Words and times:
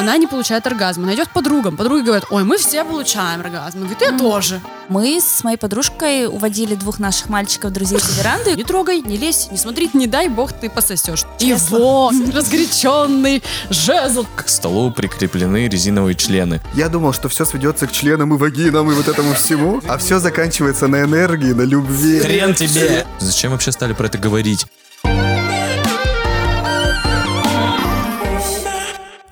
она 0.00 0.16
не 0.16 0.26
получает 0.26 0.66
оргазм. 0.66 1.02
Она 1.02 1.14
идет 1.14 1.28
к 1.28 1.32
подругам. 1.32 1.76
Подруги 1.76 2.04
говорят, 2.04 2.24
ой, 2.30 2.42
мы 2.42 2.56
все 2.56 2.84
получаем 2.84 3.40
оргазм. 3.40 3.78
Она 3.78 3.86
говорит, 3.86 4.00
я 4.00 4.16
тоже. 4.16 4.60
Мы 4.88 5.20
с 5.20 5.44
моей 5.44 5.56
подружкой 5.56 6.26
уводили 6.26 6.74
двух 6.74 6.98
наших 6.98 7.28
мальчиков, 7.28 7.72
друзей 7.72 8.00
с 8.00 8.16
веранды. 8.16 8.56
Не 8.56 8.64
трогай, 8.64 9.02
не 9.02 9.16
лезь, 9.16 9.48
не 9.50 9.58
смотри, 9.58 9.90
не 9.92 10.06
дай 10.06 10.28
бог 10.28 10.52
ты 10.52 10.70
пососешь. 10.70 11.26
И 11.38 11.54
вот, 11.68 12.14
разгоряченный 12.34 13.42
жезл. 13.68 14.26
К 14.34 14.48
столу 14.48 14.90
прикреплены 14.90 15.68
резиновые 15.68 16.14
члены. 16.14 16.60
Я 16.74 16.88
думал, 16.88 17.12
что 17.12 17.28
все 17.28 17.44
сведется 17.44 17.86
к 17.86 17.92
членам 17.92 18.34
и 18.34 18.38
вагинам 18.38 18.90
и 18.90 18.94
вот 18.94 19.06
этому 19.06 19.34
всему, 19.34 19.80
а 19.86 19.98
все 19.98 20.18
заканчивается 20.18 20.88
на 20.88 21.02
энергии, 21.02 21.52
на 21.52 21.62
любви. 21.62 22.20
Хрен 22.20 22.54
тебе! 22.54 23.06
Зачем 23.18 23.52
вообще 23.52 23.70
стали 23.70 23.92
про 23.92 24.06
это 24.06 24.18
говорить? 24.18 24.66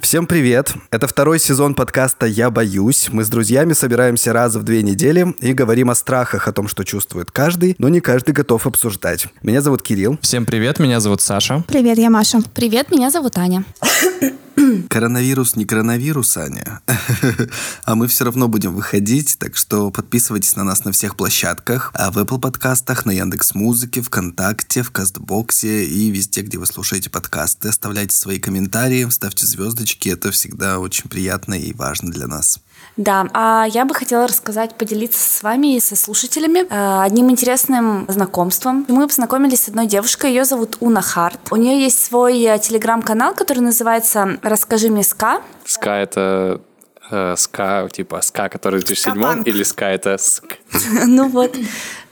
Всем 0.09 0.27
привет! 0.27 0.73
Это 0.91 1.07
второй 1.07 1.39
сезон 1.39 1.75
подкаста 1.75 2.25
«Я 2.25 2.51
боюсь». 2.51 3.11
Мы 3.13 3.25
с 3.25 3.29
друзьями 3.29 3.75
собираемся 3.75 4.33
раз 4.33 4.55
в 4.55 4.63
две 4.63 4.83
недели 4.83 5.35
и 5.41 5.53
говорим 5.53 5.91
о 5.91 5.95
страхах, 5.95 6.49
о 6.49 6.53
том, 6.53 6.67
что 6.67 6.83
чувствует 6.83 7.31
каждый, 7.31 7.77
но 7.79 7.91
не 7.91 8.01
каждый 8.01 8.33
готов 8.33 8.67
обсуждать. 8.67 9.27
Меня 9.43 9.61
зовут 9.61 9.83
Кирилл. 9.83 10.19
Всем 10.23 10.47
привет, 10.47 10.79
меня 10.79 11.01
зовут 11.01 11.21
Саша. 11.21 11.63
Привет, 11.69 11.99
я 11.99 12.09
Маша. 12.09 12.39
Привет, 12.55 12.91
меня 12.91 13.11
зовут 13.11 13.37
Аня. 13.37 13.65
Коронавирус 14.89 15.57
не 15.57 15.65
коронавирус, 15.65 16.37
Аня. 16.37 16.81
а 17.85 17.95
мы 17.95 18.09
все 18.09 18.25
равно 18.25 18.49
будем 18.49 18.75
выходить, 18.75 19.37
так 19.39 19.57
что 19.57 19.91
подписывайтесь 19.91 20.57
на 20.57 20.65
нас 20.65 20.85
на 20.85 20.93
всех 20.93 21.17
площадках. 21.17 21.91
А 21.95 22.11
в 22.11 22.19
Apple 22.19 22.41
подкастах, 22.41 23.07
на 23.07 23.13
Яндекс 23.13 23.55
Музыке, 23.55 24.03
ВКонтакте, 24.03 24.83
в 24.83 24.91
Кастбоксе 24.91 25.85
и 25.85 26.11
везде, 26.11 26.43
где 26.43 26.59
вы 26.59 26.67
слушаете 26.67 27.11
подкасты. 27.11 27.69
Оставляйте 27.69 28.17
свои 28.17 28.39
комментарии, 28.39 29.09
ставьте 29.11 29.47
звездочки. 29.47 30.09
Это 30.09 30.31
всегда 30.31 30.79
очень 30.79 31.09
приятно 31.09 31.55
и 31.55 31.73
важно 31.73 32.11
для 32.11 32.27
нас. 32.27 32.61
Да, 32.99 33.29
а 33.33 33.65
я 33.71 33.85
бы 33.85 33.95
хотела 33.95 34.27
рассказать, 34.27 34.75
поделиться 34.75 35.21
с 35.21 35.43
вами 35.45 35.77
и 35.77 35.81
со 35.81 35.95
слушателями 35.95 36.67
э, 36.69 37.03
одним 37.05 37.31
интересным 37.31 38.07
знакомством. 38.09 38.85
Мы 38.89 39.07
познакомились 39.07 39.63
с 39.63 39.69
одной 39.69 39.87
девушкой, 39.87 40.31
ее 40.31 40.45
зовут 40.45 40.77
Уна 40.81 41.01
Харт. 41.01 41.39
У 41.53 41.57
нее 41.57 41.81
есть 41.81 42.05
свой 42.05 42.43
э, 42.43 42.59
телеграм-канал, 42.59 43.35
который 43.35 43.61
называется 43.61 44.39
«Расскажи 44.43 44.91
мне 44.91 45.05
ска». 45.05 45.43
Ска— 45.65 45.97
это 46.01 46.61
э, 47.09 47.35
ска, 47.37 47.89
типа 47.89 48.21
ска, 48.21 48.49
который 48.49 48.81
в 48.81 48.85
2007 48.85 49.45
или 49.47 49.63
ска— 49.63 49.91
это 49.93 50.19
ск? 50.19 50.59
Ну 51.07 51.29
вот. 51.29 51.55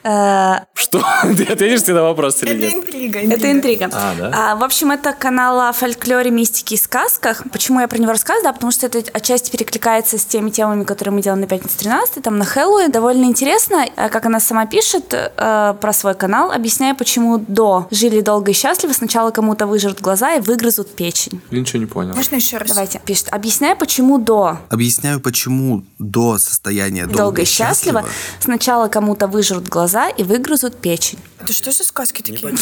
Э, 0.07 0.61
Что? 0.75 1.03
Ты 1.37 1.45
ответишь 1.53 1.83
тебе 1.83 1.95
на 1.95 2.03
вопрос 2.03 2.41
или 2.43 2.53
Это 2.53 2.61
нет? 2.61 2.75
интрига. 2.75 3.19
Это 3.19 3.51
интрига. 3.51 3.91
А, 3.93 4.15
да? 4.17 4.31
А, 4.53 4.57
в 4.57 4.63
общем, 4.63 4.93
это 4.93 5.13
канал 5.13 5.61
о 5.61 5.73
фольклоре, 5.73 6.31
мистике 6.31 6.77
и 6.77 6.79
сказках. 6.79 7.43
Почему 7.51 7.81
я 7.81 7.89
про 7.89 7.99
него 7.99 8.13
рассказываю? 8.13 8.45
Да, 8.45 8.53
потому 8.53 8.71
что 8.71 8.87
это 8.87 9.03
отчасти 9.13 9.51
перекликается 9.51 10.17
с 10.17 10.25
теми 10.25 10.51
темами, 10.51 10.85
которые 10.85 11.13
мы 11.15 11.23
делаем 11.23 11.41
на 11.41 11.49
пятницу 11.49 11.77
13 11.79 12.23
там 12.23 12.39
на 12.39 12.45
Хэллоуин. 12.45 12.93
Довольно 12.93 13.25
интересно, 13.25 13.85
э, 13.97 14.09
как 14.09 14.27
она 14.27 14.39
сама 14.39 14.67
пишет 14.67 15.13
э, 15.13 15.75
про 15.81 15.93
свой 15.93 16.15
канал, 16.15 16.53
объясняя, 16.53 16.95
почему 16.95 17.39
до 17.39 17.89
жили 17.91 18.21
долго 18.21 18.53
и 18.53 18.55
счастливо 18.55 18.93
сначала 18.93 19.33
кому-то 19.33 19.67
выжрут 19.67 20.01
глаза 20.01 20.35
и 20.35 20.41
выгрызут 20.41 20.95
печень. 20.95 21.41
Я 21.51 21.59
ничего 21.59 21.81
не 21.81 21.87
понял. 21.87 22.15
Можно 22.15 22.37
еще 22.37 22.59
раз? 22.59 22.69
Давайте, 22.69 23.01
пишет. 23.05 23.29
Объясняя, 23.33 23.75
почему 23.75 24.19
до 24.19 24.59
Объясняю, 24.69 25.19
почему 25.21 25.83
до 25.99 26.39
состояния 26.39 27.07
долго, 27.07 27.19
долго 27.19 27.43
и 27.43 27.45
счастливо 27.45 28.05
сначала 28.39 28.87
кому-то 28.87 29.27
выжрут 29.27 29.69
глаза 29.69 29.96
и 30.09 30.23
выгрызут 30.23 30.79
печень. 30.79 31.19
Это 31.41 31.53
что 31.53 31.73
за 31.73 31.85
сказки 31.85 32.23
такие? 32.23 32.55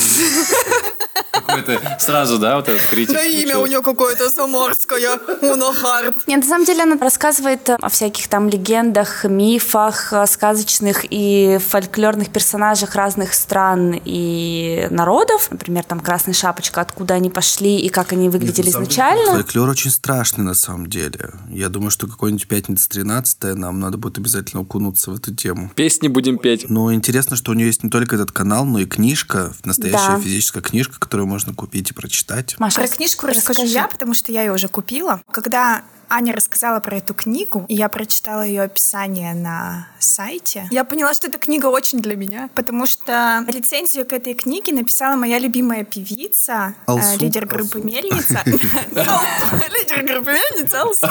Какой-то 1.33 1.81
сразу, 2.01 2.39
да, 2.39 2.57
вот 2.57 2.69
этот 2.69 2.83
критик. 2.87 3.15
Да 3.15 3.25
имя 3.25 3.59
у 3.59 3.67
нее 3.67 3.83
какое-то 3.83 4.29
заморское. 4.29 5.19
Уна 5.43 5.73
Харт. 5.73 6.27
Нет, 6.27 6.41
на 6.43 6.47
самом 6.49 6.65
деле 6.65 6.83
она 6.83 6.97
рассказывает 6.99 7.69
о 7.71 7.89
всяких 7.89 8.29
там 8.29 8.49
легендах, 8.49 9.25
мифах, 9.25 10.13
э, 10.13 10.27
сказочных 10.27 11.05
и 11.11 11.59
фольклорных 11.69 12.31
персонажах 12.31 12.95
разных 12.95 13.35
стран 13.35 14.01
и 14.05 14.87
народов. 14.91 15.49
Например, 15.51 15.85
там 15.85 16.01
Красная 16.01 16.35
Шапочка, 16.35 16.81
откуда 16.81 17.15
они 17.15 17.31
пошли 17.31 17.79
и 17.79 17.89
как 17.89 18.13
они 18.13 18.29
выглядели 18.29 18.71
изначально. 18.71 19.33
Фольклор 19.33 19.69
очень 19.69 19.91
страшный 19.91 20.45
на 20.45 20.55
самом 20.55 20.89
деле. 20.89 21.33
Я 21.51 21.69
думаю, 21.69 21.91
что 21.91 22.07
какой-нибудь 22.07 22.49
пятница 22.49 22.89
13 22.89 23.55
нам 23.55 23.81
надо 23.81 23.99
будет 23.99 24.19
обязательно 24.19 24.63
окунуться 24.63 25.11
в 25.11 25.17
эту 25.17 25.35
тему. 25.35 25.71
Песни 25.75 26.09
будем 26.09 26.39
петь. 26.39 26.69
Но 26.69 26.93
интересно, 26.93 27.37
что 27.37 27.51
у 27.53 27.55
нее 27.55 27.67
есть 27.67 27.83
не 27.83 27.91
только 27.91 28.17
этот 28.17 28.33
канал, 28.33 28.65
но 28.65 28.79
и 28.79 28.87
книжка, 28.87 29.53
настоящая 29.65 30.17
Да. 30.17 30.21
физическая 30.21 30.63
книжка, 30.63 30.94
которую 30.99 31.27
можно 31.27 31.55
купить 31.55 31.91
и 31.91 31.95
прочитать. 31.95 32.57
Маша, 32.59 32.81
Про 32.81 32.89
книжку 32.89 33.27
расскажу 33.27 33.65
я, 33.65 33.89
потому 33.89 34.15
что 34.15 34.33
я 34.33 34.43
ее 34.43 34.53
уже 34.53 34.69
купила. 34.69 35.23
Когда 35.31 35.83
Аня 36.09 36.35
рассказала 36.35 36.81
про 36.81 36.99
эту 36.99 37.15
книгу, 37.15 37.65
и 37.69 37.75
я 37.75 37.89
прочитала 37.89 38.43
ее 38.43 38.63
описание 38.63 39.35
на 39.35 39.89
сайте. 39.99 40.69
Я 40.71 40.85
поняла, 40.85 41.15
что 41.15 41.29
эта 41.29 41.39
книга 41.39 41.67
очень 41.67 42.01
для 42.01 42.17
меня, 42.17 42.49
потому 42.55 42.87
что 42.87 43.45
рецензию 43.49 44.07
к 44.07 44.13
этой 44.13 44.35
книге 44.35 44.73
написала 44.73 45.17
моя 45.17 45.39
любимая 45.39 45.85
певица, 45.85 46.75
э, 46.87 46.91
Алсу. 46.91 47.19
лидер 47.19 47.47
группы 47.47 47.81
Мельница. 47.81 48.43
Лидер 48.45 50.05
группы 50.05 50.33
Мельница, 50.33 50.83
Алсу. 50.83 51.07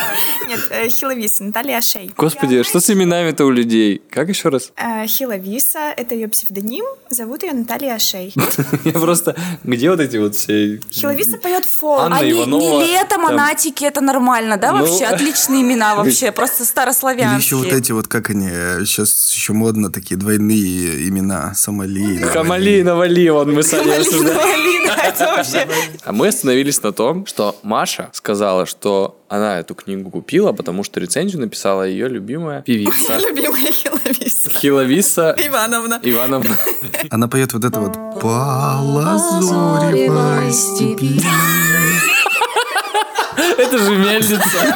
Нет, 0.48 0.60
э, 0.70 0.90
Хиловиса, 0.90 1.44
Наталья 1.44 1.82
Шей. 1.82 2.12
Господи, 2.16 2.64
что 2.64 2.80
с 2.80 2.90
именами-то 2.90 3.46
у 3.46 3.50
людей? 3.50 4.02
Как 4.10 4.30
еще 4.30 4.50
раз? 4.50 4.72
Э, 4.76 5.06
Хиловиса, 5.08 5.94
это 5.96 6.16
ее 6.16 6.28
псевдоним, 6.28 6.86
зовут 7.10 7.44
ее 7.44 7.54
Наталья 7.54 7.98
Шей. 8.00 8.34
Я 8.86 8.92
просто... 8.94 9.36
Где 9.64 9.90
вот 9.90 10.00
эти 10.00 10.18
вот 10.18 10.36
все... 10.36 10.80
Хиловиса 10.92 11.38
поет 11.38 11.66
фолк. 11.66 12.02
Анна 12.02 12.20
Иванова, 12.30 12.62
не 12.62 12.88
лето, 12.88 13.10
там- 13.10 13.24
монатики, 13.24 13.84
это 13.84 14.02
нормально, 14.02 14.58
да, 14.58 14.72
Ну. 14.72 14.86
Вообще? 15.00 15.16
Отличные 15.16 15.62
имена 15.62 15.96
вообще, 15.98 16.32
просто 16.32 16.64
Или 16.64 16.70
старославянские. 16.70 17.40
еще 17.40 17.56
вот 17.56 17.68
эти 17.68 17.92
вот, 17.92 18.08
как 18.08 18.30
они, 18.30 18.50
сейчас 18.86 19.32
еще 19.34 19.54
модно, 19.54 19.92
такие 19.92 20.18
двойные 20.18 21.08
имена. 21.08 21.54
Сомали. 21.56 22.18
Хамали, 22.22 22.82
навали, 22.82 23.30
вон 23.30 23.54
мы 23.54 23.64
с 23.64 23.74
Аней 23.74 23.98
обсуждали. 23.98 24.84
А 26.06 26.12
мы 26.12 26.28
остановились 26.30 26.82
на 26.82 26.92
том, 26.94 27.26
что 27.26 27.56
Маша 27.62 28.10
сказала, 28.14 28.66
что 28.66 29.20
она 29.28 29.60
эту 29.60 29.76
книгу 29.76 30.10
купила, 30.10 30.54
потому 30.54 30.84
что 30.84 31.00
рецензию 31.00 31.42
написала 31.42 31.84
ее 31.84 32.08
любимая 32.08 32.62
певица. 32.62 33.18
Любимая 33.30 33.72
Хиловиса. 33.72 34.50
Хиловиса 34.50 35.36
Ивановна. 35.38 36.00
Ивановна. 36.04 36.58
Она 37.10 37.28
поет 37.28 37.54
вот 37.54 37.66
это 37.66 37.80
вот 37.80 37.94
«По 38.22 38.80
лазуревой 38.82 40.52
степи». 40.52 41.22
Это 43.58 43.78
же 43.78 43.96
мельница. 43.96 44.76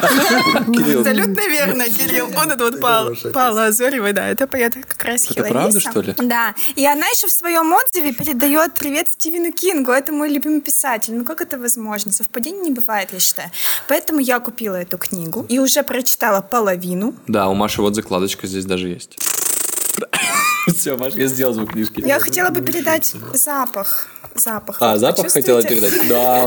Абсолютно 0.54 1.48
верно, 1.48 1.84
Кирилл. 1.84 2.28
Вот 2.28 2.46
это 2.46 2.64
вот 2.64 2.80
Пал, 2.80 3.14
Пала 3.32 3.66
Азоревой, 3.66 4.12
да, 4.12 4.28
это 4.28 4.46
поет 4.46 4.74
как 4.74 5.04
раз 5.04 5.30
Это 5.30 5.44
правда, 5.44 5.80
что 5.80 6.00
ли? 6.00 6.14
Да. 6.16 6.54
И 6.76 6.86
она 6.86 7.06
еще 7.08 7.26
в 7.26 7.32
своем 7.32 7.72
отзыве 7.72 8.12
передает 8.12 8.74
привет 8.74 9.06
Стивену 9.08 9.52
Кингу. 9.52 9.92
Это 9.92 10.12
мой 10.12 10.28
любимый 10.28 10.60
писатель. 10.60 11.14
Ну 11.14 11.24
как 11.24 11.40
это 11.40 11.58
возможно? 11.58 12.12
Совпадений 12.12 12.60
не 12.60 12.70
бывает, 12.70 13.10
я 13.12 13.20
считаю. 13.20 13.50
Поэтому 13.88 14.20
я 14.20 14.40
купила 14.40 14.76
эту 14.76 14.98
книгу 14.98 15.46
и 15.48 15.58
уже 15.58 15.82
прочитала 15.82 16.40
половину. 16.40 17.14
Да, 17.26 17.48
у 17.48 17.54
Маши 17.54 17.82
вот 17.82 17.94
закладочка 17.94 18.46
здесь 18.46 18.64
даже 18.64 18.88
есть. 18.88 19.18
Все, 20.76 20.96
Маша, 20.96 21.16
я 21.18 21.26
сделал 21.26 21.54
звук 21.54 21.72
книжки. 21.72 22.02
Я 22.06 22.20
хотела 22.20 22.50
бы 22.50 22.60
передать 22.60 23.14
запах. 23.34 24.06
Запах. 24.34 24.76
А, 24.80 24.98
запах 24.98 25.32
хотела 25.32 25.62
передать? 25.62 26.08
Да. 26.08 26.46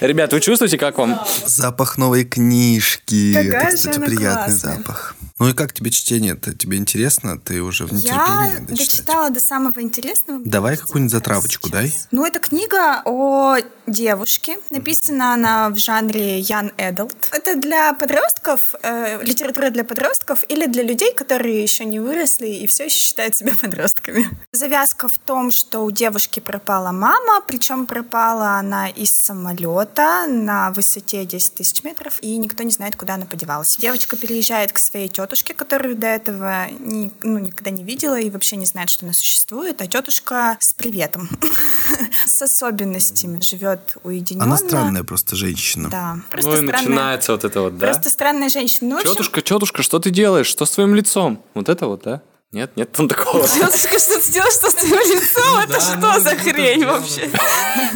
Ребят, 0.00 0.32
вы 0.32 0.40
чувствуете, 0.40 0.78
как 0.78 0.98
вам? 0.98 1.20
Запах 1.46 1.96
новой 1.98 2.24
книжки. 2.24 3.32
Какая 3.34 3.68
это, 3.68 3.70
же 3.70 3.76
кстати, 3.76 3.96
она 3.96 4.06
приятный 4.06 4.44
классная. 4.46 4.76
запах. 4.76 5.16
Ну 5.40 5.48
и 5.48 5.52
как 5.52 5.72
тебе 5.72 5.90
чтение? 5.90 6.34
Это 6.34 6.54
тебе 6.54 6.76
интересно? 6.76 7.38
Ты 7.40 7.60
уже 7.60 7.86
в 7.86 7.92
Я 7.92 7.96
нетерпении 7.96 8.66
дочитать? 8.66 8.86
дочитала 8.88 9.30
до 9.30 9.40
самого 9.40 9.80
интересного. 9.82 10.40
Давай 10.44 10.76
какую-нибудь 10.76 11.10
затравочку 11.10 11.70
дай. 11.70 11.92
Ну, 12.12 12.24
это 12.24 12.38
книга 12.38 13.02
о 13.04 13.56
девушке. 13.88 14.58
Написана 14.70 15.34
она 15.34 15.70
в 15.70 15.76
жанре 15.78 16.40
Young 16.40 16.72
Adult. 16.76 17.16
Это 17.32 17.56
для 17.56 17.94
подростков, 17.94 18.76
э, 18.82 19.24
литература 19.24 19.70
для 19.70 19.82
подростков 19.82 20.44
или 20.48 20.66
для 20.66 20.84
людей, 20.84 21.12
которые 21.12 21.60
еще 21.62 21.84
не 21.84 21.98
выросли 21.98 22.46
и 22.46 22.68
все 22.68 22.84
еще 22.84 22.98
считают 23.00 23.34
себя 23.34 23.54
подростками. 23.60 24.30
Завязка 24.52 25.08
в 25.08 25.18
том, 25.18 25.50
что 25.50 25.80
у 25.80 25.90
девушки 25.90 26.38
пропала 26.38 26.92
мама, 26.92 27.42
причем 27.46 27.86
пропала 27.86 28.58
она 28.58 28.88
из 28.88 29.10
самолета 29.10 30.26
на 30.28 30.70
высоте 30.70 31.24
10 31.24 31.54
тысяч 31.54 31.82
метров, 31.82 32.18
и 32.22 32.36
никто 32.36 32.62
не 32.62 32.70
знает, 32.70 32.94
куда 32.94 33.14
она 33.14 33.26
подевалась. 33.26 33.76
Девочка 33.78 34.16
переезжает 34.16 34.72
к 34.72 34.78
своей 34.78 35.08
тетушке, 35.26 35.54
которую 35.54 35.96
до 35.96 36.06
этого 36.06 36.66
ни- 36.78 37.10
ну, 37.22 37.38
никогда 37.38 37.70
не 37.70 37.82
видела 37.84 38.18
и 38.20 38.30
вообще 38.30 38.56
не 38.56 38.66
знает, 38.66 38.90
что 38.90 39.06
она 39.06 39.12
существует, 39.12 39.80
а 39.80 39.86
тетушка 39.86 40.56
с 40.60 40.74
приветом, 40.74 41.28
с 42.26 42.42
особенностями, 42.42 43.40
живет 43.40 43.96
уединенно. 44.02 44.44
Она 44.44 44.56
странная 44.56 45.04
просто 45.04 45.36
женщина. 45.36 45.88
Да, 45.90 46.18
просто 46.30 46.50
Ну 46.50 46.56
и 46.56 46.58
странная. 46.66 46.82
начинается 46.82 47.32
вот 47.32 47.44
это 47.44 47.60
вот, 47.62 47.78
да? 47.78 47.86
Просто 47.86 48.10
странная 48.10 48.48
женщина. 48.48 48.90
Ну, 48.90 48.96
в 48.96 48.98
общем, 49.00 49.12
Тетушка, 49.12 49.40
тетушка, 49.42 49.82
что 49.82 49.98
ты 49.98 50.10
делаешь? 50.10 50.46
Что 50.46 50.66
с 50.66 50.70
твоим 50.72 50.94
лицом? 50.94 51.42
Вот 51.54 51.68
это 51.68 51.86
вот, 51.86 52.02
да? 52.02 52.20
Нет, 52.54 52.70
нет 52.76 52.92
там 52.92 53.08
такого. 53.08 53.48
Тетушка, 53.48 53.98
что 53.98 54.20
ты 54.20 54.30
делаешь 54.30 54.54
что 54.54 54.70
с 54.70 54.74
твоим 54.74 54.92
лицом? 54.92 55.58
Это 55.58 55.80
что 55.80 56.20
за 56.20 56.36
хрень 56.36 56.86
вообще? 56.86 57.28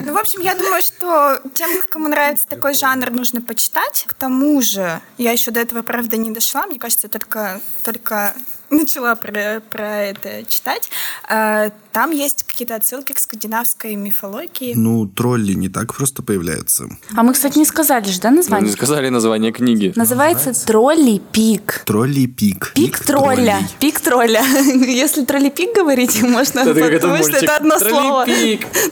Ну, 0.04 0.12
в 0.12 0.18
общем, 0.18 0.40
я 0.40 0.56
думаю, 0.56 0.82
что 0.82 1.40
тем, 1.54 1.70
кому 1.88 2.08
нравится 2.08 2.44
такой 2.48 2.74
жанр, 2.74 3.12
нужно 3.12 3.40
почитать. 3.40 4.04
К 4.08 4.14
тому 4.14 4.60
же, 4.60 5.00
я 5.16 5.30
еще 5.30 5.52
до 5.52 5.60
этого, 5.60 5.82
правда, 5.82 6.16
не 6.16 6.32
дошла. 6.32 6.66
Мне 6.66 6.80
кажется, 6.80 7.08
только, 7.08 7.60
только 7.84 8.34
начала 8.70 9.14
про, 9.14 9.60
про 9.70 9.96
это 10.04 10.44
читать. 10.48 10.90
А, 11.28 11.70
Там 11.92 12.10
есть 12.10 12.42
какие-то 12.44 12.74
отсылки 12.76 13.12
к 13.12 13.18
скандинавской 13.18 13.94
мифологии. 13.96 14.74
Ну, 14.74 15.06
тролли 15.06 15.54
не 15.54 15.68
так 15.68 15.94
просто 15.94 16.22
появляются. 16.22 16.88
А 17.16 17.22
мы, 17.22 17.32
кстати, 17.32 17.58
не 17.58 17.64
сказали 17.64 18.08
же, 18.08 18.20
да, 18.20 18.30
Мы 18.30 18.36
название? 18.36 18.66
не 18.68 18.72
сказали 18.72 19.08
название 19.08 19.52
книги. 19.52 19.92
Называется 19.96 20.52
«Тролли 20.66 21.20
пик». 21.32 21.82
Тролли 21.86 22.26
пик. 22.26 22.72
Пик 22.74 22.98
тролля. 22.98 23.60
Пик 23.80 24.00
тролля. 24.00 24.42
Если 24.64 25.24
тролли 25.24 25.50
пик 25.50 25.74
говорить, 25.74 26.22
можно 26.38 26.64
подумать, 26.64 27.26
что 27.26 27.36
это 27.36 27.56
одно 27.56 27.78
слово. 27.78 28.26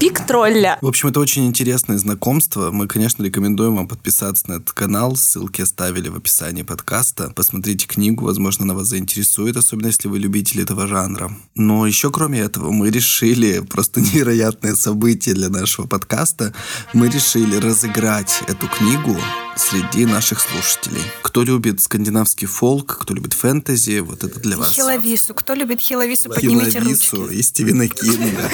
Пик 0.00 0.26
тролля. 0.26 0.78
В 0.81 0.87
общем, 0.88 1.08
это 1.08 1.20
очень 1.20 1.46
интересное 1.46 1.99
знакомство. 1.99 2.70
Мы, 2.70 2.87
конечно, 2.87 3.23
рекомендуем 3.23 3.76
вам 3.76 3.88
подписаться 3.88 4.49
на 4.49 4.55
этот 4.55 4.73
канал. 4.73 5.17
Ссылки 5.17 5.61
оставили 5.61 6.08
в 6.08 6.17
описании 6.17 6.62
подкаста. 6.62 7.32
Посмотрите 7.34 7.87
книгу, 7.87 8.25
возможно, 8.25 8.64
она 8.64 8.75
вас 8.75 8.87
заинтересует, 8.88 9.56
особенно 9.66 9.88
если 9.88 10.06
вы 10.08 10.20
любители 10.20 10.62
этого 10.62 10.86
жанра. 10.86 11.32
Но 11.56 11.86
еще 11.86 12.10
кроме 12.10 12.38
этого, 12.38 12.70
мы 12.70 12.90
решили, 12.90 13.60
просто 13.60 14.00
невероятное 14.12 14.76
событие 14.76 15.34
для 15.34 15.48
нашего 15.48 15.86
подкаста, 15.86 16.54
мы 16.92 17.08
решили 17.08 17.56
разыграть 17.56 18.42
эту 18.46 18.68
книгу 18.68 19.16
среди 19.56 20.06
наших 20.06 20.41
слушателей. 20.41 21.03
Кто 21.23 21.43
любит 21.43 21.81
скандинавский 21.81 22.47
фолк, 22.47 22.99
кто 23.00 23.14
любит 23.14 23.32
фэнтези, 23.32 24.00
вот 24.00 24.23
это 24.23 24.38
для 24.41 24.56
вас. 24.56 24.73
Хиловису. 24.73 25.35
Кто 25.35 25.55
любит 25.55 25.81
Хиловису, 25.81 26.29
поднимите 26.29 26.81
Хиловису 26.81 27.17
ручки. 27.23 27.35
и 27.35 27.43
Стивена 27.43 27.88
Кинга. 27.88 28.50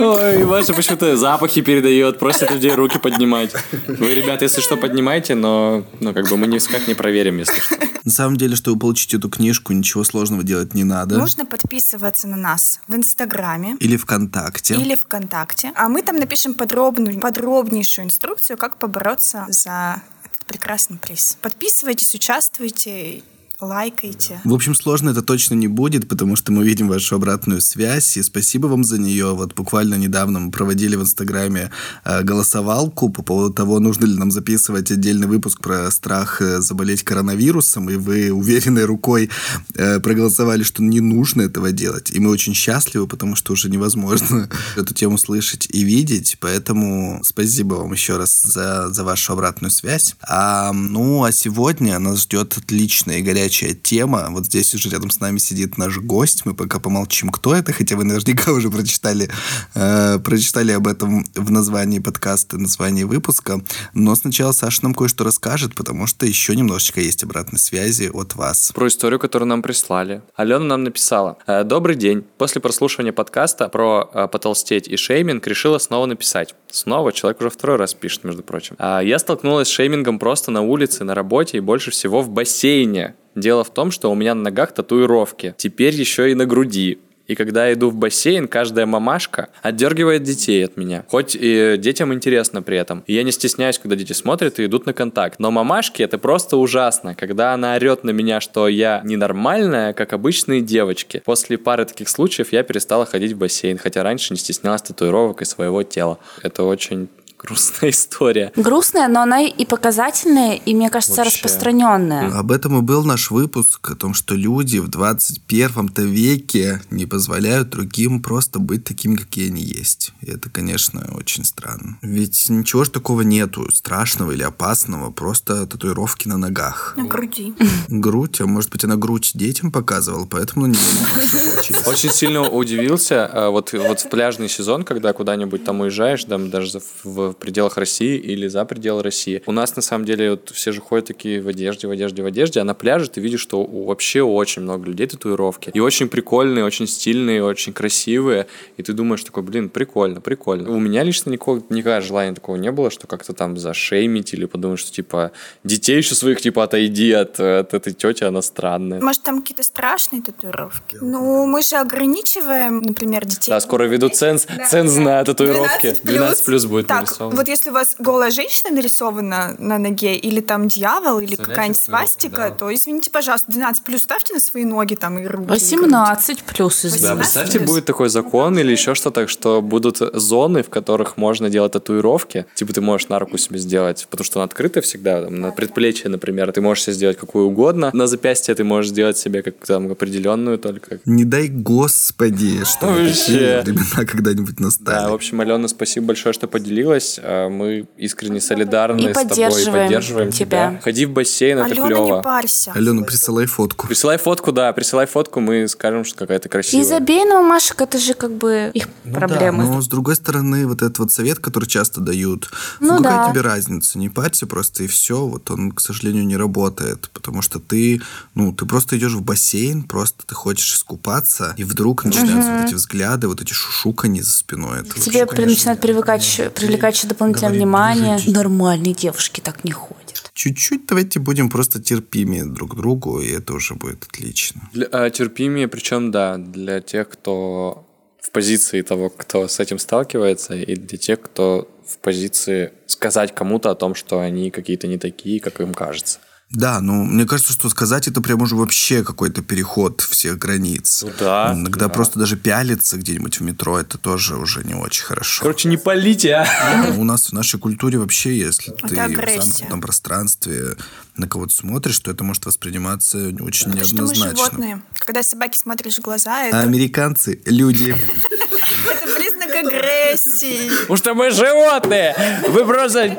Ой, 0.00 0.44
Маша 0.44 0.74
почему-то 0.74 1.16
запахи 1.16 1.60
передает, 1.60 2.18
просит 2.18 2.50
людей 2.50 2.72
руки 2.72 2.98
поднимать. 2.98 3.52
Вы, 3.86 4.14
ребята, 4.14 4.44
если 4.44 4.60
что, 4.60 4.76
поднимайте, 4.76 5.34
но 5.34 5.84
ну, 6.00 6.12
как 6.12 6.28
бы 6.28 6.36
мы 6.36 6.46
никак 6.46 6.88
не 6.88 6.94
проверим, 6.94 7.38
если 7.38 7.58
что. 7.60 7.76
На 8.04 8.12
самом 8.12 8.36
деле, 8.36 8.56
чтобы 8.56 8.78
получить 8.78 9.14
эту 9.14 9.28
книжку, 9.28 9.72
ничего 9.72 10.02
сложного 10.02 10.42
делать 10.42 10.74
не 10.74 10.84
надо. 10.84 11.18
Нужно 11.18 11.44
подписываться 11.44 12.26
на 12.26 12.36
нас 12.36 12.80
в 12.88 12.94
Инстаграме. 12.94 13.76
Или 13.80 13.96
ВКонтакте. 13.96 14.76
Или 14.76 14.94
ВКонтакте. 14.94 15.72
А 15.74 15.88
мы 15.88 16.02
там 16.02 16.16
напишем 16.16 16.54
подробную, 16.54 17.20
подробнейшую 17.20 18.06
инструкцию, 18.06 18.56
как 18.56 18.78
побороться 18.78 19.44
за 19.48 20.02
прекрасный 20.48 20.98
приз. 20.98 21.38
Подписывайтесь, 21.40 22.14
участвуйте, 22.14 23.22
лайкайте. 23.60 24.40
В 24.44 24.54
общем, 24.54 24.74
сложно 24.74 25.10
это 25.10 25.22
точно 25.22 25.54
не 25.54 25.68
будет, 25.68 26.08
потому 26.08 26.36
что 26.36 26.52
мы 26.52 26.64
видим 26.64 26.88
вашу 26.88 27.16
обратную 27.16 27.60
связь, 27.60 28.16
и 28.16 28.22
спасибо 28.22 28.66
вам 28.66 28.84
за 28.84 28.98
нее. 28.98 29.34
Вот 29.34 29.54
буквально 29.54 29.96
недавно 29.96 30.38
мы 30.38 30.50
проводили 30.50 30.96
в 30.96 31.02
Инстаграме 31.02 31.70
э, 32.04 32.22
голосовалку 32.22 33.10
по 33.10 33.22
поводу 33.22 33.52
того, 33.52 33.80
нужно 33.80 34.06
ли 34.06 34.16
нам 34.16 34.30
записывать 34.30 34.90
отдельный 34.90 35.26
выпуск 35.26 35.60
про 35.60 35.90
страх 35.90 36.40
э, 36.40 36.60
заболеть 36.60 37.02
коронавирусом, 37.02 37.90
и 37.90 37.96
вы 37.96 38.30
уверенной 38.30 38.84
рукой 38.84 39.30
э, 39.74 39.98
проголосовали, 40.00 40.62
что 40.62 40.82
не 40.82 41.00
нужно 41.00 41.42
этого 41.42 41.72
делать. 41.72 42.10
И 42.12 42.20
мы 42.20 42.30
очень 42.30 42.54
счастливы, 42.54 43.08
потому 43.08 43.34
что 43.34 43.52
уже 43.52 43.68
невозможно 43.68 44.48
эту 44.76 44.94
тему 44.94 45.18
слышать 45.18 45.66
и 45.70 45.82
видеть, 45.82 46.36
поэтому 46.40 47.20
спасибо 47.24 47.74
вам 47.74 47.92
еще 47.92 48.16
раз 48.16 48.42
за, 48.42 48.88
за 48.90 49.02
вашу 49.04 49.32
обратную 49.32 49.70
связь. 49.70 50.14
А, 50.22 50.72
ну, 50.72 51.24
а 51.24 51.32
сегодня 51.32 51.98
нас 51.98 52.22
ждет 52.22 52.56
отличная 52.56 53.18
и 53.18 53.22
горячая 53.22 53.47
тема. 53.48 54.28
Вот 54.30 54.46
здесь 54.46 54.74
уже 54.74 54.90
рядом 54.90 55.10
с 55.10 55.20
нами 55.20 55.38
сидит 55.38 55.78
наш 55.78 55.98
гость. 55.98 56.44
Мы 56.44 56.54
пока 56.54 56.78
помолчим, 56.78 57.30
кто 57.30 57.54
это, 57.54 57.72
хотя 57.72 57.96
вы 57.96 58.04
наверняка 58.04 58.52
уже 58.52 58.70
прочитали, 58.70 59.28
э, 59.74 60.18
прочитали 60.18 60.72
об 60.72 60.86
этом 60.86 61.24
в 61.34 61.50
названии 61.50 61.98
подкаста, 61.98 62.58
названии 62.58 63.04
выпуска. 63.04 63.60
Но 63.94 64.14
сначала 64.14 64.52
Саша 64.52 64.82
нам 64.82 64.94
кое-что 64.94 65.24
расскажет, 65.24 65.74
потому 65.74 66.06
что 66.06 66.26
еще 66.26 66.54
немножечко 66.56 67.00
есть 67.00 67.24
обратной 67.24 67.58
связи 67.58 68.10
от 68.12 68.34
вас. 68.34 68.72
Про 68.74 68.88
историю, 68.88 69.18
которую 69.18 69.48
нам 69.48 69.62
прислали. 69.62 70.22
Алена 70.36 70.64
нам 70.64 70.84
написала. 70.84 71.38
«Э, 71.46 71.64
Добрый 71.64 71.96
день. 71.96 72.24
После 72.38 72.60
прослушивания 72.60 73.12
подкаста 73.12 73.68
про 73.68 74.10
э, 74.12 74.28
потолстеть 74.28 74.88
и 74.88 74.96
шейминг 74.96 75.46
решила 75.46 75.78
снова 75.78 76.06
написать. 76.06 76.54
Снова 76.70 77.12
человек 77.12 77.40
уже 77.40 77.50
второй 77.50 77.76
раз 77.76 77.94
пишет, 77.94 78.24
между 78.24 78.42
прочим. 78.42 78.76
А, 78.78 79.00
Я 79.00 79.18
столкнулась 79.18 79.68
с 79.68 79.70
шеймингом 79.70 80.18
просто 80.18 80.50
на 80.50 80.62
улице, 80.62 81.04
на 81.04 81.14
работе 81.14 81.58
и 81.58 81.60
больше 81.60 81.90
всего 81.90 82.22
в 82.22 82.30
бассейне. 82.30 83.14
Дело 83.34 83.64
в 83.64 83.70
том, 83.70 83.90
что 83.90 84.10
у 84.10 84.14
меня 84.14 84.34
на 84.34 84.42
ногах 84.42 84.72
татуировки. 84.72 85.54
Теперь 85.56 85.94
еще 85.94 86.30
и 86.30 86.34
на 86.34 86.44
груди. 86.44 86.98
И 87.28 87.34
когда 87.34 87.66
я 87.68 87.74
иду 87.74 87.90
в 87.90 87.94
бассейн, 87.94 88.48
каждая 88.48 88.86
мамашка 88.86 89.50
отдергивает 89.62 90.22
детей 90.22 90.64
от 90.64 90.76
меня. 90.76 91.04
Хоть 91.08 91.36
и 91.38 91.76
детям 91.78 92.12
интересно 92.12 92.62
при 92.62 92.78
этом. 92.78 93.04
И 93.06 93.14
я 93.14 93.22
не 93.22 93.30
стесняюсь, 93.32 93.78
когда 93.78 93.96
дети 93.96 94.14
смотрят 94.14 94.58
и 94.58 94.64
идут 94.64 94.86
на 94.86 94.94
контакт. 94.94 95.38
Но 95.38 95.50
мамашки 95.50 96.02
это 96.02 96.18
просто 96.18 96.56
ужасно. 96.56 97.14
Когда 97.14 97.52
она 97.52 97.74
орет 97.74 98.02
на 98.02 98.10
меня, 98.10 98.40
что 98.40 98.66
я 98.66 99.02
ненормальная, 99.04 99.92
как 99.92 100.14
обычные 100.14 100.62
девочки. 100.62 101.22
После 101.24 101.58
пары 101.58 101.84
таких 101.84 102.08
случаев 102.08 102.52
я 102.52 102.62
перестала 102.62 103.04
ходить 103.04 103.32
в 103.32 103.38
бассейн, 103.38 103.76
хотя 103.76 104.02
раньше 104.02 104.32
не 104.32 104.38
стеснялась 104.38 104.82
татуировок 104.82 105.42
и 105.42 105.44
своего 105.44 105.82
тела. 105.82 106.18
Это 106.42 106.62
очень 106.62 107.08
грустная 107.38 107.90
история. 107.90 108.52
Грустная, 108.56 109.08
но 109.08 109.22
она 109.22 109.42
и 109.42 109.64
показательная, 109.64 110.54
и, 110.54 110.74
мне 110.74 110.90
кажется, 110.90 111.16
Вообще. 111.16 111.34
распространенная. 111.36 112.30
Об 112.36 112.50
этом 112.52 112.78
и 112.78 112.82
был 112.82 113.04
наш 113.04 113.30
выпуск, 113.30 113.90
о 113.90 113.94
том, 113.94 114.14
что 114.14 114.34
люди 114.34 114.78
в 114.78 114.88
21 114.88 115.88
веке 116.06 116.80
не 116.90 117.06
позволяют 117.06 117.70
другим 117.70 118.22
просто 118.22 118.58
быть 118.58 118.84
такими, 118.84 119.16
какие 119.16 119.48
они 119.48 119.62
есть. 119.62 120.12
И 120.20 120.30
это, 120.30 120.50
конечно, 120.50 121.08
очень 121.14 121.44
странно. 121.44 121.98
Ведь 122.02 122.48
ничего 122.48 122.84
ж 122.84 122.88
такого 122.90 123.22
нету 123.22 123.70
страшного 123.72 124.32
или 124.32 124.42
опасного, 124.42 125.10
просто 125.10 125.66
татуировки 125.66 126.28
на 126.28 126.36
ногах. 126.38 126.94
На 126.96 127.04
груди. 127.04 127.54
Грудь, 127.88 128.40
а 128.40 128.46
может 128.46 128.70
быть, 128.70 128.84
она 128.84 128.96
грудь 128.96 129.30
детям 129.34 129.70
показывала, 129.70 130.26
поэтому 130.26 130.66
на 130.66 130.72
нее 130.72 130.80
хорошо 131.04 131.36
получилось. 131.54 131.86
Очень 131.86 132.10
сильно 132.10 132.48
удивился, 132.48 133.26
а, 133.26 133.50
вот, 133.50 133.72
вот 133.72 134.00
в 134.00 134.08
пляжный 134.08 134.48
сезон, 134.48 134.82
когда 134.84 135.12
куда-нибудь 135.12 135.64
там 135.64 135.80
уезжаешь, 135.80 136.24
там, 136.24 136.50
даже 136.50 136.72
за- 136.72 137.27
в 137.32 137.36
пределах 137.36 137.76
России 137.76 138.16
или 138.16 138.48
за 138.48 138.64
пределы 138.64 139.02
России. 139.02 139.42
У 139.46 139.52
нас, 139.52 139.76
на 139.76 139.82
самом 139.82 140.04
деле, 140.04 140.30
вот 140.32 140.50
все 140.54 140.72
же 140.72 140.80
ходят 140.80 141.06
такие 141.06 141.40
в 141.40 141.48
одежде, 141.48 141.86
в 141.86 141.90
одежде, 141.90 142.22
в 142.22 142.26
одежде, 142.26 142.60
а 142.60 142.64
на 142.64 142.74
пляже 142.74 143.08
ты 143.08 143.20
видишь, 143.20 143.40
что 143.40 143.60
у 143.60 143.84
вообще 143.84 144.22
очень 144.22 144.62
много 144.62 144.86
людей 144.86 145.06
татуировки. 145.06 145.70
И 145.74 145.80
очень 145.80 146.08
прикольные, 146.08 146.64
очень 146.64 146.86
стильные, 146.86 147.44
очень 147.44 147.72
красивые. 147.72 148.46
И 148.76 148.82
ты 148.82 148.92
думаешь 148.92 149.22
такой, 149.24 149.42
блин, 149.42 149.68
прикольно, 149.68 150.20
прикольно. 150.20 150.70
У 150.70 150.78
меня 150.78 151.02
лично 151.02 151.30
никакого, 151.30 151.62
никакого 151.68 152.00
желания 152.00 152.34
такого 152.34 152.56
не 152.56 152.70
было, 152.70 152.90
что 152.90 153.06
как-то 153.06 153.32
там 153.32 153.56
зашеймить 153.56 154.34
или 154.34 154.44
подумать, 154.44 154.78
что 154.80 154.92
типа 154.92 155.32
детей 155.64 155.96
еще 155.96 156.14
своих 156.14 156.40
типа 156.40 156.64
отойди 156.64 157.12
от, 157.12 157.40
от 157.40 157.74
этой 157.74 157.92
тети, 157.92 158.24
она 158.24 158.42
странная. 158.42 159.00
Может, 159.00 159.22
там 159.22 159.40
какие-то 159.40 159.62
страшные 159.62 160.22
татуировки? 160.22 160.98
Ну, 161.00 161.46
мы 161.46 161.62
же 161.62 161.76
ограничиваем, 161.76 162.80
например, 162.82 163.24
детей. 163.24 163.50
Да, 163.50 163.60
скоро 163.60 163.84
ведут 163.84 164.16
ценз, 164.16 164.46
ценз 164.68 164.96
на 164.96 165.24
татуировки. 165.24 165.96
12 166.02 166.44
плюс 166.44 166.64
будет 166.66 166.86
Так, 166.86 167.08
нарисован. 167.18 167.36
вот 167.36 167.48
если 167.48 167.70
у 167.70 167.72
вас 167.72 167.96
голая 167.98 168.30
женщина 168.30 168.70
нарисована 168.74 169.56
на 169.58 169.78
ноге, 169.78 170.16
или 170.16 170.40
там 170.40 170.68
дьявол, 170.68 171.20
или 171.20 171.36
какая-нибудь 171.36 171.82
свастика, 171.82 172.54
то, 172.58 172.72
извините, 172.74 173.10
пожалуйста, 173.10 173.52
12 173.52 173.84
плюс 173.84 174.02
ставьте 174.02 174.34
на 174.34 174.40
свои 174.40 174.64
ноги 174.64 174.94
там 174.94 175.18
и 175.18 175.26
руки. 175.26 175.44
и 175.44 175.46
грудь. 175.46 175.50
18 175.60 176.42
плюс, 176.44 176.82
Да, 176.82 176.88
извините. 176.88 177.16
представьте, 177.16 177.58
плюс. 177.58 177.70
будет 177.70 177.84
такой 177.86 178.08
закон 178.08 178.58
или 178.58 178.72
еще 178.72 178.94
что-то, 178.94 179.26
что 179.26 179.62
будут 179.62 179.98
зоны, 180.14 180.62
в 180.62 180.68
которых 180.70 181.16
можно 181.16 181.50
делать 181.50 181.72
татуировки. 181.72 182.46
Типа 182.54 182.72
ты 182.72 182.80
можешь 182.80 183.08
на 183.08 183.18
руку 183.18 183.38
себе 183.38 183.58
сделать, 183.58 184.06
потому 184.10 184.24
что 184.24 184.40
она 184.40 184.44
открыта 184.44 184.80
всегда, 184.80 185.22
там, 185.24 185.40
на 185.40 185.50
предплечье, 185.50 186.08
например. 186.10 186.52
Ты 186.52 186.60
можешь 186.60 186.84
себе 186.84 186.92
сделать 186.94 187.18
какую 187.18 187.46
угодно. 187.46 187.90
На 187.92 188.06
запястье 188.06 188.54
ты 188.54 188.64
можешь 188.64 188.90
сделать 188.90 189.16
себе 189.18 189.42
как 189.42 189.54
там 189.66 189.90
определенную 189.90 190.58
только. 190.58 191.00
Не 191.04 191.24
дай 191.24 191.48
господи, 191.48 192.64
что 192.64 192.86
Вообще. 192.86 193.62
времена 193.64 194.04
когда-нибудь 194.06 194.54
Да, 194.56 194.60
в 194.60 194.64
настали. 194.64 195.14
общем, 195.14 195.40
Алена, 195.40 195.68
спасибо 195.68 196.06
большое, 196.08 196.32
что 196.32 196.46
поделилась. 196.46 197.07
А, 197.22 197.48
Мы 197.48 197.86
искренне 197.96 198.40
солидарны 198.40 199.00
И 199.00 199.10
с 199.10 199.14
тобой, 199.14 199.28
поддерживаем 199.28 199.84
поддерживаем 199.84 200.30
тебя. 200.32 200.70
тебя. 200.70 200.80
Ходи 200.82 201.06
в 201.06 201.10
бассейн, 201.10 201.58
это 201.58 201.66
Алена, 201.72 201.86
клево. 201.86 202.16
не 202.16 202.22
парься. 202.22 202.72
Алена, 202.74 203.02
присылай 203.02 203.46
фотку. 203.46 203.86
Присылай 203.86 204.18
фотку, 204.18 204.52
да, 204.52 204.72
присылай 204.72 205.06
фотку, 205.06 205.40
мы 205.40 205.66
скажем, 205.68 206.04
что 206.04 206.18
какая-то 206.20 206.48
красивая. 206.48 206.84
И 206.84 206.86
забей 206.88 207.24
на 207.24 207.36
мамашек, 207.42 207.80
это 207.80 207.98
же 207.98 208.14
как 208.14 208.32
бы 208.32 208.70
их 208.74 208.88
проблемы. 209.12 209.64
Но 209.64 209.80
с 209.80 209.88
другой 209.88 210.16
стороны, 210.16 210.66
вот 210.66 210.82
этот 210.82 210.98
вот 210.98 211.12
совет, 211.12 211.38
который 211.38 211.66
часто 211.66 212.00
дают, 212.00 212.50
Ну 212.80 212.96
ну, 212.98 213.02
какая 213.02 213.26
да. 213.26 213.30
тебе 213.30 213.40
разница? 213.42 213.98
Не 213.98 214.08
парься 214.08 214.46
просто 214.46 214.84
и 214.84 214.86
все. 214.86 215.24
Вот 215.26 215.50
он, 215.50 215.72
к 215.72 215.80
сожалению, 215.80 216.26
не 216.26 216.36
работает, 216.36 217.10
потому 217.12 217.42
что 217.42 217.58
ты, 217.58 218.00
ну, 218.34 218.52
ты 218.52 218.66
просто 218.66 218.98
идешь 218.98 219.12
в 219.14 219.22
бассейн, 219.22 219.82
просто 219.84 220.24
ты 220.26 220.34
хочешь 220.34 220.74
искупаться, 220.74 221.54
и 221.56 221.64
вдруг 221.64 222.04
начинаются 222.04 222.52
вот 222.52 222.66
эти 222.66 222.74
взгляды, 222.74 223.28
вот 223.28 223.40
эти 223.40 223.52
шушукани 223.52 224.20
за 224.20 224.30
спиной. 224.32 224.80
Это 224.80 225.00
тебе 225.00 225.20
вообще, 225.20 225.36
конечно, 225.36 225.52
начинают 225.54 225.80
привыкать, 225.80 226.40
привлекать 226.54 226.97
хочет 226.98 227.08
дополнительное 227.08 227.50
Говорит, 227.50 227.62
внимание. 227.62 228.16
«Дружище». 228.16 228.30
Нормальные 228.30 228.94
девушки 228.94 229.40
так 229.40 229.64
не 229.64 229.72
ходят. 229.72 230.30
Чуть-чуть 230.34 230.86
давайте 230.86 231.20
будем 231.20 231.48
просто 231.48 231.82
терпимее 231.82 232.44
друг 232.44 232.72
к 232.72 232.76
другу, 232.76 233.20
и 233.20 233.30
это 233.30 233.54
уже 233.54 233.74
будет 233.74 234.04
отлично. 234.04 234.68
Для, 234.72 234.86
а, 234.92 235.10
терпимее, 235.10 235.68
причем, 235.68 236.10
да, 236.10 236.36
для 236.38 236.80
тех, 236.80 237.08
кто 237.08 237.84
в 238.20 238.30
позиции 238.30 238.82
того, 238.82 239.10
кто 239.10 239.48
с 239.48 239.60
этим 239.60 239.78
сталкивается, 239.78 240.54
и 240.54 240.76
для 240.76 240.98
тех, 240.98 241.20
кто 241.20 241.68
в 241.86 241.98
позиции 241.98 242.72
сказать 242.86 243.34
кому-то 243.34 243.70
о 243.70 243.74
том, 243.74 243.94
что 243.94 244.20
они 244.20 244.50
какие-то 244.50 244.86
не 244.86 244.98
такие, 244.98 245.40
как 245.40 245.60
им 245.60 245.74
кажется. 245.74 246.18
Да, 246.50 246.80
ну, 246.80 247.04
мне 247.04 247.26
кажется, 247.26 247.52
что 247.52 247.68
сказать 247.68 248.08
это 248.08 248.22
прям 248.22 248.40
уже 248.40 248.56
вообще 248.56 249.04
какой-то 249.04 249.42
переход 249.42 250.00
всех 250.00 250.38
границ. 250.38 251.02
Ну 251.04 251.12
да, 251.18 251.52
Иногда 251.54 251.88
да. 251.88 251.92
просто 251.92 252.18
даже 252.18 252.36
пялиться 252.38 252.96
где-нибудь 252.96 253.38
в 253.40 253.42
метро, 253.42 253.78
это 253.78 253.98
тоже 253.98 254.36
уже 254.36 254.64
не 254.64 254.72
очень 254.74 255.04
хорошо. 255.04 255.42
Короче, 255.42 255.68
не 255.68 255.76
полите, 255.76 256.34
а! 256.36 256.86
Ну, 256.88 257.00
У 257.02 257.04
нас 257.04 257.26
в 257.28 257.32
нашей 257.34 257.60
культуре 257.60 257.98
вообще, 257.98 258.36
если 258.38 258.72
ты 258.72 258.94
в 258.96 258.98
агрессия. 258.98 259.42
замкнутом 259.42 259.80
пространстве 259.82 260.76
на 261.16 261.28
кого-то 261.28 261.54
смотришь, 261.54 261.98
то 261.98 262.10
это 262.10 262.24
может 262.24 262.46
восприниматься 262.46 263.18
очень 263.18 263.36
Потому 263.40 263.58
что 263.60 263.68
мы 263.68 263.74
неоднозначно. 263.76 264.36
животные. 264.36 264.82
Когда 265.00 265.22
собаке 265.22 265.58
смотришь 265.58 265.96
в 265.98 266.00
глаза, 266.00 266.44
А 266.44 266.46
это, 266.46 266.60
американцы– 266.60 267.42
люди. 267.44 267.90
это 267.90 269.14
признак 269.16 269.27
агрессии. 269.58 270.70
Потому 270.80 270.96
что 270.96 271.14
мы 271.14 271.30
животные! 271.30 272.14
Вы 272.48 272.64
просто 272.64 273.18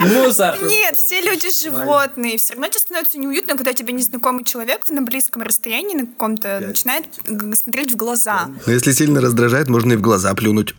мусор! 0.00 0.58
Нет, 0.62 0.96
все 0.96 1.20
люди 1.20 1.48
животные. 1.50 2.38
Все 2.38 2.54
равно 2.54 2.68
тебе 2.68 2.80
становится 2.80 3.18
неуютно, 3.18 3.56
когда 3.56 3.72
тебе 3.72 3.92
незнакомый 3.92 4.44
человек 4.44 4.88
на 4.88 5.02
близком 5.02 5.42
расстоянии 5.42 5.94
на 5.94 6.06
каком-то 6.06 6.60
начинает 6.60 7.06
смотреть 7.54 7.92
в 7.92 7.96
глаза. 7.96 8.48
Но 8.66 8.72
если 8.72 8.92
сильно 8.92 9.20
раздражает, 9.20 9.68
можно 9.68 9.92
и 9.92 9.96
в 9.96 10.00
глаза 10.00 10.34
плюнуть. 10.34 10.74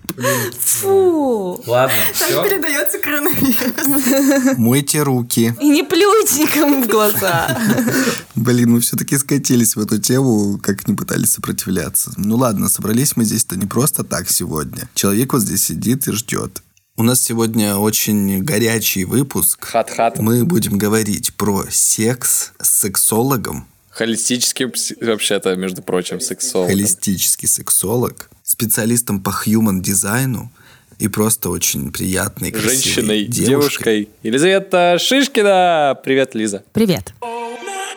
Фу. 0.60 1.62
Ладно, 1.68 1.96
Так 2.18 2.44
передается 2.44 3.00
коронавирус. 3.00 4.58
Мойте 4.58 5.04
руки. 5.04 5.54
И 5.60 5.70
не 5.70 5.84
плюйте 5.84 6.44
никому 6.44 6.84
в 6.84 6.88
глаза. 6.88 7.58
Блин, 8.36 8.72
мы 8.72 8.82
все-таки 8.82 9.18
скатились 9.18 9.76
в 9.76 9.80
эту 9.80 10.00
тему, 10.00 10.60
как 10.62 10.88
не 10.88 10.96
пытались 10.96 11.32
сопротивляться. 11.34 12.12
Ну 12.18 12.36
ладно, 12.36 12.70
собрались 12.70 13.16
мы 13.16 13.24
здесь-то 13.24 13.56
не 13.56 13.66
просто 13.66 14.04
так 14.04 14.30
сегодня. 14.30 14.90
Человек 14.94 15.34
вот 15.34 15.42
здесь 15.42 15.66
сидит 15.66 16.08
и 16.08 16.12
ждет. 16.12 16.62
У 16.96 17.04
нас 17.04 17.22
сегодня 17.22 17.76
очень 17.76 18.44
горячий 18.44 19.04
выпуск. 19.06 19.66
Хат-хат. 19.66 20.20
Мы 20.20 20.46
будем 20.46 20.78
говорить 20.78 21.34
про 21.34 21.66
секс 21.70 22.52
с 22.62 22.70
сексологом, 22.70 23.68
Холистический, 23.90 24.66
вообще-то, 25.06 25.56
между 25.56 25.84
прочим, 25.84 26.20
сексолог. 26.20 26.68
холистический 26.70 27.48
сексолог, 27.48 28.30
специалистом 28.44 29.20
по 29.22 29.30
Human 29.30 29.82
Design 29.82 30.42
у 30.42 30.52
и 30.98 31.08
просто 31.08 31.50
очень 31.52 31.92
приятной, 31.92 32.52
красивой 32.52 32.74
Женщиной, 32.76 33.26
девушкой. 33.26 33.46
девушкой. 33.46 34.10
Елизавета 34.24 34.98
Шишкина! 35.00 36.00
Привет, 36.04 36.34
Лиза. 36.34 36.64
Привет. 36.74 37.14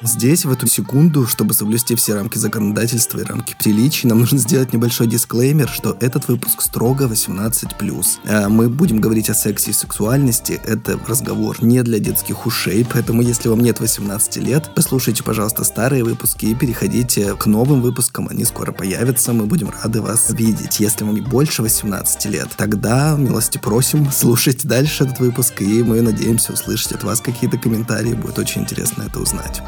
Здесь, 0.03 0.45
в 0.45 0.53
эту 0.53 0.67
секунду, 0.67 1.27
чтобы 1.27 1.55
соблюсти 1.55 1.95
все 1.95 2.15
рамки 2.15 2.37
законодательства 2.37 3.19
и 3.19 3.25
рамки 3.25 3.57
приличий, 3.59 4.07
нам 4.07 4.21
нужно 4.21 4.39
сделать 4.39 4.75
небольшой 4.75 5.07
дисклеймер, 5.07 5.69
что 5.71 5.97
этот 6.01 6.29
выпуск 6.29 6.61
строго 6.61 7.07
18+. 7.07 8.07
А 8.27 8.49
Мы 8.51 8.69
будем 8.69 9.01
говорить 9.01 9.31
о 9.31 9.35
сексе 9.35 9.71
и 9.71 9.75
сексуальности. 9.75 10.61
Это 10.67 11.01
разговор 11.07 11.63
не 11.63 11.83
для 11.83 11.99
детских 11.99 12.45
ушей, 12.47 12.87
поэтому 12.91 13.23
если 13.23 13.49
вам 13.49 13.61
нет 13.61 13.81
18 13.81 14.37
лет, 14.37 14.71
послушайте, 14.77 15.23
пожалуйста, 15.25 15.65
старые 15.65 16.05
выпуски 16.05 16.45
и 16.47 16.55
переходите 16.55 17.35
к 17.35 17.47
новым 17.47 17.81
выпускам. 17.81 18.29
Они 18.29 18.45
скоро 18.45 18.73
появятся, 18.73 19.33
мы 19.33 19.47
будем 19.47 19.71
рады 19.83 20.03
вас 20.03 20.29
видеть. 20.31 20.79
Если 20.79 21.05
вам 21.05 21.17
больше 21.25 21.63
18 21.63 22.27
лет, 22.27 22.49
тогда 22.59 23.17
милости 23.17 23.57
просим, 23.57 24.11
слушайте 24.13 24.69
дальше 24.69 25.05
этот 25.05 25.21
выпуск, 25.21 25.63
и 25.63 25.83
мы 25.83 26.03
надеемся 26.03 26.53
услышать 26.53 26.93
от 26.93 27.05
вас 27.05 27.23
какие-то 27.23 27.57
комментарии. 27.57 28.13
Будет 28.13 28.39
очень 28.39 28.63
интересно 28.63 29.05
это 29.07 29.21
узнать. 29.21 29.63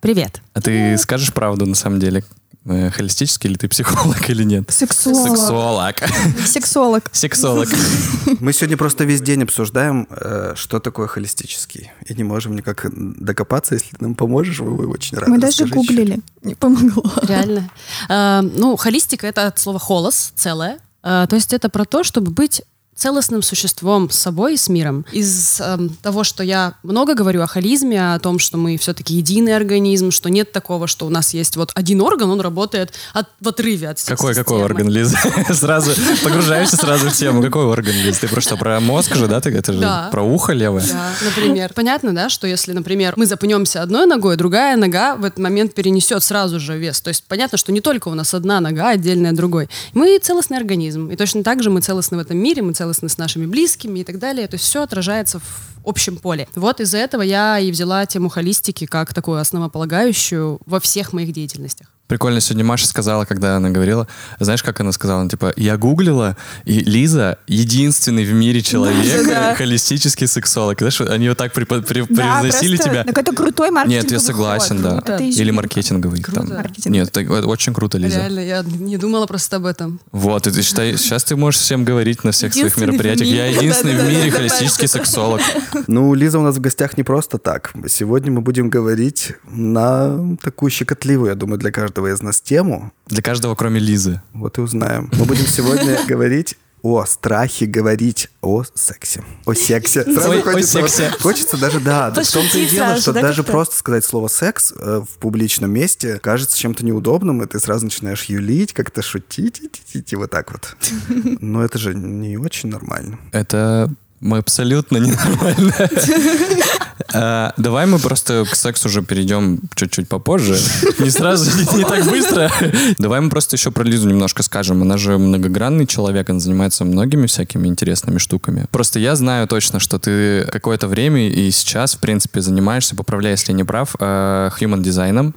Привет. 0.00 0.40
А 0.54 0.60
ты 0.62 0.96
скажешь 0.96 1.32
правду 1.32 1.66
на 1.66 1.74
самом 1.74 2.00
деле? 2.00 2.24
Э, 2.64 2.90
Холистический 2.90 3.50
или 3.50 3.56
ты 3.58 3.68
психолог 3.68 4.28
или 4.30 4.44
нет? 4.44 4.70
Сексуолог. 4.70 5.28
Сексуолог. 5.36 5.96
Сексолог. 6.44 7.04
Сексолог. 7.12 7.68
Мы 8.40 8.52
сегодня 8.54 8.78
просто 8.78 9.04
весь 9.04 9.20
день 9.20 9.42
обсуждаем, 9.42 10.06
э, 10.10 10.54
что 10.56 10.80
такое 10.80 11.06
холистический. 11.06 11.90
И 12.06 12.14
не 12.14 12.24
можем 12.24 12.56
никак 12.56 12.86
докопаться. 12.94 13.74
Если 13.74 13.90
ты 13.90 13.96
нам 14.00 14.14
поможешь, 14.14 14.60
мы 14.60 14.86
очень 14.86 15.18
рады. 15.18 15.30
Мы 15.30 15.38
даже 15.38 15.64
Расскажи 15.64 15.74
гуглили. 15.74 16.20
Не 16.42 16.54
помогло. 16.54 17.04
Реально. 17.22 17.70
А, 18.08 18.40
ну, 18.42 18.76
холистика— 18.76 19.26
это 19.28 19.48
от 19.48 19.58
слова 19.58 19.78
«холос», 19.78 20.32
целое. 20.34 20.78
То 21.02 21.28
есть 21.32 21.54
это 21.54 21.70
про 21.70 21.86
то, 21.86 22.04
чтобы 22.04 22.30
быть 22.30 22.62
целостным 23.00 23.40
существом 23.40 24.10
с 24.10 24.18
собой 24.18 24.54
и 24.54 24.56
с 24.58 24.68
миром. 24.68 25.06
Из 25.10 25.58
эм, 25.60 25.88
того, 26.02 26.22
что 26.22 26.42
я 26.42 26.74
много 26.82 27.14
говорю 27.14 27.40
о 27.40 27.46
холизме, 27.46 28.12
о 28.12 28.18
том, 28.18 28.38
что 28.38 28.58
мы 28.58 28.76
все-таки 28.76 29.14
единый 29.14 29.56
организм, 29.56 30.10
что 30.10 30.28
нет 30.28 30.52
такого, 30.52 30.86
что 30.86 31.06
у 31.06 31.08
нас 31.08 31.32
есть 31.32 31.56
вот 31.56 31.70
один 31.74 32.02
орган, 32.02 32.30
он 32.30 32.42
работает 32.42 32.92
от, 33.14 33.28
в 33.40 33.48
отрыве 33.48 33.88
от 33.88 33.98
всей 33.98 34.10
Какой, 34.10 34.34
какой 34.34 34.62
орган, 34.62 34.90
Лиза? 34.90 35.16
Сразу 35.50 35.92
погружаешься 36.22 36.76
сразу 36.76 37.08
в 37.08 37.14
тему. 37.14 37.42
Какой 37.42 37.64
орган, 37.64 37.94
Лиза? 37.94 38.20
Ты 38.20 38.28
просто 38.28 38.58
про 38.58 38.78
мозг 38.80 39.14
же, 39.14 39.28
да? 39.28 39.40
Ты, 39.40 39.48
это 39.50 39.72
же 39.72 39.80
про 40.10 40.22
ухо 40.22 40.52
левое? 40.52 40.84
Да, 40.86 41.10
например. 41.24 41.72
Понятно, 41.74 42.14
да, 42.14 42.28
что 42.28 42.46
если, 42.46 42.72
например, 42.72 43.14
мы 43.16 43.24
запнемся 43.24 43.80
одной 43.80 44.04
ногой, 44.04 44.36
другая 44.36 44.76
нога 44.76 45.16
в 45.16 45.24
этот 45.24 45.38
момент 45.38 45.72
перенесет 45.72 46.22
сразу 46.22 46.60
же 46.60 46.76
вес. 46.76 47.00
То 47.00 47.08
есть 47.08 47.24
понятно, 47.26 47.56
что 47.56 47.72
не 47.72 47.80
только 47.80 48.08
у 48.08 48.14
нас 48.14 48.34
одна 48.34 48.60
нога, 48.60 48.90
отдельная 48.90 49.30
от 49.30 49.36
другой. 49.36 49.70
Мы 49.94 50.18
целостный 50.18 50.58
организм. 50.58 51.10
И 51.10 51.16
точно 51.16 51.42
так 51.42 51.62
же 51.62 51.70
мы 51.70 51.80
целостны 51.80 52.18
в 52.18 52.20
этом 52.20 52.36
мире, 52.36 52.60
мы 52.60 52.74
целостны 52.74 52.89
с 52.92 53.18
нашими 53.18 53.46
близкими 53.46 54.00
и 54.00 54.04
так 54.04 54.18
далее. 54.18 54.46
То 54.48 54.54
есть 54.54 54.64
все 54.64 54.82
отражается 54.82 55.38
в 55.38 55.70
общем 55.84 56.16
поле. 56.16 56.48
Вот 56.54 56.80
из-за 56.80 56.98
этого 56.98 57.22
я 57.22 57.58
и 57.58 57.70
взяла 57.70 58.06
тему 58.06 58.28
холистики 58.28 58.86
как 58.86 59.14
такую 59.14 59.40
основополагающую 59.40 60.60
во 60.66 60.80
всех 60.80 61.12
моих 61.12 61.32
деятельностях. 61.32 61.88
Прикольно, 62.06 62.40
сегодня 62.40 62.64
Маша 62.64 62.88
сказала, 62.88 63.24
когда 63.24 63.54
она 63.56 63.70
говорила, 63.70 64.08
знаешь, 64.40 64.64
как 64.64 64.80
она 64.80 64.90
сказала? 64.90 65.20
Она, 65.20 65.30
типа, 65.30 65.52
я 65.56 65.76
гуглила, 65.76 66.36
и 66.64 66.80
Лиза 66.80 67.38
единственный 67.46 68.24
в 68.24 68.32
мире 68.32 68.62
человек, 68.62 69.28
Да. 69.28 69.54
холистический 69.54 70.26
сексолог. 70.26 70.76
Знаешь, 70.80 71.00
они 71.02 71.28
вот 71.28 71.38
так 71.38 71.52
препо- 71.56 71.80
пре- 71.86 72.06
Да, 72.08 72.40
превозносили 72.40 72.74
просто 72.76 72.90
тебя. 72.90 73.04
какой-то 73.04 73.32
крутой 73.32 73.70
маркетинговый 73.70 74.02
Нет, 74.02 74.10
я 74.10 74.18
согласен, 74.18 74.82
ход. 74.82 75.04
да. 75.04 75.14
Это 75.14 75.22
Или 75.22 75.52
маркетинговый. 75.52 76.20
Круто. 76.20 76.40
Там. 76.48 76.56
Маркетинг. 76.56 76.92
Нет, 76.92 77.16
это 77.16 77.20
это 77.20 77.46
очень 77.46 77.72
круто, 77.72 77.96
Лиза. 77.96 78.16
Реально, 78.18 78.40
я 78.40 78.64
не 78.64 78.96
думала 78.96 79.26
просто 79.26 79.58
об 79.58 79.66
этом. 79.66 80.00
Вот, 80.10 80.48
и 80.48 80.50
ты 80.50 80.62
считай, 80.62 80.96
сейчас 80.98 81.22
ты 81.22 81.36
можешь 81.36 81.60
всем 81.60 81.84
говорить 81.84 82.24
на 82.24 82.32
всех 82.32 82.52
своих 82.54 82.76
мероприятиях. 82.76 83.28
Я 83.28 83.46
единственный 83.46 83.94
в 83.94 84.08
мире 84.08 84.32
да, 84.32 84.36
холистический 84.38 84.88
сексолог. 84.88 85.40
Ну, 85.86 86.14
Лиза 86.14 86.38
у 86.38 86.42
нас 86.42 86.56
в 86.56 86.60
гостях 86.60 86.96
не 86.96 87.02
просто 87.04 87.38
так. 87.38 87.72
Сегодня 87.88 88.30
мы 88.32 88.40
будем 88.40 88.70
говорить 88.70 89.34
на 89.48 90.36
такую 90.42 90.70
щекотливую, 90.70 91.28
я 91.30 91.34
думаю, 91.34 91.58
для 91.58 91.70
каждого 91.70 92.12
из 92.12 92.22
нас 92.22 92.40
тему. 92.40 92.92
Для 93.06 93.22
каждого, 93.22 93.54
кроме 93.54 93.80
Лизы. 93.80 94.20
Вот 94.32 94.58
и 94.58 94.60
узнаем. 94.60 95.10
Мы 95.18 95.24
будем 95.24 95.46
сегодня 95.46 95.98
говорить 96.08 96.56
о 96.82 97.04
страхе 97.04 97.66
говорить 97.66 98.30
о 98.40 98.64
сексе. 98.74 99.22
О 99.44 99.52
сексе. 99.52 100.02
Сразу 100.14 100.30
Ой, 100.30 100.40
о 100.40 100.42
хочется, 100.42 100.80
вот- 100.80 100.90
сексе. 100.90 101.14
хочется 101.20 101.58
даже, 101.58 101.78
да, 101.78 102.10
да, 102.10 102.22
в 102.22 102.30
том-то 102.30 102.56
и 102.58 102.66
дело, 102.66 102.96
что 102.96 103.12
да, 103.12 103.20
даже 103.20 103.42
просто 103.42 103.76
сказать 103.76 104.02
слово 104.02 104.28
секс 104.28 104.72
э, 104.74 105.02
в 105.06 105.18
публичном 105.18 105.70
месте 105.70 106.18
кажется 106.20 106.56
чем-то 106.56 106.82
неудобным, 106.82 107.42
и 107.42 107.46
ты 107.46 107.60
сразу 107.60 107.84
начинаешь 107.84 108.24
юлить, 108.24 108.72
как-то 108.72 109.02
шутить, 109.02 109.60
и, 109.60 109.98
и- 109.98 110.04
и 110.08 110.16
вот 110.16 110.30
так 110.30 110.50
вот. 110.52 110.74
Но 111.42 111.62
это 111.62 111.76
же 111.78 111.94
не 111.94 112.38
очень 112.38 112.70
нормально. 112.70 113.18
Это 113.32 113.92
мы 114.20 114.38
абсолютно 114.38 114.98
ненормально. 114.98 115.74
А, 117.14 117.52
Давай 117.56 117.86
мы 117.86 117.98
просто 117.98 118.44
к 118.50 118.54
сексу 118.54 118.88
уже 118.88 119.02
перейдем 119.02 119.60
чуть-чуть 119.74 120.08
попозже. 120.08 120.56
Не 120.98 121.10
сразу, 121.10 121.50
не, 121.76 121.84
так 121.84 122.04
быстро. 122.04 122.50
Давай 122.98 123.20
мы 123.20 123.30
просто 123.30 123.56
еще 123.56 123.70
про 123.70 123.84
Лизу 123.84 124.08
немножко 124.08 124.42
скажем. 124.42 124.82
Она 124.82 124.96
же 124.96 125.18
многогранный 125.18 125.86
человек, 125.86 126.30
она 126.30 126.40
занимается 126.40 126.84
многими 126.84 127.26
всякими 127.26 127.68
интересными 127.68 128.18
штуками. 128.18 128.66
Просто 128.70 128.98
я 128.98 129.16
знаю 129.16 129.46
точно, 129.48 129.80
что 129.80 129.98
ты 129.98 130.44
какое-то 130.50 130.88
время 130.88 131.28
и 131.28 131.50
сейчас, 131.50 131.94
в 131.94 131.98
принципе, 131.98 132.40
занимаешься, 132.40 132.94
поправляй, 132.96 133.32
если 133.32 133.52
не 133.52 133.64
прав, 133.64 133.94
э, 133.98 134.50
human 134.60 134.82
дизайном. 134.82 135.34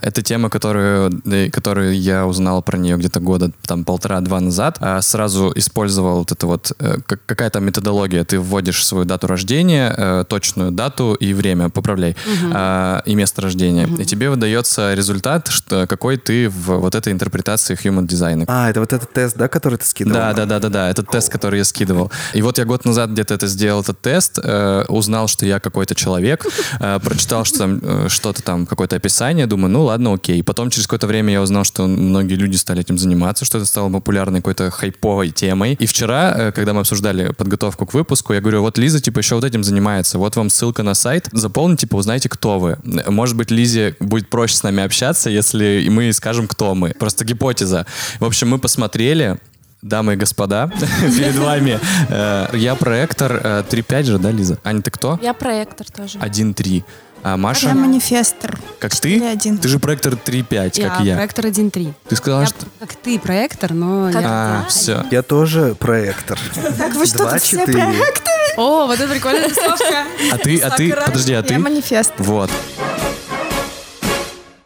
Это 0.00 0.22
тема, 0.22 0.50
которую, 0.50 1.20
которую 1.52 1.98
я 1.98 2.26
узнал 2.26 2.62
про 2.62 2.76
нее 2.78 2.96
где-то 2.96 3.20
года 3.20 3.50
там 3.66 3.84
полтора-два 3.84 4.40
назад. 4.40 4.78
А 4.80 5.00
Сразу 5.02 5.52
использовал 5.54 6.18
вот 6.18 6.32
это 6.32 6.46
вот 6.46 6.72
э, 6.78 6.98
как- 7.06 7.24
какая-то 7.26 7.60
методология. 7.60 8.24
Ты 8.24 8.38
вводишь 8.40 8.84
свою 8.84 9.04
дату 9.04 9.26
рождения, 9.26 9.94
э, 9.96 10.24
точную 10.28 10.70
дату 10.72 11.05
и 11.14 11.32
время, 11.32 11.68
поправляй, 11.68 12.16
а, 12.52 13.02
и 13.06 13.14
место 13.14 13.42
рождения. 13.42 13.88
И 13.98 14.04
тебе 14.04 14.30
выдается 14.30 14.94
результат, 14.94 15.48
что, 15.48 15.86
какой 15.86 16.16
ты 16.16 16.48
в 16.48 16.78
вот 16.78 16.94
этой 16.94 17.12
интерпретации 17.12 17.76
human 17.76 18.06
дизайна. 18.06 18.44
А, 18.48 18.70
это 18.70 18.80
вот 18.80 18.92
этот 18.92 19.12
тест, 19.12 19.36
да, 19.36 19.48
который 19.48 19.78
ты 19.78 19.86
скидывал? 19.86 20.16
Да, 20.16 20.32
да, 20.32 20.46
да, 20.46 20.58
да, 20.58 20.68
да. 20.68 20.90
Этот 20.90 21.08
тест, 21.10 21.30
который 21.30 21.58
я 21.58 21.64
скидывал. 21.64 22.10
И 22.34 22.42
вот 22.42 22.58
я 22.58 22.64
год 22.64 22.84
назад 22.84 23.10
где-то 23.10 23.34
это 23.34 23.46
сделал, 23.46 23.80
этот 23.80 24.00
тест, 24.00 24.38
э, 24.42 24.84
узнал, 24.88 25.28
что 25.28 25.46
я 25.46 25.60
какой-то 25.60 25.94
человек, 25.94 26.46
э, 26.80 26.98
прочитал 27.00 27.44
что 27.44 27.58
там, 27.58 27.80
э, 27.82 28.08
что-то 28.08 28.42
там, 28.42 28.66
какое-то 28.66 28.96
описание, 28.96 29.46
думаю, 29.46 29.70
ну 29.70 29.84
ладно, 29.84 30.14
окей. 30.14 30.42
Потом 30.42 30.70
через 30.70 30.86
какое-то 30.86 31.06
время 31.06 31.32
я 31.32 31.42
узнал, 31.42 31.64
что 31.64 31.86
многие 31.86 32.34
люди 32.34 32.56
стали 32.56 32.80
этим 32.80 32.98
заниматься, 32.98 33.44
что 33.44 33.58
это 33.58 33.66
стало 33.66 33.90
популярной 33.90 34.40
какой-то 34.40 34.70
хайповой 34.70 35.30
темой. 35.30 35.76
И 35.78 35.86
вчера, 35.86 36.34
э, 36.36 36.52
когда 36.52 36.72
мы 36.72 36.80
обсуждали 36.80 37.32
подготовку 37.32 37.86
к 37.86 37.94
выпуску, 37.94 38.32
я 38.32 38.40
говорю, 38.40 38.62
вот 38.62 38.78
Лиза, 38.78 39.00
типа, 39.00 39.18
еще 39.18 39.34
вот 39.34 39.44
этим 39.44 39.64
занимается. 39.64 40.18
Вот 40.18 40.36
вам 40.36 40.50
ссылка 40.50 40.82
на 40.82 40.94
сайт. 40.96 41.28
Заполните, 41.32 41.82
типа, 41.82 41.96
узнайте, 41.96 42.28
кто 42.28 42.58
вы. 42.58 42.78
Может 43.06 43.36
быть, 43.36 43.50
Лизе 43.50 43.96
будет 44.00 44.28
проще 44.28 44.56
с 44.56 44.62
нами 44.62 44.82
общаться, 44.82 45.30
если 45.30 45.86
мы 45.88 46.12
скажем, 46.12 46.48
кто 46.48 46.74
мы. 46.74 46.90
Просто 46.90 47.24
гипотеза. 47.24 47.86
В 48.20 48.24
общем, 48.24 48.48
мы 48.48 48.58
посмотрели, 48.58 49.38
Дамы 49.82 50.14
и 50.14 50.16
господа, 50.16 50.68
перед 51.00 51.36
вами 51.36 51.78
э, 52.08 52.48
я 52.54 52.74
проектор 52.74 53.40
э, 53.44 53.62
3.5 53.70 54.02
же, 54.02 54.18
да, 54.18 54.30
Лиза? 54.32 54.58
Аня, 54.64 54.82
ты 54.82 54.90
кто? 54.90 55.18
Я 55.22 55.34
проектор 55.34 55.86
тоже. 55.90 56.18
1.3. 56.18 56.82
А 57.22 57.36
Маша, 57.36 57.68
Я 57.68 57.74
манифестор. 57.74 58.58
как 58.78 58.94
ты? 58.94 59.18
4.1. 59.18 59.58
Ты 59.58 59.68
же 59.68 59.78
проектор 59.80 60.14
3.5, 60.14 60.80
как 60.88 61.00
я. 61.00 61.14
проектор 61.16 61.46
1.3. 61.46 61.92
Ты 62.08 62.16
сказала, 62.16 62.40
Я 62.42 62.46
что... 62.46 62.66
как 62.78 62.94
ты 62.94 63.18
проектор, 63.18 63.72
но 63.72 64.12
Как 64.12 64.22
я- 64.22 64.28
А, 64.28 64.60
я. 64.62 64.68
все. 64.68 65.04
Я 65.10 65.22
тоже 65.22 65.74
проектор. 65.74 66.38
Так 66.78 66.94
вы 66.94 67.04
что, 67.06 67.28
тут 67.30 67.42
все 67.42 67.64
проекты? 67.64 68.30
О, 68.56 68.86
вот 68.86 69.00
это 69.00 69.12
прикольная 69.12 69.48
тусовка. 69.48 70.04
А 70.32 70.38
ты, 70.38 70.58
а 70.60 70.70
ты, 70.70 70.92
подожди, 70.94 71.32
а 71.32 71.36
Я 71.38 71.42
ты? 71.42 71.58
манифест. 71.58 72.12
Вот. 72.18 72.50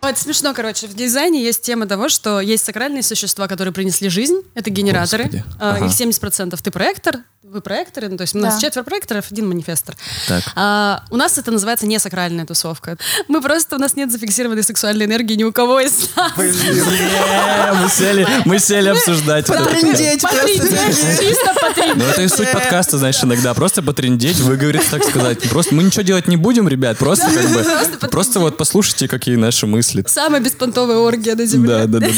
Это 0.03 0.19
смешно, 0.19 0.55
короче. 0.55 0.87
В 0.87 0.95
дизайне 0.95 1.43
есть 1.45 1.63
тема 1.63 1.87
того, 1.87 2.09
что 2.09 2.41
есть 2.41 2.65
сакральные 2.65 3.03
существа, 3.03 3.47
которые 3.49 3.73
принесли 3.73 4.09
жизнь. 4.09 4.41
Это 4.55 4.71
генераторы. 4.71 5.25
Господи. 5.25 5.45
А, 5.61 5.77
Ага. 5.77 5.87
Их 5.87 5.93
70% 5.93 6.59
ты 6.61 6.71
проектор, 6.71 7.19
вы 7.51 7.61
проекторы. 7.61 8.09
Ну, 8.09 8.17
то 8.17 8.23
есть 8.23 8.35
у 8.37 8.39
нас 8.39 8.55
Да. 8.55 8.61
четверо 8.61 8.85
проекторов, 8.85 9.25
один 9.31 9.49
манифестор. 9.49 9.97
Так. 10.29 10.45
А, 10.55 11.03
у 11.11 11.17
нас 11.17 11.37
это 11.37 11.51
называется 11.51 11.85
не 11.87 11.99
сакральная 11.99 12.47
тусовка. 12.47 12.97
Мы 13.27 13.41
просто, 13.43 13.75
у 13.75 13.79
нас 13.81 13.97
нет 13.97 14.13
зафиксированной 14.13 14.63
сексуальной 14.63 15.07
энергии 15.07 15.35
ни 15.35 15.43
у 15.43 15.53
кого 15.53 15.81
из 15.81 16.09
нас. 16.15 16.33
Мы 16.37 17.89
сели, 17.89 18.27
мы 18.45 18.59
сели 18.61 18.89
обсуждать. 18.89 19.49
это. 19.49 19.59
Потрындеть 19.65 20.21
просто. 20.23 20.39
Потрындеть, 20.39 21.21
чисто 21.21 21.55
потрындеть. 21.61 21.97
Ну, 21.97 22.05
это 22.05 22.23
и 22.23 22.29
суть 22.29 22.53
подкаста, 22.53 22.99
знаешь, 22.99 23.23
иногда. 23.25 23.53
Просто 23.55 23.83
потрендеть, 23.83 24.39
выговорить, 24.39 24.89
так 24.89 25.03
сказать. 25.05 25.41
Просто 25.51 25.75
мы 25.75 25.83
ничего 25.83 26.03
делать 26.03 26.29
не 26.29 26.37
будем, 26.37 26.69
ребят. 26.69 26.99
Просто 26.99 27.27
как 27.33 27.51
бы, 27.51 28.09
просто 28.09 28.39
вот 28.41 28.57
послушайте, 28.57 29.09
какие 29.09 29.35
наши 29.37 29.67
мысли. 29.67 30.05
Самая 30.07 30.41
беспонтовая 30.41 30.99
оргия 30.99 31.35
на 31.35 31.47
земле. 31.47 31.87
Да, 31.87 31.99
да, 31.99 32.07
да. 32.07 32.09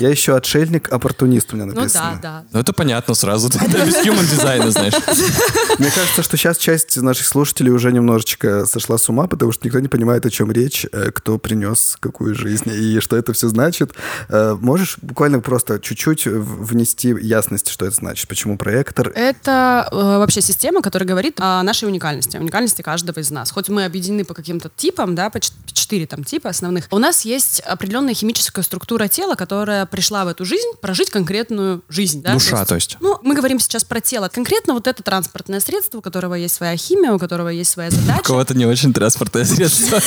Я 0.00 0.10
еще 0.10 0.36
отшельник-оппортунист 0.36 1.52
у 1.52 1.56
меня 1.56 1.66
Ну 1.66 1.74
написано. 1.80 2.18
да, 2.22 2.28
да. 2.40 2.44
Ну, 2.52 2.60
это 2.60 2.72
понятно 2.74 3.14
сразу. 3.14 3.48
Это 3.62 3.84
без 3.86 3.96
human 4.04 4.28
дизайна, 4.28 4.70
знаешь. 4.90 4.94
Мне 5.78 5.90
кажется, 5.90 6.22
что 6.22 6.36
сейчас 6.36 6.58
часть 6.58 6.96
наших 6.96 7.26
слушателей 7.26 7.72
уже 7.72 7.92
немножечко 7.92 8.66
сошла 8.66 8.98
с 8.98 9.08
ума, 9.08 9.26
потому 9.26 9.52
что 9.52 9.66
никто 9.66 9.80
не 9.80 9.88
понимает, 9.88 10.26
о 10.26 10.30
чем 10.30 10.50
речь, 10.52 10.86
э, 10.92 11.10
кто 11.12 11.38
принес 11.38 11.96
какую 12.00 12.34
жизнь 12.34 12.70
и 12.72 13.00
что 13.00 13.16
это 13.16 13.32
все 13.32 13.48
значит. 13.48 13.92
Э, 14.28 14.56
Можешь 14.60 14.96
буквально 15.00 15.40
просто 15.40 15.78
чуть-чуть 15.78 16.26
внести 16.26 17.14
ясность, 17.20 17.68
что 17.68 17.86
это 17.86 17.96
значит? 17.96 18.28
Почему 18.28 18.56
проектор? 18.56 19.08
Это 19.14 19.88
э, 19.90 19.94
вообще 19.94 20.40
система, 20.40 20.82
которая 20.82 21.08
говорит 21.08 21.38
о 21.40 21.62
нашей 21.62 21.88
уникальности, 21.88 22.36
о 22.36 22.40
уникальности 22.40 22.82
каждого 22.82 23.18
из 23.18 23.30
нас. 23.30 23.50
Хоть 23.50 23.68
мы 23.68 23.84
объединены 23.84 24.24
по 24.24 24.34
каким-то 24.34 24.70
типам, 24.74 25.14
да, 25.14 25.30
по 25.30 25.40
чет- 25.40 25.52
четыре 25.72 26.06
там 26.06 26.24
типа 26.24 26.50
основных, 26.50 26.86
у 26.90 26.98
нас 26.98 27.24
есть 27.24 27.60
определенная 27.60 28.14
химическая 28.14 28.64
структура 28.64 29.08
тела, 29.08 29.34
которая 29.34 29.86
пришла 29.86 30.24
в 30.24 30.28
эту 30.28 30.44
жизнь 30.44 30.68
прожить 30.80 31.10
конкретную 31.10 31.82
жизнь. 31.88 32.22
Да? 32.22 32.34
Душа, 32.34 32.64
то 32.64 32.74
есть. 32.74 32.96
Ну, 33.00 33.18
мы 33.22 33.34
говорим 33.34 33.58
сейчас 33.60 33.84
про 33.84 34.00
тело. 34.00 34.28
Конкретно 34.28 34.71
вот 34.74 34.86
это 34.86 35.02
транспортное 35.02 35.60
средство, 35.60 35.98
у 35.98 36.00
которого 36.00 36.34
есть 36.34 36.54
своя 36.54 36.76
химия, 36.76 37.12
у 37.12 37.18
которого 37.18 37.48
есть 37.48 37.70
своя 37.70 37.90
задача. 37.90 38.20
У 38.20 38.22
кого-то 38.22 38.54
не 38.54 38.66
очень 38.66 38.92
транспортное 38.92 39.44
средство. 39.44 40.00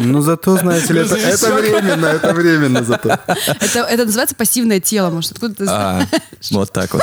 Ну, 0.00 0.20
зато, 0.20 0.56
знаете 0.56 0.92
ли, 0.92 1.00
это, 1.00 1.16
это 1.16 1.52
временно, 1.52 2.06
это 2.06 2.32
временно 2.32 2.84
зато. 2.84 3.18
Это, 3.26 3.80
это 3.80 4.04
называется 4.04 4.34
пассивное 4.34 4.80
тело, 4.80 5.10
может, 5.10 5.32
откуда 5.32 5.54
ты 5.54 5.64
знаешь? 5.64 6.08
Вот 6.50 6.72
так 6.72 6.92
вот. 6.94 7.02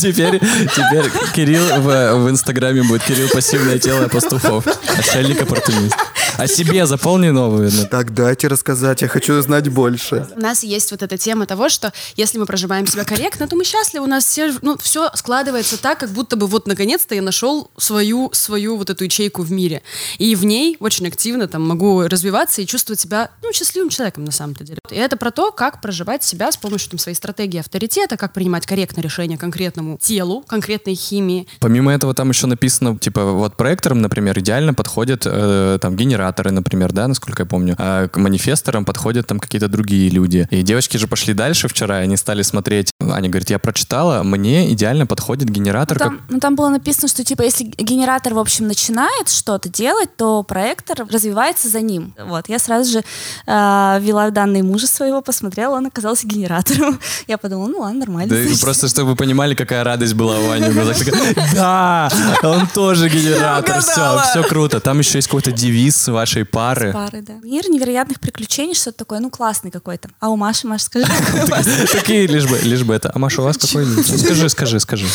Теперь, 0.00 0.38
теперь 0.38 1.10
Кирилл 1.34 1.80
в, 1.80 2.14
в 2.24 2.30
Инстаграме 2.30 2.82
будет 2.82 3.02
Кирилл 3.02 3.28
пассивное 3.28 3.78
тело 3.78 4.08
пастухов. 4.08 4.66
Отшельник 4.98 5.42
оппортунист. 5.42 5.96
О 6.38 6.46
себе 6.46 6.84
заполни 6.86 7.30
новую. 7.30 7.70
Так, 7.90 8.12
дайте 8.12 8.48
рассказать, 8.48 9.00
я 9.00 9.08
хочу 9.08 9.40
знать 9.40 9.68
больше. 9.68 10.28
У 10.36 10.40
нас 10.40 10.62
есть 10.62 10.90
вот 10.90 11.02
эта 11.02 11.16
тема 11.16 11.46
того, 11.46 11.68
что 11.70 11.92
если 12.14 12.38
мы 12.38 12.44
проживаем 12.44 12.86
себя 12.86 13.04
корректно, 13.04 13.48
то 13.48 13.56
мы 13.56 13.64
счастливы, 13.64 14.04
у 14.04 14.08
нас 14.08 14.24
все, 14.24 14.52
ну, 14.60 14.76
все 14.76 15.10
складывается 15.14 15.80
так, 15.80 15.98
как 15.98 16.10
будто 16.10 16.36
бы 16.36 16.46
вот 16.46 16.66
наконец-то 16.66 17.14
я 17.14 17.22
нашел 17.22 17.70
свою, 17.78 18.30
свою 18.32 18.76
вот 18.76 18.90
эту 18.90 19.04
ячейку 19.04 19.42
в 19.42 19.50
мире. 19.50 19.82
И 20.18 20.34
в 20.34 20.44
ней 20.44 20.76
очень 20.78 21.06
активно 21.06 21.48
там 21.48 21.66
могу 21.66 22.02
развиваться 22.02 22.60
и 22.60 22.66
чувствовать 22.66 23.00
себя, 23.00 23.30
ну, 23.42 23.52
счастливым 23.52 23.88
человеком 23.88 24.24
на 24.24 24.32
самом-то 24.32 24.64
деле. 24.64 24.78
И 24.90 24.94
это 24.94 25.16
про 25.16 25.30
то, 25.30 25.52
как 25.52 25.80
проживать 25.80 26.22
себя 26.22 26.52
с 26.52 26.56
помощью 26.58 26.90
там, 26.90 26.98
своей 26.98 27.16
стратегии 27.16 27.60
авторитета, 27.60 28.18
как 28.18 28.34
принимать 28.34 28.66
корректное 28.66 29.02
решение 29.02 29.38
конкретному 29.38 29.98
телу, 30.00 30.44
конкретной 30.46 30.94
химии. 30.94 31.46
Помимо 31.60 31.94
этого 31.94 32.12
там 32.12 32.28
еще 32.28 32.46
написано, 32.46 32.98
типа, 32.98 33.32
вот 33.32 33.56
проекторам, 33.56 34.02
например, 34.02 34.38
идеально 34.38 34.74
подходят 34.74 35.22
э, 35.24 35.78
там 35.80 35.96
генераторы, 36.26 36.50
например, 36.50 36.92
да, 36.92 37.08
насколько 37.08 37.42
я 37.42 37.46
помню. 37.46 37.74
А 37.78 38.08
к 38.08 38.16
манифесторам 38.16 38.84
подходят 38.84 39.26
там 39.26 39.38
какие-то 39.38 39.68
другие 39.68 40.10
люди. 40.10 40.46
И 40.50 40.62
девочки 40.62 40.96
же 40.96 41.06
пошли 41.06 41.34
дальше 41.34 41.68
вчера, 41.68 42.00
и 42.00 42.04
они 42.04 42.16
стали 42.16 42.42
смотреть. 42.42 42.90
Аня 43.00 43.28
говорит, 43.28 43.50
я 43.50 43.58
прочитала, 43.58 44.22
мне 44.22 44.72
идеально 44.72 45.06
подходит 45.06 45.48
генератор. 45.48 45.98
Ну, 45.98 46.04
как- 46.04 46.18
там, 46.18 46.26
ну, 46.28 46.40
там 46.40 46.56
было 46.56 46.68
написано, 46.68 47.08
что 47.08 47.24
типа 47.24 47.42
если 47.42 47.64
генератор, 47.64 48.34
в 48.34 48.38
общем, 48.38 48.66
начинает 48.66 49.28
что-то 49.28 49.68
делать, 49.68 50.16
то 50.16 50.42
проектор 50.42 51.06
развивается 51.08 51.68
за 51.68 51.80
ним. 51.80 52.14
Вот, 52.26 52.48
я 52.48 52.58
сразу 52.58 52.90
же 52.90 52.98
э, 52.98 53.98
ввела 54.00 54.30
данные 54.30 54.62
мужа 54.62 54.86
своего, 54.86 55.22
посмотрела, 55.22 55.76
он 55.76 55.86
оказался 55.86 56.26
генератором. 56.26 56.98
Я 57.28 57.38
подумала, 57.38 57.68
ну 57.68 57.78
ладно, 57.80 58.00
нормально. 58.00 58.34
Да, 58.34 58.42
значит. 58.42 58.60
просто 58.60 58.88
чтобы 58.88 59.10
вы 59.10 59.16
понимали, 59.16 59.54
какая 59.54 59.84
радость 59.84 60.14
была 60.14 60.38
у 60.38 60.50
Ани 60.50 60.66
Да, 61.54 62.10
он 62.42 62.66
тоже 62.66 63.08
генератор. 63.08 63.80
Все, 63.80 64.20
все 64.30 64.42
круто. 64.42 64.80
Там 64.80 64.98
еще 64.98 65.18
есть 65.18 65.28
какой-то 65.28 65.52
девиз 65.52 66.08
вашей 66.16 66.44
пары. 66.46 66.92
Пары, 66.92 67.20
да. 67.20 67.34
Мир 67.42 67.68
невероятных 67.68 68.20
приключений, 68.20 68.74
что-то 68.74 68.98
такое, 68.98 69.20
ну, 69.20 69.28
классный 69.30 69.70
какой-то. 69.70 70.08
А 70.18 70.30
у 70.30 70.36
Маши, 70.36 70.66
Маша, 70.66 70.86
скажи? 70.86 71.06
Такие, 71.92 72.26
лишь 72.26 72.48
бы, 72.48 72.58
лишь 72.62 72.82
бы 72.84 72.94
это. 72.94 73.12
А 73.14 73.18
Маша, 73.18 73.42
у 73.42 73.44
вас 73.44 73.58
какой? 73.58 73.84
Ну, 73.84 74.02
Скажи, 74.02 74.48
скажи, 74.48 74.80
скажи. 74.80 75.06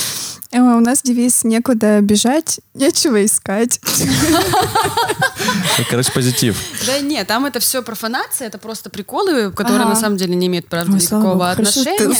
Э, 0.51 0.59
У 0.59 0.79
нас 0.79 1.01
девиз 1.01 1.43
«Некуда 1.43 2.01
бежать, 2.01 2.59
нечего 2.73 3.25
искать». 3.25 3.79
Короче, 5.89 6.11
позитив. 6.11 6.57
Да 6.85 6.99
нет, 6.99 7.27
там 7.27 7.45
это 7.45 7.59
все 7.59 7.81
профанация, 7.81 8.47
это 8.47 8.57
просто 8.57 8.89
приколы, 8.89 9.51
которые 9.51 9.85
на 9.85 9.95
самом 9.95 10.17
деле 10.17 10.35
не 10.35 10.47
имеют, 10.47 10.67
правда, 10.67 10.91
никакого 10.93 11.49
отношения. 11.49 12.13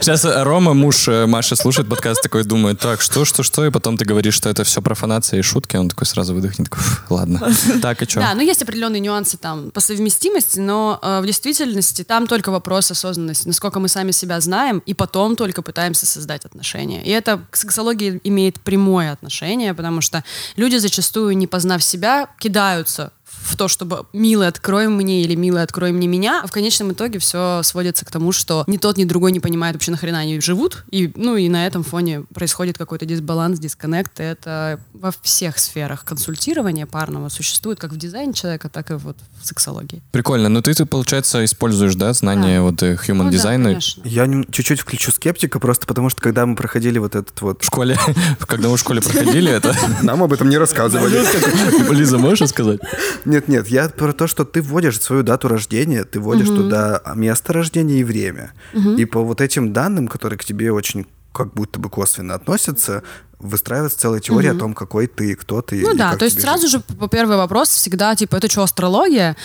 Сейчас 0.00 0.24
Рома, 0.44 0.72
муж 0.74 1.08
э, 1.08 1.26
Маши, 1.26 1.56
слушает 1.56 1.88
подкаст 1.88 2.22
такой, 2.22 2.44
думает, 2.44 2.78
так, 2.78 3.00
что, 3.00 3.24
что, 3.24 3.42
что, 3.42 3.66
и 3.66 3.70
потом 3.70 3.96
ты 3.96 4.04
говоришь, 4.04 4.34
что 4.34 4.48
это 4.48 4.64
все 4.64 4.80
профанация 4.80 5.38
и 5.40 5.42
шутки, 5.42 5.76
он 5.76 5.88
такой 5.88 6.06
сразу 6.06 6.34
выдохнет, 6.34 6.70
такой, 6.70 6.82
«Фу, 6.82 7.14
ладно. 7.14 7.49
Так, 7.82 8.02
и 8.02 8.08
что? 8.08 8.20
Да, 8.20 8.34
ну 8.34 8.42
есть 8.42 8.62
определенные 8.62 9.00
нюансы 9.00 9.36
там 9.36 9.70
по 9.70 9.80
совместимости, 9.80 10.58
но 10.60 10.98
э, 11.02 11.20
в 11.20 11.26
действительности 11.26 12.04
там 12.04 12.26
только 12.26 12.50
вопрос 12.50 12.90
осознанности, 12.90 13.46
насколько 13.46 13.80
мы 13.80 13.88
сами 13.88 14.10
себя 14.10 14.40
знаем, 14.40 14.82
и 14.86 14.94
потом 14.94 15.36
только 15.36 15.62
пытаемся 15.62 16.06
создать 16.06 16.44
отношения. 16.44 17.02
И 17.02 17.10
это 17.10 17.44
к 17.50 17.56
сексологии 17.56 18.20
имеет 18.24 18.60
прямое 18.60 19.12
отношение, 19.12 19.74
потому 19.74 20.00
что 20.00 20.24
люди 20.56 20.76
зачастую, 20.76 21.36
не 21.36 21.46
познав 21.46 21.82
себя, 21.82 22.28
кидаются 22.38 23.12
в 23.42 23.56
то, 23.56 23.68
чтобы 23.68 24.06
«милый, 24.12 24.48
открой 24.48 24.88
мне» 24.88 25.22
или 25.22 25.34
«милый, 25.34 25.62
открой 25.62 25.92
мне 25.92 26.06
меня», 26.06 26.42
а 26.42 26.46
в 26.46 26.52
конечном 26.52 26.92
итоге 26.92 27.18
все 27.18 27.62
сводится 27.62 28.04
к 28.04 28.10
тому, 28.10 28.32
что 28.32 28.64
ни 28.66 28.76
тот, 28.76 28.96
ни 28.96 29.04
другой 29.04 29.32
не 29.32 29.40
понимает 29.40 29.74
вообще 29.74 29.90
нахрена 29.90 30.20
они 30.20 30.40
живут, 30.40 30.84
и, 30.90 31.12
ну 31.16 31.36
и 31.36 31.48
на 31.48 31.66
этом 31.66 31.82
фоне 31.82 32.22
происходит 32.34 32.78
какой-то 32.78 33.06
дисбаланс, 33.06 33.58
дисконнект, 33.58 34.20
и 34.20 34.22
это 34.22 34.80
во 34.92 35.12
всех 35.22 35.58
сферах 35.58 36.04
консультирования 36.04 36.86
парного 36.86 37.28
существует, 37.28 37.80
как 37.80 37.92
в 37.92 37.96
дизайне 37.96 38.32
человека, 38.32 38.68
так 38.68 38.90
и 38.90 38.94
вот 38.94 39.16
в 39.40 39.46
сексологии. 39.46 40.02
Прикольно. 40.12 40.48
Ну 40.48 40.62
ты, 40.62 40.74
ты, 40.74 40.86
получается, 40.86 41.44
используешь, 41.44 41.94
да, 41.94 42.12
знания 42.12 42.58
Да. 42.58 42.62
вот 42.62 42.82
э, 42.82 42.94
human 42.94 43.14
Ну 43.14 43.24
да, 43.24 43.30
дизайна 43.30 43.70
конечно. 43.70 44.02
Я 44.04 44.26
чуть-чуть 44.50 44.80
включу 44.80 45.10
скептика, 45.12 45.58
просто 45.58 45.86
потому 45.86 46.10
что 46.10 46.20
когда 46.20 46.46
мы 46.46 46.54
проходили 46.56 46.98
вот 46.98 47.14
этот 47.14 47.40
вот... 47.40 47.62
в 47.62 47.64
школе. 47.64 47.96
Когда 48.40 48.68
мы 48.68 48.76
в 48.76 48.80
школе 48.80 49.00
проходили 49.00 49.50
это. 49.50 49.74
Нам 50.02 50.22
об 50.22 50.32
этом 50.32 50.48
не 50.48 50.58
рассказывали. 50.58 51.20
Лиза, 51.92 52.18
можешь 52.18 52.40
рассказать? 52.40 52.80
Нет, 53.24 53.48
нет, 53.48 53.68
я 53.68 53.88
про 53.88 54.12
то, 54.12 54.26
что 54.26 54.44
ты 54.44 54.62
вводишь 54.62 55.00
свою 55.00 55.22
дату 55.22 55.48
рождения, 55.48 56.04
ты 56.04 56.20
вводишь 56.20 56.48
туда 56.48 57.02
место 57.14 57.52
рождения 57.52 58.00
и 58.00 58.04
время. 58.04 58.52
И 58.96 59.04
по 59.04 59.22
вот 59.22 59.40
этим 59.40 59.72
данным, 59.72 60.08
которые 60.08 60.38
к 60.38 60.44
тебе 60.44 60.72
очень 60.72 61.06
как 61.32 61.54
будто 61.54 61.78
бы 61.78 61.88
косвенно 61.88 62.34
относятся, 62.34 63.02
выстраивается 63.38 63.98
целая 63.98 64.20
теория 64.20 64.50
Мгм. 64.50 64.56
о 64.56 64.60
том, 64.60 64.74
какой 64.74 65.06
ты, 65.06 65.34
кто 65.34 65.62
ты. 65.62 65.80
Ну 65.80 65.94
да, 65.94 66.16
то 66.16 66.24
есть 66.26 66.40
сразу 66.40 66.68
жить. 66.68 66.84
же 66.88 67.08
первый 67.08 67.36
вопрос 67.38 67.70
всегда, 67.70 68.14
типа, 68.14 68.36
это 68.36 68.50
что, 68.50 68.62
астрология? 68.62 69.36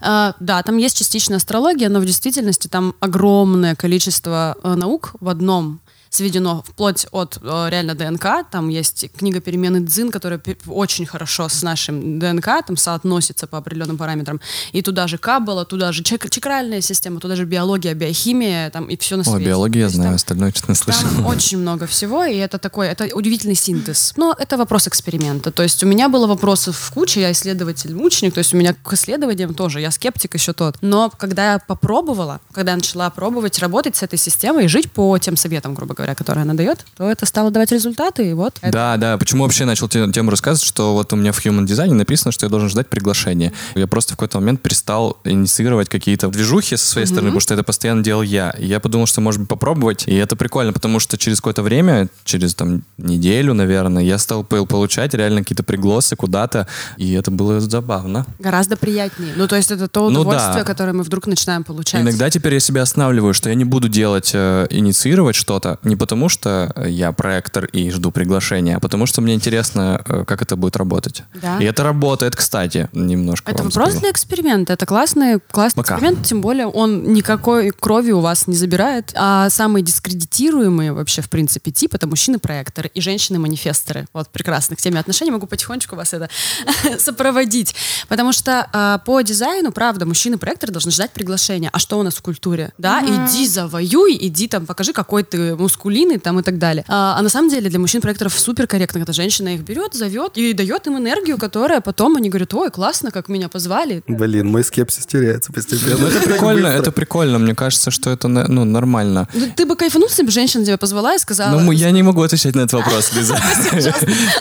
Э, 0.00 0.32
да, 0.38 0.62
там 0.62 0.76
есть 0.76 0.96
частичная 0.96 1.38
астрология, 1.38 1.88
но 1.88 2.00
в 2.00 2.04
действительности 2.06 2.68
там 2.68 2.94
огромное 3.00 3.74
количество 3.74 4.56
э, 4.62 4.74
наук 4.74 5.14
в 5.20 5.28
одном 5.28 5.80
сведено 6.10 6.62
вплоть 6.66 7.06
от 7.12 7.38
э, 7.40 7.68
реально 7.70 7.94
ДНК. 7.94 8.44
Там 8.50 8.68
есть 8.68 9.06
книга 9.16 9.40
перемены 9.40 9.80
Дзин, 9.80 10.10
которая 10.10 10.40
очень 10.66 11.06
хорошо 11.06 11.48
с 11.48 11.62
нашим 11.62 12.18
ДНК, 12.18 12.46
там 12.66 12.76
соотносится 12.76 13.46
по 13.46 13.58
определенным 13.58 13.96
параметрам. 13.96 14.40
И 14.72 14.82
туда 14.82 15.06
же 15.06 15.18
каббала, 15.18 15.64
туда 15.64 15.92
же 15.92 16.02
чак- 16.02 16.28
чакральная 16.28 16.80
система, 16.80 17.20
туда 17.20 17.36
же 17.36 17.44
биология, 17.44 17.94
биохимия, 17.94 18.70
там 18.70 18.86
и 18.86 18.96
все 18.96 19.16
на 19.16 19.22
О, 19.22 19.24
свете. 19.24 19.46
биологию 19.46 19.86
То 19.86 19.90
я 19.92 19.94
знаю, 19.94 20.08
там- 20.10 20.14
остальное 20.16 20.52
не 20.68 20.74
слышал. 20.74 21.02
там 21.08 21.26
очень 21.26 21.58
много 21.58 21.86
всего, 21.86 22.24
и 22.24 22.36
это 22.36 22.58
такой, 22.58 22.88
это 22.88 23.08
удивительный 23.14 23.54
синтез. 23.54 24.12
Но 24.16 24.34
это 24.36 24.56
вопрос 24.56 24.88
эксперимента. 24.88 25.52
То 25.52 25.62
есть 25.62 25.82
у 25.84 25.86
меня 25.86 26.08
было 26.08 26.26
вопросов 26.26 26.76
в 26.76 26.92
куче, 26.92 27.20
я 27.20 27.30
исследователь-мученик, 27.30 28.34
то 28.34 28.38
есть 28.38 28.52
у 28.52 28.56
меня 28.56 28.74
к 28.74 28.92
исследованиям 28.92 29.54
тоже, 29.54 29.80
я 29.80 29.92
скептик 29.92 30.34
еще 30.34 30.52
тот. 30.52 30.76
Но 30.80 31.08
когда 31.16 31.52
я 31.52 31.58
попробовала, 31.60 32.40
когда 32.52 32.72
я 32.72 32.76
начала 32.76 33.08
пробовать 33.10 33.58
работать 33.60 33.94
с 33.94 34.02
этой 34.02 34.18
системой 34.18 34.64
и 34.64 34.68
жить 34.68 34.90
по 34.90 35.16
тем 35.18 35.36
советам, 35.36 35.74
грубо 35.74 35.94
говоря, 35.94 35.99
которые 36.16 36.42
она 36.42 36.54
дает, 36.54 36.84
то 36.96 37.10
это 37.10 37.26
стало 37.26 37.50
давать 37.50 37.72
результаты, 37.72 38.30
и 38.30 38.32
вот. 38.32 38.54
это- 38.60 38.72
Да, 38.72 38.96
да. 38.96 39.18
Почему 39.18 39.42
вообще 39.44 39.64
начал 39.64 39.88
те- 39.88 40.10
тему 40.12 40.30
рассказывать, 40.30 40.66
что 40.66 40.94
вот 40.94 41.12
у 41.12 41.16
меня 41.16 41.32
в 41.32 41.44
Human 41.44 41.64
Design 41.66 41.92
написано, 41.94 42.32
что 42.32 42.46
я 42.46 42.50
должен 42.50 42.68
ждать 42.68 42.88
приглашения. 42.88 43.52
Я 43.74 43.86
просто 43.86 44.12
в 44.14 44.16
какой-то 44.16 44.38
момент 44.40 44.60
перестал 44.62 45.18
инициировать 45.24 45.88
какие-то 45.88 46.28
движухи 46.28 46.76
со 46.76 46.86
своей 46.86 47.06
стороны, 47.06 47.28
потому 47.28 47.40
что 47.40 47.54
это 47.54 47.62
постоянно 47.62 48.02
делал 48.02 48.22
я. 48.22 48.50
И 48.58 48.66
я 48.66 48.80
подумал, 48.80 49.06
что 49.06 49.20
может 49.20 49.40
быть 49.40 49.48
попробовать. 49.48 50.04
И 50.06 50.14
это 50.14 50.36
прикольно, 50.36 50.72
потому 50.72 51.00
что 51.00 51.16
через 51.18 51.38
какое-то 51.38 51.62
время, 51.62 52.08
через 52.24 52.54
там 52.54 52.82
неделю, 52.98 53.54
наверное, 53.54 54.02
я 54.02 54.18
стал 54.18 54.44
пол- 54.44 54.66
получать 54.66 55.14
реально 55.14 55.40
какие-то 55.40 55.62
пригласы 55.62 56.16
куда-то. 56.16 56.66
И 56.96 57.12
это 57.12 57.30
было 57.30 57.60
забавно. 57.60 58.26
Гораздо 58.38 58.76
приятнее. 58.76 59.32
Ну, 59.36 59.48
то 59.48 59.56
есть 59.56 59.70
это 59.70 59.88
то 59.88 60.10
Ну 60.10 60.20
удовольствие, 60.20 60.54
да. 60.58 60.64
которое 60.64 60.92
мы 60.92 61.02
вдруг 61.02 61.26
начинаем 61.26 61.64
получать. 61.64 62.00
Иногда 62.02 62.30
теперь 62.30 62.54
я 62.54 62.60
себя 62.60 62.82
останавливаю, 62.82 63.34
что 63.34 63.48
я 63.48 63.54
не 63.54 63.64
буду 63.64 63.88
делать, 63.88 64.30
э, 64.34 64.66
инициировать 64.70 65.36
что-то, 65.36 65.78
не 65.90 65.96
потому 65.96 66.28
что 66.28 66.72
я 66.86 67.10
проектор 67.12 67.64
и 67.64 67.90
жду 67.90 68.12
приглашения, 68.12 68.76
а 68.76 68.80
потому 68.80 69.06
что 69.06 69.20
мне 69.20 69.34
интересно, 69.34 70.00
э, 70.06 70.24
как 70.24 70.40
это 70.40 70.54
будет 70.54 70.76
работать. 70.76 71.24
Да. 71.34 71.58
И 71.58 71.64
это 71.64 71.82
работает, 71.82 72.36
кстати, 72.36 72.88
немножко 72.92 73.50
Это 73.50 73.64
вопрос 73.64 73.88
скажу. 73.88 74.00
для 74.00 74.10
эксперимента. 74.12 74.72
Это 74.72 74.86
классный, 74.86 75.40
классный 75.50 75.82
Пока. 75.82 75.96
эксперимент, 75.96 76.24
тем 76.24 76.40
более 76.40 76.68
он 76.68 77.12
никакой 77.12 77.70
крови 77.70 78.12
у 78.12 78.20
вас 78.20 78.46
не 78.46 78.54
забирает. 78.54 79.12
А 79.16 79.50
самые 79.50 79.82
дискредитируемые 79.82 80.92
вообще, 80.92 81.22
в 81.22 81.28
принципе, 81.28 81.72
тип— 81.72 81.94
это 81.94 82.06
мужчины-проекторы 82.06 82.90
и 82.94 83.00
женщины-манифесторы. 83.00 84.06
Вот 84.12 84.28
прекрасно. 84.28 84.76
К 84.76 84.80
теме 84.80 85.00
отношений 85.00 85.32
могу 85.32 85.48
потихонечку 85.48 85.96
вас 85.96 86.14
это 86.14 86.30
сопроводить. 86.98 87.74
Потому 88.08 88.32
что 88.32 88.68
а, 88.72 88.98
по 88.98 89.20
дизайну, 89.22 89.72
правда, 89.72 90.06
мужчины-проекторы 90.06 90.72
должны 90.72 90.92
ждать 90.92 91.10
приглашения. 91.10 91.68
А 91.72 91.80
что 91.80 91.98
у 91.98 92.04
нас 92.04 92.14
в 92.14 92.22
культуре? 92.22 92.72
Да, 92.78 93.02
иди 93.02 93.48
завоюй, 93.48 94.16
иди 94.20 94.46
там, 94.46 94.66
покажи, 94.66 94.92
какой 94.92 95.24
ты 95.24 95.56
мускулинный 95.80 96.18
там 96.18 96.38
и 96.38 96.42
так 96.42 96.58
далее. 96.58 96.84
А, 96.88 97.16
а 97.18 97.22
на 97.22 97.28
самом 97.28 97.50
деле 97.50 97.70
для 97.70 97.78
мужчин-проекторов 97.78 98.38
супер 98.38 98.66
корректно, 98.66 99.00
когда 99.00 99.12
женщина 99.12 99.54
их 99.54 99.62
берет, 99.62 99.94
зовет 99.94 100.36
и 100.36 100.52
дает 100.52 100.86
им 100.86 100.98
энергию, 100.98 101.38
которая 101.38 101.80
потом 101.80 102.16
они 102.16 102.28
говорят, 102.28 102.54
ой, 102.54 102.70
классно, 102.70 103.10
как 103.10 103.28
меня 103.28 103.48
позвали. 103.48 104.02
Блин, 104.06 104.48
мой 104.48 104.62
скепсис 104.64 105.06
теряется 105.06 105.52
постепенно. 105.52 105.98
Ну, 105.98 106.06
это 106.06 106.20
прикольно, 106.28 106.66
это 106.66 106.92
прикольно. 106.92 107.38
Мне 107.38 107.54
кажется, 107.54 107.90
что 107.90 108.10
это 108.10 108.28
ну, 108.28 108.64
нормально. 108.64 109.28
Ну, 109.34 109.46
Ты 109.56 109.66
бы 109.66 109.76
кайфанул, 109.76 110.08
если 110.08 110.24
бы 110.24 110.30
женщина 110.30 110.64
тебя 110.64 110.76
позвала 110.76 111.14
и 111.14 111.18
сказала... 111.18 111.58
Ну, 111.58 111.72
я 111.72 111.90
не 111.90 112.02
могу 112.02 112.22
отвечать 112.22 112.54
на 112.54 112.60
этот 112.60 112.72
вопрос, 112.72 113.12
Лиза. 113.16 113.36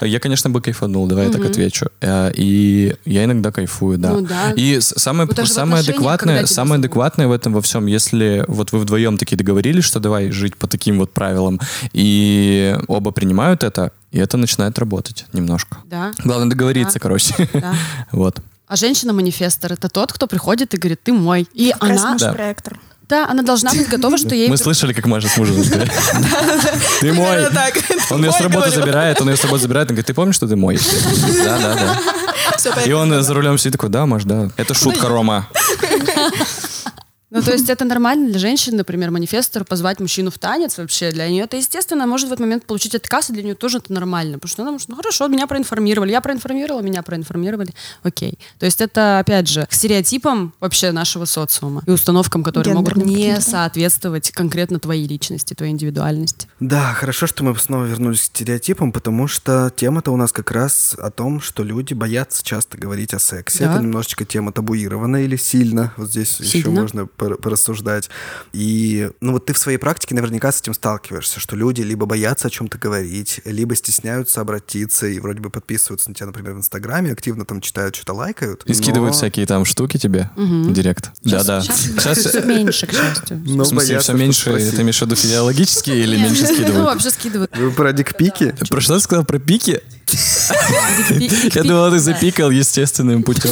Я, 0.01 0.19
конечно, 0.19 0.49
бы 0.49 0.61
кайфанул, 0.61 1.07
давай 1.07 1.25
я 1.25 1.31
так 1.31 1.45
отвечу. 1.45 1.87
Э, 2.01 2.31
И 2.35 2.95
я 3.05 3.23
иногда 3.23 3.51
кайфую, 3.51 3.97
да. 3.97 4.11
Ну. 4.11 4.27
И 4.55 4.79
самое, 4.81 5.29
адекватное 6.79 7.27
в 7.27 7.31
этом 7.31 7.53
во 7.53 7.61
всем, 7.61 7.85
если 7.87 8.43
вот 8.47 8.71
вы 8.71 8.79
вдвоем 8.79 9.17
такие 9.17 9.37
договорились, 9.37 9.85
что 9.85 9.99
давай 9.99 10.31
жить 10.31 10.55
по 10.57 10.67
таким 10.67 10.99
вот 10.99 11.11
правилам, 11.11 11.28
и 11.93 12.75
оба 12.87 13.11
принимают 13.11 13.63
это, 13.63 13.91
и 14.11 14.19
это 14.19 14.37
начинает 14.37 14.77
работать 14.79 15.25
немножко. 15.33 15.77
Да. 15.85 16.11
Главное 16.23 16.49
договориться, 16.49 16.99
короче. 16.99 17.33
Да. 17.53 17.73
Вот. 18.11 18.39
А 18.67 18.75
женщина-манифестор— 18.75 19.73
это 19.73 19.89
тот, 19.89 20.13
кто 20.13 20.27
приходит 20.27 20.73
и 20.73 20.77
говорит, 20.77 21.01
ты 21.03 21.11
мой. 21.11 21.47
И 21.53 21.71
Как 21.71 21.89
раз 21.89 22.01
она... 22.01 22.11
наш 22.11 22.21
Да. 22.21 22.33
проектор. 22.33 22.79
Да, 23.09 23.27
она 23.27 23.41
должна 23.41 23.71
быть 23.73 23.89
готова, 23.89 24.19
что 24.19 24.35
ей... 24.35 24.47
Мы 24.49 24.57
слышали, 24.57 24.93
как 24.93 25.07
Маша 25.07 25.27
с 25.27 25.35
мужем. 25.37 25.63
Ты 27.01 27.11
мой. 27.11 27.47
Он 28.11 28.23
ее 28.23 28.31
с 28.31 28.39
работы 28.39 28.69
забирает, 28.69 29.19
он 29.19 29.29
ее 29.31 29.35
с 29.35 29.43
работы 29.43 29.63
забирает, 29.63 29.89
он 29.89 29.95
говорит, 29.95 30.05
ты 30.05 30.13
помнишь, 30.13 30.35
что 30.35 30.47
ты 30.47 30.55
мой? 30.55 30.77
Да, 31.43 31.57
да, 31.57 31.99
да. 32.75 32.81
И 32.83 32.91
он 32.91 33.23
за 33.23 33.33
рулем 33.33 33.57
сидит 33.57 33.71
такой, 33.73 33.89
да, 33.89 34.05
Маш, 34.05 34.25
да. 34.25 34.51
Это 34.57 34.75
шутка, 34.75 35.07
Рома. 35.07 35.47
Ну, 37.31 37.43
то 37.43 37.51
есть 37.51 37.69
это 37.69 37.85
нормально 37.85 38.29
для 38.29 38.39
женщин, 38.39 38.75
например, 38.75 39.11
манифестор, 39.11 39.63
позвать 39.63 39.99
мужчину 39.99 40.31
в 40.31 40.39
танец 40.39 40.77
вообще. 40.77 41.11
Для 41.11 41.29
нее 41.29 41.43
это, 41.43 41.57
естественно, 41.57 42.07
может 42.07 42.29
в 42.29 42.33
этот 42.33 42.39
момент 42.39 42.65
получить 42.65 42.95
отказ, 42.95 43.29
и 43.29 43.33
для 43.33 43.43
нее 43.43 43.55
тоже 43.55 43.77
это 43.77 43.93
нормально. 43.93 44.39
Потому 44.39 44.49
что 44.49 44.61
она 44.63 44.71
может, 44.71 44.89
ну 44.89 44.95
хорошо, 44.95 45.27
меня 45.27 45.45
проинформировали, 45.45 46.11
я 46.11 46.21
проинформировала, 46.21 46.81
меня 46.81 47.03
проинформировали. 47.03 47.73
Окей. 48.01 48.39
То 48.57 48.65
есть 48.65 48.81
это, 48.81 49.19
опять 49.19 49.47
же, 49.47 49.67
к 49.69 49.73
стереотипам 49.73 50.53
вообще 50.59 50.91
нашего 50.91 51.25
социума 51.25 51.83
и 51.85 51.91
установкам, 51.91 52.43
которые 52.43 52.73
могут 52.73 52.95
не 52.95 53.39
соответствовать 53.41 54.31
конкретно 54.31 54.79
твоей 54.79 55.07
личности, 55.07 55.53
твоей 55.53 55.71
индивидуальности. 55.71 56.47
Да, 56.59 56.93
хорошо, 56.93 57.27
что 57.27 57.43
мы 57.43 57.55
снова 57.59 57.85
вернулись 57.85 58.21
к 58.21 58.23
стереотипам, 58.23 58.91
потому 58.91 59.27
что 59.27 59.71
тема-то 59.75 60.11
у 60.11 60.17
нас 60.17 60.31
как 60.31 60.49
раз 60.51 60.95
о 60.97 61.11
том, 61.11 61.41
что 61.41 61.63
люди 61.63 61.93
боятся 61.93 62.43
часто 62.43 62.77
говорить 62.77 63.13
о 63.13 63.19
сексе. 63.19 63.65
Да. 63.65 63.73
Это 63.73 63.83
немножечко 63.83 64.25
тема 64.25 64.51
табуированная 64.51 65.23
или 65.23 65.35
сильно. 65.35 65.93
Вот 65.97 66.09
здесь 66.09 66.39
еще 66.39 66.63
Сильно. 66.63 66.81
можно 66.81 67.05
пор- 67.05 67.18
порассуждать. 67.19 68.09
И, 68.53 69.09
ну 69.21 69.33
вот 69.33 69.45
ты 69.45 69.53
в 69.53 69.57
своей 69.57 69.77
практике 69.77 70.15
наверняка 70.15 70.51
с 70.51 70.61
этим 70.61 70.73
сталкиваешься, 70.73 71.39
что 71.39 71.55
люди 71.55 71.81
либо 71.81 72.05
боятся 72.05 72.47
о 72.47 72.51
чем-то 72.51 72.77
говорить, 72.77 73.41
либо 73.45 73.75
стесняются 73.75 74.41
обратиться 74.41 75.07
и 75.07 75.19
вроде 75.19 75.39
бы 75.41 75.49
подписываются 75.49 76.09
на 76.09 76.15
тебя, 76.15 76.27
например, 76.27 76.53
в 76.53 76.57
Инстаграме, 76.59 77.11
активно 77.11 77.45
там 77.45 77.61
читают, 77.61 77.95
что-то 77.95 78.13
лайкают. 78.13 78.63
И 78.65 78.73
скидывают 78.73 79.13
но- 79.13 79.17
всякие 79.17 79.45
там 79.45 79.65
штуки 79.65 79.97
тебе 79.97 80.29
в 80.35 80.71
директ. 80.73 81.11
Да, 81.23 81.43
да. 81.43 81.61
Сейчас, 81.61 82.17
Сейчас, 82.23 82.45
меньше, 82.45 82.87
к 82.87 82.91
счастью. 82.91 83.37
но 83.45 83.63
в 83.63 83.67
смысле, 83.67 83.89
боятся 83.95 84.13
все 84.13 84.21
меньше, 84.21 84.41
спросить. 84.41 84.75
ты 84.75 84.81
имеешь 84.81 84.97
в 84.97 85.01
виду 85.01 85.15
физиологически 85.15 85.89
или 85.91 86.17
меньше 86.17 86.41
Ну, 86.49 86.53
скидывают? 86.55 86.85
вообще 86.85 87.09
скидывают. 87.11 87.57
Вы 87.57 87.71
про 87.71 87.93
дикпики? 87.93 88.55
Про 88.69 88.81
что 88.81 88.95
ты 88.95 88.99
сказал? 89.01 89.25
Про 89.25 89.39
пики? 89.39 89.81
Я 91.53 91.63
думал, 91.63 91.91
ты 91.91 91.99
запикал 91.99 92.49
естественным 92.49 93.23
путем. 93.23 93.51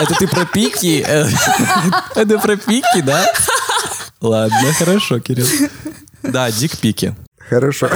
Это 0.00 0.14
ты 0.14 0.28
про 0.28 0.44
пики? 0.44 1.04
Это 2.14 2.38
про 2.38 2.56
пики, 2.56 3.00
да? 3.02 3.26
Ладно, 4.20 4.72
хорошо, 4.78 5.20
Кирилл. 5.20 5.46
Да, 6.22 6.50
дик-пики. 6.50 7.14
Хорошо. 7.48 7.88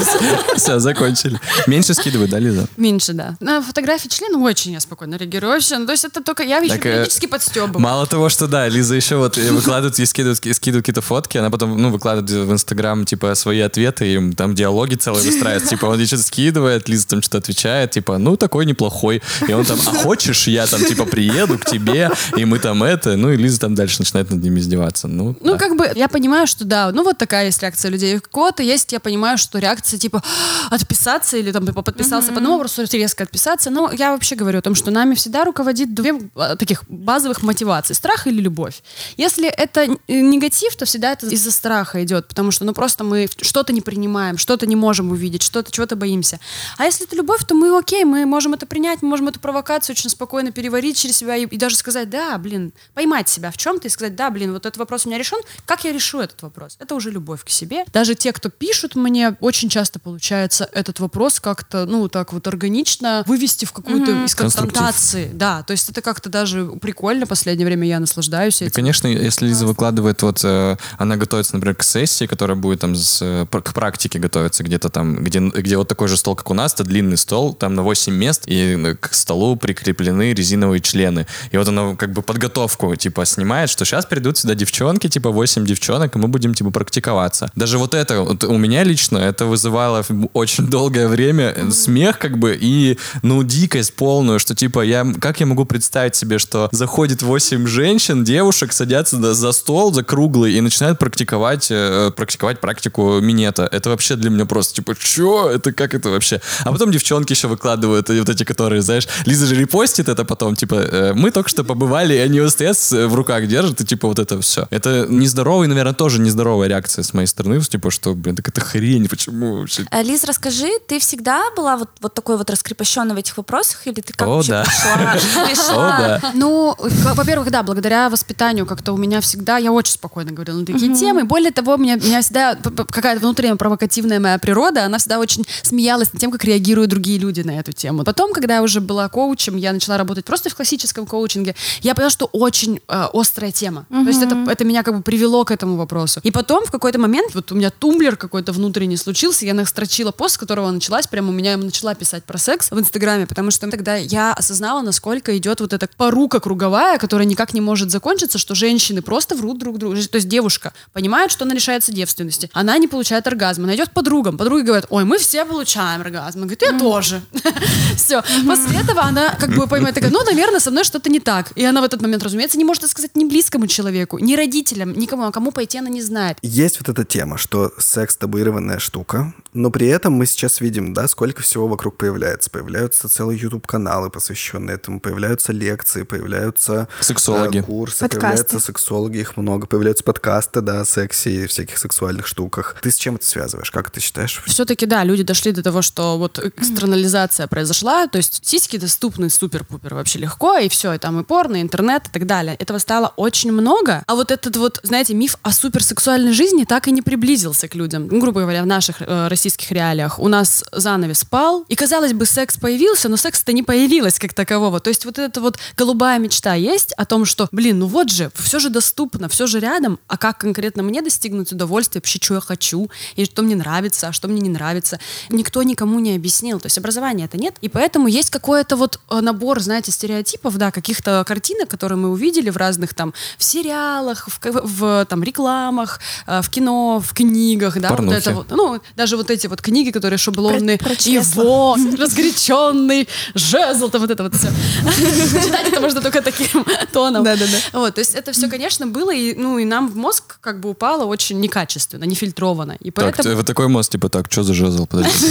Все, 0.56 0.78
закончили. 0.78 1.38
Меньше 1.66 1.94
скидывай, 1.94 2.28
да, 2.28 2.38
Лиза? 2.38 2.66
Меньше, 2.76 3.12
да. 3.12 3.36
На 3.40 3.60
фотографии 3.62 4.08
члена 4.08 4.38
очень 4.38 4.72
я 4.72 4.80
спокойно 4.80 5.16
реагирую. 5.16 5.52
Вообще, 5.52 5.78
ну, 5.78 5.86
то 5.86 5.92
есть 5.92 6.04
это 6.04 6.22
только 6.22 6.42
я 6.42 6.58
еще 6.58 6.74
Так, 6.74 6.86
э, 6.86 6.92
периодически 6.92 7.26
подстебываю. 7.26 7.80
Мало 7.80 8.06
того, 8.06 8.28
что 8.28 8.46
да, 8.46 8.68
Лиза 8.68 8.94
еще 8.94 9.16
вот 9.16 9.36
э, 9.38 9.50
выкладывает, 9.52 9.98
ей 9.98 10.06
скидывает, 10.06 10.38
скидывает 10.38 10.84
какие-то 10.84 11.02
фотки, 11.02 11.38
она 11.38 11.50
потом, 11.50 11.80
ну, 11.80 11.90
выкладывает 11.90 12.30
в 12.48 12.52
Инстаграм, 12.52 13.04
типа, 13.04 13.34
свои 13.34 13.60
ответы, 13.60 14.14
и 14.14 14.32
там 14.32 14.54
диалоги 14.54 14.94
целые 14.94 15.24
выстраиваются, 15.30 15.70
типа, 15.70 15.86
он 15.86 15.98
ей 15.98 16.06
что-то 16.06 16.22
скидывает, 16.22 16.88
Лиза 16.88 17.08
там 17.08 17.22
что-то 17.22 17.38
отвечает, 17.38 17.90
типа, 17.90 18.18
ну, 18.18 18.36
такой 18.36 18.64
неплохой, 18.66 19.22
и 19.46 19.52
он 19.52 19.64
там, 19.64 19.78
а 19.86 19.90
хочешь, 19.90 20.46
я 20.48 20.66
там, 20.66 20.84
типа, 20.84 21.04
приеду 21.04 21.58
к 21.58 21.64
тебе, 21.66 22.10
и 22.36 22.44
мы 22.44 22.58
там 22.58 22.82
это, 22.82 23.16
ну, 23.16 23.30
и 23.30 23.36
Лиза 23.36 23.60
там 23.60 23.74
дальше 23.74 23.96
начинает 24.00 24.30
над 24.30 24.42
ними 24.42 24.60
издеваться, 24.60 25.08
ну, 25.08 25.36
Ну, 25.40 25.52
да. 25.52 25.58
как 25.58 25.76
бы, 25.76 25.90
я 25.94 26.08
понимаю, 26.08 26.46
что 26.46 26.64
да, 26.64 26.90
ну 26.92 27.02
вот 27.04 27.18
такая 27.18 27.46
есть 27.46 27.60
реакция 27.62 27.90
людей. 27.90 28.16
У 28.16 28.20
кого-то 28.20 28.62
есть, 28.62 28.93
я 28.94 29.00
понимаю, 29.00 29.38
что 29.38 29.58
реакция 29.58 29.98
типа 29.98 30.22
отписаться 30.70 31.36
или 31.36 31.52
там 31.52 31.66
типа, 31.66 31.82
подписался 31.82 32.32
по 32.32 32.38
одному 32.38 32.54
вопросу, 32.54 32.84
резко 32.90 33.24
отписаться. 33.24 33.70
Но 33.70 33.90
я 33.92 34.12
вообще 34.12 34.36
говорю 34.36 34.58
о 34.58 34.62
том, 34.62 34.74
что 34.74 34.90
нами 34.90 35.14
всегда 35.14 35.44
руководит 35.44 35.94
две 35.94 36.14
а, 36.34 36.56
таких 36.56 36.84
базовых 36.88 37.42
мотиваций. 37.42 37.94
Страх 37.94 38.26
или 38.26 38.40
любовь. 38.40 38.82
Если 39.16 39.48
это 39.48 39.84
н- 39.84 39.98
негатив, 40.08 40.76
то 40.76 40.84
всегда 40.84 41.12
это 41.12 41.26
из-за 41.26 41.50
страха 41.50 42.02
идет, 42.04 42.28
потому 42.28 42.50
что 42.50 42.64
ну 42.64 42.72
просто 42.72 43.04
мы 43.04 43.28
что-то 43.40 43.72
не 43.72 43.80
принимаем, 43.80 44.38
что-то 44.38 44.66
не 44.66 44.76
можем 44.76 45.10
увидеть, 45.10 45.42
что-то 45.42 45.70
чего-то 45.72 45.96
боимся. 45.96 46.38
А 46.78 46.84
если 46.84 47.06
это 47.06 47.16
любовь, 47.16 47.44
то 47.46 47.54
мы 47.54 47.76
окей, 47.76 48.04
мы 48.04 48.26
можем 48.26 48.54
это 48.54 48.66
принять, 48.66 49.02
мы 49.02 49.08
можем 49.08 49.28
эту 49.28 49.40
провокацию 49.40 49.94
очень 49.94 50.10
спокойно 50.10 50.52
переварить 50.52 50.96
через 50.96 51.16
себя 51.16 51.36
и, 51.36 51.46
и 51.46 51.56
даже 51.56 51.76
сказать, 51.76 52.10
да, 52.10 52.36
блин, 52.38 52.72
поймать 52.94 53.28
себя 53.28 53.50
в 53.50 53.56
чем-то 53.56 53.88
и 53.88 53.90
сказать, 53.90 54.14
да, 54.14 54.30
блин, 54.30 54.52
вот 54.52 54.66
этот 54.66 54.76
вопрос 54.78 55.06
у 55.06 55.08
меня 55.08 55.18
решен, 55.18 55.40
как 55.66 55.84
я 55.84 55.92
решу 55.92 56.20
этот 56.20 56.42
вопрос? 56.42 56.76
Это 56.78 56.94
уже 56.94 57.10
любовь 57.10 57.44
к 57.44 57.48
себе. 57.48 57.84
Даже 57.92 58.14
те, 58.14 58.32
кто 58.32 58.50
пишут 58.50 58.83
пишут 58.84 58.96
мне, 58.96 59.36
очень 59.40 59.68
часто 59.68 59.98
получается 59.98 60.68
этот 60.72 61.00
вопрос 61.00 61.40
как-то, 61.40 61.86
ну, 61.86 62.08
так 62.08 62.32
вот 62.32 62.46
органично 62.46 63.22
вывести 63.26 63.64
в 63.64 63.72
какую-то 63.72 64.24
из 64.24 64.34
Конструктив. 64.34 64.74
конфронтации. 64.74 65.30
Да, 65.32 65.62
то 65.62 65.72
есть 65.72 65.88
это 65.88 66.02
как-то 66.02 66.28
даже 66.28 66.66
прикольно. 66.82 67.26
Последнее 67.26 67.66
время 67.66 67.86
я 67.86 68.00
наслаждаюсь 68.00 68.60
И, 68.60 68.66
этим. 68.66 68.74
конечно, 68.74 69.06
если 69.06 69.46
Лиза 69.46 69.66
выкладывает, 69.66 70.22
вот 70.22 70.40
э, 70.44 70.76
она 70.98 71.16
готовится, 71.16 71.54
например, 71.54 71.76
к 71.76 71.82
сессии, 71.82 72.26
которая 72.26 72.56
будет 72.56 72.80
там 72.80 72.94
с, 72.94 73.20
э, 73.22 73.46
к 73.46 73.72
практике 73.72 74.18
готовиться 74.18 74.62
где-то 74.62 74.90
там, 74.90 75.16
где, 75.24 75.38
где 75.40 75.76
вот 75.76 75.88
такой 75.88 76.08
же 76.08 76.16
стол, 76.16 76.34
как 76.36 76.50
у 76.50 76.54
нас, 76.54 76.74
это 76.74 76.84
длинный 76.84 77.16
стол, 77.16 77.54
там 77.54 77.74
на 77.74 77.82
8 77.82 78.12
мест, 78.14 78.42
и 78.46 78.76
э, 78.76 78.94
к 78.96 79.14
столу 79.14 79.56
прикреплены 79.56 80.34
резиновые 80.34 80.80
члены. 80.80 81.26
И 81.52 81.56
вот 81.56 81.68
она 81.68 81.96
как 81.96 82.12
бы 82.12 82.22
подготовку, 82.22 82.94
типа, 82.96 83.24
снимает, 83.24 83.70
что 83.70 83.84
сейчас 83.84 84.04
придут 84.06 84.38
сюда 84.38 84.54
девчонки, 84.54 85.08
типа, 85.08 85.30
8 85.30 85.64
девчонок, 85.64 86.16
и 86.16 86.18
мы 86.18 86.28
будем, 86.28 86.54
типа, 86.54 86.70
практиковаться. 86.70 87.50
Даже 87.54 87.78
вот 87.78 87.94
это, 87.94 88.20
вот 88.20 88.44
у 88.44 88.58
меня 88.58 88.73
лично, 88.82 89.18
это 89.18 89.46
вызывало 89.46 90.04
очень 90.32 90.66
долгое 90.66 91.06
время 91.06 91.52
э, 91.56 91.70
смех, 91.70 92.18
как 92.18 92.38
бы, 92.38 92.56
и, 92.60 92.98
ну, 93.22 93.42
дикость 93.44 93.94
полную, 93.94 94.38
что, 94.40 94.54
типа, 94.54 94.80
я, 94.80 95.06
как 95.20 95.40
я 95.40 95.46
могу 95.46 95.64
представить 95.64 96.16
себе, 96.16 96.38
что 96.38 96.68
заходит 96.72 97.22
8 97.22 97.66
женщин, 97.66 98.24
девушек, 98.24 98.72
садятся 98.72 99.34
за- 99.34 99.52
стол, 99.52 99.92
за 99.92 100.02
круглый, 100.02 100.54
и 100.54 100.60
начинают 100.60 100.98
практиковать, 100.98 101.68
э, 101.70 102.10
практиковать 102.16 102.60
практику 102.60 103.20
минета. 103.20 103.68
Это 103.70 103.90
вообще 103.90 104.16
для 104.16 104.30
меня 104.30 104.46
просто, 104.46 104.74
типа, 104.74 104.96
чё? 104.98 105.48
Это 105.48 105.72
как 105.72 105.94
это 105.94 106.08
вообще? 106.08 106.40
А 106.64 106.72
потом 106.72 106.90
девчонки 106.90 107.32
еще 107.32 107.48
выкладывают, 107.48 108.10
и 108.10 108.18
вот 108.18 108.28
эти, 108.28 108.44
которые, 108.44 108.82
знаешь, 108.82 109.06
Лиза 109.26 109.46
же 109.46 109.54
репостит 109.54 110.08
это 110.08 110.24
потом, 110.24 110.56
типа, 110.56 110.74
э, 110.74 111.12
мы 111.14 111.30
только 111.30 111.48
что 111.50 111.62
побывали, 111.64 112.14
и 112.14 112.18
они 112.18 112.40
ОСТС 112.40 112.92
в 112.92 113.14
руках 113.14 113.46
держат, 113.46 113.80
и 113.80 113.84
типа 113.84 114.08
вот 114.08 114.18
это 114.18 114.40
все. 114.40 114.66
Это 114.70 115.06
нездоровый, 115.08 115.68
наверное, 115.68 115.92
тоже 115.94 116.20
нездоровая 116.20 116.68
реакция 116.68 117.02
с 117.02 117.12
моей 117.14 117.26
стороны, 117.26 117.60
типа, 117.60 117.90
что, 117.90 118.14
блин, 118.14 118.36
так 118.36 118.48
это 118.54 118.64
хрень, 118.64 119.08
почему 119.08 119.58
вообще? 119.58 119.84
А, 119.90 120.02
Лиз, 120.02 120.22
расскажи, 120.24 120.68
ты 120.86 121.00
всегда 121.00 121.42
была 121.56 121.76
вот, 121.76 121.90
вот 122.00 122.14
такой 122.14 122.36
вот 122.36 122.48
раскрепощенной 122.48 123.14
в 123.14 123.18
этих 123.18 123.36
вопросах, 123.36 123.86
или 123.86 124.00
ты 124.00 124.12
как 124.12 124.28
О, 124.28 124.42
да. 124.46 124.62
пришла? 124.62 125.74
О, 125.74 125.98
да. 125.98 126.30
Ну, 126.34 126.76
во-первых, 126.78 127.50
да, 127.50 127.64
благодаря 127.64 128.08
воспитанию 128.08 128.64
как-то 128.64 128.92
у 128.92 128.96
меня 128.96 129.20
всегда, 129.20 129.58
я 129.58 129.72
очень 129.72 129.94
спокойно 129.94 130.30
говорила 130.30 130.58
на 130.58 130.66
такие 130.66 130.94
темы. 130.94 131.24
Более 131.24 131.50
того, 131.50 131.74
у 131.74 131.78
меня, 131.78 131.98
всегда 131.98 132.54
какая-то 132.54 133.20
внутренняя 133.20 133.56
провокативная 133.56 134.20
моя 134.20 134.38
природа, 134.38 134.84
она 134.84 134.98
всегда 134.98 135.18
очень 135.18 135.44
смеялась 135.62 136.12
над 136.12 136.20
тем, 136.20 136.30
как 136.30 136.44
реагируют 136.44 136.90
другие 136.90 137.18
люди 137.18 137.40
на 137.40 137.58
эту 137.58 137.72
тему. 137.72 138.04
Потом, 138.04 138.32
когда 138.32 138.56
я 138.56 138.62
уже 138.62 138.80
была 138.80 139.08
коучем, 139.08 139.56
я 139.56 139.72
начала 139.72 139.98
работать 139.98 140.24
просто 140.24 140.48
в 140.48 140.54
классическом 140.54 141.06
коучинге, 141.06 141.56
я 141.80 141.94
поняла, 141.94 142.10
что 142.10 142.26
очень 142.26 142.80
э, 142.88 143.06
острая 143.12 143.50
тема. 143.50 143.86
То 143.90 144.08
есть 144.08 144.22
это, 144.22 144.36
это 144.48 144.64
меня 144.64 144.84
как 144.84 144.96
бы 144.96 145.02
привело 145.02 145.44
к 145.44 145.50
этому 145.50 145.76
вопросу. 145.76 146.20
И 146.22 146.30
потом 146.30 146.64
в 146.64 146.70
какой-то 146.70 147.00
момент, 147.00 147.34
вот 147.34 147.50
у 147.50 147.56
меня 147.56 147.70
тумблер 147.70 148.16
какой-то 148.16 148.43
внутренний 148.52 148.96
случился, 148.96 149.46
я 149.46 149.54
настрочила 149.54 150.12
пост, 150.12 150.34
с 150.34 150.38
которого 150.38 150.70
началась, 150.70 151.06
прямо 151.06 151.30
у 151.30 151.32
меня 151.32 151.56
начала 151.56 151.94
писать 151.94 152.24
про 152.24 152.38
секс 152.38 152.70
в 152.70 152.78
Инстаграме, 152.78 153.26
потому 153.26 153.50
что 153.50 153.68
тогда 153.70 153.96
я 153.96 154.32
осознала, 154.32 154.82
насколько 154.82 155.36
идет 155.36 155.60
вот 155.60 155.72
эта 155.72 155.88
порука 155.96 156.40
круговая, 156.40 156.98
которая 156.98 157.26
никак 157.26 157.54
не 157.54 157.60
может 157.60 157.90
закончиться, 157.90 158.38
что 158.38 158.54
женщины 158.54 159.02
просто 159.02 159.34
врут 159.34 159.58
друг 159.58 159.78
другу. 159.78 159.96
То 159.96 160.16
есть 160.16 160.28
девушка 160.28 160.72
понимает, 160.92 161.30
что 161.30 161.44
она 161.44 161.54
лишается 161.54 161.92
девственности, 161.92 162.50
она 162.52 162.78
не 162.78 162.88
получает 162.88 163.26
оргазм, 163.26 163.64
она 163.64 163.74
идет 163.74 163.88
к 163.90 163.92
подругам, 163.92 164.38
подруги 164.38 164.64
говорят, 164.64 164.86
ой, 164.90 165.04
мы 165.04 165.18
все 165.18 165.44
получаем 165.44 166.00
оргазм. 166.00 166.38
Она 166.38 166.46
говорит, 166.46 166.62
я 166.62 166.78
тоже. 166.78 167.22
Все. 167.96 168.22
После 168.46 168.80
этого 168.80 169.02
она 169.02 169.36
как 169.38 169.50
бы 169.54 169.66
понимает, 169.66 169.94
такая, 169.94 170.10
ну, 170.10 170.22
наверное, 170.24 170.60
со 170.60 170.70
мной 170.70 170.84
что-то 170.84 171.10
не 171.10 171.20
так. 171.20 171.52
И 171.56 171.64
она 171.64 171.80
в 171.80 171.84
этот 171.84 172.00
момент, 172.00 172.22
разумеется, 172.22 172.58
не 172.58 172.64
может 172.64 172.82
это 172.82 172.90
сказать 172.90 173.16
ни 173.16 173.24
близкому 173.24 173.66
человеку, 173.66 174.18
ни 174.18 174.34
родителям, 174.34 174.92
никому, 174.92 175.24
а 175.24 175.32
кому 175.32 175.52
пойти 175.52 175.78
она 175.78 175.88
не 175.88 176.02
знает. 176.02 176.38
Есть 176.42 176.80
вот 176.80 176.88
эта 176.88 177.04
тема, 177.04 177.38
что 177.38 177.72
секс 177.78 178.16
табуированная 178.34 178.80
штука, 178.80 179.32
но 179.54 179.70
при 179.70 179.86
этом 179.86 180.12
мы 180.12 180.26
сейчас 180.26 180.60
видим, 180.60 180.92
да, 180.92 181.06
сколько 181.08 181.42
всего 181.42 181.68
вокруг 181.68 181.96
появляется. 181.96 182.50
Появляются 182.50 183.08
целые 183.08 183.38
YouTube-каналы, 183.38 184.10
посвященные 184.10 184.74
этому, 184.74 185.00
появляются 185.00 185.52
лекции, 185.52 186.02
появляются 186.02 186.88
Сексологи. 187.00 187.58
э, 187.58 187.62
курсы, 187.62 188.00
Подкасты. 188.00 188.20
появляются 188.20 188.60
сексологи, 188.60 189.18
их 189.18 189.36
много, 189.36 189.66
появляются 189.68 190.02
подкасты, 190.02 190.60
да, 190.60 190.80
о 190.80 190.84
сексе 190.84 191.44
и 191.44 191.46
всяких 191.46 191.78
сексуальных 191.78 192.26
штуках. 192.26 192.76
Ты 192.82 192.90
с 192.90 192.96
чем 192.96 193.14
это 193.14 193.24
связываешь? 193.24 193.70
Как 193.70 193.90
ты 193.90 194.00
считаешь? 194.00 194.42
Все-таки, 194.46 194.86
да, 194.86 195.04
люди 195.04 195.22
дошли 195.22 195.52
до 195.52 195.62
того, 195.62 195.82
что 195.82 196.18
вот 196.18 196.38
экстернализация 196.38 197.46
произошла, 197.46 198.08
то 198.08 198.18
есть 198.18 198.44
сиськи 198.44 198.76
доступны 198.76 199.30
супер-пупер 199.30 199.94
вообще 199.94 200.18
легко, 200.18 200.58
и 200.58 200.68
все, 200.68 200.92
и 200.94 200.98
там 200.98 201.20
и 201.20 201.24
порно, 201.24 201.56
и 201.56 201.62
интернет, 201.62 202.08
и 202.08 202.10
так 202.10 202.26
далее. 202.26 202.56
Этого 202.56 202.78
стало 202.78 203.12
очень 203.16 203.52
много, 203.52 204.02
а 204.08 204.16
вот 204.16 204.32
этот 204.32 204.56
вот, 204.56 204.80
знаете, 204.82 205.14
миф 205.14 205.36
о 205.42 205.52
суперсексуальной 205.52 206.32
жизни 206.32 206.64
так 206.64 206.88
и 206.88 206.90
не 206.90 207.02
приблизился 207.02 207.68
к 207.68 207.76
людям. 207.76 208.08
Ну, 208.10 208.20
грубо 208.20 208.40
говоря, 208.40 208.64
в 208.64 208.66
наших 208.66 208.96
э, 209.00 209.28
российских 209.28 209.43
реалиях 209.70 210.18
у 210.18 210.28
нас 210.28 210.64
занавес 210.72 211.24
пал, 211.24 211.64
и, 211.68 211.74
казалось 211.74 212.12
бы, 212.12 212.26
секс 212.26 212.56
появился, 212.56 213.08
но 213.08 213.16
секс-то 213.16 213.52
не 213.52 213.62
появилось 213.62 214.18
как 214.18 214.34
такового. 214.34 214.80
То 214.80 214.88
есть 214.88 215.04
вот 215.04 215.18
эта 215.18 215.40
вот 215.40 215.58
голубая 215.76 216.18
мечта 216.18 216.54
есть 216.54 216.92
о 216.92 217.04
том, 217.04 217.24
что, 217.24 217.48
блин, 217.52 217.78
ну 217.78 217.86
вот 217.86 218.10
же, 218.10 218.30
все 218.34 218.58
же 218.58 218.70
доступно, 218.70 219.28
все 219.28 219.46
же 219.46 219.60
рядом, 219.60 219.98
а 220.08 220.16
как 220.16 220.38
конкретно 220.38 220.82
мне 220.82 221.02
достигнуть 221.02 221.52
удовольствия, 221.52 222.00
вообще, 222.00 222.18
что 222.20 222.34
я 222.34 222.40
хочу, 222.40 222.90
и 223.16 223.24
что 223.24 223.42
мне 223.42 223.56
нравится, 223.56 224.08
а 224.08 224.12
что 224.12 224.28
мне 224.28 224.40
не 224.40 224.50
нравится. 224.50 224.98
Никто 225.30 225.62
никому 225.62 225.98
не 226.00 226.14
объяснил. 226.14 226.60
То 226.60 226.66
есть 226.66 226.78
образования 226.78 227.24
это 227.24 227.38
нет. 227.38 227.56
И 227.60 227.68
поэтому 227.68 228.08
есть 228.08 228.30
какой-то 228.30 228.76
вот 228.76 229.00
э, 229.10 229.20
набор, 229.20 229.60
знаете, 229.60 229.92
стереотипов, 229.92 230.56
да, 230.56 230.70
каких-то 230.70 231.24
картинок, 231.26 231.68
которые 231.68 231.98
мы 231.98 232.10
увидели 232.10 232.50
в 232.50 232.56
разных 232.56 232.94
там, 232.94 233.14
в 233.38 233.44
сериалах, 233.44 234.28
в, 234.28 234.38
в, 234.42 235.06
там, 235.06 235.22
рекламах, 235.22 236.00
э, 236.26 236.42
в 236.42 236.50
кино, 236.50 237.00
в 237.00 237.12
книгах, 237.14 237.80
да, 237.80 237.90
вот 237.90 237.96
Порнухе. 237.96 238.18
это 238.18 238.32
вот, 238.32 238.50
ну, 238.50 238.80
даже 238.96 239.16
вот 239.16 239.30
эти 239.34 239.46
вот 239.46 239.60
книги, 239.62 239.90
которые 239.90 240.18
шаблонные, 240.18 240.78
Про- 240.78 240.90
про 240.94 240.94
его, 241.10 241.76
разгоряченный, 241.98 243.08
жезл, 243.34 243.88
там 243.88 244.00
вот 244.00 244.10
это 244.10 244.22
вот 244.22 244.34
все. 244.34 244.48
Читать 245.44 245.68
это 245.68 245.80
можно 245.80 246.00
только 246.00 246.22
таким 246.22 246.64
тоном. 246.92 247.24
Да-да-да. 247.24 247.78
Вот, 247.78 247.94
то 247.94 248.00
есть 248.00 248.14
это 248.14 248.32
все, 248.32 248.48
конечно, 248.48 248.86
было, 248.86 249.12
и, 249.14 249.34
ну, 249.34 249.58
и 249.58 249.64
нам 249.64 249.88
в 249.88 249.96
мозг 249.96 250.36
как 250.40 250.60
бы 250.60 250.70
упало 250.70 251.04
очень 251.04 251.40
некачественно, 251.40 252.04
нефильтрованно. 252.04 252.76
И 252.80 252.90
Так, 252.90 253.04
поэтому... 253.16 253.22
ты- 253.30 253.36
вот 253.36 253.46
такой 253.46 253.68
мост, 253.68 253.92
типа, 253.92 254.08
так, 254.08 254.30
что 254.30 254.42
за 254.42 254.54
жезл? 254.54 254.86
Подожди. 254.86 255.26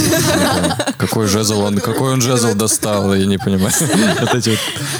Какой 0.98 1.26
жезл 1.26 1.60
он, 1.60 1.78
какой 1.78 2.12
он 2.12 2.20
жезл 2.20 2.54
достал, 2.54 3.14
я 3.14 3.26
не 3.26 3.38
понимаю. 3.38 3.72
Вот 4.20 4.34
эти 4.34 4.50
вот 4.50 4.58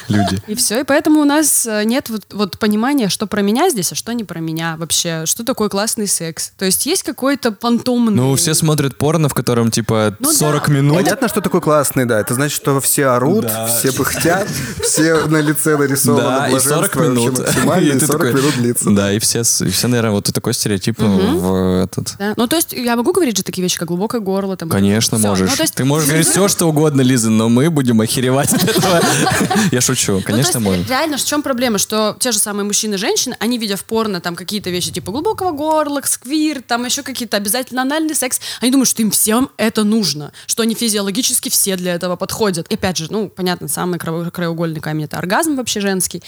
люди. 0.09 0.43
И 0.47 0.55
все, 0.55 0.81
и 0.81 0.85
поэтому 0.85 1.21
у 1.21 1.25
нас 1.25 1.67
э, 1.67 1.85
нет 1.85 2.09
вот, 2.11 2.23
вот 2.33 2.59
понимания, 2.59 3.09
что 3.09 3.27
про 3.27 3.43
меня 3.43 3.71
здесь, 3.71 3.93
а 3.93 3.95
что 3.95 4.13
не 4.13 4.25
про 4.25 4.41
меня 4.41 4.77
вообще, 4.79 5.25
что 5.27 5.45
такое 5.45 5.69
классный 5.69 6.07
секс. 6.07 6.53
То 6.59 6.65
есть 6.65 6.87
есть 6.87 7.03
какой-то 7.03 7.55
фантомный... 7.61 8.13
Ну, 8.15 8.35
все 8.37 8.55
смотрят 8.55 8.94
порно, 8.97 9.29
в 9.29 9.35
котором, 9.35 9.71
типа, 9.71 10.17
Ну 10.19 10.29
да. 10.31 10.35
40 10.35 10.69
минут. 10.69 10.97
Понятно, 10.97 11.29
что 11.29 11.41
такой 11.41 11.61
классный, 11.61 12.05
да. 12.05 12.21
Это 12.21 12.35
значит, 12.35 12.57
что 12.57 12.81
все 12.81 13.07
орут, 13.07 13.47
Да. 13.47 13.67
все 13.67 13.93
пыхтят, 13.93 14.49
все 14.83 15.27
на 15.27 15.39
лице 15.41 15.77
нарисовано 15.77 16.23
Да, 16.23 16.49
и 16.49 16.59
40 16.59 16.97
блаженство 16.97 17.01
вообще 17.01 17.11
минут. 17.11 17.39
максимально, 17.39 17.89
и 17.97 17.99
ты 17.99 18.07
40 18.07 18.23
такой- 18.23 18.41
минут 18.41 18.55
длится. 18.57 18.91
Да, 18.91 19.13
и 19.13 19.19
все, 19.19 19.41
и 19.41 19.71
все, 19.71 19.89
наверное, 19.89 20.11
вот 20.13 20.25
такой 20.33 20.55
стереотип 20.55 20.99
в 21.01 21.83
этот... 21.85 22.17
Да. 22.19 22.35
Ну, 22.37 22.47
то 22.47 22.57
есть 22.57 22.73
я 22.73 22.97
могу 22.97 23.13
говорить 23.13 23.37
же 23.37 23.43
такие 23.43 23.63
вещи, 23.63 23.79
как 23.79 23.89
глубокое 23.89 24.21
горло. 24.21 24.57
Там, 24.57 24.69
Конечно, 24.69 25.19
можешь. 25.19 25.51
Ну, 25.51 25.57
есть- 25.63 25.75
Ты 25.75 25.85
можешь 25.85 26.09
говорить 26.09 26.27
все, 26.29 26.49
что 26.49 26.67
угодно, 26.69 27.01
Лиза, 27.03 27.31
но 27.31 27.49
мы 27.49 27.71
будем 27.71 28.01
охеревать 28.01 28.53
от 28.53 28.63
этого. 28.63 29.01
Я 29.73 29.81
шучу, 29.81 30.13
Ну, 30.15 30.23
конечно, 30.23 30.59
есть, 30.59 30.61
можем. 30.61 30.85
Реально, 30.89 31.17
в 31.17 31.25
чем 31.25 31.43
проблема? 31.43 31.79
Что 31.79 32.17
те 32.19 32.33
же 32.33 32.39
самые 32.39 32.65
мужчины 32.65 32.95
и 32.95 32.99
женщины, 32.99 33.37
они, 33.41 33.59
видя 33.59 33.77
в 33.77 33.85
порно 33.85 34.21
там 34.21 34.37
какие-то 34.37 34.71
вещи 34.71 34.91
типа 34.93 35.11
глубокого 35.13 35.51
горла, 35.53 36.01
сквир, 36.05 36.63
там 36.63 36.85
еще 36.85 37.03
какие-то 37.03 37.37
обязательно 37.37 37.83
анальный 37.83 38.15
секс, 38.15 38.41
они 38.61 38.71
думают, 38.71 38.84
что 38.85 39.03
им 39.03 39.11
всем 39.11 39.51
это 39.57 39.85
нужно, 39.85 40.33
что 40.47 40.63
они 40.63 40.75
физиологически 40.75 41.49
все 41.49 41.77
для 41.77 41.95
этого 41.95 42.17
подходят. 42.17 42.67
И 42.71 42.75
опять 42.75 42.97
же, 42.97 43.07
ну, 43.11 43.29
понятно, 43.29 43.69
самый 43.69 43.99
краеугольный 43.99 44.81
камень— 44.81 45.05
это 45.07 45.19
оргазм 45.19 45.57
вообще 45.57 45.81
женский. 45.81 46.23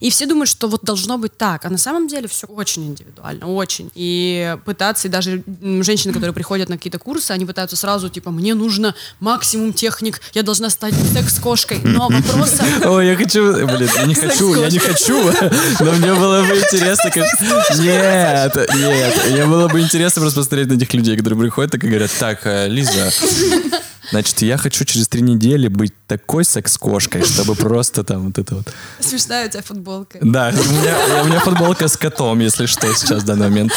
И 0.00 0.10
все 0.10 0.26
думают, 0.26 0.48
что 0.48 0.68
вот 0.68 0.82
должно 0.84 1.18
быть 1.18 1.36
так. 1.36 1.64
А 1.64 1.70
на 1.70 1.78
самом 1.78 2.08
деле 2.08 2.28
все 2.28 2.46
очень 2.46 2.86
индивидуально, 2.86 3.46
очень. 3.46 3.90
И 3.94 4.56
пытаться, 4.64 5.08
и 5.08 5.10
даже 5.10 5.42
женщины, 5.60 6.12
которые 6.12 6.34
приходят 6.34 6.68
на 6.68 6.76
какие-то 6.76 6.98
курсы, 6.98 7.30
они 7.30 7.46
пытаются 7.46 7.76
сразу, 7.76 8.08
типа, 8.08 8.30
мне 8.30 8.54
нужно 8.54 8.94
максимум 9.20 9.72
техник, 9.72 10.20
я 10.34 10.42
должна 10.42 10.70
стать 10.70 10.94
секс-кошкой. 10.94 11.80
Но 11.82 12.08
вопрос... 12.08 12.54
Ой, 12.84 13.06
я 13.06 13.16
хочу, 13.16 13.66
блин, 13.66 13.88
я 13.96 14.06
не 14.06 14.14
хочу, 14.14 14.54
я 14.54 14.68
не 14.68 14.78
хочу, 14.78 15.30
но 15.80 15.92
мне 15.92 16.14
было 16.14 16.42
бы 16.42 16.56
интересно. 16.56 17.10
Нет, 17.78 18.56
нет, 18.74 19.30
мне 19.30 19.46
было 19.46 19.68
бы 19.68 19.80
интересно 19.80 20.22
просто 20.22 20.40
посмотреть 20.40 20.68
на 20.68 20.74
этих 20.74 20.92
людей, 20.94 21.16
которые 21.16 21.40
приходят 21.40 21.72
так 21.72 21.82
говорят, 21.92 22.10
так, 22.18 22.46
э, 22.46 22.68
Лиза, 22.68 23.10
Значит, 24.12 24.42
я 24.42 24.58
хочу 24.58 24.84
через 24.84 25.08
три 25.08 25.22
недели 25.22 25.68
быть 25.68 25.94
такой 26.06 26.44
секс-кошкой, 26.44 27.24
чтобы 27.24 27.54
просто 27.54 28.04
там 28.04 28.26
вот 28.26 28.38
это 28.38 28.56
вот... 28.56 28.68
Смешная 29.00 29.46
у 29.46 29.50
тебя 29.50 29.62
футболка. 29.62 30.18
Да, 30.20 30.52
у 30.54 30.72
меня, 30.72 31.22
у 31.22 31.26
меня 31.26 31.40
футболка 31.40 31.88
с 31.88 31.96
котом, 31.96 32.38
если 32.40 32.66
что, 32.66 32.92
сейчас 32.94 33.22
в 33.22 33.24
данный 33.24 33.48
момент. 33.48 33.72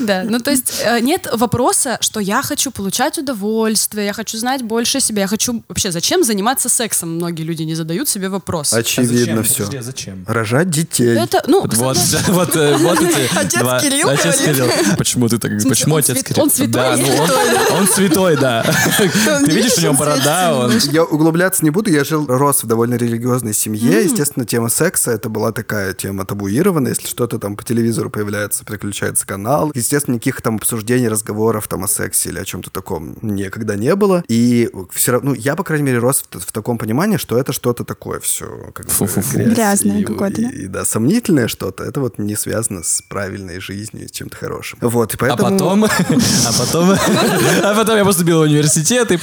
Да, 0.00 0.24
ну 0.24 0.40
то 0.40 0.50
есть 0.50 0.82
э, 0.84 0.98
нет 0.98 1.28
вопроса, 1.32 1.98
что 2.00 2.18
я 2.18 2.42
хочу 2.42 2.72
получать 2.72 3.18
удовольствие, 3.18 4.06
я 4.06 4.12
хочу 4.12 4.36
знать 4.36 4.62
больше 4.62 4.98
себя, 5.00 5.22
я 5.22 5.28
хочу... 5.28 5.62
Вообще, 5.68 5.92
зачем 5.92 6.24
заниматься 6.24 6.68
сексом? 6.68 7.14
Многие 7.14 7.42
люди 7.42 7.62
не 7.62 7.76
задают 7.76 8.08
себе 8.08 8.28
вопрос. 8.28 8.72
Очевидно 8.72 9.44
все. 9.44 9.58
Подожди, 9.58 9.76
а 9.76 9.82
зачем? 9.82 10.24
Рожать 10.26 10.70
детей. 10.70 11.16
Это, 11.16 11.44
ну, 11.46 11.60
Вот, 11.62 11.72
согласна. 11.72 12.18
вот, 12.32 12.56
э, 12.56 12.76
вот 12.78 13.00
эти 13.00 13.30
Отец 13.38 13.60
два- 13.60 13.80
Кирилл 13.80 14.08
Отец 14.08 14.40
говорит. 14.40 14.56
Кирилл. 14.56 14.96
Почему 14.96 15.28
ты 15.28 15.38
так? 15.38 15.52
Почему 15.62 15.94
он 15.94 16.00
отец 16.00 16.24
Кирилл? 16.24 16.42
он 16.42 16.50
святой 16.50 16.72
Да, 16.72 16.96
ну 16.96 17.16
он, 17.22 17.76
он 17.82 17.88
святой, 17.88 18.36
да. 18.36 18.64
Ты 18.98 19.50
видишь, 19.52 19.67
у 19.76 19.80
него 19.82 19.94
борода, 19.94 20.56
он... 20.56 20.72
Я 20.92 21.04
углубляться 21.04 21.64
не 21.64 21.70
буду, 21.70 21.90
я 21.90 22.04
жил, 22.04 22.26
рос 22.26 22.62
в 22.62 22.66
довольно 22.66 22.94
религиозной 22.94 23.52
семье. 23.54 24.04
Естественно, 24.04 24.46
тема 24.46 24.68
секса 24.68 25.10
это 25.10 25.28
была 25.28 25.52
такая 25.52 25.92
тема 25.92 26.24
табуированная. 26.24 26.92
Если 26.92 27.06
что-то 27.06 27.38
там 27.38 27.56
по 27.56 27.64
телевизору 27.64 28.10
появляется, 28.10 28.64
переключается 28.64 29.26
канал. 29.26 29.70
Естественно, 29.74 30.14
никаких 30.14 30.40
там 30.42 30.56
обсуждений, 30.56 31.08
разговоров 31.08 31.68
там 31.68 31.84
о 31.84 31.88
сексе 31.88 32.30
или 32.30 32.38
о 32.38 32.44
чем-то 32.44 32.70
таком 32.70 33.16
никогда 33.22 33.76
не 33.76 33.94
было. 33.96 34.22
И 34.28 34.70
все 34.92 35.12
равно, 35.12 35.30
ну, 35.30 35.34
я, 35.36 35.56
по 35.56 35.64
крайней 35.64 35.84
мере, 35.86 35.98
рос 35.98 36.24
в, 36.30 36.38
в 36.40 36.52
таком 36.52 36.78
понимании, 36.78 37.16
что 37.16 37.36
это 37.38 37.52
что-то 37.52 37.84
такое 37.84 38.20
все. 38.20 38.46
Как 38.74 38.86
бы, 38.86 38.92
Фу-фу-фу. 38.92 39.38
грязь 39.38 39.54
Грязное 39.54 40.00
и- 40.00 40.04
какое-то, 40.04 40.40
и- 40.40 40.44
да? 40.44 40.50
и, 40.50 40.66
да, 40.66 40.84
сомнительное 40.84 41.48
что-то. 41.48 41.84
Это 41.84 42.00
вот 42.00 42.18
не 42.18 42.36
связано 42.36 42.82
с 42.82 43.02
правильной 43.08 43.60
жизнью, 43.60 44.04
и 44.04 44.08
с 44.08 44.10
чем-то 44.10 44.36
хорошим. 44.36 44.78
Вот, 44.80 45.12
и 45.14 45.16
А 45.16 45.18
поэтому... 45.18 45.50
потом, 45.50 45.84
а 45.84 46.52
потом, 46.58 46.90
а 47.62 47.74
потом 47.74 47.96
я 47.96 48.04
поступил 48.04 48.38
в 48.38 48.42
университет 48.42 49.10
и 49.12 49.16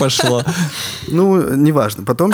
пошло. 0.43 0.53
Ну, 1.07 1.55
неважно. 1.55 2.03
Потом 2.03 2.33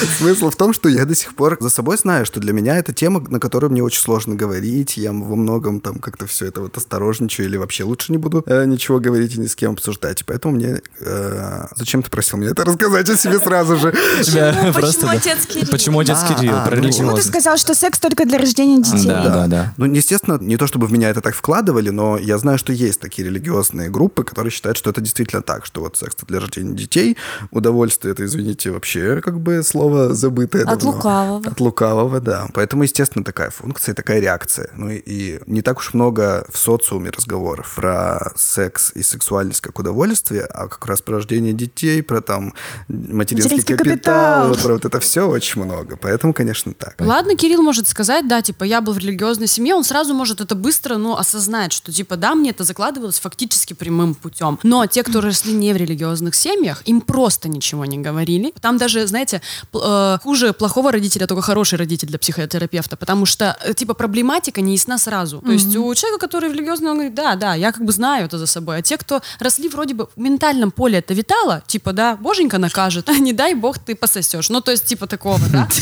смысл 0.18 0.50
в 0.50 0.56
том, 0.56 0.72
что 0.72 0.88
я 0.88 1.04
до 1.04 1.14
сих 1.14 1.34
пор 1.34 1.56
за 1.60 1.68
собой 1.68 1.96
знаю, 1.96 2.26
что 2.26 2.40
для 2.40 2.52
меня 2.52 2.76
это 2.76 2.92
тема, 2.92 3.20
на 3.28 3.40
которую 3.40 3.70
мне 3.70 3.82
очень 3.82 4.00
сложно 4.00 4.34
говорить. 4.34 4.96
Я 4.96 5.12
во 5.12 5.36
многом 5.36 5.80
там 5.80 5.98
как-то 5.98 6.26
все 6.26 6.46
это 6.46 6.60
вот 6.60 6.76
осторожничаю 6.76 7.46
или 7.46 7.56
вообще 7.56 7.84
лучше 7.84 8.12
не 8.12 8.18
буду 8.18 8.42
э, 8.46 8.64
ничего 8.64 9.00
говорить 9.00 9.34
и 9.36 9.40
ни 9.40 9.46
с 9.46 9.54
кем 9.54 9.72
обсуждать. 9.72 10.20
И 10.22 10.24
поэтому 10.24 10.54
мне... 10.54 10.80
э, 11.00 11.66
зачем 11.76 12.02
ты 12.02 12.10
просил 12.10 12.38
мне 12.38 12.48
это 12.48 12.64
рассказать 12.64 13.08
о 13.08 13.16
себе 13.16 13.38
сразу 13.38 13.76
же? 13.76 13.94
Почему 14.18 14.72
просто, 14.72 15.10
отец 15.10 15.46
Кирилл? 15.46 15.70
Почему 15.70 15.98
отец 16.00 16.18
Кирилл? 16.22 16.54
а, 16.54 16.66
Про 16.66 16.76
ну, 16.76 16.90
Ну, 17.00 17.16
ты 17.16 17.22
сказал, 17.22 17.56
что 17.56 17.74
секс 17.74 17.98
только 17.98 18.24
для 18.24 18.38
рождения 18.38 18.82
детей. 18.82 19.06
Да, 19.06 19.24
да, 19.24 19.46
да. 19.46 19.74
Ну, 19.76 19.86
естественно, 19.86 20.38
не 20.40 20.56
то 20.56 20.66
чтобы 20.66 20.86
в 20.86 20.92
меня 20.92 21.10
это 21.10 21.20
так 21.20 21.34
вкладывали, 21.34 21.90
но 21.90 22.18
я 22.18 22.38
знаю, 22.38 22.58
что 22.58 22.72
есть 22.72 23.00
такие 23.00 23.28
религиозные 23.28 23.90
группы, 23.90 24.24
которые 24.24 24.50
считают, 24.50 24.78
что 24.78 24.90
это 24.90 25.00
действительно 25.00 25.42
так, 25.42 25.66
что 25.66 25.80
вот 25.80 25.96
секс 25.96 26.16
для 26.26 26.40
рождения 26.40 26.74
детей, 26.74 27.16
удовольствие 27.50 28.12
это, 28.12 28.24
извините, 28.24 28.70
вообще 28.70 29.20
как 29.20 29.40
бы 29.40 29.62
слово 29.62 29.89
забытое. 30.10 30.62
От 30.62 30.78
давно. 30.78 30.92
лукавого. 30.92 31.50
От 31.50 31.60
лукавого, 31.60 32.20
да. 32.20 32.48
Поэтому, 32.54 32.82
естественно, 32.82 33.24
такая 33.24 33.50
функция, 33.50 33.94
такая 33.94 34.20
реакция. 34.20 34.70
Ну 34.74 34.90
и, 34.90 34.96
и 35.04 35.40
не 35.46 35.62
так 35.62 35.78
уж 35.78 35.94
много 35.94 36.46
в 36.50 36.58
социуме 36.58 37.10
разговоров 37.10 37.74
про 37.76 38.32
секс 38.36 38.92
и 38.94 39.02
сексуальность 39.02 39.60
как 39.60 39.78
удовольствие, 39.78 40.42
а 40.44 40.68
как 40.68 40.86
раз 40.86 41.02
про 41.02 41.16
рождение 41.16 41.52
детей, 41.52 42.02
про 42.02 42.20
там 42.20 42.54
материнский, 42.88 43.56
Материнский 43.56 43.76
капитал, 43.76 43.94
капитал. 43.96 44.48
вот 44.48 44.58
про 44.62 44.72
вот 44.74 44.84
это 44.84 45.00
все 45.00 45.28
очень 45.28 45.62
много. 45.62 45.96
Поэтому, 45.96 46.32
конечно, 46.32 46.72
так. 46.74 46.94
Ладно, 46.98 47.36
Кирилл 47.36 47.62
может 47.62 47.88
сказать, 47.88 48.28
да, 48.28 48.42
типа, 48.42 48.64
я 48.64 48.80
был 48.80 48.92
в 48.92 48.98
религиозной 48.98 49.46
семье, 49.46 49.74
он 49.74 49.84
сразу 49.84 50.14
может 50.14 50.40
это 50.40 50.54
быстро, 50.54 50.96
ну, 50.96 51.16
осознать, 51.16 51.72
что, 51.72 51.92
типа, 51.92 52.16
да, 52.16 52.34
мне 52.34 52.50
это 52.50 52.64
закладывалось 52.64 53.18
фактически 53.18 53.74
прямым 53.74 54.14
путем. 54.14 54.58
Но 54.62 54.86
те, 54.86 55.02
кто 55.02 55.20
росли 55.20 55.52
не 55.52 55.72
в 55.72 55.76
религиозных 55.76 56.34
семьях, 56.34 56.82
им 56.86 57.00
просто 57.00 57.48
ничего 57.48 57.84
не 57.84 57.98
говорили. 57.98 58.52
Там 58.60 58.78
даже, 58.78 59.06
знаете, 59.06 59.42
э, 59.82 60.18
хуже 60.22 60.52
плохого 60.52 60.92
родителя, 60.92 61.26
только 61.26 61.42
хороший 61.42 61.78
родитель 61.78 62.08
для 62.08 62.18
психотерапевта, 62.18 62.96
потому 62.96 63.26
что, 63.26 63.56
э, 63.64 63.74
типа, 63.74 63.94
проблематика 63.94 64.60
не 64.60 64.72
ясна 64.72 64.98
сразу. 64.98 65.40
То 65.40 65.52
есть 65.52 65.74
у 65.76 65.94
человека, 65.94 66.26
который 66.26 66.50
в 66.50 66.52
религиозной, 66.52 66.90
он 66.90 66.96
говорит, 66.96 67.14
да, 67.14 67.34
да, 67.34 67.54
я 67.54 67.72
как 67.72 67.84
бы 67.84 67.92
знаю 67.92 68.26
это 68.26 68.38
за 68.38 68.46
собой. 68.46 68.78
А 68.78 68.82
те, 68.82 68.96
кто 68.96 69.20
росли 69.38 69.68
вроде 69.68 69.94
бы 69.94 70.08
в 70.14 70.20
ментальном 70.20 70.70
поле 70.70 70.98
это 70.98 71.14
витало, 71.14 71.62
типа, 71.66 71.92
да, 71.92 72.16
боженька 72.16 72.58
накажет, 72.58 73.08
не 73.20 73.32
дай 73.32 73.54
бог 73.54 73.78
ты 73.78 73.94
пососешь. 73.94 74.50
Ну, 74.50 74.60
то 74.60 74.70
есть, 74.70 74.84
типа, 74.86 75.06
такого, 75.06 75.40
да? 75.52 75.68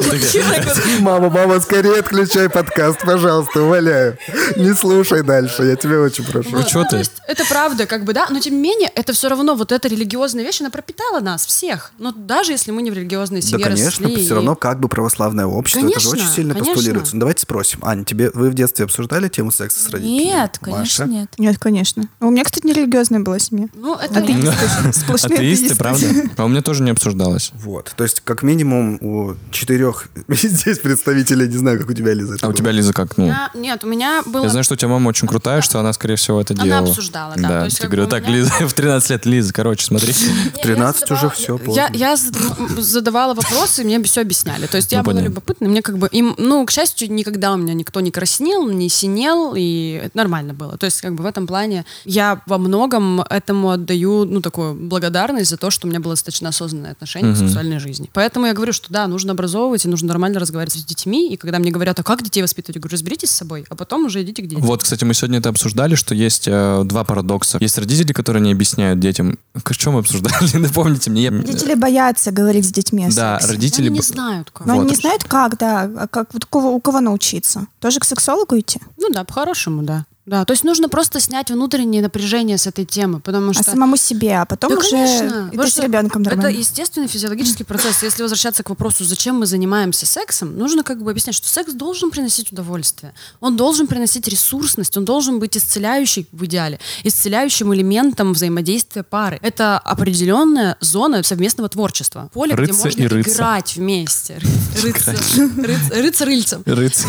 Ну, 0.00 1.00
Мама, 1.00 1.30
мама, 1.30 1.60
скорее 1.60 2.00
отключай 2.00 2.48
подкаст, 2.48 3.00
пожалуйста, 3.04 3.62
умоляю. 3.62 4.16
Не 4.56 4.74
слушай 4.74 5.22
дальше, 5.22 5.64
я 5.64 5.76
тебя 5.76 6.00
очень 6.00 6.24
прошу. 6.24 6.50
Ну, 6.52 6.62
чё 6.62 6.84
то 6.84 6.90
ты? 6.90 7.04
это 7.26 7.44
правда, 7.44 7.86
как 7.86 8.04
бы, 8.04 8.12
да, 8.12 8.26
но 8.30 8.40
тем 8.40 8.54
не 8.54 8.60
менее, 8.60 8.90
это 8.94 9.12
все 9.12 9.28
равно 9.28 9.54
вот 9.54 9.72
эта 9.72 9.88
религиозная 9.88 10.44
вещь, 10.44 10.60
она 10.60 10.70
пропитала 10.70 11.20
нас 11.20 11.46
всех. 11.46 11.92
Но 11.98 12.12
даже 12.12 12.52
если 12.52 12.70
мы 12.70 12.82
не 12.82 12.90
в 12.90 12.94
религиозной 12.94 13.39
Да, 13.40 13.46
семье 13.48 13.64
конечно, 13.64 14.08
росли, 14.08 14.24
все 14.24 14.34
равно 14.34 14.54
как 14.56 14.80
бы 14.80 14.88
православное 14.88 15.46
общество, 15.46 15.86
это 15.86 16.00
же 16.00 16.08
Конечно, 16.10 16.24
очень 16.26 16.34
сильно 16.36 16.54
конечно. 16.54 16.74
постулируется. 16.74 17.14
Ну, 17.16 17.20
давайте 17.20 17.42
спросим. 17.42 17.78
Аня, 17.82 18.04
тебе 18.04 18.30
вы 18.34 18.50
в 18.50 18.54
детстве 18.54 18.84
обсуждали 18.84 19.28
тему 19.28 19.50
секса 19.50 19.80
с 19.80 19.88
родителями? 19.90 20.24
Нет, 20.24 20.58
конечно, 20.60 21.06
Маша? 21.06 21.18
нет. 21.20 21.30
Нет, 21.38 21.58
конечно. 21.58 22.04
У 22.20 22.30
меня, 22.30 22.44
кстати, 22.44 22.66
не 22.66 22.72
религиозная 22.72 23.20
была 23.20 23.38
семья. 23.38 23.66
Ну, 23.74 23.94
это 23.96 24.20
Атеисты. 24.20 24.92
Сплошные 24.92 25.36
Атеисты, 25.38 25.66
атеисты. 25.66 25.76
правда? 25.76 26.06
А 26.36 26.44
у 26.44 26.48
меня 26.48 26.62
тоже 26.62 26.82
не 26.82 26.90
обсуждалось. 26.90 27.50
Вот, 27.54 27.92
то 27.96 28.04
есть 28.04 28.20
как 28.24 28.42
минимум 28.42 28.98
у 29.00 29.34
четырех 29.50 30.08
здесь 30.28 30.78
представителей, 30.78 31.48
не 31.48 31.56
знаю, 31.56 31.78
как 31.80 31.90
у 31.90 31.92
тебя, 31.92 32.14
Лиза. 32.14 32.36
А 32.42 32.48
у 32.48 32.52
тебя, 32.52 32.70
Лиза, 32.70 32.92
как? 32.92 33.16
Ну, 33.16 33.26
Я- 33.26 33.50
нет, 33.54 33.84
у 33.84 33.86
меня 33.86 34.22
было... 34.26 34.44
я 34.44 34.48
знаю, 34.50 34.64
что 34.64 34.74
у 34.74 34.76
тебя 34.76 34.88
мама 34.88 35.08
очень 35.08 35.26
крутая, 35.28 35.60
что 35.62 35.78
она, 35.80 35.92
скорее 35.92 36.16
всего, 36.16 36.40
это 36.40 36.54
Она 36.54 36.64
делала. 36.64 36.88
обсуждала, 36.88 37.34
да. 37.36 37.60
То 37.60 37.64
есть, 37.64 37.76
ты 37.76 37.82
как 37.82 37.90
бы 37.90 37.96
говорю, 37.96 38.10
так, 38.10 38.24
меня- 38.24 38.36
Лиза, 38.36 38.52
в 38.68 38.72
13 38.72 39.10
лет, 39.10 39.26
Лиза, 39.26 39.52
короче, 39.52 39.84
смотри. 39.86 40.12
В 40.12 40.60
13 40.62 41.10
уже 41.10 41.30
все. 41.30 41.58
Я, 41.68 41.90
я 41.92 42.16
зад- 42.16 42.36
м, 42.58 42.80
задавала 43.20 43.34
вопросы, 43.34 43.82
и 43.82 43.84
мне 43.84 44.02
все 44.02 44.22
объясняли. 44.22 44.66
То 44.66 44.76
есть 44.76 44.92
я 44.92 44.98
Ну, 44.98 45.04
была 45.04 45.14
понятно. 45.14 45.28
любопытна, 45.32 45.68
мне 45.68 45.82
как 45.82 45.98
бы 45.98 46.08
им, 46.08 46.34
ну, 46.38 46.64
к 46.64 46.70
счастью, 46.70 47.12
никогда 47.12 47.52
у 47.52 47.56
меня 47.56 47.74
никто 47.74 48.00
не 48.00 48.10
краснел, 48.10 48.66
не 48.68 48.88
синел, 48.88 49.54
и 49.56 50.00
это 50.04 50.16
нормально 50.16 50.54
было. 50.54 50.76
То 50.78 50.86
есть 50.86 51.00
как 51.00 51.14
бы 51.14 51.22
в 51.22 51.26
этом 51.26 51.46
плане 51.46 51.84
я 52.04 52.40
во 52.46 52.58
многом 52.58 53.20
этому 53.22 53.70
отдаю, 53.70 54.24
ну, 54.24 54.40
такую 54.40 54.74
благодарность 54.74 55.50
за 55.50 55.56
то, 55.56 55.70
что 55.70 55.86
у 55.86 55.90
меня 55.90 56.00
было 56.00 56.12
достаточно 56.14 56.48
осознанное 56.48 56.92
отношение 56.92 57.34
к 57.34 57.36
сексуальной 57.36 57.78
жизни. 57.78 58.08
Поэтому 58.12 58.46
я 58.46 58.52
говорю, 58.54 58.72
что 58.72 58.92
да, 58.92 59.06
нужно 59.06 59.32
образовывать, 59.32 59.84
и 59.84 59.88
нужно 59.88 60.08
нормально 60.08 60.38
разговаривать 60.40 60.74
с 60.74 60.84
детьми, 60.84 61.32
и 61.32 61.36
когда 61.36 61.58
мне 61.58 61.70
говорят, 61.70 61.98
а 62.00 62.02
как 62.02 62.22
детей 62.22 62.42
воспитывать, 62.42 62.76
я 62.76 62.80
говорю, 62.80 62.94
разберитесь 62.94 63.30
с 63.30 63.36
собой, 63.36 63.64
а 63.68 63.74
потом 63.74 64.06
уже 64.06 64.22
идите 64.22 64.42
к 64.42 64.46
детям. 64.46 64.62
Вот, 64.64 64.82
кстати, 64.82 65.04
мы 65.04 65.14
сегодня 65.14 65.38
это 65.38 65.48
обсуждали, 65.48 65.94
что 65.94 66.14
есть 66.14 66.44
э, 66.48 66.82
два 66.84 67.04
парадокса. 67.04 67.58
Есть 67.60 67.78
родители, 67.78 68.12
которые 68.12 68.42
не 68.42 68.52
объясняют 68.52 69.00
детям. 69.00 69.38
К 69.62 69.74
чем 69.76 69.94
мы 69.94 70.00
обсуждали? 70.00 70.34
Напомните 70.56 71.10
мне. 71.10 71.22
Я- 71.24 71.30
Родители 71.30 71.74
боятся 71.74 72.30
говорить 72.30 72.66
с 72.66 72.72
детьми 72.72 73.04
о 73.10 73.16
Да, 73.16 73.38
сексе. 73.40 73.52
родители... 73.54 73.86
Они 73.88 73.96
не 73.96 74.02
знают, 74.02 74.50
как. 74.50 74.66
Но 74.66 74.72
они 74.74 74.82
Вот. 74.82 74.90
не 74.90 74.96
знают, 74.96 75.24
как, 75.24 75.58
да, 75.58 75.82
а 75.82 76.08
как, 76.08 76.32
вот 76.32 76.44
у 76.44 76.48
кого, 76.48 76.74
у 76.74 76.80
кого 76.80 77.00
научиться. 77.00 77.66
Тоже 77.80 78.00
к 78.00 78.04
сексологу 78.04 78.58
идти? 78.58 78.80
Ну 78.98 79.08
да, 79.10 79.24
по-хорошему, 79.24 79.82
да. 79.82 80.04
Да, 80.30 80.44
то 80.44 80.52
есть 80.52 80.62
нужно 80.62 80.88
просто 80.88 81.18
снять 81.18 81.50
внутреннее 81.50 82.02
напряжение 82.02 82.56
с 82.56 82.68
этой 82.68 82.84
темы, 82.84 83.18
потому 83.18 83.52
что... 83.52 83.62
А 83.62 83.72
самому 83.72 83.96
себе, 83.96 84.36
а 84.38 84.44
потом 84.44 84.70
Да, 84.70 84.76
уже 84.76 84.90
конечно. 84.90 85.26
идти 85.26 85.56
Потому 85.56 85.68
с 85.68 85.78
ребенком 85.78 86.22
Это 86.22 86.36
нормально. 86.36 86.56
естественный 86.56 87.08
физиологический 87.08 87.64
процесс. 87.64 88.00
Если 88.04 88.22
возвращаться 88.22 88.62
к 88.62 88.70
вопросу, 88.70 89.04
зачем 89.04 89.40
мы 89.40 89.46
занимаемся 89.46 90.06
сексом, 90.06 90.56
нужно 90.56 90.84
как 90.84 91.02
бы 91.02 91.10
объяснять, 91.10 91.34
что 91.34 91.48
секс 91.48 91.72
должен 91.72 92.12
приносить 92.12 92.52
удовольствие. 92.52 93.12
Он 93.40 93.56
должен 93.56 93.88
приносить 93.88 94.28
ресурсность, 94.28 94.96
он 94.96 95.04
должен 95.04 95.40
быть 95.40 95.56
исцеляющий 95.56 96.28
в 96.30 96.44
идеале, 96.44 96.78
исцеляющим 97.02 97.74
элементом 97.74 98.32
взаимодействия 98.32 99.02
пары. 99.02 99.40
Это 99.42 99.80
определенная 99.80 100.76
зона 100.78 101.24
совместного 101.24 101.68
творчества. 101.68 102.30
Поле, 102.32 102.54
Рыться 102.54 102.74
где 102.74 102.84
можно 102.84 103.02
и 103.02 103.06
рыться. 103.08 103.34
играть 103.34 103.74
вместе. 103.74 104.38
Рыться, 104.80 105.10
рыться, 105.10 105.94
рыться 105.94 106.24
рыльцем. 106.24 106.62
Рыц. 106.66 107.04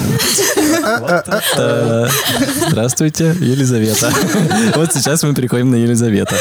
Вот 1.00 1.28
это. 1.28 2.12
Здравствуйте, 3.14 3.46
Елизавета. 3.46 4.12
Вот 4.76 4.94
сейчас 4.94 5.24
мы 5.24 5.34
переходим 5.34 5.70
на 5.72 5.76
Елизавету. 5.76 6.36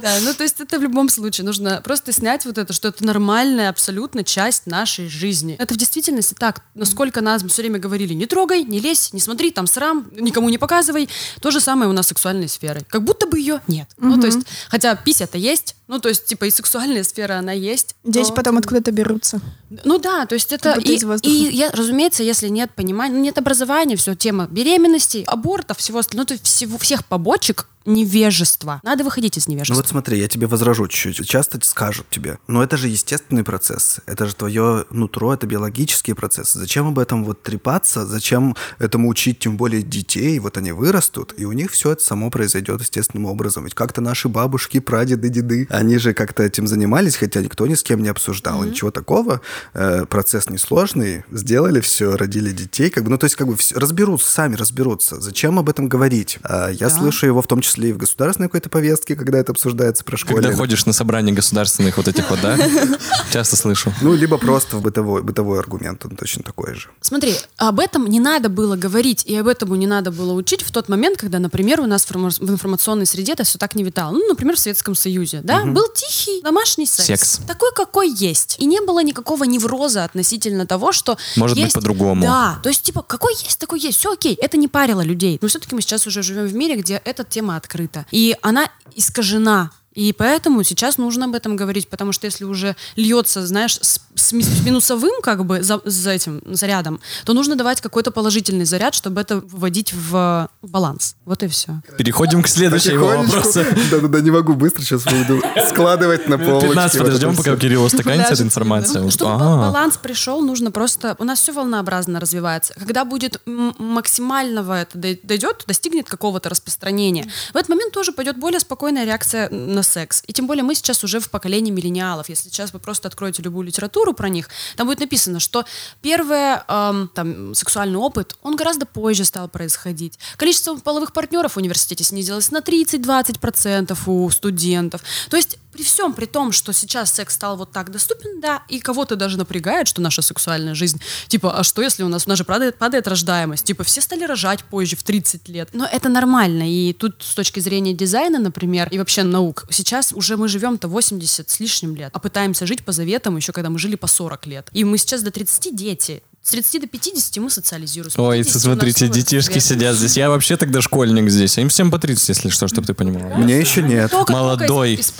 Да, 0.00 0.14
ну 0.22 0.32
то 0.34 0.42
есть 0.42 0.60
это 0.60 0.78
в 0.78 0.82
любом 0.82 1.08
случае 1.08 1.44
нужно 1.44 1.80
просто 1.82 2.12
снять 2.12 2.44
вот 2.44 2.58
это, 2.58 2.72
что 2.72 2.88
это 2.88 3.04
нормальная 3.04 3.68
абсолютно 3.68 4.22
часть 4.22 4.66
нашей 4.66 5.08
жизни. 5.08 5.56
Это 5.58 5.74
в 5.74 5.76
действительности 5.76 6.34
так, 6.38 6.62
насколько 6.74 7.20
нас 7.20 7.42
все 7.42 7.62
время 7.62 7.78
говорили, 7.78 8.14
не 8.14 8.26
трогай, 8.26 8.62
не 8.64 8.78
лезь, 8.80 9.12
не 9.12 9.20
смотри, 9.20 9.50
там 9.50 9.66
срам, 9.66 10.06
никому 10.16 10.48
не 10.48 10.58
показывай. 10.58 11.08
То 11.40 11.50
же 11.50 11.60
самое 11.60 11.90
у 11.90 11.92
нас 11.92 12.06
с 12.06 12.08
сексуальной 12.08 12.48
сферой. 12.48 12.82
Как 12.88 13.02
будто 13.02 13.26
бы 13.26 13.38
ее 13.38 13.60
нет. 13.66 13.88
Ну 13.98 14.20
то 14.20 14.26
есть, 14.26 14.40
хотя 14.68 14.94
пися-то 14.94 15.38
есть, 15.38 15.74
ну 15.88 15.98
то 15.98 16.08
есть 16.08 16.26
типа 16.26 16.44
и 16.44 16.50
сексуальная 16.50 17.04
сфера 17.04 17.38
она 17.38 17.52
есть. 17.52 17.96
Дети 18.04 18.28
но- 18.28 18.34
потом 18.34 18.58
откуда-то 18.58 18.92
берутся. 18.92 19.40
ну 19.84 19.98
да, 19.98 20.26
то 20.26 20.34
есть 20.34 20.52
это 20.52 20.74
и, 20.78 20.98
и 21.22 21.56
я, 21.56 21.70
разумеется, 21.70 22.22
если 22.22 22.48
нет 22.48 22.70
понимания, 22.74 23.14
ну, 23.14 23.20
нет 23.22 23.38
образования, 23.38 23.96
все 23.96 24.14
тема 24.14 24.46
беременности, 24.50 25.24
абортов, 25.26 25.78
всего 25.78 26.01
остального, 26.02 26.24
ну, 26.24 26.26
то 26.26 26.34
есть 26.34 26.46
всего 26.46 26.78
всех 26.78 27.04
побочек 27.04 27.68
невежество. 27.86 28.80
Надо 28.82 29.04
выходить 29.04 29.36
из 29.38 29.46
Ну 29.46 29.54
невежества. 29.54 29.74
вот 29.76 29.88
смотри, 29.88 30.18
я 30.18 30.28
тебе 30.28 30.46
возражу 30.46 30.86
чуть-чуть. 30.88 31.28
Часто 31.28 31.58
скажут 31.62 32.06
тебе, 32.10 32.38
но 32.46 32.62
это 32.62 32.76
же 32.76 32.88
естественный 32.88 33.44
процесс, 33.44 33.98
это 34.06 34.26
же 34.26 34.34
твое 34.34 34.84
нутро, 34.90 35.34
это 35.34 35.46
биологические 35.46 36.14
процессы. 36.14 36.58
Зачем 36.58 36.88
об 36.88 36.98
этом 36.98 37.24
вот 37.24 37.42
трепаться, 37.42 38.06
зачем 38.06 38.56
этому 38.78 39.08
учить, 39.08 39.38
тем 39.38 39.56
более 39.56 39.82
детей, 39.82 40.38
вот 40.38 40.56
они 40.58 40.72
вырастут, 40.72 41.34
и 41.36 41.44
у 41.44 41.52
них 41.52 41.70
все 41.72 41.92
это 41.92 42.02
само 42.04 42.30
произойдет 42.30 42.80
естественным 42.80 43.26
образом. 43.26 43.64
Ведь 43.64 43.74
как-то 43.74 44.00
наши 44.00 44.28
бабушки, 44.28 44.80
прадеды, 44.80 45.28
деды, 45.28 45.66
они 45.70 45.98
же 45.98 46.14
как-то 46.14 46.42
этим 46.42 46.66
занимались, 46.66 47.16
хотя 47.16 47.40
никто 47.40 47.66
ни 47.66 47.74
с 47.74 47.82
кем 47.82 48.02
не 48.02 48.08
обсуждал, 48.08 48.62
ничего 48.64 48.90
такого. 48.90 49.40
Э, 49.74 50.04
процесс 50.06 50.48
несложный, 50.50 51.24
сделали 51.30 51.80
все, 51.80 52.16
родили 52.16 52.52
детей, 52.52 52.90
как 52.90 53.04
бы, 53.04 53.10
ну 53.10 53.18
то 53.18 53.24
есть 53.24 53.36
как 53.36 53.46
бы 53.46 53.56
всё- 53.56 53.78
разберутся, 53.78 54.30
сами 54.30 54.54
разберутся. 54.56 55.20
Зачем 55.20 55.58
об 55.58 55.68
этом 55.68 55.88
говорить? 55.88 56.38
А 56.42 56.68
я 56.68 56.90
слышу 56.90 57.26
его 57.26 57.42
в 57.42 57.46
том 57.46 57.60
числе 57.60 57.71
и 57.76 57.92
в 57.92 57.96
государственной 57.98 58.48
какой-то 58.48 58.68
повестке, 58.68 59.16
когда 59.16 59.38
это 59.38 59.52
обсуждается 59.52 60.04
про 60.04 60.16
школу. 60.16 60.40
Когда 60.40 60.54
ходишь 60.56 60.86
на 60.86 60.92
собрания 60.92 61.32
государственных 61.32 61.96
вот 61.96 62.08
этих 62.08 62.28
вот, 62.30 62.40
да? 62.40 62.56
Часто 63.32 63.56
слышу. 63.56 63.92
Ну, 64.00 64.14
либо 64.14 64.38
просто 64.38 64.76
в 64.76 64.82
бытовой, 64.82 65.22
бытовой 65.22 65.58
аргумент, 65.58 66.04
он 66.04 66.16
точно 66.16 66.42
такой 66.42 66.74
же. 66.74 66.88
Смотри, 67.00 67.34
об 67.56 67.80
этом 67.80 68.06
не 68.06 68.20
надо 68.20 68.48
было 68.48 68.76
говорить, 68.76 69.24
и 69.26 69.36
об 69.36 69.48
этом 69.48 69.72
не 69.78 69.86
надо 69.86 70.10
было 70.10 70.32
учить 70.32 70.62
в 70.62 70.70
тот 70.70 70.88
момент, 70.88 71.18
когда, 71.18 71.38
например, 71.38 71.80
у 71.80 71.86
нас 71.86 72.04
в 72.04 72.08
форма- 72.08 72.30
в 72.30 72.50
информационной 72.50 73.06
среде 73.06 73.32
это 73.32 73.44
все 73.44 73.58
так 73.58 73.74
не 73.74 73.84
витало. 73.84 74.12
Ну, 74.12 74.28
например, 74.28 74.56
в 74.56 74.58
Советском 74.58 74.94
Союзе, 74.94 75.40
да? 75.42 75.64
Был 75.64 75.86
тихий 75.94 76.42
домашний 76.42 76.86
секс. 76.86 77.06
Секс. 77.06 77.40
Такой, 77.46 77.70
какой 77.74 78.10
есть. 78.10 78.56
И 78.58 78.66
не 78.66 78.80
было 78.80 79.02
никакого 79.02 79.44
невроза 79.44 80.04
относительно 80.04 80.66
того, 80.66 80.92
что 80.92 81.16
Может 81.36 81.56
быть, 81.56 81.64
есть- 81.64 81.74
по-другому. 81.74 82.22
Да, 82.22 82.58
то 82.62 82.68
есть, 82.68 82.82
типа, 82.82 83.02
какой 83.02 83.34
есть, 83.34 83.58
такой 83.58 83.80
есть, 83.80 83.98
все 83.98 84.12
окей. 84.12 84.34
Это 84.34 84.56
не 84.56 84.68
парило 84.68 85.00
людей. 85.00 85.38
Но 85.40 85.48
все-таки 85.48 85.74
мы 85.74 85.80
сейчас 85.80 86.06
уже 86.06 86.22
живем 86.22 86.46
в 86.46 86.54
мире, 86.54 86.76
где 86.76 87.00
эта 87.04 87.24
тема 87.24 87.56
открыта. 87.62 88.06
И 88.10 88.36
она 88.42 88.68
искажена. 88.94 89.70
И 89.94 90.12
поэтому 90.12 90.62
сейчас 90.62 90.96
нужно 90.98 91.26
об 91.26 91.34
этом 91.34 91.54
говорить, 91.56 91.88
потому 91.88 92.12
что 92.12 92.26
если 92.26 92.44
уже 92.44 92.76
льется, 92.96 93.46
знаешь, 93.46 93.78
с, 93.80 94.00
с 94.14 94.32
ми- 94.32 94.42
с 94.42 94.64
минусовым 94.64 95.20
как 95.22 95.44
бы 95.44 95.62
за, 95.62 95.80
за 95.84 96.10
этим 96.12 96.40
зарядом, 96.46 97.00
то 97.24 97.34
нужно 97.34 97.56
давать 97.56 97.80
какой-то 97.80 98.10
положительный 98.10 98.64
заряд, 98.64 98.94
чтобы 98.94 99.20
это 99.20 99.42
вводить 99.46 99.92
в 99.92 100.48
баланс. 100.62 101.16
Вот 101.26 101.42
и 101.42 101.48
все. 101.48 101.80
Переходим 101.98 102.42
к 102.42 102.48
следующему 102.48 103.04
вопросу. 103.06 103.64
Да-да-да, 103.90 104.20
не 104.20 104.30
могу 104.30 104.54
быстро 104.54 104.82
сейчас 104.82 105.04
буду 105.04 105.42
складывать 105.68 106.26
на 106.28 106.38
полочке. 106.38 106.68
15 106.68 106.94
вот 107.00 107.08
это 107.08 107.12
подождем, 107.16 107.36
пока 107.36 107.52
у 107.52 107.56
Кирилла 107.56 107.84
устаканится 107.86 108.32
эта 108.32 108.42
информация. 108.42 108.98
именно. 109.00 109.10
Чтобы 109.10 109.38
баланс 109.38 109.98
пришел, 109.98 110.40
нужно 110.40 110.70
просто... 110.70 111.16
У 111.18 111.24
нас 111.24 111.38
все 111.40 111.52
волнообразно 111.52 112.18
развивается. 112.18 112.72
Когда 112.78 113.04
будет 113.04 113.40
максимального 113.46 114.80
это 114.82 114.98
дой- 114.98 115.20
дойдет, 115.22 115.64
достигнет 115.66 116.08
какого-то 116.08 116.48
распространения, 116.48 117.30
в 117.52 117.56
этот 117.56 117.68
момент 117.68 117.92
тоже 117.92 118.12
пойдет 118.12 118.38
более 118.38 118.60
спокойная 118.60 119.04
реакция 119.04 119.48
на 119.50 119.81
секс. 119.82 120.22
И 120.26 120.32
тем 120.32 120.46
более 120.46 120.62
мы 120.62 120.74
сейчас 120.74 121.04
уже 121.04 121.20
в 121.20 121.30
поколении 121.30 121.70
миллениалов. 121.70 122.28
Если 122.28 122.48
сейчас 122.48 122.72
вы 122.72 122.78
просто 122.78 123.08
откроете 123.08 123.42
любую 123.42 123.66
литературу 123.66 124.12
про 124.12 124.28
них, 124.28 124.48
там 124.76 124.86
будет 124.86 125.00
написано, 125.00 125.40
что 125.40 125.64
первый 126.00 126.58
эм, 126.68 127.10
там, 127.14 127.54
сексуальный 127.54 127.98
опыт, 127.98 128.36
он 128.42 128.56
гораздо 128.56 128.86
позже 128.86 129.24
стал 129.24 129.48
происходить. 129.48 130.18
Количество 130.36 130.76
половых 130.76 131.12
партнеров 131.12 131.54
в 131.54 131.56
университете 131.56 132.04
снизилось 132.04 132.50
на 132.50 132.58
30-20% 132.58 133.98
у 134.06 134.30
студентов. 134.30 135.02
То 135.30 135.36
есть 135.36 135.58
при 135.72 135.82
всем 135.82 136.12
при 136.12 136.26
том, 136.26 136.52
что 136.52 136.72
сейчас 136.72 137.12
секс 137.12 137.34
стал 137.34 137.56
вот 137.56 137.72
так 137.72 137.90
доступен, 137.90 138.40
да, 138.40 138.62
и 138.68 138.78
кого-то 138.78 139.16
даже 139.16 139.38
напрягает, 139.38 139.88
что 139.88 140.00
наша 140.00 140.22
сексуальная 140.22 140.74
жизнь, 140.74 141.00
типа, 141.28 141.58
а 141.58 141.62
что 141.62 141.82
если 141.82 142.02
у 142.02 142.08
нас, 142.08 142.26
у 142.26 142.28
нас 142.28 142.38
же 142.38 142.44
падает, 142.44 142.76
падает 142.76 143.08
рождаемость, 143.08 143.64
типа, 143.64 143.84
все 143.84 144.00
стали 144.00 144.24
рожать 144.24 144.64
позже, 144.64 144.96
в 144.96 145.02
30 145.02 145.48
лет. 145.48 145.70
Но 145.72 145.86
это 145.86 146.08
нормально, 146.08 146.70
и 146.70 146.92
тут 146.92 147.22
с 147.22 147.34
точки 147.34 147.60
зрения 147.60 147.94
дизайна, 147.94 148.38
например, 148.38 148.88
и 148.90 148.98
вообще 148.98 149.22
наук, 149.22 149.66
сейчас 149.70 150.12
уже 150.12 150.36
мы 150.36 150.48
живем-то 150.48 150.88
80 150.88 151.48
с 151.48 151.60
лишним 151.60 151.96
лет, 151.96 152.10
а 152.12 152.18
пытаемся 152.18 152.66
жить 152.66 152.84
по 152.84 152.92
заветам 152.92 153.36
еще 153.36 153.52
когда 153.52 153.70
мы 153.70 153.78
жили 153.78 153.96
по 153.96 154.06
40 154.06 154.46
лет. 154.46 154.68
И 154.72 154.84
мы 154.84 154.98
сейчас 154.98 155.22
до 155.22 155.30
30 155.30 155.74
дети, 155.76 156.22
с 156.42 156.50
30 156.50 156.80
до 156.80 156.86
50 156.88 157.36
мы 157.36 157.50
социализируемся. 157.50 158.20
Ой, 158.20 158.38
50 158.38 158.52
у 158.52 158.56
нас 158.56 158.62
смотрите, 158.64 159.08
детишки 159.08 159.52
цвет. 159.52 159.62
сидят 159.62 159.96
здесь. 159.96 160.16
Я 160.16 160.28
вообще 160.28 160.56
тогда 160.56 160.80
школьник 160.82 161.30
здесь. 161.30 161.56
А 161.56 161.60
им 161.60 161.68
всем 161.68 161.90
по 161.90 161.98
30, 162.00 162.28
если 162.28 162.48
что, 162.48 162.66
чтобы 162.66 162.86
ты 162.86 162.94
понимала. 162.94 163.36
Мне 163.36 163.60
еще 163.60 163.80
нет. 163.80 164.10
Только 164.10 164.32
Молодой. 164.32 165.00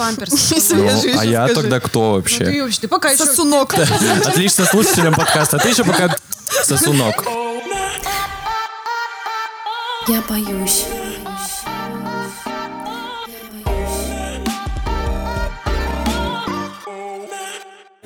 Ну, 0.72 1.18
а 1.18 1.24
я 1.24 1.46
тогда 1.48 1.78
кто 1.78 2.16
Ну, 2.16 2.22
ты 2.22 2.28
вообще? 2.28 2.62
вообще, 2.62 2.80
ты 2.80 2.88
пока 2.88 3.10
еще... 3.10 3.24
Сосунок. 3.24 3.74
Отлично 4.26 4.64
слушателям 4.64 5.14
подкаста. 5.14 5.58
Ты 5.58 5.68
еще 5.68 5.84
пока 5.84 6.16
сосунок. 6.64 7.24
Я 10.08 10.22
боюсь. 10.28 10.86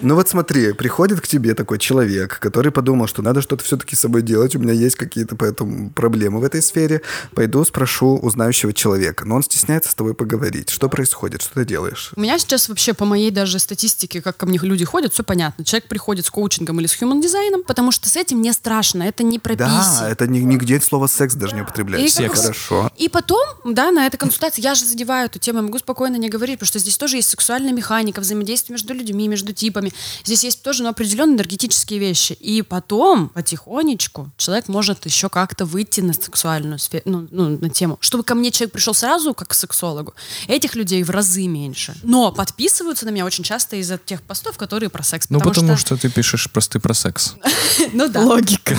Ну 0.02 0.14
вот 0.14 0.28
смотри, 0.28 0.74
приходит 0.74 1.22
к 1.22 1.26
тебе 1.26 1.54
такой 1.54 1.78
человек, 1.78 2.38
который 2.38 2.70
подумал, 2.70 3.06
что 3.06 3.22
надо 3.22 3.40
что-то 3.40 3.64
все-таки 3.64 3.96
с 3.96 4.00
собой 4.00 4.20
делать, 4.20 4.54
у 4.54 4.58
меня 4.58 4.74
есть 4.74 4.94
какие-то 4.94 5.36
поэтому 5.36 5.88
проблемы 5.88 6.40
в 6.40 6.44
этой 6.44 6.60
сфере. 6.60 7.00
Пойду 7.34 7.64
спрошу 7.64 8.18
у 8.20 8.30
знающего 8.30 8.74
человека. 8.74 9.24
Но 9.24 9.36
он 9.36 9.42
стесняется 9.42 9.90
с 9.90 9.94
тобой 9.94 10.12
поговорить. 10.12 10.68
Что 10.68 10.90
происходит? 10.90 11.40
Что 11.40 11.54
ты 11.54 11.64
делаешь? 11.64 12.12
У 12.14 12.20
меня 12.20 12.38
сейчас 12.38 12.68
вообще 12.68 12.92
по 12.92 13.06
моей 13.06 13.30
даже 13.30 13.58
статистике, 13.58 14.20
как 14.20 14.36
ко 14.36 14.44
мне 14.44 14.58
люди 14.60 14.84
ходят, 14.84 15.14
все 15.14 15.22
понятно. 15.24 15.64
Человек 15.64 15.88
приходит 15.88 16.26
с 16.26 16.30
коучингом 16.30 16.78
или 16.78 16.86
с 16.86 17.00
human 17.00 17.22
дизайном, 17.22 17.62
потому 17.62 17.90
что 17.90 18.10
с 18.10 18.16
этим 18.16 18.42
не 18.42 18.52
страшно, 18.52 19.02
это 19.02 19.22
не 19.22 19.38
про 19.38 19.56
Да, 19.56 20.08
это 20.10 20.26
ни- 20.26 20.40
нигде 20.40 20.78
слово 20.78 21.06
секс 21.06 21.34
даже 21.34 21.54
не 21.54 21.62
употребляется. 21.62 22.22
И 22.22 22.28
Хорошо. 22.28 22.90
И 22.98 23.08
потом, 23.08 23.42
да, 23.64 23.90
на 23.90 24.06
этой 24.06 24.18
консультации 24.18 24.60
я 24.60 24.74
же 24.74 24.84
задеваю 24.84 25.26
эту 25.26 25.38
тему, 25.38 25.60
я 25.60 25.62
могу 25.62 25.78
спокойно 25.78 26.16
не 26.16 26.28
говорить, 26.28 26.58
потому 26.58 26.68
что 26.68 26.80
здесь 26.80 26.98
тоже 26.98 27.16
есть 27.16 27.30
сексуальная 27.30 27.72
механика, 27.72 28.20
взаимодействие 28.20 28.74
между 28.74 28.92
людьми, 28.92 29.26
между 29.26 29.54
типами. 29.54 29.85
Здесь 30.24 30.44
есть 30.44 30.62
тоже 30.62 30.82
ну, 30.82 30.88
определенные 30.88 31.36
энергетические 31.36 31.98
вещи. 31.98 32.32
И 32.34 32.62
потом, 32.62 33.28
потихонечку, 33.28 34.30
человек 34.36 34.68
может 34.68 35.04
еще 35.06 35.28
как-то 35.28 35.64
выйти 35.64 36.00
на 36.00 36.12
сексуальную 36.12 36.78
сферу, 36.78 37.02
ну, 37.04 37.28
ну, 37.30 37.58
на 37.58 37.70
тему. 37.70 37.98
Чтобы 38.00 38.24
ко 38.24 38.34
мне 38.34 38.50
человек 38.50 38.72
пришел 38.72 38.94
сразу, 38.94 39.34
как 39.34 39.48
к 39.48 39.54
сексологу, 39.54 40.14
этих 40.48 40.74
людей 40.74 41.02
в 41.02 41.10
разы 41.10 41.46
меньше. 41.46 41.94
Но 42.02 42.32
подписываются 42.32 43.06
на 43.06 43.10
меня 43.10 43.24
очень 43.24 43.44
часто 43.44 43.76
из-за 43.76 43.98
тех 43.98 44.22
постов, 44.22 44.56
которые 44.56 44.90
про 44.90 45.02
секс. 45.02 45.26
Ну, 45.30 45.40
потому 45.40 45.76
что 45.76 45.96
ты 45.96 46.10
пишешь 46.10 46.50
просты 46.50 46.78
про 46.80 46.94
секс. 46.94 47.34
Ну 47.92 48.08
да. 48.08 48.20
Логика. 48.20 48.76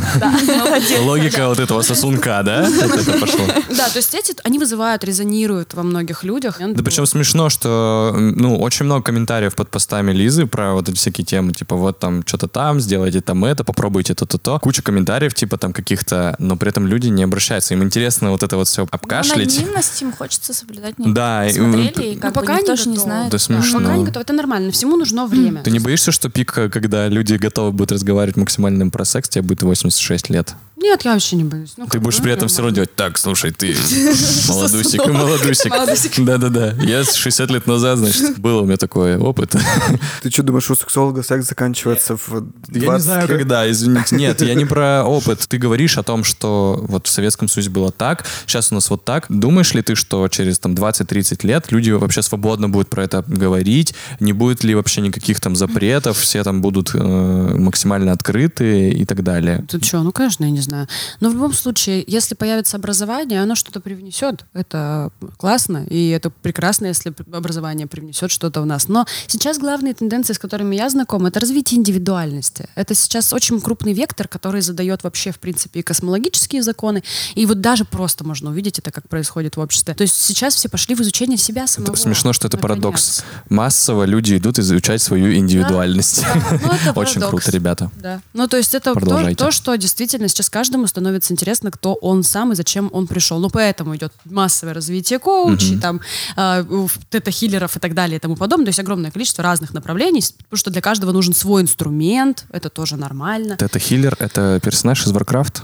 Логика 1.02 1.48
вот 1.48 1.60
этого 1.60 1.82
сосунка, 1.82 2.42
да? 2.44 2.70
Да, 3.70 3.90
то 3.90 3.98
есть 3.98 4.14
эти, 4.14 4.36
они 4.44 4.60
вызывают, 4.60 5.04
резонируют 5.04 5.74
во 5.74 5.84
многих 5.84 6.24
людях. 6.24 6.58
Да 6.60 6.84
причем 6.84 7.06
смешно, 7.06 7.50
что 7.50 8.14
ну 8.18 8.58
очень 8.58 8.86
много 8.86 9.04
комментариев 9.04 9.56
под 9.56 9.70
постами 9.70 10.12
Лизы 10.12 10.46
про 10.46 10.74
вот 10.74 10.90
всякие 10.98 11.26
темы, 11.26 11.54
типа 11.54 11.76
вот 11.76 12.00
там 12.00 12.24
что-то 12.26 12.48
там, 12.48 12.80
сделайте 12.80 13.22
там 13.22 13.46
это, 13.46 13.64
попробуйте 13.64 14.14
то-то-то. 14.14 14.60
Куча 14.60 14.82
комментариев 14.82 15.34
типа 15.34 15.58
там 15.58 15.74
каких-то, 15.74 16.36
но 16.40 16.58
при 16.58 16.70
этом 16.70 16.88
люди 16.88 17.08
не 17.08 17.24
обращаются. 17.24 17.74
Им 17.74 17.84
интересно 17.84 18.32
вот 18.32 18.44
это 18.44 18.58
вот 18.58 18.68
все 18.68 18.88
обкашлять. 18.90 19.58
Анонимность 19.58 20.02
им 20.02 20.12
хочется 20.12 20.54
соблюдать. 20.54 20.98
не 21.00 21.14
Да, 21.14 21.48
и, 21.48 21.54
Смотрели, 21.54 22.14
и 22.14 22.16
как 22.16 22.36
Ну, 22.36 22.42
бы 22.42 22.46
пока 22.46 22.60
никто 22.60 22.74
не 22.74 22.98
не 22.98 22.98
знает. 22.98 23.32
Да 23.32 23.38
смешно. 23.38 23.80
Пока 23.80 23.98
не 23.98 24.06
готово. 24.06 24.24
Это 24.24 24.34
нормально. 24.34 24.72
Всему 24.72 24.98
нужно 24.98 25.28
время. 25.28 25.64
Ты 25.64 25.72
не 25.72 25.80
боишься, 25.80 26.12
что 26.12 26.30
пик, 26.30 26.52
когда 26.52 27.08
люди 27.08 27.36
готовы 27.36 27.72
будут 27.72 27.92
разговаривать 27.92 28.38
максимально 28.38 28.90
про 28.90 29.06
секс, 29.06 29.30
тебе 29.30 29.44
будет 29.44 29.64
86 29.64 30.30
лет? 30.30 30.56
Нет, 30.80 31.02
я 31.06 31.14
вообще 31.14 31.36
не 31.36 31.44
боюсь. 31.44 31.74
Ну, 31.78 31.88
Ты 31.88 32.00
будешь 32.00 32.22
при 32.22 32.32
этом 32.32 32.48
все 32.48 32.62
равно 32.62 32.76
делать 32.76 32.94
так, 32.96 33.18
слушай, 33.18 33.52
ты 33.52 33.76
молодусик, 34.48 35.08
молодусик. 35.08 36.24
Да-да-да. 36.24 36.74
Я 36.84 37.04
с 37.04 37.16
60 37.16 37.50
лет 37.50 37.66
назад, 37.66 37.98
значит, 37.98 38.38
был 38.38 38.60
у 38.60 38.66
меня 38.66 38.78
такой 38.78 39.18
опыт. 39.18 39.56
Ты 40.22 40.30
что 40.30 40.44
думаешь, 40.44 40.70
у 40.70 40.76
сексолога 40.76 41.24
секс 41.24 41.48
заканчивается 41.48 42.16
в 42.16 42.30
20 42.68 42.84
Я 42.84 42.94
не 42.94 43.00
знаю, 43.00 43.28
когда, 43.28 43.70
извините. 43.70 44.16
Нет, 44.16 44.42
я 44.42 44.54
не 44.54 44.66
про 44.66 45.04
опыт. 45.04 45.46
Ты 45.48 45.58
говоришь 45.58 45.98
о 45.98 46.04
том, 46.04 46.24
что 46.24 46.86
вот 46.88 47.08
в 47.08 47.10
Советском 47.10 47.48
Союзе 47.48 47.72
было 47.72 47.92
так, 47.92 48.26
сейчас 48.46 48.72
у 48.72 48.76
нас 48.76 48.90
вот 48.92 49.04
так. 49.04 49.26
Думаешь 49.30 49.74
ли 49.74 49.82
ты, 49.82 49.96
что 49.96 50.28
через 50.28 50.60
там 50.60 50.74
20-30 50.74 51.46
лет 51.48 51.72
люди 51.72 51.90
вообще 51.90 52.22
свободно 52.22 52.70
будут 52.70 52.90
про 52.90 53.04
это 53.04 53.24
говорить? 53.28 53.96
Не 54.20 54.34
будет 54.34 54.64
ли 54.64 54.76
вообще 54.76 55.02
никаких 55.02 55.40
там 55.40 55.56
запретов? 55.56 56.20
Все 56.20 56.44
там 56.44 56.62
будут 56.62 56.92
э, 56.94 57.00
максимально 57.00 58.12
открыты 58.12 58.92
и 58.92 59.06
так 59.06 59.24
далее? 59.24 59.66
Ты 59.68 59.84
что, 59.84 60.04
ну, 60.04 60.12
конечно, 60.12 60.44
я 60.44 60.52
не 60.52 60.67
знаю. 60.68 60.88
Но 61.20 61.30
в 61.30 61.34
любом 61.34 61.54
случае, 61.54 62.04
если 62.08 62.36
появится 62.36 62.78
образование, 62.78 63.42
оно 63.42 63.56
что-то 63.56 63.80
привнесет. 63.80 64.46
Это 64.54 65.12
классно, 65.38 65.86
и 65.90 66.10
это 66.10 66.30
прекрасно, 66.30 66.88
если 66.88 67.14
образование 67.32 67.88
привнесет 67.88 68.32
что-то 68.32 68.62
в 68.62 68.66
нас. 68.66 68.88
Но 68.88 69.06
сейчас 69.28 69.58
главные 69.58 69.94
тенденции, 69.94 70.34
с 70.34 70.40
которыми 70.40 70.76
я 70.76 70.90
знакома, 70.90 71.30
это 71.30 71.40
развитие 71.40 71.80
индивидуальности. 71.80 72.68
Это 72.76 72.94
сейчас 72.96 73.34
очень 73.34 73.60
крупный 73.62 73.94
вектор, 73.94 74.28
который 74.28 74.62
задает 74.62 75.04
вообще, 75.04 75.32
в 75.32 75.40
принципе, 75.40 75.80
и 75.80 75.84
космологические 75.84 76.62
законы. 76.62 77.04
И 77.36 77.46
вот 77.46 77.62
даже 77.62 77.86
просто 77.86 78.24
можно 78.24 78.50
увидеть 78.50 78.80
это, 78.80 78.92
как 78.92 79.08
происходит 79.08 79.58
в 79.58 79.60
обществе. 79.60 79.94
То 79.94 80.04
есть 80.04 80.16
сейчас 80.16 80.56
все 80.56 80.70
пошли 80.70 80.96
в 80.96 81.02
изучение 81.02 81.38
себя 81.38 81.68
самого. 81.68 81.92
Это 81.92 82.02
смешно, 82.02 82.34
что 82.34 82.48
это 82.48 82.58
наконец. 82.58 82.82
парадокс. 82.82 83.24
Массово 83.50 84.04
люди 84.04 84.38
идут 84.38 84.60
изучать 84.60 85.02
свою 85.02 85.34
индивидуальность. 85.34 86.24
Ну, 86.52 86.72
это 86.72 86.92
Очень 87.00 87.22
парадокс. 87.22 87.44
круто, 87.44 87.52
ребята. 87.52 87.92
Да. 87.96 88.22
Ну, 88.34 88.48
то 88.48 88.58
есть 88.58 88.76
это 88.76 88.94
то, 88.94 89.36
то, 89.36 89.52
что 89.52 89.76
действительно 89.76 90.28
сейчас 90.28 90.50
каждому 90.58 90.88
становится 90.88 91.34
интересно, 91.34 91.70
кто 91.72 91.94
он 92.02 92.24
сам 92.24 92.52
и 92.52 92.56
зачем 92.56 92.90
он 92.94 93.06
пришел. 93.08 93.40
Ну, 93.40 93.50
поэтому 93.50 93.96
идет 93.96 94.12
массовое 94.26 94.74
развитие 94.74 95.20
коучей, 95.20 95.78
там, 95.80 96.00
э, 96.36 96.64
в- 96.64 96.98
тета-хиллеров 97.10 97.78
и 97.78 97.80
так 97.80 97.94
далее 97.94 98.18
и 98.18 98.20
тому 98.20 98.36
подобное. 98.36 98.66
То 98.66 98.70
есть 98.70 98.80
огромное 98.80 99.12
количество 99.12 99.44
разных 99.44 99.74
направлений, 99.74 100.22
потому 100.44 100.58
что 100.58 100.72
для 100.72 100.82
каждого 100.82 101.12
нужен 101.12 101.34
свой 101.34 101.62
инструмент, 101.62 102.46
это 102.50 102.70
тоже 102.70 102.98
нормально. 102.98 103.56
Это 103.60 103.80
хиллер, 103.80 104.16
это 104.20 104.60
персонаж 104.64 105.06
из 105.06 105.12
Warcraft. 105.14 105.62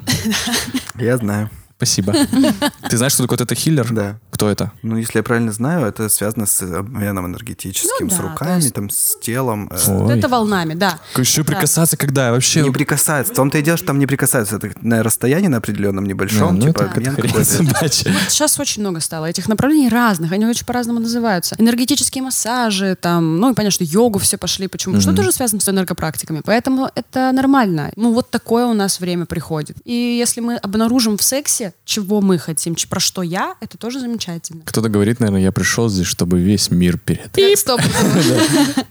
Я 0.99 1.17
знаю. 1.17 1.49
Спасибо. 1.83 2.13
Ты 2.89 2.97
знаешь, 2.97 3.13
что 3.13 3.23
такое 3.23 3.37
это 3.39 3.55
хиллер? 3.55 3.91
Да. 3.91 4.17
Кто 4.31 4.49
это? 4.49 4.71
Ну, 4.83 4.97
если 4.97 5.19
я 5.19 5.23
правильно 5.23 5.51
знаю, 5.51 5.85
это 5.85 6.07
связано 6.09 6.45
с 6.45 6.61
обменом 6.61 7.25
энергетическим, 7.27 8.07
Ну 8.07 8.09
с 8.09 8.19
руками, 8.19 8.61
есть- 8.61 8.73
там, 8.73 8.89
с 8.89 9.17
телом. 9.21 9.69
э, 9.71 9.91
Ой. 9.91 10.17
Это 10.17 10.27
волнами, 10.29 10.73
да. 10.73 10.99
Еще 11.17 11.43
прикасаться 11.43 11.97
когда? 11.97 12.31
Вообще... 12.31 12.61
Не 12.61 12.71
прикасается. 12.71 13.33
В 13.33 13.35
том-то 13.35 13.57
и 13.57 13.61
дело, 13.61 13.77
что 13.77 13.87
там 13.87 13.99
не 13.99 14.07
прикасается. 14.07 14.55
Это 14.55 14.71
на 14.81 15.03
расстоянии 15.03 15.49
на 15.49 15.57
определенном 15.57 16.05
небольшом, 16.05 16.55
ну, 16.55 16.67
типа 16.67 16.85
какой-то. 16.85 17.43
Сейчас 17.43 18.59
очень 18.59 18.81
много 18.81 18.99
стало 19.01 19.25
этих 19.25 19.47
направлений 19.47 19.89
разных, 19.89 20.31
они 20.31 20.45
очень 20.45 20.65
по-разному 20.65 20.99
называются. 20.99 21.55
Энергетические 21.59 22.23
массажи, 22.23 22.95
там, 22.99 23.37
ну 23.39 23.51
и 23.51 23.53
понятно, 23.53 23.71
что 23.71 23.83
йогу 23.83 24.19
все 24.19 24.37
пошли. 24.37 24.67
Почему? 24.67 24.99
Что 25.01 25.13
тоже 25.13 25.31
связано 25.31 25.61
с 25.61 25.69
энергопрактиками. 25.69 26.41
Поэтому 26.45 26.89
это 26.95 27.31
нормально. 27.33 27.91
Ну 27.95 28.13
вот 28.13 28.29
такое 28.29 28.65
у 28.65 28.73
нас 28.73 28.99
время 28.99 29.25
приходит. 29.25 29.77
И 29.83 29.93
если 29.93 30.41
мы 30.41 30.55
обнаружим 30.55 31.17
в 31.17 31.23
сексе, 31.23 31.72
чего 31.85 32.21
мы 32.21 32.37
хотим, 32.37 32.75
про 32.89 32.99
что 32.99 33.21
я, 33.21 33.55
это 33.59 33.77
тоже 33.77 33.99
замечательно. 33.99 34.61
Кто-то 34.65 34.89
говорит, 34.89 35.19
наверное, 35.19 35.41
я 35.41 35.51
пришел 35.51 35.89
здесь, 35.89 36.07
чтобы 36.07 36.39
весь 36.39 36.71
мир 36.71 36.97
перед. 36.97 37.31
Стоп. 37.57 37.81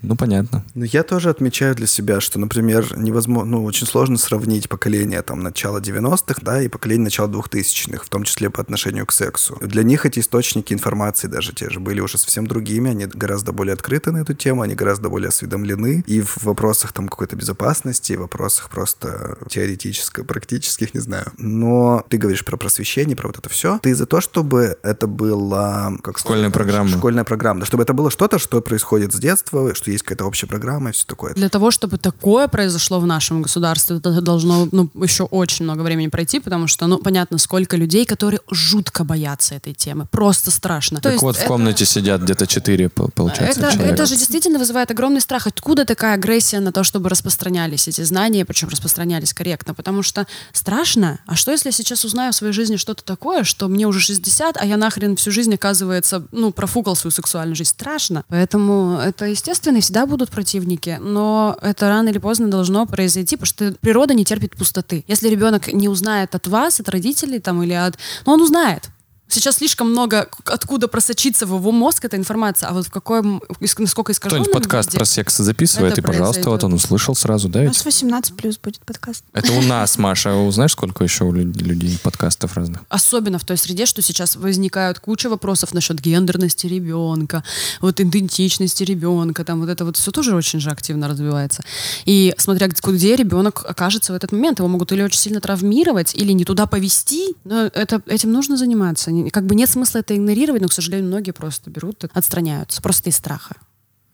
Ну, 0.02 0.16
понятно. 0.16 0.64
Ну, 0.74 0.84
я 0.84 1.04
тоже 1.04 1.30
отмечаю 1.30 1.74
для 1.74 1.86
себя, 1.86 2.20
что, 2.20 2.38
например, 2.38 2.98
невозможно, 2.98 3.50
ну, 3.52 3.64
очень 3.64 3.86
сложно 3.86 4.18
сравнить 4.18 4.68
поколение 4.68 5.22
там 5.22 5.40
начала 5.40 5.78
90-х, 5.78 6.40
да, 6.42 6.60
и 6.60 6.68
поколение 6.68 7.04
начала 7.04 7.28
2000-х, 7.28 8.04
в 8.04 8.08
том 8.08 8.24
числе 8.24 8.50
по 8.50 8.60
отношению 8.60 9.06
к 9.06 9.12
сексу. 9.12 9.58
Для 9.60 9.84
них 9.84 10.04
эти 10.04 10.18
источники 10.18 10.74
информации 10.74 11.28
даже 11.28 11.52
те 11.52 11.70
же 11.70 11.80
были 11.80 12.00
уже 12.00 12.18
совсем 12.18 12.46
другими, 12.46 12.90
они 12.90 13.06
гораздо 13.06 13.52
более 13.52 13.74
открыты 13.74 14.10
на 14.10 14.18
эту 14.18 14.34
тему, 14.34 14.62
они 14.62 14.74
гораздо 14.74 15.08
более 15.08 15.28
осведомлены 15.28 16.02
и 16.06 16.20
в 16.20 16.42
вопросах 16.42 16.92
там 16.92 17.08
какой-то 17.08 17.36
безопасности, 17.36 18.12
и 18.12 18.16
в 18.16 18.20
вопросах 18.20 18.68
просто 18.68 19.38
теоретических, 19.48 20.26
практических, 20.26 20.94
не 20.94 21.00
знаю. 21.00 21.32
Но 21.38 22.04
ты 22.08 22.18
говоришь 22.18 22.44
про 22.44 22.56
просвещение, 22.72 23.14
про 23.16 23.28
вот 23.28 23.38
это 23.38 23.48
все. 23.48 23.78
Ты 23.82 23.94
за 23.94 24.06
то, 24.06 24.20
чтобы 24.20 24.78
это 24.82 25.06
было... 25.06 25.92
Как 26.02 26.18
Школьная 26.18 26.48
сказать, 26.50 26.52
программа. 26.54 26.88
Школьная 26.98 27.24
программа. 27.24 27.60
Да, 27.60 27.66
чтобы 27.66 27.82
это 27.82 27.92
было 27.92 28.10
что-то, 28.10 28.38
что 28.38 28.60
происходит 28.62 29.12
с 29.12 29.16
детства, 29.16 29.74
что 29.74 29.90
есть 29.90 30.02
какая-то 30.04 30.24
общая 30.24 30.46
программа 30.46 30.90
и 30.90 30.92
все 30.92 31.04
такое. 31.06 31.34
Для 31.34 31.48
того, 31.48 31.70
чтобы 31.70 31.98
такое 31.98 32.48
произошло 32.48 32.98
в 33.00 33.06
нашем 33.06 33.42
государстве, 33.42 33.96
это 33.98 34.20
должно 34.22 34.68
ну, 34.72 34.88
еще 34.94 35.24
очень 35.24 35.64
много 35.64 35.82
времени 35.82 36.08
пройти, 36.08 36.40
потому 36.40 36.66
что, 36.66 36.86
ну, 36.86 36.98
понятно, 36.98 37.38
сколько 37.38 37.76
людей, 37.76 38.06
которые 38.06 38.40
жутко 38.50 39.04
боятся 39.04 39.54
этой 39.54 39.74
темы. 39.74 40.06
Просто 40.10 40.50
страшно. 40.50 40.96
То 40.98 41.04
Так 41.04 41.12
есть 41.12 41.22
вот, 41.22 41.36
в 41.36 41.40
это- 41.40 41.48
комнате 41.48 41.84
сидят 41.84 42.22
где-то 42.22 42.46
четыре, 42.46 42.88
по- 42.88 43.08
получается, 43.08 43.60
Это, 43.60 43.72
человека. 43.72 43.94
это 43.94 44.06
же 44.06 44.16
действительно 44.16 44.58
вызывает 44.58 44.90
огромный 44.90 45.20
страх. 45.20 45.46
Откуда 45.46 45.84
такая 45.84 46.14
агрессия 46.14 46.60
на 46.60 46.72
то, 46.72 46.84
чтобы 46.84 47.08
распространялись 47.10 47.86
эти 47.88 48.00
знания, 48.02 48.44
причем 48.44 48.68
распространялись 48.68 49.34
корректно? 49.34 49.74
Потому 49.74 50.02
что 50.02 50.26
страшно. 50.52 51.18
А 51.26 51.36
что, 51.36 51.50
если 51.52 51.68
я 51.68 51.72
сейчас 51.72 52.04
узнаю 52.04 52.32
своей 52.32 52.51
жизни 52.52 52.76
что-то 52.76 53.04
такое, 53.04 53.44
что 53.44 53.68
мне 53.68 53.86
уже 53.86 54.00
60, 54.00 54.56
а 54.60 54.66
я 54.66 54.76
нахрен 54.76 55.16
всю 55.16 55.30
жизнь, 55.30 55.54
оказывается, 55.54 56.26
ну, 56.32 56.52
профукал 56.52 56.96
свою 56.96 57.12
сексуальную 57.12 57.56
жизнь? 57.56 57.70
Страшно. 57.70 58.24
Поэтому 58.28 58.98
это 58.98 59.26
естественно, 59.26 59.78
и 59.78 59.80
всегда 59.80 60.06
будут 60.06 60.30
противники. 60.30 60.98
Но 61.00 61.56
это 61.62 61.88
рано 61.88 62.08
или 62.08 62.18
поздно 62.18 62.48
должно 62.48 62.86
произойти, 62.86 63.36
потому 63.36 63.46
что 63.46 63.74
природа 63.80 64.14
не 64.14 64.24
терпит 64.24 64.56
пустоты. 64.56 65.04
Если 65.08 65.28
ребенок 65.28 65.72
не 65.72 65.88
узнает 65.88 66.34
от 66.34 66.46
вас, 66.46 66.80
от 66.80 66.88
родителей 66.88 67.38
там, 67.38 67.62
или 67.62 67.72
от... 67.72 67.96
Ну, 68.26 68.32
он 68.32 68.42
узнает. 68.42 68.88
Сейчас 69.32 69.56
слишком 69.56 69.90
много 69.90 70.28
откуда 70.44 70.88
просочиться 70.88 71.46
в 71.46 71.54
его 71.56 71.72
мозг 71.72 72.04
эта 72.04 72.18
информация, 72.18 72.68
а 72.68 72.74
вот 72.74 72.86
в 72.86 72.90
каком, 72.90 73.42
насколько 73.78 74.12
искаженном 74.12 74.44
Кто-нибудь 74.44 74.62
подкаст 74.62 74.88
виде- 74.90 74.98
про 74.98 75.04
секс 75.06 75.38
записывает, 75.38 75.92
это 75.92 76.02
и, 76.02 76.04
пожалуйста, 76.04 76.50
вот 76.50 76.60
произойдет. 76.60 76.64
он 76.64 76.72
услышал 76.74 77.14
сразу, 77.14 77.48
да? 77.48 77.60
У 77.60 77.62
ведь? 77.62 77.70
нас 77.70 77.82
18 77.84 78.36
плюс 78.36 78.58
будет 78.58 78.80
подкаст. 78.84 79.24
Это 79.32 79.52
у 79.52 79.62
нас, 79.62 79.96
Маша. 79.98 80.32
А 80.32 80.50
Знаешь, 80.52 80.72
сколько 80.72 81.02
еще 81.02 81.24
у 81.24 81.32
лю- 81.32 81.50
людей 81.50 81.98
подкастов 82.02 82.54
разных? 82.58 82.82
Особенно 82.90 83.38
в 83.38 83.44
той 83.44 83.56
среде, 83.56 83.86
что 83.86 84.02
сейчас 84.02 84.36
возникают 84.36 84.98
куча 84.98 85.30
вопросов 85.30 85.72
насчет 85.72 85.98
гендерности 85.98 86.66
ребенка, 86.66 87.42
вот 87.80 88.00
идентичности 88.00 88.82
ребенка, 88.84 89.44
там 89.44 89.60
вот 89.60 89.70
это 89.70 89.86
вот 89.86 89.96
все 89.96 90.10
тоже 90.10 90.36
очень 90.36 90.60
же 90.60 90.68
активно 90.70 91.08
развивается. 91.08 91.62
И 92.04 92.34
смотря 92.36 92.66
где- 92.68 92.80
где 92.92 93.16
ребенок 93.16 93.64
окажется 93.66 94.12
в 94.12 94.16
этот 94.16 94.32
момент, 94.32 94.58
его 94.58 94.68
могут 94.68 94.92
или 94.92 95.02
очень 95.02 95.18
сильно 95.18 95.40
травмировать, 95.40 96.14
или 96.14 96.32
не 96.32 96.44
туда 96.44 96.66
повести, 96.66 97.34
но 97.44 97.62
это, 97.72 98.02
этим 98.06 98.30
нужно 98.30 98.58
заниматься. 98.58 99.10
Как 99.30 99.46
бы 99.46 99.54
нет 99.54 99.68
смысла 99.68 99.98
это 99.98 100.16
игнорировать, 100.16 100.62
но, 100.62 100.68
к 100.68 100.72
сожалению, 100.72 101.08
многие 101.08 101.32
просто 101.32 101.70
берут 101.70 102.04
отстраняются, 102.12 102.82
просто 102.82 103.10
из 103.10 103.16
страха. 103.16 103.56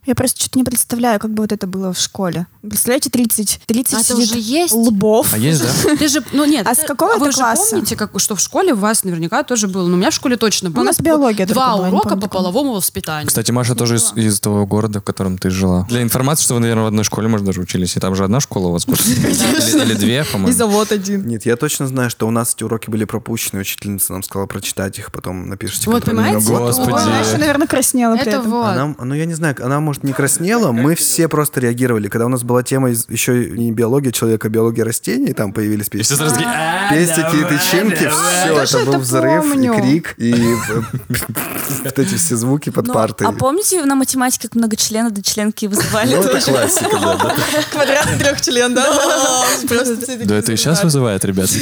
Я 0.06 0.14
просто 0.14 0.40
что-то 0.40 0.58
не 0.58 0.64
представляю, 0.64 1.20
как 1.20 1.32
бы 1.34 1.42
вот 1.42 1.52
это 1.52 1.66
было 1.66 1.92
в 1.92 1.98
школе. 1.98 2.46
Представляете, 2.62 3.10
30, 3.10 3.60
30 3.66 3.94
А 3.94 4.00
это 4.00 4.04
сидит 4.14 4.30
уже 4.30 4.38
есть? 4.38 4.72
лбов. 4.72 5.34
А 5.34 5.38
есть, 5.38 5.62
да? 5.62 5.96
Ты 5.96 6.08
же, 6.08 6.24
ну 6.32 6.46
нет, 6.46 6.66
А 6.66 6.72
это- 6.72 6.80
с 6.82 6.86
какого 6.86 7.10
вы 7.18 7.26
это 7.26 7.32
же 7.32 7.38
класса? 7.38 7.70
помните, 7.72 7.94
как, 7.94 8.18
что 8.18 8.34
в 8.34 8.40
школе 8.40 8.72
у 8.72 8.76
вас 8.76 9.04
наверняка 9.04 9.42
тоже 9.42 9.68
было, 9.68 9.86
ну, 9.86 9.94
у 9.94 9.96
меня 9.98 10.10
в 10.10 10.14
школе 10.14 10.36
точно 10.38 10.70
было. 10.70 10.80
У 10.82 10.86
нас 10.86 10.98
биология 10.98 11.46
Два 11.46 11.74
урока 11.74 12.08
помню, 12.10 12.22
по 12.22 12.28
половому 12.28 12.72
воспитанию. 12.72 13.26
Кстати, 13.28 13.50
Маша 13.50 13.74
тоже 13.74 13.96
из, 13.96 14.12
из 14.14 14.40
того 14.40 14.66
города, 14.66 15.00
в 15.00 15.04
котором 15.04 15.36
ты 15.36 15.50
жила. 15.50 15.84
Для 15.90 16.00
информации, 16.00 16.44
что 16.44 16.54
вы, 16.54 16.60
наверное, 16.60 16.84
в 16.84 16.86
одной 16.86 17.04
школе, 17.04 17.28
может, 17.28 17.44
даже 17.44 17.60
учились. 17.60 17.94
И 17.96 18.00
там 18.00 18.14
же 18.14 18.24
одна 18.24 18.40
школа 18.40 18.68
у 18.68 18.72
вас. 18.72 18.86
Или 18.88 19.92
две, 19.94 20.22
И 20.22 20.32
по-моему. 20.32 20.56
завод 20.56 20.90
один. 20.90 21.26
Нет, 21.28 21.44
я 21.44 21.56
точно 21.56 21.86
знаю, 21.86 22.08
что 22.08 22.26
у 22.26 22.30
нас 22.30 22.54
эти 22.54 22.64
уроки 22.64 22.88
были 22.88 23.04
пропущены, 23.04 23.60
учительница 23.60 24.12
нам 24.14 24.22
сказала 24.22 24.46
прочитать 24.46 24.98
их, 24.98 25.12
потом 25.12 25.48
напишите 25.50 25.90
Вот, 25.90 26.04
понимаете? 26.04 26.38
Господи. 26.50 26.92
Ой, 26.92 27.04
Маша, 27.06 27.36
наверное, 27.36 27.66
краснела 27.66 28.14
при 28.16 28.22
Это 28.22 28.30
этом. 28.38 28.50
вот. 28.50 28.64
Она, 28.64 28.94
ну, 28.98 29.14
я 29.14 29.26
не 29.26 29.34
знаю, 29.34 29.54
она, 29.62 29.80
может, 29.80 29.97
не 30.02 30.12
краснела, 30.12 30.72
мы 30.72 30.94
все 30.94 31.28
просто 31.28 31.60
реагировали. 31.60 32.08
Когда 32.08 32.26
у 32.26 32.28
нас 32.28 32.42
была 32.42 32.62
тема 32.62 32.90
из- 32.90 33.06
еще 33.08 33.50
не 33.50 33.70
биология 33.72 34.12
человека, 34.12 34.48
а 34.48 34.50
биология 34.50 34.84
растений, 34.84 35.32
там 35.32 35.52
появились 35.52 35.88
песни. 35.88 36.16
«А, 36.44 36.92
Пестики 36.92 37.36
и 37.36 37.44
тычинки, 37.44 38.08
все, 38.08 38.78
это 38.78 38.84
был 38.90 38.98
взрыв 38.98 39.42
помню. 39.42 39.74
и 39.74 39.80
крик, 39.80 40.14
и 40.18 40.32
вот 41.84 41.98
эти 41.98 42.14
все 42.16 42.36
звуки 42.36 42.70
под 42.70 42.86
Ну, 42.86 42.94
партой. 42.94 43.26
а 43.26 43.32
помните 43.32 43.84
на 43.84 43.94
математике, 43.94 44.48
как 44.48 44.54
много 44.56 44.76
членов 44.76 45.12
до 45.12 45.22
членки 45.22 45.66
вызывали? 45.66 46.14
Ну, 46.14 46.22
это 46.22 46.40
классика, 46.40 46.90
да, 47.00 47.16
да. 47.16 47.36
Квадратный 47.72 48.18
трехчлен, 48.18 48.74
да? 48.74 48.86
Да 50.24 50.34
это 50.36 50.52
и 50.52 50.56
сейчас 50.56 50.82
вызывает, 50.84 51.24
ребят. 51.24 51.48
Вы? 51.50 51.60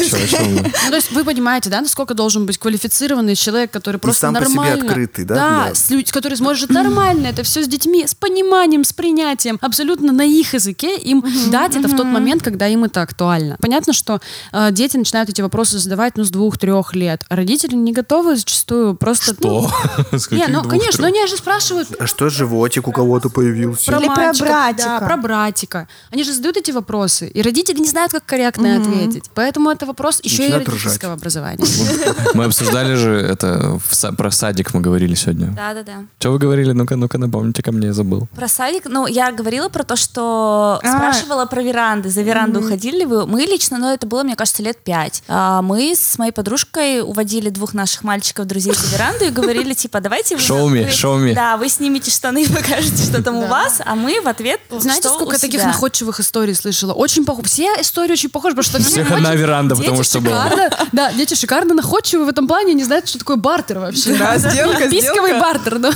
Ну, 0.85 0.91
то 0.91 0.97
есть 0.97 1.13
вы 1.13 1.25
понимаете, 1.25 1.71
да, 1.71 1.81
насколько 1.81 2.15
должен 2.15 2.47
быть 2.47 2.59
квалифицированный 2.59 3.35
человек, 3.35 3.71
который 3.71 3.99
просто 3.99 4.21
сам 4.23 4.35
по 4.35 4.45
себе 4.45 4.55
нормально... 4.55 4.87
открытый, 4.87 5.25
да, 5.25 5.35
Да, 5.35 5.73
который 6.13 6.37
сможет 6.37 6.71
нормально 6.71 7.27
это 7.27 7.43
все 7.43 7.63
с 7.63 7.69
детьми, 7.69 8.07
с 8.07 8.15
пониманием, 8.17 8.85
с 8.85 8.93
принятием, 8.93 9.59
абсолютно 9.61 10.13
на 10.13 10.25
их 10.25 10.55
языке 10.55 10.97
им 10.97 11.25
дать 11.51 11.77
это 11.77 11.89
в 11.89 11.97
тот 11.97 12.07
момент, 12.07 12.43
когда 12.43 12.67
им 12.69 12.85
это 12.85 13.03
актуально. 13.03 13.57
Понятно, 13.61 13.93
что 13.93 14.21
э, 14.53 14.71
дети 14.73 14.97
начинают 14.97 15.31
эти 15.31 15.43
вопросы 15.43 15.79
задавать, 15.79 16.17
ну, 16.17 16.25
с 16.25 16.31
двух-трех 16.31 16.95
лет. 16.95 17.25
А 17.29 17.37
родители 17.37 17.75
не 17.75 17.93
готовы 17.93 18.37
зачастую 18.37 18.95
просто... 18.95 19.35
Что? 19.35 19.71
Ну, 20.13 20.19
не, 20.37 20.47
ну, 20.49 20.63
конечно, 20.63 21.03
но 21.03 21.09
они 21.09 21.27
же 21.27 21.37
спрашивают 21.37 21.89
А 21.99 22.07
что 22.07 22.29
животик 22.29 22.89
у 22.89 22.93
кого-то 22.93 23.29
появился? 23.29 23.87
про 23.87 23.99
Или 23.99 24.07
про 24.07 24.33
братика. 24.33 24.77
Да, 24.77 25.01
про 25.01 25.17
братика. 25.17 25.89
Они 26.11 26.25
же 26.25 26.33
задают 26.33 26.57
эти 26.57 26.71
вопросы, 26.71 27.29
и 27.29 27.43
родители 27.43 27.79
не 27.79 27.89
знают, 27.89 28.13
как 28.13 28.25
корректно 28.25 28.77
ответить. 28.77 29.31
Поэтому 29.35 29.71
это 29.71 29.87
вопрос 29.87 30.21
еще 30.23 30.49
и 30.49 30.53
родительского 30.53 31.15
образования. 31.15 31.65
Мы 32.35 32.45
обсуждали 32.45 32.95
же 32.95 33.11
это, 33.11 33.79
про 34.17 34.31
садик 34.31 34.75
мы 34.75 34.81
говорили 34.81 35.15
сегодня. 35.15 35.53
Да-да-да. 35.53 36.05
Что 36.19 36.33
вы 36.33 36.39
говорили? 36.39 36.73
Ну-ка, 36.73 36.97
ну-ка, 36.97 37.19
напомните 37.19 37.63
ко 37.63 37.73
мне, 37.73 37.89
я 37.89 37.93
забыл. 38.07 38.29
Про 38.35 38.49
садик, 38.49 38.85
ну, 38.87 39.07
я 39.07 39.33
говорила 39.33 39.69
про 39.69 39.83
то, 39.83 39.97
что 39.97 40.81
А. 40.83 40.97
спрашивала 40.97 41.47
про 41.47 41.63
веранды. 41.63 42.09
За 42.09 42.23
веранду 42.23 42.61
уходили 42.61 43.01
ли 43.01 43.07
вы? 43.07 43.27
Мы 43.27 43.43
лично, 43.43 43.79
но 43.79 43.93
это 43.93 44.07
было, 44.07 44.23
мне 44.23 44.37
кажется, 44.37 44.63
лет 44.63 44.79
пять. 44.79 45.23
А, 45.29 45.63
мы 45.63 45.95
с 45.95 46.19
моей 46.19 46.33
подружкой 46.33 47.03
уводили 47.03 47.51
двух 47.51 47.75
наших 47.75 48.05
мальчиков, 48.05 48.47
друзей 48.47 48.75
за 48.75 48.87
веранду 48.97 49.25
и 49.25 49.31
говорили, 49.31 49.75
типа, 49.75 50.01
давайте 50.01 50.37
вы... 50.37 50.43
Show 50.43 50.69
me. 50.69 51.35
Да, 51.35 51.57
вы 51.57 51.69
снимете 51.69 52.11
штаны 52.11 52.45
и 52.45 52.49
покажете, 52.53 53.03
что 53.03 53.23
там 53.23 53.37
у 53.37 53.47
вас, 53.47 53.81
а 53.85 53.95
мы 53.95 54.21
в 54.21 54.29
ответ, 54.29 54.61
Знаете, 54.71 55.09
сколько 55.09 55.39
таких 55.39 55.65
находчивых 55.65 56.21
историй 56.21 56.55
слышала? 56.55 56.93
Очень 56.93 57.25
похоже. 57.25 57.49
Все 57.49 57.65
истории 57.81 58.13
очень 58.13 58.31
похожи, 58.31 58.55
потому 58.57 58.81
что 58.81 58.91
всех 58.91 59.11
одна 59.11 59.35
веранда, 59.35 59.77
потому 59.77 60.03
что 60.03 60.21
была. 60.21 60.51
Да, 60.93 61.13
дети 61.13 61.35
шикарно 61.35 61.75
находчивы 61.75 62.25
в 62.25 62.29
этом 62.29 62.47
плане, 62.47 62.75
не 62.75 62.85
знают, 62.85 63.09
что 63.09 63.19
такое 63.19 63.37
бартер 63.37 63.79
вообще. 63.79 64.15
Да, 64.17 64.39
сделка, 64.39 64.89
Писковый 64.89 65.39
бартер, 65.41 65.79
да. 65.79 65.91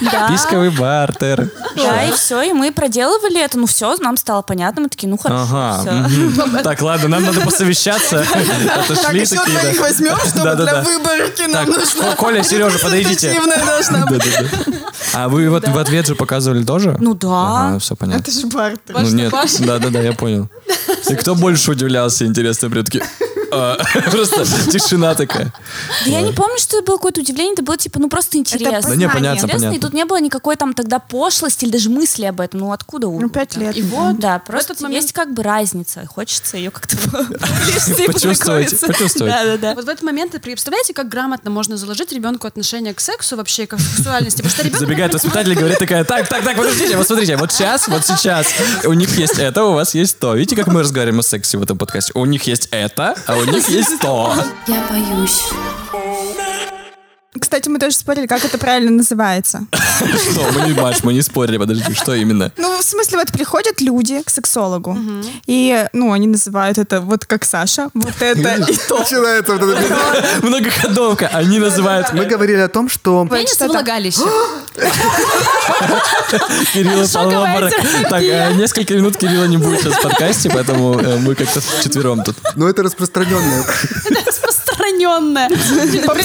Да. 0.00 0.28
Писковый 0.28 0.70
бартер. 0.70 1.19
Да, 1.76 2.04
и 2.04 2.12
все, 2.12 2.42
и 2.42 2.52
мы 2.52 2.72
проделывали 2.72 3.40
это, 3.42 3.58
ну 3.58 3.66
все, 3.66 3.96
нам 3.98 4.16
стало 4.16 4.42
понятно, 4.42 4.82
мы 4.82 4.88
такие, 4.88 5.08
ну 5.08 5.16
хорошо, 5.18 5.48
Ага. 5.52 6.08
мгм. 6.08 6.58
Так, 6.62 6.80
ладно, 6.82 7.08
нам 7.08 7.24
надо 7.24 7.40
посовещаться. 7.42 8.24
Отошли 8.84 9.20
еще 9.20 9.36
двоих 9.36 9.76
да. 9.76 9.82
возьмем, 9.82 10.16
чтобы 10.18 10.44
Да-да-да. 10.44 10.82
для 10.82 10.82
выборки 10.82 11.42
нам 11.42 11.66
Так, 11.66 11.76
нужна 11.76 12.16
Коля, 12.16 12.42
Сережа, 12.42 12.78
подойдите. 12.78 13.40
А 15.12 15.28
вы 15.28 15.48
вот 15.50 15.66
в 15.66 15.78
ответ 15.78 16.06
же 16.06 16.14
показывали 16.14 16.64
тоже? 16.64 16.96
Ну 17.00 17.14
да. 17.14 17.68
Ага, 17.68 17.78
все 17.78 17.96
понятно. 17.96 18.20
Это 18.22 18.30
же 18.30 18.46
бартер. 18.46 18.96
Ну 19.00 19.08
нет, 19.10 19.32
да-да-да, 19.60 20.00
я 20.00 20.12
понял. 20.12 20.48
И 21.08 21.14
кто 21.14 21.34
больше 21.34 21.72
удивлялся, 21.72 22.24
интересно, 22.26 22.70
прям 22.70 22.84
такие... 22.84 23.04
Просто 24.10 24.44
тишина 24.70 25.14
такая. 25.14 25.52
Да 26.04 26.10
я 26.10 26.22
не 26.22 26.32
помню, 26.32 26.58
что 26.58 26.78
это 26.78 26.86
было 26.86 26.96
какое-то 26.96 27.20
удивление, 27.20 27.54
это 27.54 27.62
было 27.62 27.76
типа, 27.76 27.98
ну 27.98 28.08
просто 28.08 28.38
интересно. 28.38 28.90
Да 28.90 28.96
не, 28.96 29.08
понятно, 29.08 29.44
Интересно, 29.44 29.56
и 29.56 29.68
понятно. 29.68 29.80
тут 29.80 29.94
не 29.94 30.04
было 30.04 30.20
никакой 30.20 30.56
там 30.56 30.72
тогда 30.74 30.98
пошлости 30.98 31.64
или 31.64 31.72
даже 31.72 31.90
мысли 31.90 32.24
об 32.24 32.40
этом. 32.40 32.60
Ну 32.60 32.72
откуда 32.72 33.08
у 33.08 33.20
Ну, 33.20 33.28
пять 33.28 33.56
лет. 33.56 33.76
И 33.76 33.82
вот, 33.82 34.18
да, 34.18 34.38
просто 34.38 34.74
есть 34.88 35.12
как 35.12 35.32
бы 35.32 35.42
разница. 35.42 36.06
Хочется 36.06 36.56
ее 36.56 36.70
как-то 36.70 36.96
Почувствовать. 38.06 38.80
Да, 39.18 39.44
да, 39.44 39.56
да. 39.56 39.74
Вот 39.74 39.84
в 39.84 39.88
этот 39.88 40.02
момент, 40.02 40.32
вы 40.32 40.40
представляете, 40.40 40.94
как 40.94 41.08
грамотно 41.08 41.50
можно 41.50 41.76
заложить 41.76 42.12
ребенку 42.12 42.46
отношение 42.46 42.94
к 42.94 43.00
сексу 43.00 43.36
вообще, 43.36 43.66
как 43.66 43.78
к 43.78 43.82
сексуальности? 43.82 44.38
Потому 44.38 44.52
что 44.52 44.62
ребенок 44.62 44.80
Забегает 44.80 45.14
воспитатель 45.14 45.52
и 45.52 45.56
говорит 45.56 45.78
такая, 45.78 46.04
так, 46.04 46.28
так, 46.28 46.44
так, 46.44 46.56
подождите, 46.56 46.96
вот 46.96 47.06
смотрите, 47.06 47.36
вот 47.36 47.52
сейчас, 47.52 47.88
вот 47.88 48.06
сейчас, 48.06 48.46
у 48.84 48.92
них 48.92 49.16
есть 49.18 49.38
это, 49.38 49.64
у 49.64 49.72
вас 49.72 49.94
есть 49.94 50.18
то. 50.18 50.34
Видите, 50.34 50.56
как 50.56 50.66
мы 50.68 50.80
разговариваем 50.80 51.20
о 51.20 51.22
сексе 51.22 51.58
в 51.58 51.62
этом 51.62 51.78
подкасте? 51.78 52.12
У 52.14 52.24
них 52.24 52.44
есть 52.44 52.68
это, 52.70 53.14
а 53.26 53.36
у 53.40 53.44
них 53.44 53.68
есть 53.68 53.98
то. 54.00 54.34
Я 54.66 54.86
боюсь. 54.90 55.44
Кстати, 57.38 57.68
мы 57.68 57.78
тоже 57.78 57.94
спорили, 57.94 58.26
как 58.26 58.44
это 58.44 58.58
правильно 58.58 58.90
называется. 58.90 59.66
Что? 59.72 60.50
Мы 60.52 60.66
не, 60.66 60.72
Маш, 60.72 61.04
мы 61.04 61.12
не 61.12 61.22
спорили, 61.22 61.58
подожди, 61.58 61.94
что 61.94 62.12
именно? 62.14 62.50
Ну, 62.56 62.76
в 62.76 62.82
смысле, 62.82 63.18
вот 63.18 63.30
приходят 63.30 63.80
люди 63.80 64.20
к 64.22 64.30
сексологу, 64.30 64.98
и, 65.46 65.86
ну, 65.92 66.12
они 66.12 66.26
называют 66.26 66.78
это 66.78 67.00
вот 67.00 67.26
как 67.26 67.44
Саша, 67.44 67.90
вот 67.94 68.20
это 68.20 68.54
и 68.68 68.76
то. 68.88 68.98
Начинается 68.98 69.56
вот 69.56 69.62
это. 69.62 70.26
Многоходовка, 70.42 71.28
они 71.28 71.60
называют... 71.60 72.12
Мы 72.12 72.24
говорили 72.24 72.58
о 72.58 72.68
том, 72.68 72.88
что 72.88 73.28
что-то- 73.46 73.68
влагалище. 73.68 74.20
Кирилл 76.72 77.02
упал. 77.02 77.70
Так, 78.10 78.22
э, 78.22 78.52
несколько 78.54 78.94
минут 78.94 79.16
Кирилла 79.16 79.44
не 79.44 79.56
будет 79.56 79.80
сейчас 79.80 79.94
в 79.94 80.02
подкасте, 80.02 80.50
поэтому 80.50 80.98
э, 80.98 81.18
мы 81.18 81.34
как-то 81.34 81.60
четвером 81.82 82.22
тут. 82.24 82.36
ну, 82.56 82.66
это 82.66 82.82
распространенное. 82.82 83.64
Распространенное. 84.26 85.50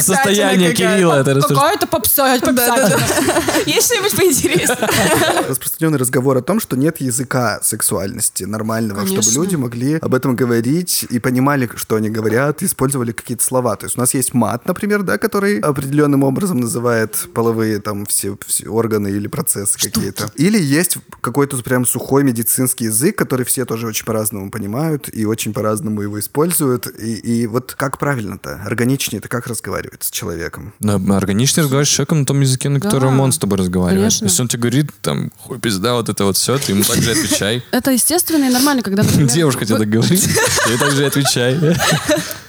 Состояние 0.02 0.74
Кирилла 0.74 0.95
это 1.00 1.34
распространено. 1.34 1.78
Какая-то 1.80 1.88
попса. 1.88 2.36
Есть 3.66 3.88
что-нибудь 3.88 4.16
поинтереснее? 4.16 5.46
распространенный 5.50 5.98
разговор 5.98 6.38
о 6.38 6.42
том, 6.42 6.60
что 6.60 6.76
нет 6.78 7.02
языка 7.02 7.60
сексуальности 7.62 8.44
нормального, 8.44 9.02
Конечно. 9.02 9.22
чтобы 9.22 9.44
люди 9.44 9.56
могли 9.56 9.96
об 9.96 10.14
этом 10.14 10.36
говорить 10.36 11.06
и 11.10 11.20
понимали, 11.20 11.70
что 11.76 11.96
они 11.96 12.10
говорят, 12.10 12.64
использовали 12.64 13.12
какие-то 13.12 13.44
слова. 13.44 13.76
То 13.76 13.86
есть 13.86 13.98
у 13.98 14.00
нас 14.00 14.14
есть 14.14 14.34
мат, 14.34 14.66
например, 14.68 15.04
да, 15.04 15.18
который 15.18 15.60
определенным 15.60 16.24
образом 16.24 16.60
называет 16.60 17.28
половые 17.34 17.80
там 17.80 18.06
все, 18.06 18.38
все 18.46 18.68
органы 18.68 19.10
или 19.10 19.28
процессы 19.28 19.80
какие-то. 19.80 20.32
Или 20.36 20.62
есть 20.62 20.98
какой-то 21.22 21.58
прям 21.64 21.86
сухой 21.86 22.24
медицинский 22.24 22.86
язык, 22.86 23.18
который 23.18 23.46
все 23.46 23.66
тоже 23.66 23.88
очень 23.88 24.06
по-разному 24.06 24.52
понимают 24.52 25.10
и 25.12 25.26
очень 25.26 25.54
по-разному 25.54 26.02
его 26.02 26.20
используют. 26.20 26.88
И, 27.00 27.16
и 27.16 27.48
вот 27.48 27.74
как 27.76 27.98
правильно-то, 27.98 28.62
органичнее-то 28.66 29.28
как 29.28 29.48
разговаривать 29.48 30.04
с 30.04 30.12
человеком? 30.12 30.74
Органично 30.90 31.64
разговариваешь 31.64 31.90
с 31.90 31.92
человеком 31.92 32.20
на 32.22 32.26
том 32.26 32.42
языке, 32.42 32.70
на 32.70 32.80
котором 32.80 33.18
Да, 33.18 33.24
он 33.24 33.32
с 33.32 33.38
тобой 33.38 33.58
разговаривает. 33.58 34.02
конечно. 34.02 34.26
Если 34.26 34.42
он 34.42 34.48
тебе 34.48 34.62
говорит, 34.62 34.92
там, 35.02 35.32
хуй 35.38 35.60
пизда, 35.60 35.94
вот 35.94 36.10
это 36.10 36.26
вот 36.26 36.38
все, 36.38 36.58
ты 36.58 36.72
ему 36.72 36.84
также 36.84 37.12
отвечай. 37.12 37.64
Это 37.72 37.92
естественно 37.92 38.46
и 38.46 38.50
нормально, 38.50 38.82
когда, 38.84 39.04
например, 39.04 39.30
Девушка 39.30 39.66
тебе 39.66 39.78
так 39.78 39.90
говорит, 39.90 40.22
ты 40.66 40.78
также 40.78 41.06
отвечай. 41.06 41.60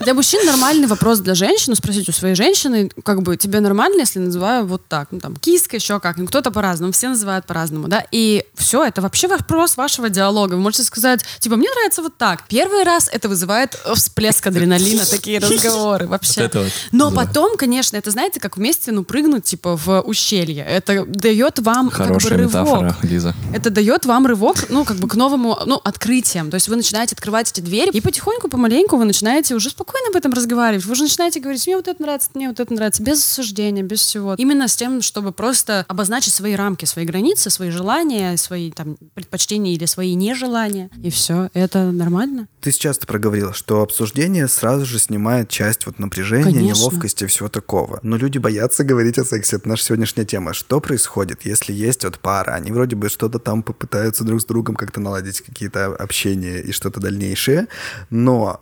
Для 0.01 0.15
мужчин 0.15 0.45
нормальный 0.47 0.87
вопрос 0.87 1.19
для 1.19 1.35
женщины, 1.35 1.75
спросить 1.75 2.09
у 2.09 2.13
своей 2.13 2.35
женщины, 2.35 2.91
как 3.03 3.23
бы, 3.23 3.37
тебе 3.37 3.61
нормально, 3.61 4.01
если 4.01 4.19
называю 4.19 4.67
вот 4.67 4.87
так, 4.87 5.09
ну 5.11 5.19
там, 5.21 5.37
киска, 5.37 5.77
еще 5.77 5.99
как, 6.01 6.17
ну 6.17 6.27
кто-то 6.27 6.51
по-разному, 6.51 6.93
все 6.93 7.09
называют 7.09 7.47
по-разному, 7.47 7.89
да, 7.89 8.05
и 8.13 8.45
все, 8.55 8.85
это 8.85 9.01
вообще 9.01 9.27
вопрос 9.27 9.77
вашего 9.77 10.09
диалога. 10.09 10.55
Вы 10.55 10.61
можете 10.61 10.85
сказать, 10.85 11.25
типа, 11.41 11.57
мне 11.57 11.69
нравится 11.71 12.03
вот 12.03 12.17
так. 12.17 12.45
Первый 12.49 12.85
раз 12.85 13.09
это 13.13 13.29
вызывает 13.29 13.79
всплеск 13.95 14.47
адреналина, 14.47 15.05
такие 15.05 15.39
разговоры 15.41 16.07
вообще. 16.07 16.51
Но 16.93 17.11
потом, 17.11 17.57
конечно, 17.57 17.97
это, 17.97 18.11
знаете, 18.27 18.41
как 18.41 18.57
вместе, 18.57 18.91
ну, 18.91 19.05
прыгнуть, 19.05 19.45
типа, 19.45 19.77
в 19.77 20.01
ущелье. 20.01 20.65
Это 20.65 21.05
дает 21.07 21.61
вам, 21.61 21.91
как 21.91 22.01
бы, 22.01 22.07
Хорошая 22.07 22.39
рывок. 22.39 22.55
метафора, 22.55 22.97
Лиза. 23.03 23.35
Это 23.55 23.71
дает 23.71 24.05
вам 24.05 24.27
рывок, 24.27 24.69
ну, 24.69 24.85
как 24.85 24.97
бы 24.97 25.07
к 25.07 25.15
новому, 25.15 25.57
ну, 25.65 25.81
открытиям. 25.85 26.51
То 26.51 26.57
есть 26.57 26.67
вы 26.67 26.75
начинаете 26.75 27.15
открывать 27.15 27.53
эти 27.53 27.61
двери, 27.61 27.91
и 27.91 28.01
потихоньку, 28.01 28.49
помаленьку 28.49 28.97
вы 28.97 29.05
начинаете 29.05 29.55
уже 29.55 29.71
спокойно 29.71 30.09
об 30.09 30.17
этом 30.17 30.33
разговаривать. 30.33 30.85
Вы 30.85 30.93
уже 30.93 31.05
начинаете 31.05 31.39
говорить, 31.39 31.65
мне 31.69 31.77
вот 31.77 31.87
это 31.87 32.03
нравится, 32.03 32.31
мне 32.35 32.49
вот 32.49 32.59
это 32.59 32.75
нравится, 32.75 33.01
без 33.01 33.19
осуждения, 33.21 33.85
без 33.85 34.01
всего. 34.01 34.35
Именно 34.35 34.67
с 34.67 34.75
тем, 34.75 35.03
чтобы 35.03 35.31
просто 35.31 35.85
обозначить 35.87 36.35
свои 36.35 36.57
рамки, 36.57 36.85
свои 36.85 37.05
границы, 37.05 37.49
свои 37.51 37.71
желания, 37.71 38.37
свои 38.39 38.73
там 38.73 38.97
предпочтения 39.15 39.73
или 39.75 39.85
свои 39.85 40.15
нежелания. 40.15 40.91
И 41.01 41.11
все, 41.11 41.49
это 41.55 41.93
нормально. 41.93 42.49
Ты 42.61 42.73
часто 42.73 43.07
проговорила, 43.07 43.55
что 43.55 43.83
обсуждение 43.83 44.49
сразу 44.49 44.85
же 44.85 44.99
снимает 44.99 45.49
часть 45.49 45.87
вот 45.87 46.01
напряжения, 46.01 46.45
Конечно. 46.53 46.81
неловкости 46.81 47.23
и 47.25 47.27
всего 47.29 47.49
такого. 47.49 48.01
Но 48.03 48.16
люди 48.17 48.39
боятся 48.39 48.85
говорить 48.85 49.19
о 49.19 49.25
сексе. 49.25 49.57
Это 49.57 49.69
наша 49.69 49.85
сегодняшняя 49.85 50.25
тема. 50.25 50.53
Что 50.53 50.81
происходит, 50.81 51.45
если 51.45 51.73
есть 51.73 52.05
вот 52.05 52.19
пара? 52.19 52.53
Они 52.53 52.73
вроде 52.73 52.97
бы 52.97 53.09
что-то 53.09 53.39
там 53.39 53.63
попытаются 53.63 54.25
друг 54.25 54.41
с 54.41 54.45
другом 54.45 54.77
как-то 54.77 55.01
наладить 55.01 55.41
какие-то 55.41 55.87
общения 55.87 56.61
и 56.61 56.73
что-то 56.73 57.01
дальнейшее, 57.01 57.69
но 58.11 58.61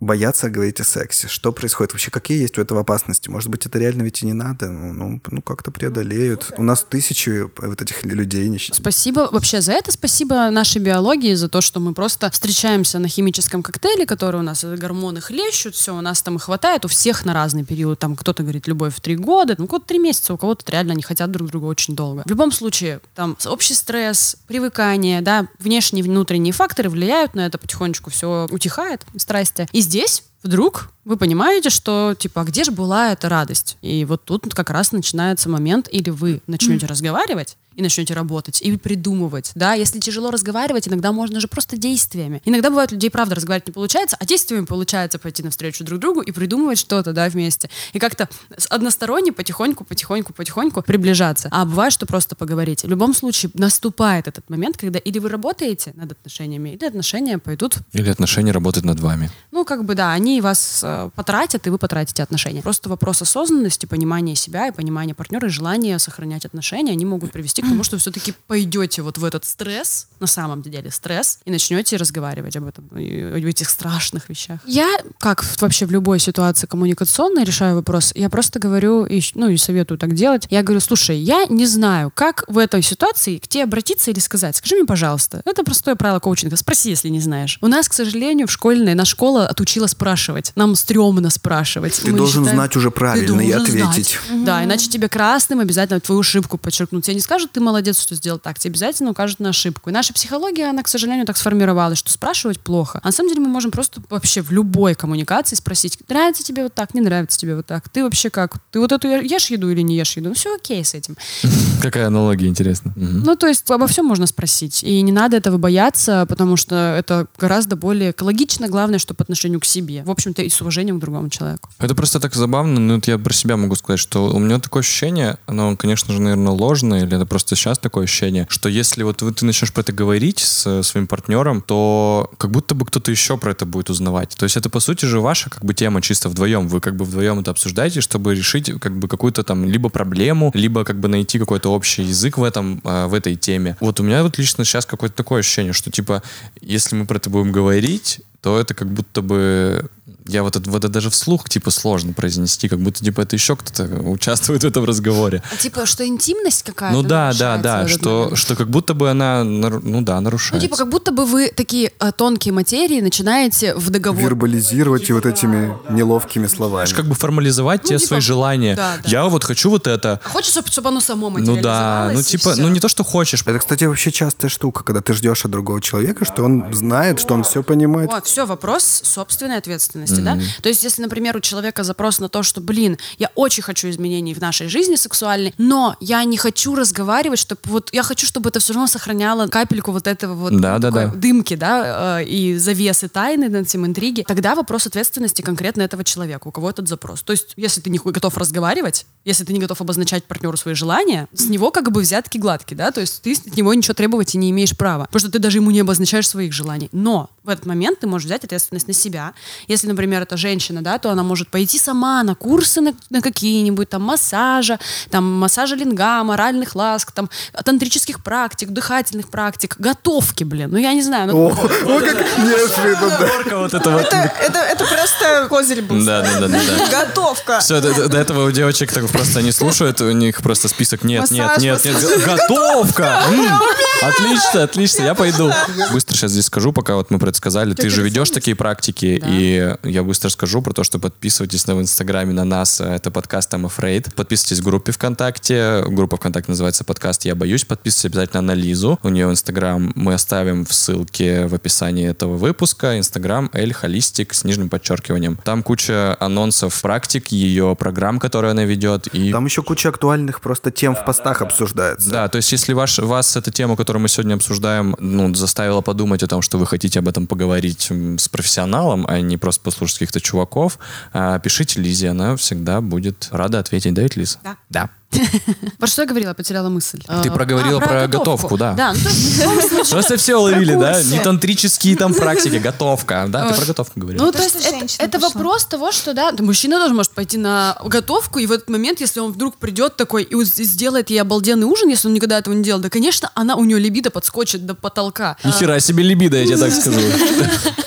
боятся 0.00 0.50
говорить 0.50 0.80
о 0.80 0.84
сексе. 0.84 1.28
Что 1.28 1.52
происходит? 1.52 1.92
Вообще, 1.92 2.10
какие 2.10 2.40
есть 2.40 2.58
у 2.58 2.60
этого 2.60 2.80
опасности? 2.80 3.28
Может 3.28 3.50
быть, 3.50 3.66
это 3.66 3.78
реально 3.78 4.02
ведь 4.02 4.22
и 4.22 4.26
не 4.26 4.32
надо? 4.32 4.68
Ну, 4.68 4.92
ну, 4.92 5.20
ну, 5.30 5.42
как-то 5.42 5.70
преодолеют. 5.70 6.52
У 6.56 6.62
нас 6.62 6.84
тысячи 6.88 7.48
вот 7.56 7.82
этих 7.82 8.04
людей 8.04 8.48
не 8.48 8.58
Спасибо 8.58 9.28
вообще 9.30 9.60
за 9.60 9.72
это, 9.72 9.92
спасибо 9.92 10.50
нашей 10.50 10.82
биологии, 10.82 11.34
за 11.34 11.48
то, 11.48 11.60
что 11.60 11.80
мы 11.80 11.94
просто 11.94 12.30
встречаемся 12.30 12.98
на 12.98 13.08
химическом 13.08 13.62
коктейле, 13.62 14.04
который 14.04 14.40
у 14.40 14.42
нас 14.42 14.64
э, 14.64 14.76
гормоны 14.76 15.20
хлещут, 15.20 15.74
все, 15.74 15.96
у 15.96 16.00
нас 16.00 16.22
там 16.22 16.36
и 16.36 16.38
хватает, 16.38 16.84
у 16.84 16.88
всех 16.88 17.24
на 17.24 17.34
разный 17.34 17.64
период. 17.64 17.98
Там 17.98 18.16
кто-то 18.16 18.42
говорит 18.42 18.66
любовь 18.66 18.94
в 18.94 19.00
три 19.00 19.16
года, 19.16 19.54
ну, 19.58 19.66
кого-то 19.66 19.86
три 19.86 19.98
месяца, 19.98 20.34
у 20.34 20.36
кого-то 20.36 20.70
реально 20.70 20.92
они 20.94 21.02
хотят 21.02 21.30
друг 21.30 21.48
друга 21.48 21.66
очень 21.66 21.94
долго. 21.94 22.22
В 22.24 22.30
любом 22.30 22.50
случае, 22.50 23.00
там 23.14 23.36
общий 23.46 23.74
стресс, 23.74 24.36
привыкание, 24.46 25.20
да, 25.20 25.46
внешние 25.58 26.04
и 26.04 26.08
внутренние 26.08 26.52
факторы 26.52 26.90
влияют 26.90 27.34
на 27.34 27.46
это, 27.46 27.58
потихонечку 27.58 28.10
все 28.10 28.48
утихает, 28.50 29.06
страсти. 29.16 29.68
И 29.72 29.80
здесь 29.88 30.24
вдруг 30.42 30.92
вы 31.04 31.16
понимаете, 31.16 31.70
что, 31.70 32.14
типа, 32.16 32.42
а 32.42 32.44
где 32.44 32.62
же 32.62 32.70
была 32.70 33.12
эта 33.12 33.28
радость? 33.28 33.78
И 33.80 34.04
вот 34.04 34.24
тут 34.24 34.54
как 34.54 34.70
раз 34.70 34.92
начинается 34.92 35.48
момент, 35.48 35.88
или 35.90 36.10
вы 36.10 36.42
начнете 36.46 36.86
разговаривать, 36.86 37.56
и 37.78 37.82
начнете 37.82 38.12
работать, 38.12 38.60
и 38.60 38.76
придумывать, 38.76 39.52
да, 39.54 39.74
если 39.74 40.00
тяжело 40.00 40.32
разговаривать, 40.32 40.88
иногда 40.88 41.12
можно 41.12 41.38
же 41.38 41.46
просто 41.46 41.76
действиями. 41.76 42.42
Иногда 42.44 42.70
бывает, 42.70 42.90
у 42.90 42.96
людей, 42.96 43.08
правда, 43.08 43.36
разговаривать 43.36 43.68
не 43.68 43.72
получается, 43.72 44.16
а 44.18 44.26
действиями 44.26 44.64
получается 44.64 45.20
пойти 45.20 45.44
навстречу 45.44 45.84
друг 45.84 46.00
другу 46.00 46.20
и 46.20 46.32
придумывать 46.32 46.78
что-то, 46.78 47.12
да, 47.12 47.28
вместе. 47.28 47.70
И 47.92 48.00
как-то 48.00 48.28
односторонне 48.68 49.32
потихоньку, 49.32 49.84
потихоньку, 49.84 50.32
потихоньку 50.32 50.82
приближаться. 50.82 51.48
А 51.52 51.64
бывает, 51.64 51.92
что 51.92 52.04
просто 52.04 52.34
поговорить. 52.34 52.82
В 52.82 52.88
любом 52.88 53.14
случае 53.14 53.52
наступает 53.54 54.26
этот 54.26 54.50
момент, 54.50 54.76
когда 54.76 54.98
или 54.98 55.20
вы 55.20 55.28
работаете 55.28 55.92
над 55.94 56.10
отношениями, 56.10 56.70
или 56.70 56.84
отношения 56.84 57.38
пойдут 57.38 57.76
Или 57.92 58.08
отношения 58.10 58.50
работают 58.50 58.86
над 58.86 58.98
вами. 58.98 59.30
ну, 59.52 59.64
как 59.64 59.84
бы, 59.84 59.94
да, 59.94 60.12
они 60.12 60.40
вас 60.40 60.80
э, 60.82 61.10
потратят, 61.14 61.66
и 61.68 61.70
вы 61.70 61.78
потратите 61.78 62.24
отношения. 62.24 62.60
Просто 62.60 62.88
вопрос 62.88 63.22
осознанности, 63.22 63.86
понимания 63.86 64.34
себя 64.34 64.66
и 64.66 64.72
понимания 64.72 65.14
партнера, 65.14 65.46
и 65.46 65.50
желания 65.50 65.96
сохранять 66.00 66.44
отношения, 66.44 66.90
они 66.90 67.04
могут 67.04 67.30
привести 67.30 67.62
к 67.62 67.67
тому, 67.68 67.84
что 67.84 67.98
все-таки 67.98 68.34
пойдете 68.46 69.02
вот 69.02 69.18
в 69.18 69.24
этот 69.24 69.44
стресс, 69.44 70.06
на 70.20 70.26
самом 70.26 70.62
деле 70.62 70.90
стресс, 70.90 71.38
и 71.44 71.50
начнете 71.50 71.96
разговаривать 71.96 72.56
об 72.56 72.66
этом, 72.66 72.84
об 72.92 72.98
этих 73.44 73.68
страшных 73.70 74.28
вещах. 74.28 74.58
Я, 74.66 74.88
как 75.18 75.44
вообще 75.60 75.86
в 75.86 75.90
любой 75.90 76.18
ситуации 76.18 76.66
коммуникационной 76.66 77.44
решаю 77.44 77.76
вопрос, 77.76 78.12
я 78.14 78.28
просто 78.30 78.58
говорю, 78.58 79.04
и, 79.04 79.20
ну, 79.34 79.48
и 79.48 79.56
советую 79.56 79.98
так 79.98 80.14
делать, 80.14 80.46
я 80.50 80.62
говорю, 80.62 80.80
слушай, 80.80 81.16
я 81.18 81.46
не 81.48 81.66
знаю, 81.66 82.10
как 82.14 82.44
в 82.48 82.58
этой 82.58 82.82
ситуации 82.82 83.38
к 83.38 83.48
тебе 83.48 83.64
обратиться 83.64 84.10
или 84.10 84.18
сказать. 84.18 84.56
Скажи 84.56 84.76
мне, 84.76 84.84
пожалуйста. 84.86 85.42
Это 85.44 85.62
простое 85.64 85.94
правило 85.94 86.18
коучинга. 86.20 86.56
Спроси, 86.56 86.90
если 86.90 87.08
не 87.08 87.20
знаешь. 87.20 87.58
У 87.60 87.66
нас, 87.68 87.88
к 87.88 87.92
сожалению, 87.92 88.46
в 88.46 88.50
школьной, 88.52 88.94
наша 88.94 89.12
школа 89.12 89.46
отучила 89.48 89.86
спрашивать. 89.86 90.52
Нам 90.54 90.74
стрёмно 90.74 91.30
спрашивать. 91.30 92.00
Ты 92.00 92.10
Мы 92.12 92.18
должен 92.18 92.42
считаем- 92.44 92.56
знать 92.56 92.76
уже 92.76 92.90
правильно 92.90 93.40
и 93.40 93.52
должен 93.52 93.72
знать. 93.72 93.88
ответить. 93.90 94.18
Да, 94.44 94.64
иначе 94.64 94.88
тебе 94.88 95.08
красным 95.08 95.60
обязательно 95.60 96.00
твою 96.00 96.20
ошибку 96.20 96.58
подчеркнут. 96.58 97.04
Тебе 97.04 97.14
не 97.14 97.20
скажут, 97.20 97.52
ты 97.58 97.64
молодец, 97.64 98.00
что 98.00 98.14
сделал 98.14 98.38
так. 98.38 98.56
Тебе 98.56 98.70
обязательно 98.70 99.10
укажут 99.10 99.40
на 99.40 99.48
ошибку. 99.48 99.90
И 99.90 99.92
наша 99.92 100.14
психология, 100.14 100.70
она, 100.70 100.84
к 100.84 100.88
сожалению, 100.88 101.26
так 101.26 101.36
сформировалась, 101.36 101.98
что 101.98 102.12
спрашивать 102.12 102.60
плохо. 102.60 103.00
А 103.02 103.08
на 103.08 103.12
самом 103.12 103.30
деле 103.30 103.40
мы 103.40 103.48
можем 103.48 103.72
просто 103.72 104.00
вообще 104.08 104.42
в 104.42 104.52
любой 104.52 104.94
коммуникации 104.94 105.56
спросить, 105.56 105.98
нравится 106.08 106.44
тебе 106.44 106.62
вот 106.62 106.74
так, 106.74 106.94
не 106.94 107.00
нравится 107.00 107.36
тебе 107.36 107.56
вот 107.56 107.66
так. 107.66 107.88
Ты 107.88 108.04
вообще 108.04 108.30
как? 108.30 108.58
Ты 108.70 108.78
вот 108.78 108.92
эту 108.92 109.08
ешь 109.08 109.50
еду 109.50 109.70
или 109.70 109.80
не 109.80 109.96
ешь 109.96 110.16
еду? 110.16 110.28
Ну, 110.28 110.34
все 110.36 110.54
окей 110.54 110.84
с 110.84 110.94
этим. 110.94 111.16
Какая 111.82 112.06
аналогия, 112.06 112.46
интересно. 112.46 112.92
Ну, 112.94 113.34
то 113.34 113.48
есть 113.48 113.68
обо 113.68 113.88
всем 113.88 114.06
можно 114.06 114.28
спросить. 114.28 114.84
И 114.84 115.00
не 115.02 115.10
надо 115.10 115.36
этого 115.36 115.58
бояться, 115.58 116.26
потому 116.28 116.56
что 116.56 116.94
это 116.96 117.26
гораздо 117.40 117.74
более 117.74 118.12
экологично. 118.12 118.68
Главное, 118.68 119.00
что 119.00 119.14
по 119.14 119.24
отношению 119.24 119.58
к 119.58 119.64
себе. 119.64 120.04
В 120.04 120.10
общем-то, 120.12 120.42
и 120.42 120.48
с 120.48 120.60
уважением 120.60 120.98
к 120.98 121.00
другому 121.00 121.28
человеку. 121.28 121.70
Это 121.80 121.96
просто 121.96 122.20
так 122.20 122.36
забавно, 122.36 122.78
ну 122.78 122.94
вот 122.94 123.08
я 123.08 123.18
про 123.18 123.32
себя 123.32 123.56
могу 123.56 123.74
сказать, 123.74 123.98
что 123.98 124.28
у 124.28 124.38
меня 124.38 124.60
такое 124.60 124.82
ощущение, 124.82 125.38
оно, 125.46 125.76
конечно 125.76 126.14
же, 126.14 126.20
наверное, 126.20 126.52
ложное, 126.52 127.04
или 127.04 127.16
это 127.16 127.26
просто 127.26 127.47
просто 127.48 127.56
сейчас 127.56 127.78
такое 127.78 128.04
ощущение, 128.04 128.46
что 128.50 128.68
если 128.68 129.02
вот 129.02 129.18
ты 129.18 129.44
начнешь 129.46 129.72
про 129.72 129.80
это 129.80 129.92
говорить 129.92 130.40
с 130.40 130.66
э, 130.66 130.82
своим 130.82 131.06
партнером, 131.06 131.62
то 131.62 132.30
как 132.36 132.50
будто 132.50 132.74
бы 132.74 132.84
кто-то 132.84 133.10
еще 133.10 133.38
про 133.38 133.52
это 133.52 133.64
будет 133.64 133.88
узнавать. 133.88 134.36
То 134.36 134.44
есть 134.44 134.58
это, 134.58 134.68
по 134.68 134.80
сути 134.80 135.06
же, 135.06 135.20
ваша 135.20 135.48
как 135.48 135.64
бы 135.64 135.72
тема 135.72 136.02
чисто 136.02 136.28
вдвоем. 136.28 136.68
Вы 136.68 136.80
как 136.80 136.96
бы 136.96 137.06
вдвоем 137.06 137.38
это 137.38 137.50
обсуждаете, 137.50 138.02
чтобы 138.02 138.34
решить 138.34 138.70
как 138.80 138.98
бы 138.98 139.08
какую-то 139.08 139.44
там 139.44 139.64
либо 139.64 139.88
проблему, 139.88 140.50
либо 140.54 140.84
как 140.84 141.00
бы 141.00 141.08
найти 141.08 141.38
какой-то 141.38 141.72
общий 141.72 142.02
язык 142.02 142.36
в 142.36 142.42
этом, 142.42 142.82
э, 142.84 143.06
в 143.06 143.14
этой 143.14 143.34
теме. 143.36 143.76
Вот 143.80 143.98
у 144.00 144.02
меня 144.02 144.22
вот 144.22 144.36
лично 144.38 144.64
сейчас 144.64 144.84
какое-то 144.84 145.16
такое 145.16 145.40
ощущение, 145.40 145.72
что 145.72 145.90
типа, 145.90 146.22
если 146.60 146.96
мы 146.96 147.06
про 147.06 147.16
это 147.16 147.30
будем 147.30 147.50
говорить, 147.52 148.20
то 148.42 148.60
это 148.60 148.74
как 148.74 148.88
будто 148.88 149.22
бы 149.22 149.88
я 150.26 150.42
вот 150.42 150.56
это, 150.56 150.70
вот 150.70 150.84
это 150.84 150.92
даже 150.92 151.10
вслух 151.10 151.48
типа 151.48 151.70
сложно 151.70 152.12
произнести, 152.12 152.68
как 152.68 152.80
будто 152.80 153.02
типа 153.04 153.22
это 153.22 153.36
еще 153.36 153.56
кто-то 153.56 153.84
участвует 154.02 154.62
в 154.62 154.66
этом 154.66 154.84
разговоре. 154.84 155.42
А 155.52 155.56
типа, 155.56 155.86
что 155.86 156.06
интимность 156.06 156.62
какая-то 156.62 156.96
Ну 156.96 157.02
да, 157.02 157.32
да, 157.38 157.56
да, 157.56 157.88
что, 157.88 158.22
момент. 158.24 158.38
что 158.38 158.56
как 158.56 158.68
будто 158.68 158.94
бы 158.94 159.10
она, 159.10 159.44
ну 159.44 160.02
да, 160.02 160.16
Ну, 160.16 160.22
нарушается. 160.22 160.66
типа, 160.66 160.76
как 160.76 160.88
будто 160.88 161.12
бы 161.12 161.24
вы 161.24 161.50
такие 161.54 161.92
э, 161.98 162.12
тонкие 162.12 162.52
материи 162.52 163.00
начинаете 163.00 163.74
в 163.74 163.90
договор. 163.90 164.22
Вербализировать 164.22 165.08
и 165.10 165.12
вот 165.12 165.26
этими 165.26 165.74
неловкими 165.90 166.46
словами. 166.46 166.86
Знаешь, 166.86 166.94
как 166.94 167.06
бы 167.06 167.14
формализовать 167.14 167.82
те 167.82 167.96
типа, 167.96 168.06
свои 168.06 168.20
желания. 168.20 168.74
да, 168.76 168.96
да. 169.02 169.08
Я 169.08 169.24
вот 169.26 169.44
хочу 169.44 169.70
вот 169.70 169.86
это. 169.86 170.20
А 170.24 170.28
Хочешь, 170.28 170.54
чтобы, 170.66 170.88
оно 170.88 171.00
само 171.00 171.30
Ну 171.30 171.60
да, 171.60 172.10
ну 172.14 172.22
типа, 172.22 172.54
ну 172.56 172.68
не 172.68 172.80
то, 172.80 172.88
что 172.88 173.04
хочешь. 173.04 173.42
Это, 173.46 173.58
кстати, 173.58 173.84
вообще 173.84 174.12
частая 174.12 174.50
штука, 174.50 174.84
когда 174.84 175.00
ты 175.00 175.14
ждешь 175.14 175.44
от 175.44 175.50
другого 175.50 175.80
человека, 175.80 176.24
что 176.24 176.44
он 176.44 176.72
знает, 176.72 177.20
что 177.20 177.34
он 177.34 177.44
все 177.44 177.62
понимает. 177.62 178.10
Вот, 178.10 178.26
все, 178.26 178.46
вопрос 178.46 178.84
собственной 179.04 179.56
ответственности, 179.58 179.97
да? 180.06 180.38
То 180.62 180.68
есть, 180.68 180.82
если, 180.82 181.02
например, 181.02 181.36
у 181.36 181.40
человека 181.40 181.84
запрос 181.84 182.20
на 182.20 182.28
то, 182.28 182.42
что, 182.42 182.60
блин, 182.60 182.98
я 183.18 183.30
очень 183.34 183.62
хочу 183.62 183.88
изменений 183.90 184.34
в 184.34 184.40
нашей 184.40 184.68
жизни 184.68 184.96
сексуальной, 184.96 185.54
но 185.58 185.96
я 186.00 186.24
не 186.24 186.36
хочу 186.36 186.74
разговаривать, 186.74 187.38
чтобы 187.38 187.60
вот 187.64 187.90
я 187.92 188.02
хочу, 188.02 188.26
чтобы 188.26 188.50
это 188.50 188.60
все 188.60 188.72
равно 188.72 188.86
сохраняло 188.86 189.46
капельку 189.46 189.92
вот 189.92 190.06
этого 190.06 190.34
вот 190.34 190.60
Да, 190.60 190.78
да, 190.78 190.90
такой 190.90 191.06
да. 191.06 191.16
дымки, 191.16 191.54
да, 191.54 192.20
э, 192.20 192.24
и 192.24 192.56
завесы 192.56 193.08
тайны 193.08 193.48
над 193.48 193.66
этим 193.66 193.86
интриги, 193.86 194.22
тогда 194.26 194.54
вопрос 194.54 194.86
ответственности 194.86 195.42
конкретно 195.42 195.82
этого 195.82 196.04
человека, 196.04 196.48
у 196.48 196.50
кого 196.50 196.70
этот 196.70 196.88
запрос. 196.88 197.22
То 197.22 197.32
есть, 197.32 197.52
если 197.56 197.80
ты 197.80 197.90
не 197.90 197.98
готов 197.98 198.36
разговаривать, 198.36 199.06
если 199.24 199.44
ты 199.44 199.52
не 199.52 199.60
готов 199.60 199.80
обозначать 199.80 200.24
партнеру 200.24 200.56
свои 200.56 200.74
желания, 200.74 201.28
с 201.32 201.46
него 201.46 201.70
как 201.70 201.90
бы 201.92 202.00
взятки 202.00 202.38
гладкие, 202.38 202.76
да, 202.76 202.90
то 202.90 203.00
есть 203.00 203.22
ты 203.22 203.32
от 203.32 203.56
него 203.56 203.74
ничего 203.74 203.94
требовать 203.94 204.34
и 204.34 204.38
не 204.38 204.50
имеешь 204.50 204.76
права, 204.76 205.04
потому 205.04 205.20
что 205.20 205.30
ты 205.30 205.38
даже 205.38 205.58
ему 205.58 205.70
не 205.70 205.80
обозначаешь 205.80 206.28
своих 206.28 206.52
желаний. 206.52 206.88
Но 206.92 207.30
в 207.42 207.48
этот 207.48 207.66
момент 207.66 208.00
ты 208.00 208.06
можешь 208.06 208.26
взять 208.26 208.44
ответственность 208.44 208.88
на 208.88 208.94
себя. 208.94 209.32
Если, 209.68 209.87
например, 209.88 210.22
это 210.22 210.36
женщина, 210.36 210.82
да, 210.82 210.98
то 210.98 211.10
она 211.10 211.22
может 211.22 211.48
пойти 211.48 211.78
сама 211.78 212.22
на 212.22 212.34
курсы 212.34 212.80
на, 212.80 212.92
на 213.10 213.20
какие-нибудь 213.20 213.88
там 213.88 214.02
массажа, 214.02 214.78
там 215.10 215.24
массажа 215.24 215.74
линга, 215.74 216.22
моральных 216.24 216.74
ласк, 216.74 217.12
там 217.12 217.28
тантрических 217.64 218.22
практик, 218.22 218.70
дыхательных 218.70 219.28
практик, 219.28 219.76
готовки, 219.78 220.44
блин. 220.44 220.70
Ну 220.70 220.78
я 220.78 220.92
не 220.92 221.02
знаю, 221.02 221.28
ну, 221.28 221.48
О, 221.48 221.50
о, 221.50 222.00
как 222.00 222.38
неожиданно. 222.38 223.18
Вот 223.58 223.74
это 223.74 223.90
вот. 223.90 224.02
Это, 224.02 224.32
это, 224.40 224.58
это 224.60 224.84
просто 224.84 225.46
козырь 225.48 225.82
был. 225.82 226.04
Да, 226.04 226.22
да, 226.22 226.40
да, 226.40 226.48
да, 226.48 226.58
да. 226.58 227.04
Готовка. 227.04 227.58
Все, 227.60 227.80
до, 227.80 228.18
этого 228.18 228.46
у 228.46 228.50
девочек 228.50 228.92
так 228.92 229.06
просто 229.08 229.40
они 229.40 229.52
слушают, 229.52 230.00
у 230.00 230.10
них 230.12 230.42
просто 230.42 230.68
список 230.68 231.02
нет, 231.02 231.30
нет, 231.30 231.46
Массаж, 231.46 231.62
нет, 231.62 231.84
нет, 231.84 232.24
готовка! 232.24 233.22
Отлично, 234.02 234.62
отлично, 234.62 235.02
я 235.02 235.14
пойду. 235.14 235.50
Быстро 235.92 236.14
сейчас 236.14 236.30
здесь 236.30 236.46
скажу, 236.46 236.72
пока 236.72 236.94
вот 236.94 237.10
мы 237.10 237.18
про 237.18 237.30
это 237.30 237.38
сказали. 237.38 237.74
Ты 237.74 237.90
же 237.90 238.02
ведешь 238.02 238.30
такие 238.30 238.54
практики, 238.54 239.20
и 239.24 239.67
я 239.82 240.02
быстро 240.02 240.28
скажу 240.28 240.62
про 240.62 240.72
то, 240.72 240.84
что 240.84 240.98
подписывайтесь 240.98 241.66
на 241.66 241.74
в 241.74 241.80
Инстаграме 241.80 242.32
на 242.32 242.44
нас, 242.44 242.80
это 242.80 243.10
подкаст 243.10 243.52
I'm 243.54 243.64
Afraid. 243.66 244.14
Подписывайтесь 244.14 244.60
в 244.60 244.64
группе 244.64 244.92
ВКонтакте, 244.92 245.84
группа 245.86 246.16
ВКонтакте 246.16 246.52
называется 246.52 246.84
подкаст 246.84 247.24
«Я 247.24 247.34
боюсь». 247.34 247.64
Подписывайтесь 247.64 248.06
обязательно 248.06 248.42
на 248.42 248.54
Лизу, 248.54 248.98
у 249.02 249.08
нее 249.08 249.30
Инстаграм 249.30 249.92
мы 249.94 250.14
оставим 250.14 250.64
в 250.64 250.72
ссылке 250.72 251.46
в 251.46 251.54
описании 251.54 252.08
этого 252.08 252.36
выпуска. 252.36 252.98
Инстаграм 252.98 253.50
Эль 253.52 253.72
Холистик 253.72 254.34
с 254.34 254.44
нижним 254.44 254.68
подчеркиванием. 254.68 255.38
Там 255.44 255.62
куча 255.62 256.16
анонсов 256.20 256.80
практик, 256.82 257.28
ее 257.28 257.76
программ, 257.78 258.18
которые 258.18 258.52
она 258.52 258.64
ведет, 258.64 259.08
и 259.08 259.32
Там 259.32 259.44
еще 259.44 259.62
куча 259.62 259.88
актуальных 259.88 260.40
просто 260.40 260.70
тем 260.70 260.94
в 260.94 261.04
постах 261.04 261.42
обсуждается. 261.42 262.10
да, 262.10 262.28
то 262.28 262.36
есть 262.36 262.50
если 262.52 262.72
ваш, 262.72 262.98
вас 262.98 263.36
эта 263.36 263.50
тема, 263.50 263.76
которую 263.76 264.02
мы 264.02 264.08
сегодня 264.08 264.34
обсуждаем, 264.34 264.96
ну, 264.98 265.34
заставила 265.34 265.80
подумать 265.80 266.22
о 266.22 266.26
том, 266.26 266.42
что 266.42 266.58
вы 266.58 266.66
хотите 266.66 266.98
об 266.98 267.08
этом 267.08 267.26
поговорить 267.26 267.90
с 267.90 268.28
профессионалом, 268.28 269.06
а 269.08 269.20
не 269.20 269.36
просто 269.36 269.57
послушать 269.62 269.98
каких-то 269.98 270.20
чуваков, 270.20 270.78
а, 271.12 271.38
пишите 271.38 271.80
Лизе, 271.80 272.10
она 272.10 272.36
всегда 272.36 272.80
будет 272.80 273.28
рада 273.30 273.58
ответить. 273.58 273.94
Да, 273.94 274.02
ведь, 274.02 274.16
Лиз? 274.16 274.38
Да. 274.42 274.56
Да. 274.68 274.90
Про 275.78 275.86
что 275.86 276.02
я 276.02 276.08
говорила? 276.08 276.34
Потеряла 276.34 276.68
мысль. 276.68 277.00
Ты 277.00 277.28
А, 277.28 277.32
проговорила 277.32 277.80
а, 277.80 277.86
про 277.86 278.06
готовку, 278.06 278.56
да. 278.56 278.74
Да, 278.74 278.92
ну, 278.92 280.02
то 280.02 280.16
все 280.16 280.36
уловили, 280.36 280.74
да? 280.74 281.02
Не 281.02 281.18
тантрические 281.18 281.96
там 281.96 282.14
практики, 282.14 282.56
готовка. 282.56 283.26
Да, 283.28 283.48
ты 283.48 283.54
про 283.54 283.66
готовку 283.66 284.00
говорила. 284.00 284.24
Ну, 284.24 284.32
то 284.32 284.38
То, 284.38 284.44
есть 284.44 284.96
это, 284.98 285.18
вопрос 285.18 285.64
того, 285.64 285.92
что, 285.92 286.12
да, 286.14 286.32
мужчина 286.38 286.78
тоже 286.78 286.94
может 286.94 287.12
пойти 287.12 287.38
на 287.38 287.78
готовку, 287.84 288.38
и 288.38 288.46
в 288.46 288.52
этот 288.52 288.68
момент, 288.68 289.00
если 289.00 289.20
он 289.20 289.32
вдруг 289.32 289.56
придет 289.56 289.96
такой 289.96 290.24
и 290.24 290.44
сделает 290.44 291.10
ей 291.10 291.20
обалденный 291.20 291.66
ужин, 291.66 291.88
если 291.88 292.08
он 292.08 292.14
никогда 292.14 292.38
этого 292.38 292.54
не 292.54 292.62
делал, 292.62 292.80
да, 292.80 292.90
конечно, 292.90 293.30
она, 293.34 293.56
у 293.56 293.64
нее 293.64 293.78
либидо 293.78 294.10
подскочит 294.10 294.66
до 294.66 294.74
потолка. 294.74 295.36
Нихера 295.42 295.80
себе 295.80 296.04
либидо, 296.04 296.36
я 296.36 296.46
тебе 296.46 296.56
так 296.58 296.72
скажу. 296.72 297.00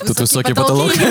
Тут 0.08 0.20
высокий 0.20 0.54
потолок. 0.54 0.92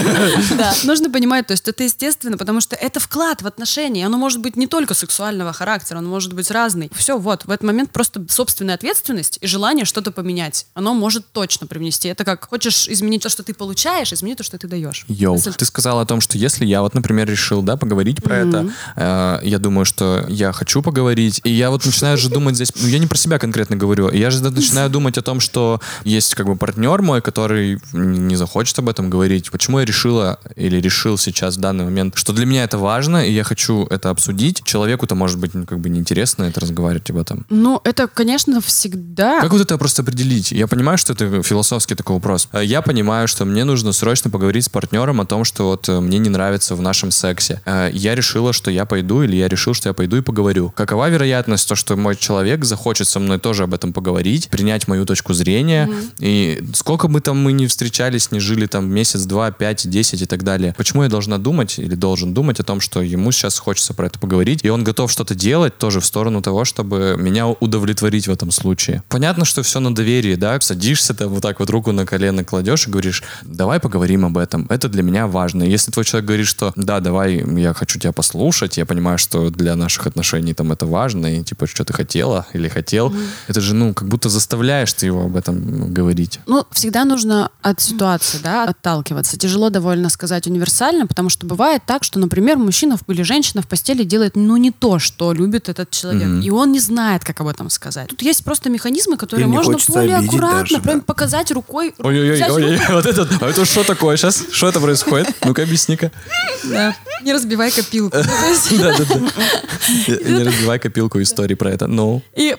Да, 0.56 0.74
нужно 0.84 1.10
понимать, 1.10 1.46
то 1.46 1.52
есть 1.52 1.66
это 1.68 1.84
естественно, 1.84 2.36
потому 2.36 2.60
что 2.60 2.76
это 2.76 3.00
вклад 3.00 3.42
в 3.42 3.46
отношения. 3.46 4.04
Оно 4.06 4.18
может 4.18 4.40
быть 4.40 4.56
не 4.56 4.66
только 4.66 4.94
сексуального 4.94 5.52
характера, 5.52 5.99
оно 6.00 6.10
может 6.10 6.32
быть 6.32 6.50
разный. 6.50 6.90
Все, 6.94 7.18
вот, 7.18 7.44
в 7.44 7.50
этот 7.50 7.64
момент 7.64 7.90
просто 7.90 8.24
собственная 8.28 8.74
ответственность 8.74 9.38
и 9.40 9.46
желание 9.46 9.84
что-то 9.84 10.10
поменять. 10.10 10.66
Оно 10.74 10.94
может 10.94 11.30
точно 11.32 11.66
привнести. 11.66 12.08
Это 12.08 12.24
как, 12.24 12.48
хочешь 12.48 12.88
изменить 12.88 13.22
то, 13.22 13.28
что 13.28 13.42
ты 13.42 13.54
получаешь, 13.54 14.12
измени 14.12 14.34
то, 14.34 14.42
что 14.42 14.58
ты 14.58 14.66
даешь. 14.66 15.04
Йоу, 15.08 15.34
Мысль 15.34 15.52
ты 15.52 15.64
сказала 15.64 16.02
о 16.02 16.06
том, 16.06 16.20
что 16.20 16.36
если 16.36 16.64
я 16.64 16.82
вот, 16.82 16.94
например, 16.94 17.30
решил, 17.30 17.62
да, 17.62 17.76
поговорить 17.76 18.22
про 18.22 18.38
это, 18.38 18.70
э, 18.96 19.40
я 19.42 19.58
думаю, 19.58 19.84
что 19.84 20.26
я 20.28 20.52
хочу 20.52 20.82
поговорить, 20.82 21.40
и 21.44 21.50
я 21.50 21.70
вот 21.70 21.84
начинаю 21.84 22.16
же 22.16 22.28
думать 22.28 22.56
здесь, 22.56 22.72
ну, 22.80 22.88
я 22.88 22.98
не 22.98 23.06
про 23.06 23.16
себя 23.16 23.38
конкретно 23.38 23.76
говорю, 23.76 24.10
я 24.10 24.30
же 24.30 24.42
начинаю 24.42 24.90
думать 24.90 25.18
о 25.18 25.22
том, 25.22 25.40
что 25.40 25.80
есть 26.04 26.34
как 26.34 26.46
бы 26.46 26.56
партнер 26.56 27.02
мой, 27.02 27.20
который 27.22 27.80
не 27.92 28.36
захочет 28.36 28.78
об 28.78 28.88
этом 28.88 29.10
говорить. 29.10 29.50
Почему 29.50 29.78
я 29.80 29.84
решила 29.84 30.38
или 30.56 30.80
решил 30.80 31.18
сейчас 31.18 31.56
в 31.56 31.60
данный 31.60 31.84
момент, 31.84 32.16
что 32.16 32.32
для 32.32 32.46
меня 32.46 32.64
это 32.64 32.78
важно, 32.78 33.24
и 33.24 33.32
я 33.32 33.44
хочу 33.44 33.86
это 33.86 34.10
обсудить. 34.10 34.62
Человеку-то 34.64 35.14
может 35.14 35.38
быть 35.38 35.52
как 35.52 35.78
бы 35.78 35.89
неинтересно 35.90 36.44
это 36.44 36.60
разговаривать 36.60 37.10
об 37.10 37.16
этом. 37.18 37.46
Ну, 37.50 37.80
это, 37.84 38.06
конечно, 38.08 38.60
всегда... 38.60 39.40
Как 39.40 39.52
вот 39.52 39.60
это 39.60 39.78
просто 39.78 40.02
определить? 40.02 40.52
Я 40.52 40.66
понимаю, 40.66 40.98
что 40.98 41.12
это 41.12 41.42
философский 41.42 41.94
такой 41.94 42.16
вопрос. 42.16 42.48
Э, 42.52 42.64
Я 42.64 42.82
понимаю, 42.82 43.28
что 43.28 43.44
мне 43.44 43.64
нужно 43.64 43.92
срочно 43.92 44.30
поговорить 44.30 44.64
с 44.64 44.68
партнером 44.68 45.20
о 45.20 45.26
том, 45.26 45.44
что 45.44 45.66
вот 45.68 45.88
э, 45.88 46.00
мне 46.00 46.18
не 46.18 46.28
нравится 46.28 46.74
в 46.74 46.82
нашем 46.82 47.10
сексе. 47.10 47.60
Э, 47.66 47.90
Я 47.92 48.14
решила, 48.14 48.52
что 48.52 48.70
я 48.70 48.84
пойду, 48.84 49.22
или 49.22 49.36
я 49.36 49.48
решил, 49.48 49.74
что 49.74 49.88
я 49.88 49.92
пойду 49.92 50.16
и 50.16 50.20
поговорю. 50.20 50.72
Какова 50.76 51.08
вероятность, 51.08 51.68
то, 51.68 51.74
что 51.74 51.96
мой 51.96 52.16
человек 52.16 52.64
захочет 52.64 53.08
со 53.08 53.20
мной 53.20 53.38
тоже 53.38 53.64
об 53.64 53.74
этом 53.74 53.92
поговорить, 53.92 54.48
принять 54.48 54.88
мою 54.88 55.04
точку 55.06 55.34
зрения? 55.34 55.88
И 56.18 56.62
сколько 56.74 57.08
бы 57.08 57.20
там 57.20 57.38
мы 57.42 57.52
ни 57.52 57.66
встречались, 57.66 58.30
не 58.30 58.40
жили 58.40 58.66
там 58.66 58.88
месяц, 58.90 59.24
два, 59.24 59.50
пять, 59.50 59.88
десять 59.88 60.22
и 60.22 60.26
так 60.26 60.42
далее. 60.44 60.74
Почему 60.76 61.02
я 61.02 61.08
должна 61.08 61.38
думать 61.38 61.78
или 61.78 61.94
должен 61.94 62.34
думать 62.34 62.60
о 62.60 62.64
том, 62.64 62.80
что 62.80 63.02
ему 63.02 63.32
сейчас 63.32 63.58
хочется 63.58 63.94
про 63.94 64.06
это 64.06 64.18
поговорить, 64.18 64.60
и 64.62 64.68
он 64.68 64.84
готов 64.84 65.10
что-то 65.10 65.34
делать 65.34 65.76
тоже 65.80 66.00
в 66.00 66.06
сторону 66.06 66.42
того, 66.42 66.64
чтобы 66.64 67.16
меня 67.18 67.48
удовлетворить 67.48 68.28
в 68.28 68.30
этом 68.30 68.52
случае. 68.52 69.02
Понятно, 69.08 69.44
что 69.44 69.62
все 69.62 69.80
на 69.80 69.92
доверии, 69.92 70.36
да, 70.36 70.60
садишься 70.60 71.14
там 71.14 71.30
вот 71.30 71.42
так 71.42 71.58
вот 71.58 71.70
руку 71.70 71.90
на 71.90 72.06
колено 72.06 72.44
кладешь 72.44 72.86
и 72.86 72.90
говоришь, 72.90 73.24
давай 73.42 73.80
поговорим 73.80 74.24
об 74.26 74.38
этом, 74.38 74.66
это 74.68 74.88
для 74.88 75.02
меня 75.02 75.26
важно. 75.26 75.64
Если 75.64 75.90
твой 75.90 76.04
человек 76.04 76.26
говорит, 76.26 76.46
что 76.46 76.72
да, 76.76 77.00
давай, 77.00 77.42
я 77.60 77.72
хочу 77.74 77.98
тебя 77.98 78.12
послушать, 78.12 78.76
я 78.76 78.86
понимаю, 78.86 79.18
что 79.18 79.50
для 79.50 79.74
наших 79.74 80.06
отношений 80.06 80.54
там 80.54 80.70
это 80.70 80.86
важно, 80.86 81.26
и 81.40 81.42
типа, 81.42 81.66
что 81.66 81.84
ты 81.84 81.92
хотела 81.92 82.46
или 82.52 82.68
хотел, 82.68 83.12
это 83.48 83.60
же, 83.60 83.74
ну, 83.74 83.94
как 83.94 84.08
будто 84.08 84.28
заставляешь 84.28 84.92
ты 84.92 85.06
его 85.06 85.24
об 85.24 85.36
этом 85.36 85.92
говорить. 85.94 86.40
Ну, 86.46 86.66
всегда 86.72 87.04
нужно 87.04 87.50
от 87.62 87.80
ситуации, 87.80 88.38
да, 88.42 88.64
отталкиваться. 88.64 89.38
Тяжело 89.38 89.70
довольно 89.70 90.10
сказать 90.10 90.46
универсально, 90.46 91.06
потому 91.06 91.30
что 91.30 91.46
бывает 91.46 91.82
так, 91.86 92.04
что, 92.04 92.18
например, 92.18 92.58
мужчина 92.58 92.98
или 93.08 93.22
женщина 93.22 93.62
в 93.62 93.66
постели 93.66 94.04
делает, 94.04 94.36
ну, 94.36 94.58
не 94.58 94.70
то, 94.70 94.98
что 94.98 95.32
любит 95.32 95.69
этот 95.70 95.90
человек, 95.90 96.44
и 96.44 96.50
он 96.50 96.72
не 96.72 96.80
знает, 96.80 97.24
как 97.24 97.40
об 97.40 97.46
этом 97.46 97.70
сказать. 97.70 98.08
Тут 98.08 98.22
есть 98.22 98.44
просто 98.44 98.68
механизмы, 98.70 99.16
которые 99.16 99.46
можно 99.46 99.78
более 99.88 100.16
аккуратно, 100.16 100.60
даже, 100.60 100.80
прям 100.80 100.98
да. 100.98 101.04
показать 101.04 101.50
рукой. 101.52 101.94
Ой-ой-ой, 101.98 102.80
вот 102.90 103.06
этот, 103.06 103.42
а 103.42 103.48
это 103.48 103.64
что 103.64 103.84
такое 103.84 104.16
сейчас? 104.16 104.44
Что 104.50 104.68
это 104.68 104.80
происходит? 104.80 105.28
Ну-ка, 105.44 105.62
объясни-ка. 105.62 106.10
да, 106.64 106.94
не 107.22 107.32
разбивай 107.32 107.70
копилку. 107.70 108.16
Не 109.98 110.44
разбивай 110.44 110.78
копилку 110.78 111.20
истории 111.20 111.54
про 111.54 111.70
это. 111.70 111.86
Ну. 111.86 112.22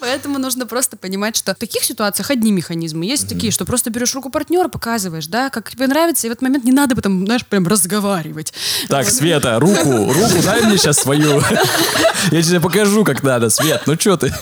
Поэтому 0.00 0.38
нужно 0.38 0.66
просто 0.66 0.96
понимать, 0.96 1.36
что 1.36 1.54
в 1.54 1.58
таких 1.58 1.84
ситуациях 1.84 2.30
одни 2.30 2.52
механизмы. 2.52 3.04
Есть 3.04 3.28
такие, 3.28 3.52
что 3.52 3.66
просто 3.66 3.90
берешь 3.90 4.14
руку 4.14 4.30
партнера, 4.30 4.68
показываешь, 4.68 5.26
да, 5.26 5.50
как 5.50 5.70
тебе 5.70 5.86
нравится, 5.86 6.26
и 6.26 6.30
в 6.30 6.32
этот 6.32 6.42
момент 6.42 6.64
не 6.64 6.72
надо 6.72 6.96
потом, 6.96 7.26
знаешь, 7.26 7.44
прям 7.44 7.66
разговаривать. 7.66 8.54
Так, 8.88 9.10
Света, 9.10 9.58
руку, 9.60 10.12
руку 10.12 10.42
дай 10.42 10.62
мне 10.62 10.78
сейчас 10.78 10.98
свою. 10.98 11.42
Я 12.30 12.42
тебе 12.42 12.60
покажу, 12.60 13.04
как 13.04 13.22
надо. 13.22 13.50
Свет, 13.50 13.82
ну 13.86 13.94
что 13.98 14.16
ты? 14.16 14.32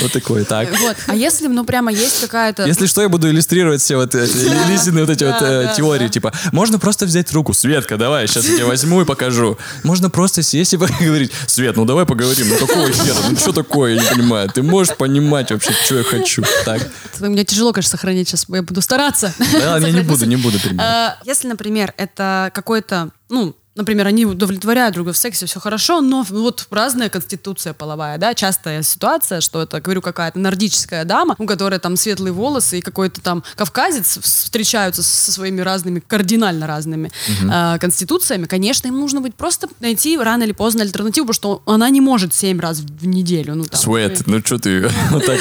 Вот 0.00 0.12
такой, 0.12 0.44
так. 0.44 0.68
Вот. 0.78 0.96
А 1.06 1.14
если, 1.14 1.46
ну, 1.46 1.64
прямо 1.64 1.92
есть 1.92 2.20
какая-то... 2.20 2.66
Если 2.66 2.86
что, 2.86 3.02
я 3.02 3.08
буду 3.08 3.28
иллюстрировать 3.28 3.80
все 3.80 3.96
вот 3.96 4.14
Лизины 4.14 5.00
вот 5.00 5.10
эти 5.10 5.24
вот 5.24 5.36
э, 5.40 5.72
теории, 5.76 6.08
типа, 6.08 6.32
можно 6.52 6.78
просто 6.78 7.06
взять 7.06 7.32
руку, 7.32 7.52
Светка, 7.64 7.96
давай, 7.96 8.26
сейчас 8.26 8.44
я 8.44 8.56
тебя 8.56 8.66
возьму 8.66 9.00
и 9.00 9.06
покажу. 9.06 9.56
Можно 9.84 10.10
просто 10.10 10.42
сесть 10.42 10.74
и 10.74 10.76
поговорить, 10.76 11.32
Свет, 11.46 11.76
ну 11.76 11.86
давай 11.86 12.04
поговорим, 12.04 12.46
ну 12.50 12.58
какого 12.58 12.92
хера, 12.92 13.16
ну 13.30 13.36
что 13.38 13.52
такое, 13.52 13.94
я 13.94 14.02
не 14.02 14.16
понимаю, 14.16 14.50
ты 14.50 14.62
можешь 14.62 14.94
понимать 14.94 15.50
вообще, 15.50 15.72
что 15.72 15.96
я 15.96 16.04
хочу, 16.04 16.42
так. 16.66 16.86
Мне 17.20 17.42
тяжело, 17.42 17.72
конечно, 17.72 17.92
сохранить 17.92 18.28
сейчас, 18.28 18.44
я 18.50 18.62
буду 18.62 18.82
стараться. 18.82 19.32
Да, 19.38 19.78
я 19.78 19.90
не 19.92 20.02
буду, 20.02 20.26
не 20.26 20.36
буду. 20.36 20.58
А, 20.78 21.16
Если, 21.24 21.48
например, 21.48 21.94
это 21.96 22.50
какой-то, 22.54 23.08
ну, 23.30 23.56
например, 23.74 24.06
они 24.06 24.24
удовлетворяют 24.24 24.94
друга 24.94 25.12
в 25.12 25.16
сексе, 25.16 25.46
все 25.46 25.60
хорошо, 25.60 26.00
но 26.00 26.22
вот 26.22 26.66
разная 26.70 27.08
конституция 27.08 27.72
половая, 27.72 28.18
да, 28.18 28.34
частая 28.34 28.82
ситуация, 28.82 29.40
что 29.40 29.62
это, 29.62 29.80
говорю, 29.80 30.02
какая-то 30.02 30.38
нордическая 30.38 31.04
дама, 31.04 31.34
у 31.38 31.46
которой 31.46 31.78
там 31.78 31.96
светлые 31.96 32.32
волосы 32.32 32.78
и 32.78 32.82
какой-то 32.82 33.20
там 33.20 33.42
кавказец 33.56 34.18
встречаются 34.18 35.02
со 35.02 35.32
своими 35.32 35.60
разными, 35.60 36.00
кардинально 36.00 36.66
разными 36.66 37.10
э, 37.42 37.78
конституциями, 37.78 38.46
конечно, 38.46 38.88
им 38.88 38.98
нужно 39.00 39.20
быть 39.20 39.34
просто 39.34 39.68
найти 39.80 40.16
рано 40.16 40.44
или 40.44 40.52
поздно 40.52 40.82
альтернативу, 40.82 41.28
потому 41.28 41.34
что 41.34 41.62
она 41.72 41.88
не 41.90 42.00
может 42.00 42.34
семь 42.34 42.60
раз 42.60 42.80
в 42.80 43.06
неделю. 43.06 43.54
Ну, 43.54 43.64
там, 43.64 43.80
Свет, 43.80 44.22
ну 44.26 44.40
что 44.40 44.58
ты, 44.58 44.88
вот 45.10 45.26
так. 45.26 45.40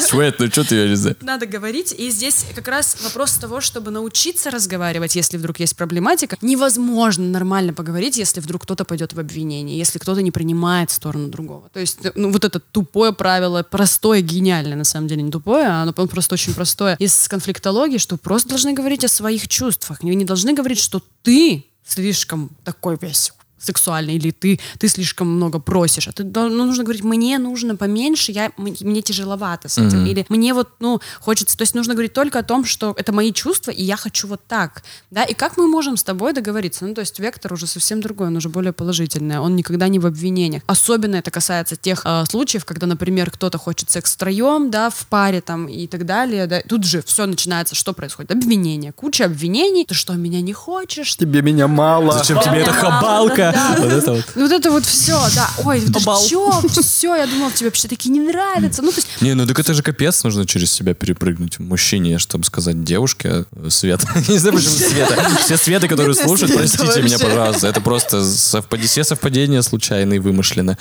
Свет, 0.00 0.36
ну 0.38 0.46
что 0.48 0.64
ты, 0.64 0.76
я 0.76 0.88
не 0.88 0.96
знаю. 0.96 1.16
надо 1.22 1.46
говорить. 1.46 1.94
И 1.96 2.10
здесь 2.10 2.46
как 2.54 2.68
раз 2.68 2.96
вопрос 3.02 3.32
того, 3.32 3.60
чтобы 3.60 3.90
научиться 3.90 4.50
разговаривать, 4.50 5.16
если 5.16 5.36
вдруг 5.36 5.60
есть 5.60 5.76
проблематика. 5.76 6.36
Невозможно 6.40 7.24
нормально 7.24 7.63
поговорить, 7.72 8.16
если 8.16 8.40
вдруг 8.40 8.62
кто-то 8.62 8.84
пойдет 8.84 9.12
в 9.12 9.20
обвинение, 9.20 9.78
если 9.78 9.98
кто-то 9.98 10.22
не 10.22 10.30
принимает 10.30 10.90
сторону 10.90 11.28
другого. 11.28 11.68
То 11.72 11.80
есть, 11.80 11.98
ну, 12.14 12.30
вот 12.30 12.44
это 12.44 12.60
тупое 12.60 13.12
правило, 13.12 13.62
простое, 13.62 14.20
гениальное, 14.20 14.76
на 14.76 14.84
самом 14.84 15.08
деле, 15.08 15.22
не 15.22 15.30
тупое, 15.30 15.66
а 15.66 15.82
оно 15.82 15.92
просто 15.92 16.34
очень 16.34 16.54
простое, 16.54 16.96
из 16.98 17.28
конфликтологии, 17.28 17.98
что 17.98 18.16
просто 18.16 18.50
должны 18.50 18.72
говорить 18.72 19.04
о 19.04 19.08
своих 19.08 19.48
чувствах. 19.48 20.02
Вы 20.02 20.14
не 20.14 20.24
должны 20.24 20.52
говорить, 20.52 20.78
что 20.78 21.02
ты 21.22 21.64
слишком 21.86 22.50
такой 22.64 22.98
весь 23.00 23.32
сексуальный, 23.64 24.16
или 24.16 24.30
ты, 24.30 24.60
ты 24.78 24.88
слишком 24.88 25.28
много 25.28 25.58
просишь. 25.58 26.08
А 26.08 26.12
ты, 26.12 26.24
ну, 26.24 26.48
нужно 26.48 26.84
говорить, 26.84 27.04
мне 27.04 27.38
нужно 27.38 27.76
поменьше, 27.76 28.32
я, 28.32 28.52
мне 28.56 29.02
тяжеловато 29.02 29.68
с 29.68 29.78
этим. 29.78 30.06
Или 30.06 30.26
мне 30.28 30.54
вот, 30.54 30.68
ну, 30.80 31.00
хочется... 31.20 31.56
То 31.56 31.62
есть 31.62 31.74
нужно 31.74 31.94
говорить 31.94 32.12
только 32.12 32.38
о 32.38 32.42
том, 32.42 32.64
что 32.64 32.94
это 32.96 33.12
мои 33.12 33.32
чувства, 33.32 33.70
и 33.70 33.82
я 33.82 33.96
хочу 33.96 34.28
вот 34.28 34.40
так. 34.46 34.82
Да, 35.10 35.24
и 35.24 35.34
как 35.34 35.56
мы 35.56 35.66
можем 35.66 35.96
с 35.96 36.02
тобой 36.02 36.32
договориться? 36.32 36.84
Ну, 36.84 36.94
то 36.94 37.00
есть 37.00 37.18
вектор 37.18 37.52
уже 37.52 37.66
совсем 37.66 38.00
другой, 38.00 38.28
он 38.28 38.36
уже 38.36 38.48
более 38.48 38.72
положительный. 38.72 39.38
Он 39.38 39.56
никогда 39.56 39.88
не 39.88 39.98
в 39.98 40.06
обвинениях. 40.06 40.62
Особенно 40.66 41.16
это 41.16 41.30
касается 41.30 41.76
тех 41.76 42.02
э, 42.04 42.24
случаев, 42.28 42.64
когда, 42.64 42.86
например, 42.86 43.30
кто-то 43.30 43.58
хочет 43.58 43.90
секс 43.90 44.14
втроем, 44.14 44.70
да, 44.70 44.90
в 44.90 45.06
паре 45.06 45.40
там 45.40 45.66
и 45.66 45.86
так 45.86 46.06
далее. 46.06 46.46
Да. 46.46 46.60
Тут 46.68 46.84
же 46.84 47.02
все 47.02 47.26
начинается, 47.26 47.74
что 47.74 47.92
происходит? 47.92 48.30
Обвинение. 48.30 48.92
Куча 48.92 49.24
обвинений. 49.26 49.84
Ты 49.86 49.94
что, 49.94 50.14
меня 50.14 50.40
не 50.40 50.52
хочешь? 50.52 51.16
Тебе 51.16 51.42
меня 51.42 51.68
мало. 51.68 52.12
Зачем 52.12 52.40
тебе 52.40 52.58
эта 52.58 52.72
хабалка? 52.72 53.53
Вот 53.78 53.92
это 53.92 54.12
вот. 54.12 54.24
Вот 54.34 54.52
это 54.52 54.70
вот 54.70 54.84
все, 54.84 55.20
да. 55.34 55.50
Ой, 55.64 55.84
это 55.86 56.00
что? 56.00 56.62
Все, 56.82 57.14
я 57.16 57.26
думала, 57.26 57.50
тебе 57.52 57.68
вообще 57.68 57.88
такие 57.88 58.10
не 58.10 58.20
нравятся. 58.20 58.82
Ну, 58.82 58.90
то 58.90 58.96
есть, 58.96 59.08
Не, 59.20 59.34
ну 59.34 59.46
так 59.46 59.58
это 59.58 59.74
же 59.74 59.82
капец, 59.82 60.22
нужно 60.24 60.46
через 60.46 60.72
себя 60.72 60.94
перепрыгнуть. 60.94 61.58
Мужчине, 61.58 62.18
чтобы 62.18 62.44
сказать 62.44 62.84
девушке, 62.84 63.44
э, 63.52 63.70
Света. 63.70 64.06
Не 64.28 64.38
знаю, 64.38 64.56
почему 64.56 64.74
Света. 64.74 65.28
Все 65.44 65.56
Светы, 65.56 65.88
которые 65.88 66.14
слушают, 66.14 66.54
простите 66.54 67.02
меня, 67.02 67.18
пожалуйста. 67.18 67.68
Это 67.68 67.80
просто 67.80 68.24
совпадение, 68.24 68.88
все 68.88 69.04
совпадения 69.04 69.62
случайные, 69.62 70.20
вымышленные. 70.20 70.78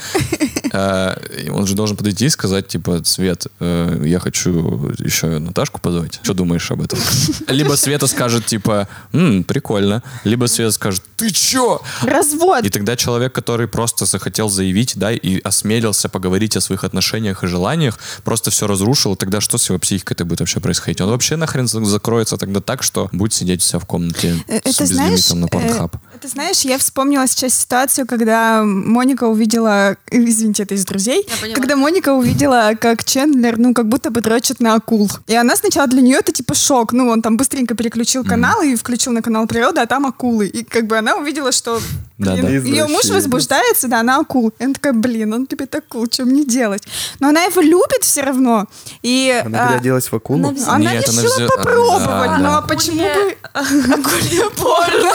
А, 0.74 1.18
Он 1.52 1.68
же 1.68 1.76
должен 1.76 1.96
подойти 1.96 2.26
и 2.26 2.30
сказать, 2.30 2.68
типа, 2.68 3.02
Свет, 3.06 3.48
э, 3.60 4.02
я 4.06 4.20
хочу 4.20 4.92
еще 4.98 5.40
Наташку 5.40 5.80
позвать. 5.80 6.20
Что 6.24 6.34
думаешь 6.34 6.70
об 6.72 6.82
этом? 6.82 7.00
Либо 7.48 7.76
Света 7.76 8.08
скажет, 8.08 8.46
типа, 8.46 8.88
«М, 9.14 9.44
прикольно. 9.44 10.02
Либо 10.24 10.48
Света 10.48 10.72
скажет, 10.72 11.04
ты 11.16 11.30
чё? 11.30 11.82
Развод. 12.02 12.66
И 12.66 12.70
тогда 12.70 12.96
человек, 12.96 13.34
который 13.34 13.68
просто 13.68 14.06
захотел 14.06 14.50
заявить, 14.50 14.94
да, 14.98 15.12
и 15.12 15.40
осмелился 15.42 16.10
поговорить 16.10 16.58
о 16.58 16.62
своих 16.62 16.84
отношениях 16.84 17.44
и 17.44 17.48
желаниях, 17.48 18.00
просто 18.24 18.50
все 18.52 18.68
разрушил, 18.68 19.16
тогда 19.16 19.42
что 19.42 19.58
с 19.58 19.70
его 19.70 19.80
психикой 19.80 20.16
это 20.16 20.26
будет 20.26 20.40
вообще 20.40 20.60
происходить? 20.60 21.02
Он 21.02 21.10
вообще 21.10 21.36
нахрен 21.36 21.68
за- 21.68 21.84
закроется 21.86 22.38
тогда 22.38 22.60
так, 22.62 22.84
что 22.84 23.10
будет 23.12 23.34
сидеть 23.34 23.62
вся 23.62 23.78
в 23.80 23.86
комнате 23.86 24.44
Э, 24.48 24.58
с 24.70 24.76
Это 24.80 24.86
знаешь, 24.88 25.12
безлимитом 25.20 25.40
на 25.42 25.46
э, 25.46 25.48
Pornhub. 25.50 25.92
это 26.16 26.28
знаешь, 26.28 26.62
я 26.62 26.78
вспомнила 26.78 27.28
сейчас 27.28 27.54
ситуацию, 27.54 28.08
когда 28.08 28.64
Моника 28.64 29.26
увидела, 29.26 29.92
э, 29.92 29.96
извините, 30.12 30.63
это 30.64 30.76
из 30.76 30.86
друзей, 30.86 31.26
когда 31.56 31.76
Моника 31.76 32.14
увидела, 32.14 32.72
как 32.80 33.04
Чендлер, 33.04 33.58
ну, 33.58 33.74
как 33.74 33.88
будто 33.88 34.10
бы 34.10 34.22
дрочит 34.22 34.60
на 34.60 34.76
акул. 34.76 35.10
И 35.28 35.36
она 35.36 35.56
сначала 35.56 35.88
для 35.88 36.02
нее 36.02 36.18
это 36.18 36.32
типа 36.32 36.56
шок. 36.56 36.94
Ну, 36.94 37.10
он 37.10 37.22
там 37.22 37.38
быстренько 37.38 37.76
переключил 37.76 38.24
канал 38.24 38.62
и 38.62 38.76
включил 38.76 39.14
на 39.14 39.22
канал 39.22 39.48
природа, 39.48 39.82
а 39.82 39.86
там 39.86 40.06
акулы. 40.06 40.48
И 40.48 40.64
как 40.64 40.88
бы 40.88 40.98
она 40.98 41.16
увидела, 41.16 41.52
что 41.52 41.80
Да, 42.18 42.34
блин, 42.34 42.46
да. 42.46 42.70
ее 42.70 42.88
муж 42.88 43.06
возбуждается, 43.06 43.88
да, 43.88 44.02
на 44.04 44.18
акул. 44.18 44.54
И 44.60 44.64
она 44.64 44.74
такая, 44.74 44.94
блин, 44.94 45.34
он 45.34 45.48
любит 45.50 45.76
акул, 45.76 46.08
что 46.12 46.26
мне 46.26 46.46
делать? 46.46 46.84
Но 47.20 47.30
она 47.30 47.44
его 47.44 47.62
любит 47.62 48.02
все 48.04 48.22
равно. 48.22 48.66
И 49.02 49.42
Она 49.46 49.66
а, 49.66 49.68
переоделась 49.70 50.08
в 50.08 50.16
акулу. 50.16 50.48
она 50.68 50.94
Нет, 50.94 51.10
она 51.10 51.22
решила 51.22 51.48
попробовать, 51.50 52.06
Да, 52.06 52.38
но 52.38 52.62
да. 52.62 52.62
почему 52.62 53.04
бы 53.04 53.36
акулье 53.54 54.50
порно? 54.56 55.12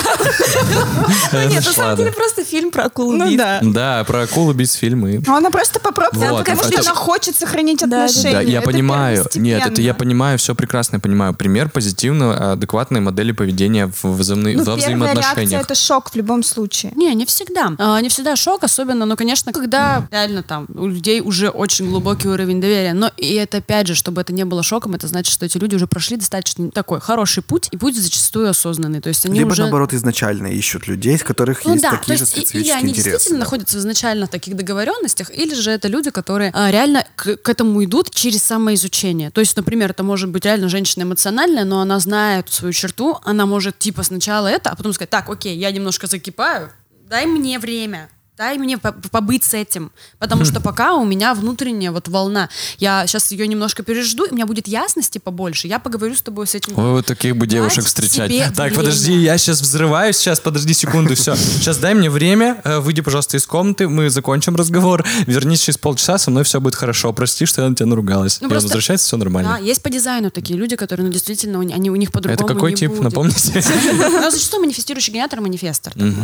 Нет, 1.33 1.51
Нет, 1.51 1.67
на 1.67 1.73
самом 1.73 1.97
деле 1.97 2.13
просто 2.13 2.45
фильм 2.45 2.71
про 2.71 2.85
акул 2.85 3.13
Ну 3.13 3.37
да. 3.37 3.61
Да, 3.63 4.05
про 4.05 4.23
акул 4.23 4.49
убить 4.49 4.73
фильмы. 4.73 5.23
Но 5.39 5.47
она 5.47 5.51
просто 5.51 5.79
попробовала, 5.79 6.31
Вот, 6.33 6.39
потому 6.41 6.63
что 6.65 6.73
это- 6.73 6.81
она 6.91 6.95
хочет 6.95 7.37
сохранить 7.37 7.79
Да, 7.81 7.87
да, 7.87 7.97
да. 7.99 8.05
отношения. 8.07 8.33
Да, 8.33 8.41
я 8.41 8.59
Это 8.59 8.71
понимаю. 8.71 9.25
Нет, 9.37 9.67
это 9.67 9.81
я 9.83 9.95
понимаю, 9.95 10.37
все 10.39 10.55
прекрасно 10.55 10.97
я 10.97 11.01
понимаю. 11.01 11.33
Пример 11.35 11.71
позитивной, 11.71 12.35
адекватной 12.37 13.01
модели 13.01 13.31
поведения 13.33 13.87
в, 13.87 14.05
взаимны- 14.05 14.55
Ну, 14.57 14.65
во 14.65 14.73
реакция 14.75 14.77
взаимоотношениях. 14.77 15.63
это 15.63 15.75
шок 15.77 16.11
в 16.11 16.17
любом 16.17 16.43
случае. 16.43 16.93
Не, 16.97 17.15
не 17.15 17.25
всегда. 17.25 17.73
А, 17.79 18.01
не 18.01 18.09
всегда 18.09 18.35
шок, 18.35 18.65
особенно, 18.65 19.07
ну, 19.07 19.17
конечно, 19.17 19.53
когда 19.53 20.09
реально 20.11 20.43
там 20.43 20.67
у 20.75 20.87
людей 20.87 21.21
уже 21.21 21.51
очень 21.51 21.89
глубокий 21.89 22.29
уровень 22.29 22.61
доверия. 22.61 22.95
Но 22.95 23.13
и 23.17 23.35
это, 23.35 23.59
опять 23.59 23.87
же, 23.87 23.95
чтобы 23.95 24.21
это 24.21 24.33
не 24.33 24.45
было 24.45 24.63
шоком, 24.65 24.95
это 24.95 25.07
значит, 25.07 25.33
что 25.33 25.47
эти 25.47 25.57
люди 25.59 25.77
уже 25.77 25.87
прошли 25.87 26.17
достаточно 26.17 26.71
такой 26.73 27.01
хороший 27.01 27.43
путь, 27.45 27.69
и 27.71 27.77
путь 27.77 27.97
зачастую 27.97 28.51
осознанный. 28.51 29.01
То 29.01 29.09
есть 29.09 29.25
они 29.27 29.39
Либо, 29.39 29.53
уже... 29.53 29.63
наоборот, 29.63 29.93
изначально 29.95 30.49
ищут 30.49 30.89
людей, 30.89 31.17
с 31.17 31.23
которых 31.23 31.65
Ну 31.65 31.73
есть 31.73 31.83
да, 31.83 31.91
то 31.93 31.99
такие 31.99 32.17
же 32.17 32.25
есть 32.25 32.33
и- 32.37 32.41
или 32.41 32.45
специфические 32.47 32.75
они 32.79 32.91
интересы. 32.91 33.11
действительно 33.11 33.39
находятся 33.41 33.79
изначально 33.79 34.27
в 34.27 34.31
таких 34.31 34.57
договоренностях, 34.57 35.28
или 35.31 35.55
же 35.55 35.71
это 35.71 35.89
люди, 35.89 36.11
которые 36.11 36.51
а, 36.55 36.71
реально 36.71 37.05
к, 37.17 37.37
к 37.37 37.49
этому 37.49 37.83
идут 37.85 38.11
через 38.11 38.43
самоизучение. 38.43 39.31
То 39.31 39.41
есть, 39.41 39.57
например, 39.57 39.91
это 39.91 40.03
может 40.03 40.29
быть 40.31 40.45
реально 40.45 40.69
женщина 40.69 41.05
эмоциональная, 41.05 41.65
но 41.65 41.81
она 41.81 41.99
знает 41.99 42.49
свою 42.49 42.73
черту, 42.73 43.19
она 43.25 43.47
может 43.47 43.79
типа 43.79 44.03
сначала 44.03 44.47
это, 44.47 44.71
а 44.71 44.77
потом 44.77 44.93
сказать, 44.93 45.11
так, 45.11 45.29
окей, 45.29 45.57
я 45.57 45.71
немножко 45.71 46.07
закипаю, 46.07 46.71
дай 47.09 47.27
мне 47.27 47.59
время. 47.59 48.09
Дай 48.39 48.57
мне 48.57 48.79
по- 48.79 48.93
побыть 48.93 49.43
с 49.43 49.53
этим. 49.53 49.91
Потому 50.21 50.45
что 50.45 50.61
пока 50.69 50.95
у 50.95 51.05
меня 51.05 51.35
внутренняя 51.35 51.91
вот 51.91 52.07
волна. 52.07 52.49
Я 52.79 53.05
сейчас 53.09 53.33
ее 53.33 53.49
немножко 53.49 53.83
пережду, 53.83 54.25
и 54.27 54.31
у 54.31 54.35
меня 54.35 54.47
будет 54.47 54.69
ясности 54.69 55.19
побольше. 55.19 55.67
Я 55.67 55.81
поговорю 55.81 56.15
с 56.15 56.23
тобой 56.23 56.47
с 56.47 56.55
этим. 56.55 56.79
Ой, 56.79 56.93
вот 56.93 57.07
таких 57.07 57.37
бы 57.37 57.49
девушек 57.49 57.85
встречать. 57.85 58.31
Так, 58.55 58.67
время. 58.71 58.77
подожди, 58.77 59.13
я 59.15 59.37
сейчас 59.39 59.61
взрываюсь, 59.61 60.17
сейчас, 60.17 60.39
подожди 60.39 60.73
секунду, 60.73 61.17
все. 61.17 61.35
Сейчас 61.35 61.79
дай 61.79 61.95
мне 61.95 62.11
время, 62.11 62.61
э, 62.63 62.79
выйди, 62.79 63.01
пожалуйста, 63.03 63.37
из 63.37 63.45
комнаты, 63.45 63.89
мы 63.89 64.09
закончим 64.09 64.55
разговор, 64.55 65.05
вернись 65.27 65.63
через 65.63 65.77
полчаса, 65.79 66.17
со 66.19 66.31
мной 66.31 66.45
все 66.45 66.61
будет 66.61 66.77
хорошо. 66.77 67.13
Прости, 67.13 67.45
что 67.45 67.63
я 67.63 67.69
на 67.69 67.75
тебя 67.75 67.87
наругалась. 67.87 68.41
Ну, 68.41 68.45
он 68.47 68.51
просто- 68.51 68.69
возвращается, 68.69 69.07
все 69.09 69.17
нормально. 69.17 69.57
Да, 69.59 69.65
есть 69.65 69.83
по 69.83 69.91
дизайну 69.91 70.31
такие 70.31 70.57
люди, 70.57 70.77
которые, 70.77 71.07
ну, 71.07 71.13
действительно, 71.13 71.59
они, 71.59 71.91
у 71.91 71.97
них 71.97 72.13
по-другому 72.13 72.47
Это 72.47 72.55
какой 72.55 72.71
не 72.71 72.77
тип, 72.77 72.91
будет. 72.91 73.03
напомните? 73.03 73.65
Ну, 74.19 74.31
зачастую 74.31 74.61
манифестирующий 74.63 75.13
генератор, 75.13 75.41
манифестор. 75.41 75.93
Ну, 75.97 76.15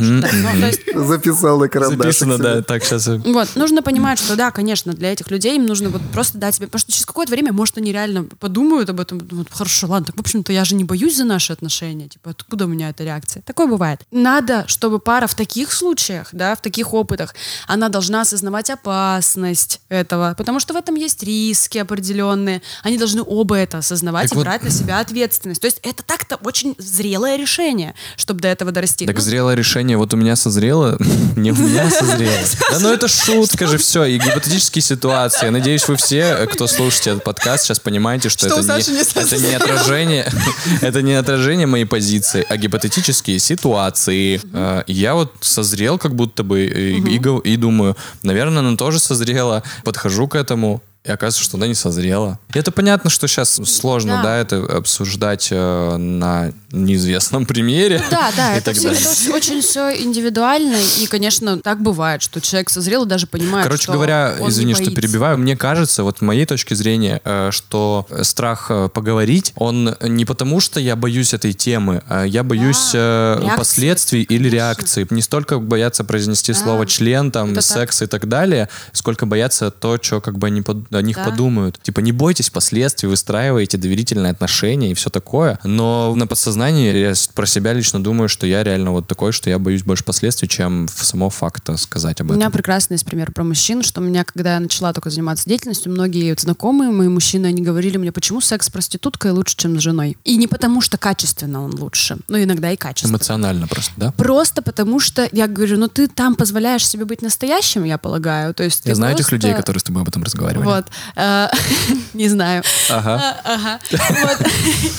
Записал 1.07 1.59
на 1.59 1.69
карандаш. 1.69 2.03
Записано, 2.12 2.38
да, 2.38 2.62
так, 2.62 2.84
сейчас. 2.84 3.07
вот, 3.07 3.57
нужно 3.57 3.82
понимать, 3.82 4.18
что 4.18 4.36
да, 4.36 4.50
конечно, 4.50 4.92
для 4.92 5.12
этих 5.12 5.30
людей 5.30 5.57
им 5.57 5.66
нужно 5.66 5.88
вот 5.88 6.02
просто 6.12 6.38
дать 6.38 6.55
себе, 6.55 6.66
потому 6.66 6.80
что 6.80 6.92
через 6.92 7.07
какое-то 7.07 7.32
время, 7.32 7.52
может, 7.52 7.78
они 7.78 7.92
реально 7.92 8.24
подумают 8.24 8.90
об 8.90 9.00
этом, 9.00 9.20
думают, 9.20 9.48
хорошо, 9.50 9.86
ладно, 9.88 10.07
так, 10.07 10.16
в 10.16 10.20
общем-то, 10.20 10.52
я 10.52 10.64
же 10.64 10.74
не 10.74 10.84
боюсь 10.84 11.16
за 11.16 11.24
наши 11.24 11.52
отношения, 11.52 12.09
типа, 12.09 12.30
откуда 12.30 12.64
у 12.64 12.68
меня 12.68 12.90
эта 12.90 13.05
реакция? 13.05 13.42
Такое 13.42 13.66
бывает. 13.66 14.00
Надо, 14.11 14.64
чтобы 14.66 14.98
пара 14.98 15.26
в 15.26 15.34
таких 15.34 15.72
случаях, 15.72 16.28
да, 16.32 16.55
в 16.55 16.61
таких 16.61 16.92
опытах, 16.94 17.34
она 17.66 17.88
должна 17.88 18.22
осознавать 18.22 18.70
опасность 18.70 19.80
этого, 19.88 20.34
потому 20.36 20.61
что 20.61 20.74
в 20.74 20.76
этом 20.76 20.94
есть 20.94 21.22
риски 21.22 21.78
определенные, 21.78 22.62
они 22.82 22.98
должны 22.98 23.22
оба 23.22 23.57
это 23.57 23.78
осознавать 23.78 24.24
Так 24.30 24.32
и 24.32 24.36
вот- 24.36 24.44
брать 24.44 24.62
на 24.62 24.70
себя 24.70 25.00
ответственность. 25.00 25.61
То 25.61 25.66
есть 25.66 25.80
это 25.82 26.02
так-то 26.02 26.36
очень 26.36 26.74
зрелое 26.78 27.36
решение, 27.36 27.94
чтобы 28.16 28.40
до 28.40 28.48
этого 28.48 28.72
дорасти. 28.72 29.07
Так 29.07 29.16
Ну, 29.16 29.22
зрелое 29.22 29.55
решение, 29.55 29.96
вот 29.96 30.12
у 30.14 30.16
меня 30.16 30.36
созрело, 30.36 30.98
не 31.36 31.52
у 31.52 31.57
меня 31.57 31.90
созрел. 31.99 32.30
Да 32.70 32.78
ну 32.80 32.92
это 32.92 33.09
шутка 33.09 33.66
же 33.66 33.78
все, 33.78 34.05
и 34.05 34.18
гипотетические 34.18 34.82
ситуации. 34.82 35.49
Надеюсь, 35.49 35.86
вы 35.88 35.97
все, 35.97 36.47
кто 36.53 36.66
слушаете 36.66 37.11
этот 37.11 37.24
подкаст, 37.24 37.64
сейчас 37.64 37.78
понимаете, 37.80 38.28
что, 38.28 38.49
Что 38.49 38.61
это, 38.61 38.72
не 38.78 38.95
не, 38.95 39.01
это 39.01 39.38
не 39.38 39.55
отражение, 39.55 40.32
это 40.80 41.03
не 41.03 41.14
отражение 41.14 41.66
моей 41.66 41.84
позиции, 41.84 42.45
а 42.49 42.57
гипотетические 42.57 43.38
ситуации. 43.38 44.40
Э, 44.53 44.82
Я 44.86 45.14
вот 45.14 45.32
созрел 45.40 45.99
как 45.99 46.14
будто 46.14 46.42
бы 46.42 46.64
и, 46.66 47.14
и 47.14 47.18
гов- 47.18 47.42
и 47.45 47.57
думаю, 47.57 47.97
наверное, 48.22 48.61
она 48.61 48.76
тоже 48.76 48.99
созрела. 48.99 49.62
Подхожу 49.84 50.28
к 50.28 50.34
этому, 50.34 50.82
и 51.05 51.11
оказывается, 51.11 51.42
что 51.44 51.59
она 51.59 51.66
не 51.66 51.74
созрела. 51.74 52.38
И 52.55 52.59
это 52.59 52.70
понятно, 52.72 53.11
что 53.11 53.28
сейчас 53.28 53.61
сложно, 53.66 54.16
Да. 54.16 54.22
да, 54.22 54.36
это 54.38 54.57
обсуждать 54.64 55.48
э, 55.50 55.96
на 55.96 56.52
неизвестном 56.72 57.44
примере. 57.46 58.02
Да, 58.11 58.32
да, 58.34 58.55
и 58.55 58.57
это, 58.57 58.66
так 58.66 58.76
все, 58.76 58.88
далее. 58.88 59.02
это 59.02 59.11
очень, 59.11 59.32
очень 59.32 59.61
все 59.61 60.02
индивидуально, 60.02 60.76
и, 60.98 61.07
конечно, 61.07 61.59
так 61.59 61.82
бывает, 61.82 62.22
что 62.22 62.40
человек 62.40 62.70
созрел 62.70 63.05
и 63.05 63.09
даже 63.09 63.26
понимает, 63.26 63.64
Короче 63.66 63.82
что 63.82 63.92
говоря, 63.92 64.34
он 64.40 64.48
извини, 64.48 64.72
не 64.72 64.82
что 64.82 64.90
перебиваю, 64.94 65.36
мне 65.36 65.57
кажется, 65.59 66.05
вот 66.05 66.22
моей 66.22 66.46
точки 66.46 66.72
зрения, 66.72 67.20
э, 67.22 67.50
что 67.52 68.07
страх 68.22 68.66
э, 68.70 68.88
поговорить, 68.88 69.52
он 69.57 69.96
не 70.00 70.24
потому, 70.24 70.61
что 70.61 70.80
я 70.80 70.96
боюсь 70.96 71.34
этой 71.34 71.52
темы, 71.52 72.02
а 72.09 72.24
я 72.24 72.42
боюсь 72.42 72.92
э, 72.94 73.38
реакции, 73.42 73.59
последствий 73.59 74.22
или 74.22 74.48
реакции. 74.48 75.07
Не 75.11 75.20
столько 75.20 75.59
бояться 75.59 76.02
произнести 76.05 76.55
слово 76.55 76.86
член, 76.86 77.30
там, 77.30 77.52
это 77.52 77.61
секс 77.61 78.00
и 78.00 78.07
так 78.07 78.26
далее, 78.26 78.70
сколько 78.92 79.26
бояться 79.26 79.70
то, 79.70 79.98
что 80.00 80.22
как 80.22 80.38
бы 80.38 80.46
они 80.46 80.62
под- 80.62 80.93
о 80.99 81.03
них 81.03 81.16
Да. 81.16 81.24
подумают. 81.24 81.78
Типа 81.82 82.01
не 82.01 82.12
бойтесь 82.12 82.51
последствий, 82.51 83.09
выстраивайте 83.09 83.76
доверительные 83.78 84.30
отношения 84.32 84.90
и 84.90 84.95
все 84.95 85.11
такое. 85.11 85.59
Но 85.64 86.14
на 86.14 86.26
подсознании 86.26 86.95
я 86.97 87.14
про 87.34 87.47
себя 87.47 87.72
лично 87.72 88.03
думаю, 88.03 88.28
что 88.28 88.47
я 88.47 88.62
реально 88.64 88.92
вот 88.92 89.07
такой, 89.07 89.32
что 89.32 89.51
я 89.51 89.59
боюсь 89.59 89.82
больше 89.82 90.05
последствий, 90.05 90.49
чем 90.49 90.86
в 90.86 91.05
само 91.05 91.30
факта 91.30 91.76
сказать 91.76 92.20
об 92.20 92.30
У 92.30 92.34
меня 92.34 92.47
этом. 92.47 92.53
прекрасный 92.53 92.95
есть 92.95 93.05
пример 93.07 93.32
про 93.32 93.45
мужчин, 93.45 93.82
что 93.82 94.01
у 94.01 94.05
меня, 94.05 94.24
когда 94.24 94.55
я 94.55 94.61
начала 94.61 94.92
только 94.92 95.11
заниматься 95.11 95.49
деятельностью, 95.49 95.92
многие 95.92 96.30
вот 96.30 96.40
знакомые 96.40 96.90
мои 96.90 97.09
мужчины, 97.09 97.47
они 97.47 97.62
говорили 97.62 97.97
мне, 97.97 98.12
почему 98.12 98.40
секс 98.40 98.66
с 98.66 98.70
проституткой 98.70 99.32
лучше, 99.32 99.57
чем 99.57 99.78
с 99.78 99.82
женой. 99.82 100.16
И 100.24 100.36
не 100.36 100.47
потому, 100.47 100.80
что 100.80 100.99
качественно 100.99 101.62
он 101.62 101.74
лучше, 101.78 102.16
но 102.28 102.42
иногда 102.42 102.70
и 102.70 102.76
качественно. 102.76 103.12
Эмоционально 103.16 103.66
просто, 103.66 103.92
да? 103.97 104.12
Просто 104.12 104.62
потому 104.62 105.01
что 105.01 105.28
я 105.32 105.47
говорю, 105.47 105.78
ну 105.78 105.88
ты 105.88 106.09
там 106.09 106.34
позволяешь 106.34 106.86
себе 106.86 107.05
быть 107.05 107.22
настоящим, 107.22 107.84
я 107.84 107.99
полагаю. 107.99 108.55
То 108.55 108.64
есть 108.64 108.82
Я 108.86 108.95
знаю 108.95 109.14
этих 109.14 109.28
просто- 109.28 109.36
людей, 109.47 109.55
которые 109.57 109.80
с 109.80 109.84
тобой 109.84 110.03
об 110.03 110.09
этом 110.09 110.22
разговаривали. 110.22 110.64
Вот. 110.64 110.84
Э, 111.16 111.49
Не 112.14 112.28
знаю. 112.28 112.62
Ага. 112.91 113.41
А, 113.45 113.55
Ага. 113.55 113.80
Вот. 113.91 114.47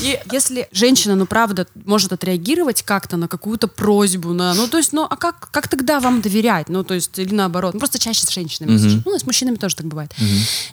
И 0.01 0.19
если 0.31 0.67
женщина, 0.71 1.15
ну 1.15 1.25
правда, 1.25 1.67
может 1.85 2.13
отреагировать 2.13 2.83
как-то 2.83 3.17
на 3.17 3.27
какую-то 3.27 3.67
просьбу, 3.67 4.33
на, 4.33 4.53
ну 4.53 4.67
то 4.67 4.77
есть, 4.77 4.93
ну 4.93 5.05
а 5.09 5.15
как, 5.15 5.49
как 5.51 5.67
тогда 5.67 5.99
вам 5.99 6.21
доверять? 6.21 6.69
Ну 6.69 6.83
то 6.83 6.93
есть, 6.93 7.17
или 7.19 7.33
наоборот. 7.33 7.73
Ну 7.73 7.79
просто 7.79 7.99
чаще 7.99 8.25
с 8.25 8.31
женщинами. 8.31 8.77
Ну 9.05 9.17
с 9.19 9.25
мужчинами 9.25 9.55
тоже 9.55 9.75
так 9.75 9.85
бывает. 9.87 10.13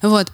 Вот. 0.03 0.29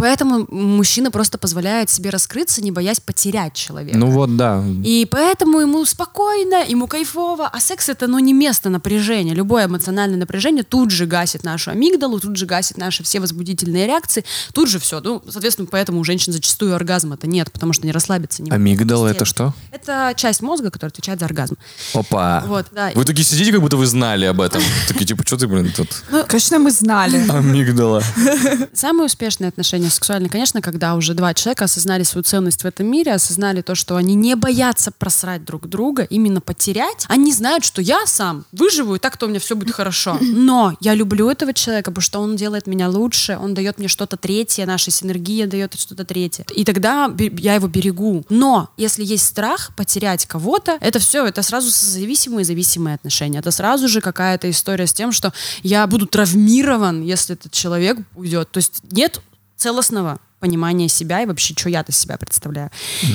Поэтому 0.00 0.46
мужчина 0.50 1.10
просто 1.10 1.36
позволяет 1.36 1.90
себе 1.90 2.08
раскрыться, 2.08 2.62
не 2.62 2.70
боясь 2.70 3.00
потерять 3.00 3.52
человека. 3.52 3.98
Ну 3.98 4.06
вот, 4.10 4.34
да. 4.34 4.64
И 4.82 5.06
поэтому 5.10 5.60
ему 5.60 5.84
спокойно, 5.84 6.64
ему 6.66 6.86
кайфово. 6.86 7.46
А 7.46 7.60
секс 7.60 7.90
это, 7.90 8.06
ну, 8.06 8.18
не 8.18 8.32
место 8.32 8.70
напряжения. 8.70 9.34
Любое 9.34 9.66
эмоциональное 9.66 10.18
напряжение 10.18 10.64
тут 10.64 10.90
же 10.90 11.04
гасит 11.04 11.44
нашу 11.44 11.70
амигдалу, 11.70 12.18
тут 12.18 12.36
же 12.36 12.46
гасит 12.46 12.78
наши 12.78 13.02
все 13.02 13.20
возбудительные 13.20 13.86
реакции. 13.86 14.24
Тут 14.54 14.70
же 14.70 14.78
все. 14.78 15.00
Ну, 15.00 15.22
соответственно, 15.28 15.68
поэтому 15.70 16.00
у 16.00 16.04
женщин 16.04 16.32
зачастую 16.32 16.74
оргазма-то 16.74 17.26
нет, 17.26 17.52
потому 17.52 17.74
что 17.74 17.86
не 17.86 17.92
расслабиться 17.92 18.42
не. 18.42 18.50
Амигдала 18.50 19.08
это 19.08 19.26
что? 19.26 19.52
Это 19.70 20.14
часть 20.16 20.40
мозга, 20.40 20.70
которая 20.70 20.92
отвечает 20.92 21.18
за 21.18 21.26
оргазм. 21.26 21.56
Опа. 21.92 22.42
Вот, 22.46 22.66
да. 22.72 22.90
Вы 22.94 23.04
такие 23.04 23.24
сидите, 23.24 23.52
как 23.52 23.60
будто 23.60 23.76
вы 23.76 23.84
знали 23.84 24.24
об 24.24 24.40
этом. 24.40 24.62
Такие, 24.88 25.04
типа, 25.04 25.24
что 25.26 25.36
ты, 25.36 25.46
блин, 25.46 25.70
тут? 25.76 25.88
Конечно, 26.26 26.58
мы 26.58 26.70
знали. 26.70 27.28
Амигдала. 27.30 28.02
Самые 28.72 29.06
успешные 29.06 29.48
отношения 29.48 29.89
сексуальные, 29.90 30.30
конечно, 30.30 30.60
когда 30.60 30.94
уже 30.94 31.14
два 31.14 31.34
человека 31.34 31.64
осознали 31.64 32.02
свою 32.02 32.24
ценность 32.24 32.62
в 32.62 32.66
этом 32.66 32.86
мире, 32.86 33.12
осознали 33.12 33.62
то, 33.62 33.74
что 33.74 33.96
они 33.96 34.14
не 34.14 34.34
боятся 34.36 34.90
просрать 34.90 35.44
друг 35.44 35.68
друга, 35.68 36.02
именно 36.04 36.40
потерять. 36.40 37.04
Они 37.08 37.32
знают, 37.32 37.64
что 37.64 37.82
я 37.82 38.06
сам 38.06 38.44
выживу, 38.52 38.94
и 38.94 38.98
так-то 38.98 39.26
у 39.26 39.28
меня 39.28 39.40
все 39.40 39.56
будет 39.56 39.74
хорошо. 39.74 40.18
Но 40.20 40.76
я 40.80 40.94
люблю 40.94 41.28
этого 41.28 41.52
человека, 41.52 41.90
потому 41.90 42.02
что 42.02 42.20
он 42.20 42.36
делает 42.36 42.66
меня 42.66 42.88
лучше, 42.88 43.38
он 43.40 43.54
дает 43.54 43.78
мне 43.78 43.88
что-то 43.88 44.16
третье, 44.16 44.66
наша 44.66 44.90
синергия 44.90 45.46
дает 45.46 45.78
что-то 45.78 46.04
третье. 46.04 46.44
И 46.54 46.64
тогда 46.64 47.12
я 47.18 47.54
его 47.54 47.68
берегу. 47.68 48.24
Но 48.28 48.70
если 48.76 49.04
есть 49.04 49.26
страх 49.26 49.72
потерять 49.76 50.26
кого-то, 50.26 50.78
это 50.80 50.98
все, 50.98 51.26
это 51.26 51.42
сразу 51.42 51.70
созависимые 51.70 52.42
и 52.42 52.44
зависимые 52.44 52.94
отношения. 52.94 53.38
Это 53.38 53.50
сразу 53.50 53.88
же 53.88 54.00
какая-то 54.00 54.50
история 54.50 54.86
с 54.86 54.92
тем, 54.92 55.12
что 55.12 55.32
я 55.62 55.86
буду 55.86 56.06
травмирован, 56.06 57.02
если 57.02 57.34
этот 57.34 57.52
человек 57.52 57.98
уйдет. 58.14 58.50
То 58.50 58.58
есть 58.58 58.82
нет 58.90 59.20
целостного 59.60 60.18
понимания 60.40 60.88
себя 60.88 61.22
и 61.22 61.26
вообще, 61.26 61.52
что 61.56 61.68
я-то 61.68 61.92
себя 61.92 62.16
представляю. 62.16 62.70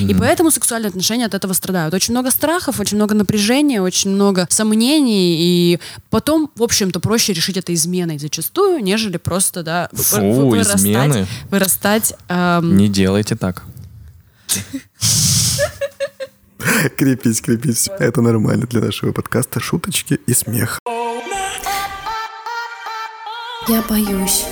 И 0.08 0.14
поэтому 0.14 0.52
сексуальные 0.52 0.90
отношения 0.90 1.26
от 1.26 1.34
этого 1.34 1.52
страдают. 1.54 1.92
Очень 1.92 2.12
много 2.14 2.30
страхов, 2.30 2.78
очень 2.78 2.96
много 2.96 3.16
напряжения, 3.16 3.82
очень 3.82 4.10
много 4.10 4.46
сомнений, 4.48 5.36
и 5.40 5.80
потом, 6.08 6.50
в 6.54 6.62
общем-то, 6.62 7.00
проще 7.00 7.32
решить 7.32 7.56
это 7.56 7.74
изменой 7.74 8.18
зачастую, 8.18 8.78
нежели 8.78 9.16
просто, 9.16 9.64
да, 9.64 9.88
Фу, 9.92 10.20
вы- 10.20 10.50
вырастать, 10.50 10.76
измены. 10.78 11.26
вырастать 11.50 12.14
эм, 12.28 12.76
Не 12.76 12.88
делайте 12.88 13.34
так. 13.34 13.64
Крепись, 16.96 17.40
крепись. 17.40 17.88
Это 17.98 18.22
нормально 18.22 18.66
для 18.66 18.80
нашего 18.80 19.12
подкаста. 19.12 19.58
Шуточки 19.60 20.20
и 20.26 20.32
смех. 20.32 20.78
Я 23.68 23.82
боюсь. 23.88 24.44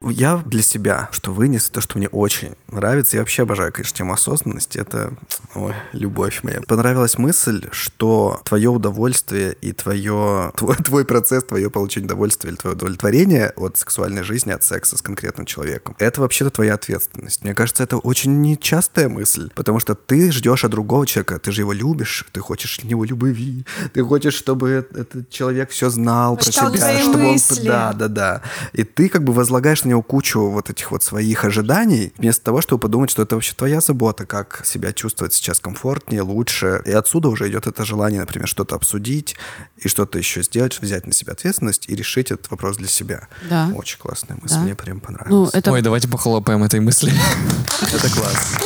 Я 0.00 0.36
для 0.46 0.62
себя, 0.62 1.08
что 1.10 1.32
вынес, 1.32 1.70
то, 1.70 1.80
что 1.80 1.98
мне 1.98 2.08
очень 2.08 2.54
нравится. 2.68 3.16
Я 3.16 3.22
вообще 3.22 3.42
обожаю, 3.42 3.72
конечно, 3.72 3.96
тему 3.96 4.12
осознанности. 4.12 4.78
Это 4.78 5.12
ой, 5.56 5.74
любовь 5.92 6.44
моя. 6.44 6.60
Понравилась 6.62 7.18
мысль, 7.18 7.66
что 7.72 8.40
твое 8.44 8.70
удовольствие 8.70 9.56
и 9.60 9.72
твое, 9.72 10.52
твой, 10.56 10.76
твой 10.76 11.04
процесс, 11.04 11.42
твое 11.42 11.68
получение 11.68 12.06
удовольствия 12.06 12.50
или 12.50 12.56
твое 12.56 12.76
удовлетворение 12.76 13.50
от 13.56 13.76
сексуальной 13.76 14.22
жизни, 14.22 14.52
от 14.52 14.62
секса 14.62 14.96
с 14.96 15.02
конкретным 15.02 15.46
человеком, 15.46 15.96
это 15.98 16.20
вообще-то 16.20 16.50
твоя 16.50 16.74
ответственность. 16.74 17.42
Мне 17.42 17.54
кажется, 17.54 17.82
это 17.82 17.96
очень 17.96 18.40
нечастая 18.40 19.08
мысль, 19.08 19.50
потому 19.56 19.80
что 19.80 19.96
ты 19.96 20.30
ждешь 20.30 20.64
от 20.64 20.70
другого 20.70 21.06
человека, 21.08 21.40
ты 21.40 21.50
же 21.50 21.62
его 21.62 21.72
любишь, 21.72 22.24
ты 22.30 22.38
хочешь 22.40 22.78
от 22.78 22.84
него 22.84 23.04
любви, 23.04 23.66
ты 23.92 24.04
хочешь, 24.04 24.34
чтобы 24.34 24.86
этот 24.94 25.28
человек 25.28 25.70
все 25.70 25.90
знал 25.90 26.36
про 26.36 26.44
Прочитал 26.44 26.72
тебя, 26.72 26.98
чтобы 27.00 27.14
он... 27.18 27.32
мысли. 27.32 27.66
Да, 27.66 27.92
да, 27.92 28.06
да. 28.06 28.42
И 28.72 28.84
ты 28.84 29.08
как 29.08 29.24
бы 29.24 29.32
возлагаешь 29.32 29.84
него 29.88 30.02
кучу 30.02 30.40
вот 30.40 30.70
этих 30.70 30.90
вот 30.90 31.02
своих 31.02 31.44
ожиданий, 31.44 32.12
вместо 32.18 32.44
того, 32.44 32.60
чтобы 32.60 32.80
подумать, 32.82 33.10
что 33.10 33.22
это 33.22 33.34
вообще 33.34 33.54
твоя 33.54 33.80
забота, 33.80 34.26
как 34.26 34.62
себя 34.64 34.92
чувствовать 34.92 35.34
сейчас 35.34 35.60
комфортнее, 35.60 36.22
лучше. 36.22 36.82
И 36.86 36.92
отсюда 36.92 37.28
уже 37.28 37.48
идет 37.48 37.66
это 37.66 37.84
желание, 37.84 38.20
например, 38.20 38.46
что-то 38.48 38.76
обсудить 38.76 39.36
и 39.76 39.88
что-то 39.88 40.18
еще 40.18 40.42
сделать, 40.42 40.80
взять 40.80 41.06
на 41.06 41.12
себя 41.12 41.32
ответственность 41.32 41.88
и 41.88 41.96
решить 41.96 42.30
этот 42.30 42.50
вопрос 42.50 42.76
для 42.76 42.88
себя. 42.88 43.28
Да. 43.48 43.70
Очень 43.74 43.98
классная 43.98 44.38
мысль, 44.40 44.54
Да. 44.54 44.60
мне 44.60 44.74
прям 44.74 44.96
ну, 44.96 45.02
понравилась. 45.02 45.50
это 45.54 45.72
Ой, 45.72 45.82
давайте 45.82 46.08
похлопаем 46.08 46.62
этой 46.62 46.80
мысли. 46.80 47.12
Это 47.92 48.10
классно. 48.10 48.58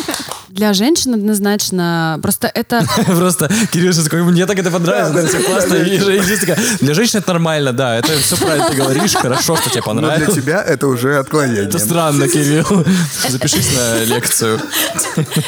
Для 0.52 0.72
женщин 0.74 1.14
однозначно. 1.14 2.18
Просто 2.22 2.50
это 2.52 2.86
Просто 3.06 3.50
Кирилл 3.72 3.92
такой, 3.92 4.22
мне 4.22 4.46
так 4.46 4.58
это 4.58 4.70
понравилось, 4.70 5.12
да, 5.12 5.26
все 5.26 5.46
классно. 5.46 5.74
И 5.76 5.98
женщина 5.98 6.36
такая, 6.38 6.58
для 6.80 6.94
женщин 6.94 7.18
это 7.18 7.32
нормально, 7.32 7.72
да, 7.72 7.96
это 7.96 8.18
все 8.18 8.36
правильно 8.36 8.68
ты 8.68 8.76
говоришь, 8.76 9.14
хорошо, 9.14 9.56
что 9.56 9.70
тебе 9.70 9.82
Но 9.86 9.92
для 9.94 10.02
понравилось. 10.08 10.34
тебя 10.34 10.62
это 10.62 10.86
уже 10.86 11.18
отклонение. 11.18 11.64
Это 11.64 11.78
странно, 11.78 12.28
Кирилл. 12.28 12.66
Запишись 13.28 13.74
на 13.74 14.04
лекцию. 14.04 14.60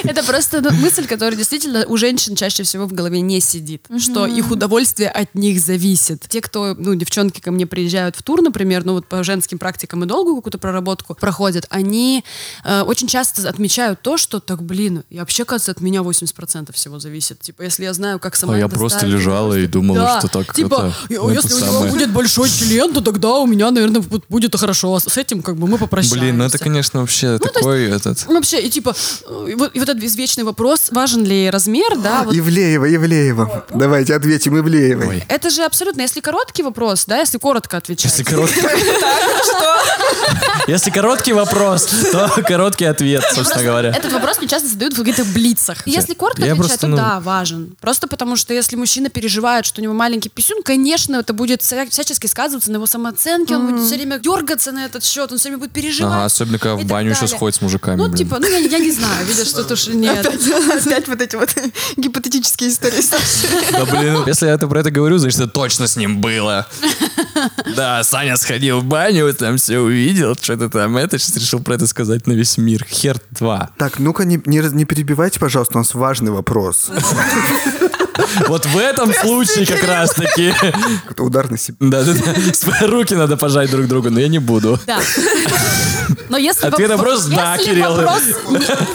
Это 0.04 0.22
просто 0.22 0.60
ну, 0.60 0.70
мысль, 0.70 1.06
которая 1.06 1.36
действительно 1.36 1.84
у 1.86 1.96
женщин 1.96 2.34
чаще 2.34 2.62
всего 2.62 2.86
в 2.86 2.92
голове 2.92 3.20
не 3.20 3.40
сидит, 3.40 3.86
что 3.98 4.26
их 4.26 4.50
удовольствие 4.50 5.10
от 5.10 5.34
них 5.34 5.60
зависит. 5.60 6.24
Те, 6.28 6.40
кто, 6.40 6.74
ну, 6.76 6.94
девчонки 6.94 7.40
ко 7.40 7.50
мне 7.50 7.66
приезжают 7.66 8.16
в 8.16 8.22
тур, 8.22 8.40
например, 8.42 8.84
ну 8.84 8.94
вот 8.94 9.06
по 9.06 9.22
женским 9.22 9.58
практикам 9.58 10.04
и 10.04 10.06
долгую 10.06 10.36
какую-то 10.36 10.58
проработку 10.58 11.14
проходят, 11.14 11.66
они 11.70 12.24
э, 12.64 12.82
очень 12.82 13.06
часто 13.06 13.48
отмечают 13.48 14.00
то, 14.00 14.16
что 14.16 14.40
так, 14.40 14.62
блин, 14.62 14.93
и 15.10 15.18
вообще, 15.18 15.44
кажется, 15.44 15.72
от 15.72 15.80
меня 15.80 16.00
80% 16.00 16.72
всего 16.72 16.98
зависит. 16.98 17.40
Типа, 17.40 17.62
если 17.62 17.84
я 17.84 17.92
знаю, 17.92 18.18
как 18.18 18.36
сама 18.36 18.54
А 18.54 18.58
я 18.58 18.68
просто 18.68 18.98
ставить, 18.98 19.14
лежала 19.14 19.54
и 19.54 19.66
думала, 19.66 19.98
Да, 19.98 20.18
что 20.20 20.28
так 20.28 20.54
типа, 20.54 20.94
это, 21.08 21.22
ну, 21.22 21.30
если 21.30 21.54
у 21.54 21.58
него 21.58 21.84
будет 21.88 22.12
большой 22.12 22.50
член, 22.50 22.92
то 22.92 23.00
тогда 23.00 23.34
у 23.34 23.46
меня, 23.46 23.70
наверное, 23.70 24.00
будет- 24.00 24.54
хорошо. 24.54 24.94
А 24.94 25.00
с 25.00 25.16
этим 25.16 25.42
как 25.42 25.56
бы 25.56 25.66
мы 25.66 25.78
попрощаемся. 25.78 26.20
Блин, 26.20 26.38
ну 26.38 26.44
это, 26.44 26.58
конечно, 26.58 27.00
вообще 27.00 27.38
такой 27.38 27.90
этот... 27.90 28.24
Ну, 28.28 28.34
Вообще, 28.34 28.60
и 28.60 28.70
типа, 28.70 28.94
э, 29.26 29.46
и 29.50 29.54
вот, 29.54 29.74
и 29.74 29.78
вот 29.78 29.88
этот 29.88 30.04
извечный 30.04 30.44
вопрос, 30.44 30.88
важен 30.90 31.24
ли 31.24 31.50
размер, 31.50 31.98
да, 31.98 32.22
вот 32.24 32.34
Ивлеева, 32.34 32.94
Ивлеева. 32.94 33.66
Давайте 33.74 34.14
ответим 34.14 34.58
Ивлеевой. 34.58 35.08
Ой. 35.08 35.24
это 35.28 35.50
же 35.50 35.64
абсолютно, 35.64 36.02
если 36.02 36.20
короткий 36.20 36.62
вопрос, 36.62 37.04
да, 37.06 37.18
если 37.18 37.38
коротко 37.38 37.78
отвечать. 37.78 38.10
Если 38.10 38.22
короткий... 38.22 38.60
Если 40.66 40.90
короткий 40.90 41.32
вопрос, 41.32 41.86
то 42.12 42.30
короткий 42.46 42.86
ответ, 42.86 43.22
собственно 43.34 43.64
говоря. 43.64 43.90
Этот 43.90 44.12
вопрос 44.12 44.38
мне 44.38 44.48
часто 44.48 44.68
задают 44.68 44.83
задают 44.84 44.94
в 44.94 44.98
каких-то 44.98 45.24
блицах. 45.32 45.86
Если 45.86 46.14
коротко 46.14 46.44
Я 46.44 46.52
отвечать, 46.52 46.68
просто, 46.68 46.80
то 46.80 46.88
ну- 46.88 46.96
да, 46.96 47.20
важен. 47.20 47.76
Просто 47.80 48.06
потому 48.06 48.36
что 48.36 48.52
если 48.54 48.76
мужчина 48.76 49.08
переживает, 49.08 49.66
что 49.66 49.80
у 49.80 49.84
него 49.84 49.94
маленький 49.94 50.28
писюн, 50.28 50.62
конечно, 50.62 51.16
это 51.16 51.32
будет 51.32 51.62
вся- 51.62 51.88
всячески 51.88 52.26
сказываться 52.26 52.70
на 52.70 52.76
его 52.76 52.86
самооценке, 52.86 53.56
он 53.56 53.66
будет 53.72 53.86
все 53.86 53.96
время 53.96 54.18
дергаться 54.18 54.72
на 54.72 54.84
этот 54.84 55.04
счет, 55.04 55.32
он 55.32 55.38
все 55.38 55.48
время 55.48 55.58
будет 55.60 55.72
переживать. 55.72 56.12
Ага, 56.12 56.24
особенно 56.24 56.58
когда 56.58 56.76
в 56.76 56.84
баню 56.86 57.10
еще 57.10 57.26
сходит 57.26 57.56
с 57.56 57.60
мужиками. 57.62 57.96
Ну, 57.98 58.04
блин. 58.08 58.16
типа, 58.16 58.38
ну, 58.40 58.46
я, 58.48 58.58
я 58.58 58.78
не 58.78 58.90
знаю, 58.90 59.26
видишь, 59.26 59.48
что 59.48 59.64
то 59.64 59.76
что 59.76 59.94
нет. 59.94 60.26
Опять 60.26 61.08
вот 61.08 61.20
эти 61.20 61.36
вот 61.36 61.54
гипотетические 61.96 62.70
истории. 62.70 63.02
Да 63.72 63.84
блин, 63.86 64.24
если 64.26 64.46
я 64.46 64.52
это 64.52 64.66
про 64.68 64.80
это 64.80 64.90
говорю, 64.90 65.18
значит, 65.18 65.40
это 65.40 65.48
точно 65.50 65.86
с 65.86 65.96
ним 65.96 66.20
было. 66.20 66.66
Да, 67.76 68.02
Саня 68.04 68.36
сходил 68.36 68.80
в 68.80 68.84
баню, 68.84 69.32
там 69.34 69.56
все 69.56 69.78
увидел, 69.78 70.36
что-то 70.40 70.68
там 70.70 70.96
это, 70.96 71.18
сейчас 71.18 71.36
решил 71.36 71.60
про 71.60 71.74
это 71.74 71.86
сказать 71.86 72.26
на 72.26 72.32
весь 72.32 72.56
мир. 72.58 72.84
Хер 72.88 73.20
два. 73.32 73.70
Так, 73.76 73.98
ну-ка 73.98 74.24
не, 74.24 74.40
не, 74.46 74.60
раз- 74.60 74.72
не 74.74 74.84
перебивайте, 74.84 75.40
пожалуйста, 75.40 75.74
у 75.76 75.78
нас 75.78 75.94
важный 75.94 76.32
вопрос. 76.32 76.90
Вот 78.48 78.66
в 78.66 78.78
этом 78.78 79.12
случае 79.12 79.66
как 79.66 79.82
раз-таки. 79.84 80.54
Это 81.10 81.22
удар 81.22 81.50
на 81.50 81.58
себя. 81.58 81.76
Свои 82.52 82.88
руки 82.88 83.14
надо 83.14 83.36
пожать 83.36 83.70
друг 83.70 83.86
другу, 83.86 84.10
но 84.10 84.20
я 84.20 84.28
не 84.28 84.38
буду. 84.38 84.78
Да. 84.86 84.98
Но 86.28 86.38
если 86.38 86.66
Ответ 86.66 86.88
на 86.88 86.94
воп- 86.94 86.96
вопрос 86.96 87.26
«да, 87.26 87.54
если 87.54 87.70
Кирилл». 87.70 87.94
вопрос 87.94 88.22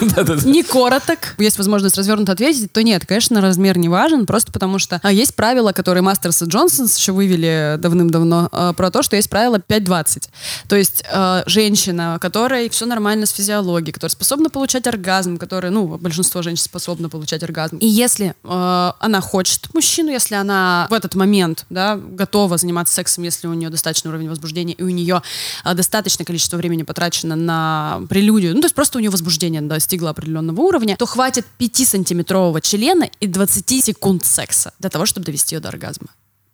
Да-да-да. 0.14 0.48
не 0.48 0.62
короток, 0.62 1.18
есть 1.38 1.58
возможность 1.58 1.96
развернуто 1.96 2.32
ответить, 2.32 2.70
то 2.72 2.82
нет, 2.82 3.06
конечно, 3.06 3.40
размер 3.40 3.78
не 3.78 3.88
важен, 3.88 4.26
просто 4.26 4.52
потому 4.52 4.78
что 4.78 5.00
а, 5.02 5.12
есть 5.12 5.34
правила, 5.34 5.72
которые 5.72 6.02
Мастерс 6.02 6.42
и 6.42 6.44
Джонсонс 6.44 6.96
еще 6.96 7.12
вывели 7.12 7.76
давным-давно, 7.78 8.48
а, 8.52 8.72
про 8.72 8.90
то, 8.90 9.02
что 9.02 9.16
есть 9.16 9.30
правило 9.30 9.56
5-20. 9.56 10.28
То 10.68 10.76
есть 10.76 11.04
а, 11.10 11.42
женщина, 11.46 12.18
которой 12.20 12.68
все 12.68 12.84
нормально 12.84 13.26
с 13.26 13.30
физиологией, 13.30 13.92
которая 13.92 14.12
способна 14.12 14.50
получать 14.50 14.86
оргазм, 14.86 15.38
которая, 15.38 15.72
ну, 15.72 15.86
большинство 15.98 16.42
женщин 16.42 16.64
способно 16.64 17.08
получать 17.08 17.42
оргазм. 17.42 17.78
И 17.78 17.86
если 17.86 18.34
а, 18.44 18.96
она 19.10 19.20
хочет 19.20 19.72
мужчину, 19.74 20.10
если 20.10 20.36
она 20.36 20.86
в 20.88 20.94
этот 20.94 21.14
момент, 21.14 21.66
да, 21.68 21.96
готова 21.96 22.56
заниматься 22.56 22.94
сексом, 22.94 23.24
если 23.24 23.48
у 23.48 23.54
нее 23.54 23.68
достаточный 23.68 24.08
уровень 24.08 24.28
возбуждения, 24.28 24.74
и 24.74 24.82
у 24.82 24.88
нее 24.88 25.22
а, 25.64 25.74
достаточное 25.74 26.24
количество 26.24 26.56
времени 26.56 26.84
потрачено 26.84 27.36
на 27.36 28.02
прелюдию, 28.08 28.54
ну, 28.54 28.60
то 28.60 28.66
есть 28.66 28.74
просто 28.74 28.98
у 28.98 29.00
нее 29.00 29.10
возбуждение 29.10 29.60
достигло 29.60 30.10
определенного 30.10 30.60
уровня, 30.60 30.96
то 30.96 31.06
хватит 31.06 31.44
5-сантиметрового 31.58 32.60
члена 32.60 33.10
и 33.20 33.26
20 33.26 33.84
секунд 33.84 34.24
секса 34.24 34.72
для 34.78 34.90
того, 34.90 35.06
чтобы 35.06 35.26
довести 35.26 35.56
ее 35.56 35.60
до 35.60 35.68
оргазма. 35.68 36.08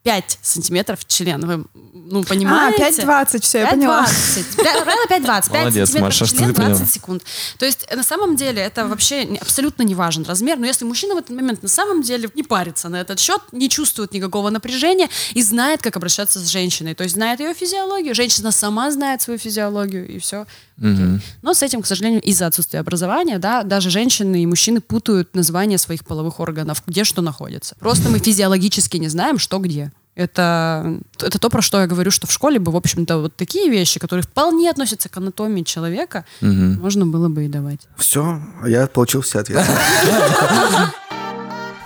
5 0.06 0.38
сантиметров 0.40 1.04
член, 1.08 1.44
вы, 1.44 1.64
ну, 1.92 2.20
А, 2.20 2.24
понимаете? 2.24 3.02
5.20, 3.02 3.40
все, 3.42 3.58
я 3.58 3.66
поняла. 3.70 4.04
5.20. 4.04 4.56
Пя- 4.56 4.84
Правильно 4.84 5.06
5.20. 5.08 5.50
5 5.50 5.50
Молодец, 5.50 5.74
сантиметров 5.88 6.00
Маша, 6.02 6.26
что 6.26 6.36
член, 6.36 6.48
ты 6.48 6.54
поняла. 6.54 6.76
20 6.76 6.94
секунд. 6.94 7.22
То 7.58 7.66
есть 7.66 7.92
на 7.92 8.02
самом 8.04 8.36
деле 8.36 8.62
это 8.62 8.86
вообще 8.86 9.36
абсолютно 9.40 9.82
не 9.82 9.96
важен 9.96 10.22
размер, 10.24 10.58
но 10.58 10.66
если 10.66 10.84
мужчина 10.84 11.16
в 11.16 11.18
этот 11.18 11.34
момент 11.34 11.64
на 11.64 11.68
самом 11.68 12.02
деле 12.02 12.30
не 12.36 12.44
парится 12.44 12.88
на 12.88 13.00
этот 13.00 13.18
счет, 13.18 13.40
не 13.50 13.68
чувствует 13.68 14.12
никакого 14.12 14.50
напряжения 14.50 15.08
и 15.32 15.42
знает, 15.42 15.82
как 15.82 15.96
обращаться 15.96 16.38
с 16.38 16.46
женщиной, 16.46 16.94
то 16.94 17.02
есть 17.02 17.16
знает 17.16 17.40
ее 17.40 17.52
физиологию, 17.52 18.14
женщина 18.14 18.52
сама 18.52 18.92
знает 18.92 19.22
свою 19.22 19.40
физиологию 19.40 20.06
и 20.08 20.20
все. 20.20 20.46
Но 20.78 21.54
с 21.54 21.62
этим, 21.62 21.82
к 21.82 21.86
сожалению, 21.86 22.20
из-за 22.22 22.46
отсутствия 22.46 22.80
образования, 22.80 23.38
да, 23.38 23.62
даже 23.62 23.90
женщины 23.90 24.42
и 24.42 24.46
мужчины 24.46 24.80
путают 24.80 25.34
название 25.34 25.78
своих 25.78 26.04
половых 26.04 26.40
органов, 26.40 26.82
где 26.86 27.04
что 27.04 27.22
находится. 27.22 27.74
Просто 27.78 28.08
мы 28.08 28.18
физиологически 28.18 28.96
не 28.96 29.08
знаем, 29.08 29.38
что 29.38 29.58
где. 29.58 29.92
Это, 30.14 30.98
это 31.20 31.38
то, 31.38 31.50
про 31.50 31.60
что 31.60 31.78
я 31.78 31.86
говорю, 31.86 32.10
что 32.10 32.26
в 32.26 32.32
школе 32.32 32.58
бы, 32.58 32.72
в 32.72 32.76
общем-то, 32.76 33.18
вот 33.18 33.36
такие 33.36 33.70
вещи, 33.70 34.00
которые 34.00 34.22
вполне 34.24 34.70
относятся 34.70 35.10
к 35.10 35.16
анатомии 35.18 35.62
человека, 35.62 36.24
можно 36.40 37.06
было 37.06 37.28
бы 37.28 37.44
и 37.44 37.48
давать. 37.48 37.80
Все, 37.98 38.40
я 38.66 38.86
получил 38.86 39.20
все 39.20 39.40
ответы. 39.40 39.64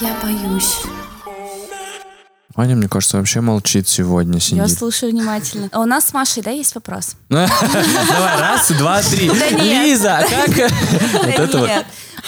Я 0.01 0.16
боюсь. 0.22 0.76
Аня, 2.61 2.77
мне 2.77 2.89
кажется, 2.89 3.17
вообще 3.19 3.41
молчит 3.41 3.89
сегодня, 3.89 4.35
Я 4.35 4.41
сидит. 4.41 4.79
слушаю 4.79 5.13
внимательно. 5.13 5.69
А 5.73 5.81
у 5.81 5.85
нас 5.87 6.07
с 6.09 6.13
Машей, 6.13 6.43
да, 6.43 6.51
есть 6.51 6.75
вопрос? 6.75 7.17
Давай, 7.31 7.49
раз, 8.41 8.71
два, 8.73 9.01
три. 9.03 9.29
Лиза, 9.29 10.19
а 10.19 10.23
как? 10.23 10.71
Вот 11.13 11.27
это 11.27 11.59
вот. 11.59 11.71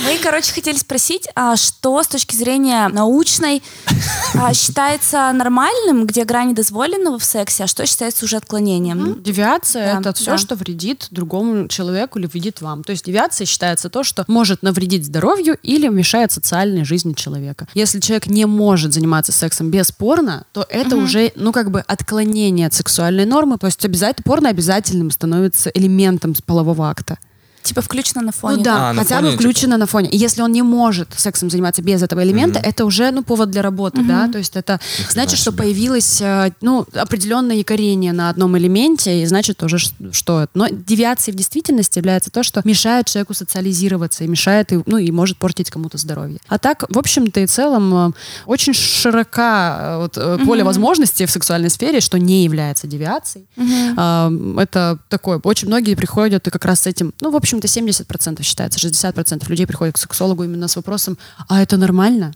Мы, 0.00 0.18
короче, 0.22 0.52
хотели 0.52 0.76
спросить, 0.76 1.28
а 1.34 1.56
что 1.56 2.02
с 2.02 2.08
точки 2.08 2.34
зрения 2.34 2.88
научной 2.88 3.62
а, 4.34 4.52
считается 4.54 5.32
нормальным, 5.32 6.06
где 6.06 6.24
грани 6.24 6.54
дозволенного 6.54 7.18
в 7.18 7.24
сексе, 7.24 7.64
а 7.64 7.66
что 7.66 7.86
считается 7.86 8.24
уже 8.24 8.36
отклонением? 8.36 9.22
Девиация 9.22 9.94
Да, 9.94 10.00
это 10.00 10.12
все, 10.12 10.32
да. 10.32 10.38
что 10.38 10.54
вредит 10.54 11.08
другому 11.10 11.68
человеку 11.68 12.18
или 12.18 12.26
вредит 12.26 12.60
вам. 12.60 12.84
То 12.84 12.92
есть 12.92 13.04
девиация 13.04 13.46
считается 13.46 13.90
то, 13.90 14.02
что 14.02 14.24
может 14.28 14.62
навредить 14.62 15.06
здоровью 15.06 15.58
или 15.62 15.88
мешает 15.88 16.32
социальной 16.32 16.84
жизни 16.84 17.12
человека. 17.12 17.68
Если 17.74 18.00
человек 18.00 18.26
не 18.26 18.46
может 18.46 18.92
заниматься 18.92 19.32
сексом 19.32 19.70
без 19.70 19.92
порно, 19.92 20.44
то 20.52 20.66
это 20.68 20.96
уже, 20.96 21.32
ну, 21.34 21.52
как 21.52 21.70
бы 21.70 21.80
отклонение 21.80 22.66
от 22.66 22.74
сексуальной 22.74 23.26
нормы. 23.26 23.58
То 23.58 23.66
есть 23.66 23.84
обязательно 23.84 24.24
порно 24.24 24.48
обязательным 24.48 25.10
становится 25.10 25.70
элементом 25.70 26.34
полового 26.46 26.88
акта. 26.88 27.18
Типа 27.62 27.80
включено 27.80 28.22
на 28.22 28.32
фоне. 28.32 28.56
Ну 28.58 28.62
да, 28.62 28.90
А, 28.90 28.94
хотя 28.94 29.16
фоне, 29.16 29.30
бы 29.30 29.36
включено 29.36 29.76
на 29.76 29.86
фоне. 29.86 30.08
И 30.10 30.16
если 30.16 30.42
он 30.42 30.52
не 30.52 30.62
может 30.62 31.08
сексом 31.16 31.50
заниматься 31.50 31.82
без 31.82 32.02
этого 32.02 32.22
элемента, 32.22 32.58
это 32.58 32.84
уже 32.84 33.10
ну 33.10 33.22
повод 33.22 33.50
для 33.50 33.62
работы, 33.62 34.02
да. 34.02 34.28
То 34.28 34.38
есть 34.38 34.56
это 34.56 34.80
значит, 35.10 35.38
что 35.38 35.50
себе. 35.50 35.62
появилось 35.62 36.20
э, 36.20 36.52
ну 36.60 36.86
определенное 36.94 37.56
якорение 37.56 38.12
на 38.12 38.30
одном 38.30 38.56
элементе, 38.58 39.22
и 39.22 39.26
значит 39.26 39.56
тоже 39.56 39.78
что 39.78 40.42
это. 40.42 40.50
Но 40.54 40.68
девиацией 40.68 41.34
в 41.34 41.36
действительности 41.38 41.98
является 41.98 42.30
то, 42.30 42.42
что 42.42 42.60
мешает 42.64 43.06
человеку 43.06 43.34
социализироваться 43.34 44.24
и 44.24 44.28
мешает 44.28 44.72
и, 44.72 44.80
ну 44.86 44.98
и 44.98 45.10
может 45.10 45.36
портить 45.36 45.70
кому-то 45.70 45.98
здоровье. 45.98 46.38
А 46.48 46.58
так, 46.58 46.84
в 46.88 46.98
общем-то 46.98 47.40
и 47.40 47.46
целом, 47.46 48.08
э, 48.08 48.12
очень 48.46 48.74
широка 48.74 49.78
э, 49.80 49.96
вот, 49.98 50.18
э, 50.18 50.38
поле 50.44 50.64
возможностей 50.64 51.26
в 51.26 51.30
сексуальной 51.30 51.70
сфере, 51.70 52.00
что 52.00 52.18
не 52.18 52.44
является 52.44 52.86
девиацией. 52.86 53.46
А, 53.96 54.30
Это 54.58 54.98
такое, 55.08 55.40
очень 55.42 55.68
многие 55.68 55.94
приходят 55.94 56.46
и 56.46 56.50
как 56.50 56.64
раз 56.64 56.82
с 56.82 56.86
этим, 56.86 57.12
ну, 57.20 57.30
в 57.30 57.36
общем-то, 57.52 57.66
70% 57.68 58.42
считается, 58.42 58.78
60% 58.78 59.48
людей 59.48 59.66
приходят 59.66 59.94
к 59.94 59.98
сексологу 59.98 60.44
именно 60.44 60.68
с 60.68 60.76
вопросом, 60.76 61.18
а 61.48 61.62
это 61.62 61.76
нормально? 61.76 62.32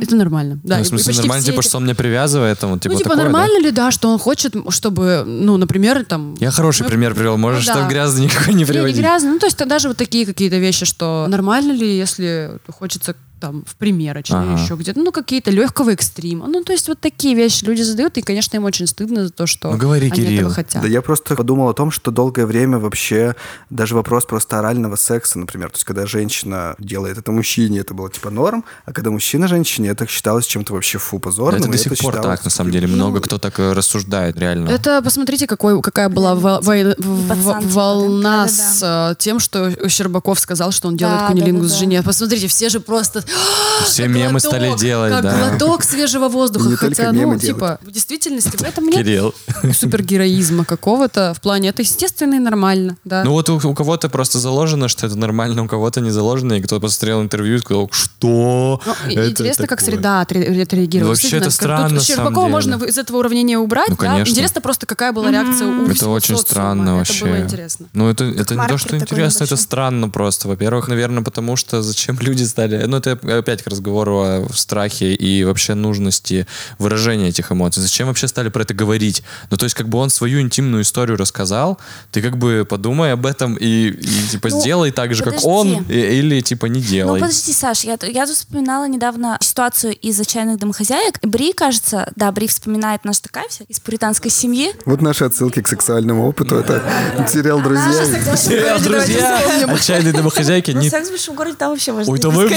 Это 0.00 0.16
нормально. 0.16 0.58
Да, 0.62 0.78
Ну, 0.78 0.84
в 0.84 0.86
смысле, 0.86 1.14
нормально, 1.14 1.44
типа, 1.44 1.60
эти- 1.60 1.68
что 1.68 1.78
он 1.78 1.84
меня 1.84 1.94
привязывает, 1.94 2.58
там, 2.58 2.70
вот, 2.70 2.80
типа, 2.80 2.92
ну, 2.92 2.98
типа, 2.98 3.10
такое, 3.10 3.24
да? 3.24 3.30
нормально 3.30 3.58
ли, 3.66 3.70
да, 3.70 3.90
что 3.90 4.08
он 4.10 4.18
хочет, 4.18 4.54
чтобы, 4.70 5.24
ну, 5.26 5.56
например, 5.56 6.04
там... 6.04 6.34
Я 6.40 6.50
хороший 6.50 6.82
Ну, 6.82 6.88
пример 6.88 7.14
привел, 7.14 7.36
можешь 7.36 7.66
да. 7.66 7.74
там 7.74 7.88
грязный 7.88 8.24
никакой 8.24 8.48
не 8.54 8.60
Не, 8.60 8.60
не 8.60 8.64
приводить. 8.66 8.96
грязно. 8.98 9.30
Ну, 9.32 9.38
то 9.38 9.46
есть 9.46 9.56
даже 9.66 9.88
вот 9.88 9.96
такие 9.96 10.26
какие-то 10.26 10.56
вещи, 10.58 10.84
что 10.86 11.26
нормально 11.28 11.72
ли, 11.72 11.96
если 11.98 12.58
хочется 12.78 13.14
там 13.40 13.64
в 13.66 13.76
примерочной 13.76 14.52
Ага. 14.54 14.62
еще 14.62 14.74
где-то, 14.74 15.00
ну, 15.00 15.12
какие-то 15.12 15.50
легкого 15.50 15.90
экстрима. 15.90 16.46
Ну, 16.46 16.62
то 16.62 16.72
есть 16.72 16.86
вот 16.88 17.00
такие 17.00 17.34
вещи 17.34 17.64
люди 17.64 17.82
задают, 17.82 18.16
и, 18.18 18.22
конечно, 18.22 18.56
им 18.56 18.64
очень 18.64 18.86
стыдно 18.86 19.24
за 19.24 19.30
то, 19.32 19.46
что 19.46 19.70
Ну, 19.72 19.78
говори, 19.78 20.06
они 20.06 20.10
Кирилл. 20.16 20.40
этого 20.40 20.54
хотят. 20.54 20.82
Да 20.82 20.88
я 20.88 21.02
просто 21.02 21.34
подумал 21.36 21.68
о 21.68 21.74
том, 21.74 21.90
что 21.90 22.10
долгое 22.10 22.46
время 22.46 22.78
вообще 22.78 23.34
даже 23.70 23.94
вопрос 23.94 24.24
просто 24.26 24.58
орального 24.58 24.96
секса, 24.96 25.38
например, 25.38 25.70
то 25.70 25.76
есть 25.76 25.84
когда 25.84 26.06
женщина 26.06 26.74
делает 26.78 27.18
это 27.18 27.32
мужчине, 27.32 27.80
это 27.80 27.94
было 27.94 28.10
типа 28.10 28.30
норм, 28.30 28.64
а 28.84 28.92
когда 28.92 29.10
мужчина 29.10 29.48
женщине, 29.48 29.88
это 29.90 30.06
считалось 30.06 30.46
чем-то 30.46 30.74
вообще 30.74 30.98
фу 30.98 31.18
позорным. 31.18 31.62
Это 31.62 31.70
до 31.70 31.78
сих 31.78 31.96
пор 31.98 32.14
считалось 32.14 32.38
так, 32.40 32.44
на 32.44 32.50
самом 32.50 32.70
деле. 32.72 32.86
Много 32.86 33.16
ну, 33.16 33.22
кто 33.22 33.38
так 33.38 33.58
э, 33.58 33.72
рассуждает, 33.72 34.38
реально. 34.38 34.68
Это 34.68 35.00
посмотрите, 35.02 35.46
какой, 35.46 35.80
какая 35.82 36.08
была 36.08 36.34
во- 36.34 36.60
во- 36.60 36.72
в- 36.98 37.28
пацан, 37.28 37.60
типа, 37.62 37.72
волна 37.72 38.44
да? 38.44 38.48
с 38.48 38.80
э, 39.12 39.14
тем, 39.18 39.38
что 39.40 39.88
Щербаков 39.88 40.38
сказал, 40.38 40.72
что 40.72 40.88
он 40.88 40.96
делает 40.96 41.20
Да, 41.20 41.26
кунилингус 41.28 41.68
да, 41.68 41.68
да, 41.68 41.74
да. 41.74 41.78
жене. 41.80 42.02
Посмотрите, 42.02 42.46
все 42.48 42.68
же 42.68 42.80
просто... 42.80 43.24
Все 43.84 44.02
как 44.04 44.12
мемы 44.12 44.30
глоток, 44.32 44.50
стали 44.50 44.76
делать, 44.78 45.12
как 45.12 45.22
да. 45.22 45.48
глоток 45.50 45.84
свежего 45.84 46.28
воздуха. 46.28 46.76
Хотя, 46.76 47.12
ну, 47.12 47.38
типа, 47.38 47.78
в 47.82 47.90
действительности 47.90 48.56
в 48.56 48.62
этом 48.62 48.86
нет 48.86 48.96
Кирилл. 48.96 49.34
супергероизма 49.74 50.64
какого-то 50.64 51.32
в 51.36 51.40
плане. 51.40 51.70
Это 51.70 51.82
естественно 51.82 52.34
и 52.34 52.38
нормально, 52.38 52.96
да. 53.04 53.24
Ну 53.24 53.32
вот 53.32 53.48
у, 53.48 53.56
у 53.56 53.74
кого-то 53.74 54.08
просто 54.08 54.38
заложено, 54.38 54.88
что 54.88 55.06
это 55.06 55.16
нормально, 55.16 55.62
у 55.64 55.68
кого-то 55.68 56.00
не 56.00 56.10
заложено, 56.10 56.54
и 56.54 56.62
кто 56.62 56.80
посмотрел 56.80 57.22
интервью 57.22 57.56
и 57.56 57.58
сказал, 57.58 57.88
что 57.92 58.80
Ну, 58.84 58.92
это 59.12 59.30
интересно, 59.30 59.66
как 59.66 59.80
такое?» 59.80 59.94
среда 59.94 60.22
отре- 60.22 60.62
отреагировала. 60.62 61.10
Вообще 61.10 61.38
это 61.38 61.50
странно, 61.50 61.88
Тут 61.88 61.98
на 61.98 62.00
самом 62.02 62.16
Щербакова 62.24 62.46
деле. 62.46 62.52
можно 62.76 62.84
из 62.84 62.98
этого 62.98 63.18
уравнения 63.18 63.58
убрать, 63.58 63.88
Ну, 63.88 63.96
да? 63.96 64.06
конечно. 64.06 64.30
Интересно 64.32 64.60
просто, 64.60 64.86
какая 64.86 65.12
была 65.12 65.30
реакция 65.30 65.68
у 65.68 65.86
Это 65.86 66.08
очень 66.08 66.36
социума. 66.36 66.38
странно 66.38 66.96
вообще. 66.96 67.24
Это 67.24 67.24
было 67.26 67.44
интересно. 67.44 67.86
Ну, 67.92 68.08
это, 68.08 68.24
это 68.24 68.54
не 68.56 68.66
то, 68.68 68.78
что 68.78 68.96
интересно, 68.96 69.44
это 69.44 69.56
странно 69.56 70.08
просто. 70.08 70.48
Во-первых, 70.48 70.88
наверное, 70.88 71.22
потому 71.22 71.56
что 71.56 71.82
зачем 71.82 72.18
люди 72.20 72.42
стали... 72.44 72.84
Ну, 72.86 72.96
это 72.96 73.18
опять 73.22 73.62
к 73.62 73.66
разговору 73.66 74.18
о 74.20 74.46
страхе 74.54 75.14
и 75.14 75.44
вообще 75.44 75.74
нужности 75.74 76.46
выражения 76.78 77.28
этих 77.28 77.52
эмоций. 77.52 77.82
Зачем 77.82 78.08
вообще 78.08 78.28
стали 78.28 78.48
про 78.48 78.62
это 78.62 78.74
говорить? 78.74 79.22
Ну, 79.50 79.56
то 79.56 79.64
есть, 79.64 79.74
как 79.74 79.88
бы 79.88 79.98
он 79.98 80.10
свою 80.10 80.40
интимную 80.40 80.82
историю 80.82 81.16
рассказал, 81.16 81.78
ты 82.12 82.22
как 82.22 82.36
бы 82.38 82.66
подумай 82.68 83.12
об 83.12 83.26
этом 83.26 83.54
и, 83.56 83.88
и 83.90 84.28
типа, 84.30 84.48
Ну, 84.50 84.60
сделай 84.60 84.90
так 84.90 85.14
же, 85.14 85.22
как 85.24 85.34
подожди. 85.34 85.48
он, 85.48 85.84
и- 85.88 86.18
или, 86.18 86.40
типа, 86.40 86.66
не 86.66 86.80
Ну, 86.80 86.86
делай. 86.86 87.20
подожди, 87.20 87.52
Саш, 87.52 87.84
я, 87.84 87.98
я 88.02 88.26
тут 88.26 88.36
вспоминала 88.36 88.86
недавно 88.88 89.38
ситуацию 89.40 89.94
из 89.96 90.18
«Отчаянных 90.20 90.58
домохозяек». 90.58 91.18
Бри, 91.22 91.52
кажется, 91.52 92.12
да, 92.16 92.30
Бри 92.32 92.46
вспоминает 92.48 93.04
наш 93.04 93.18
такая 93.20 93.48
вся 93.48 93.64
из 93.68 93.80
пуританской 93.80 94.30
семьи. 94.30 94.72
Вот 94.84 95.00
наши 95.00 95.24
отсылки 95.24 95.60
к 95.62 95.68
сексуальному 95.68 96.26
опыту. 96.28 96.56
Это 96.56 96.82
сериал 97.30 97.60
«Друзья». 97.60 98.36
Сериал 98.36 98.78
«Друзья», 98.80 99.40
отчаянные 99.68 100.12
домохозяйки. 100.12 100.70
Ну, 100.72 100.80
не- 100.80 100.90
секс 100.90 101.08
в 101.08 101.10
большом 101.10 101.34
городе 101.36 101.56
там 101.56 101.70
вообще 101.70 101.92
можно 101.92 102.12
Ой, 102.12 102.18
там 102.18 102.34
вообще, 102.34 102.56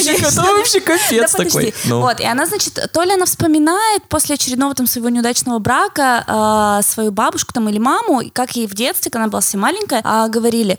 там 0.53 0.59
вообще 0.59 0.79
капец 0.81 1.31
такой. 1.31 1.73
Ну. 1.85 2.01
Вот, 2.01 2.19
и 2.19 2.25
она, 2.25 2.45
значит, 2.45 2.89
то 2.91 3.03
ли 3.03 3.13
она 3.13 3.25
вспоминает 3.25 4.03
после 4.09 4.35
очередного 4.35 4.73
там 4.73 4.87
своего 4.87 5.09
неудачного 5.09 5.59
брака 5.59 6.79
э, 6.79 6.83
свою 6.83 7.11
бабушку 7.11 7.53
там 7.53 7.69
или 7.69 7.79
маму, 7.79 8.21
и 8.21 8.29
как 8.29 8.55
ей 8.55 8.67
в 8.67 8.73
детстве, 8.75 9.11
когда 9.11 9.23
она 9.25 9.31
была 9.31 9.41
совсем 9.41 9.61
маленькая, 9.61 10.01
а, 10.03 10.27
говорили, 10.27 10.77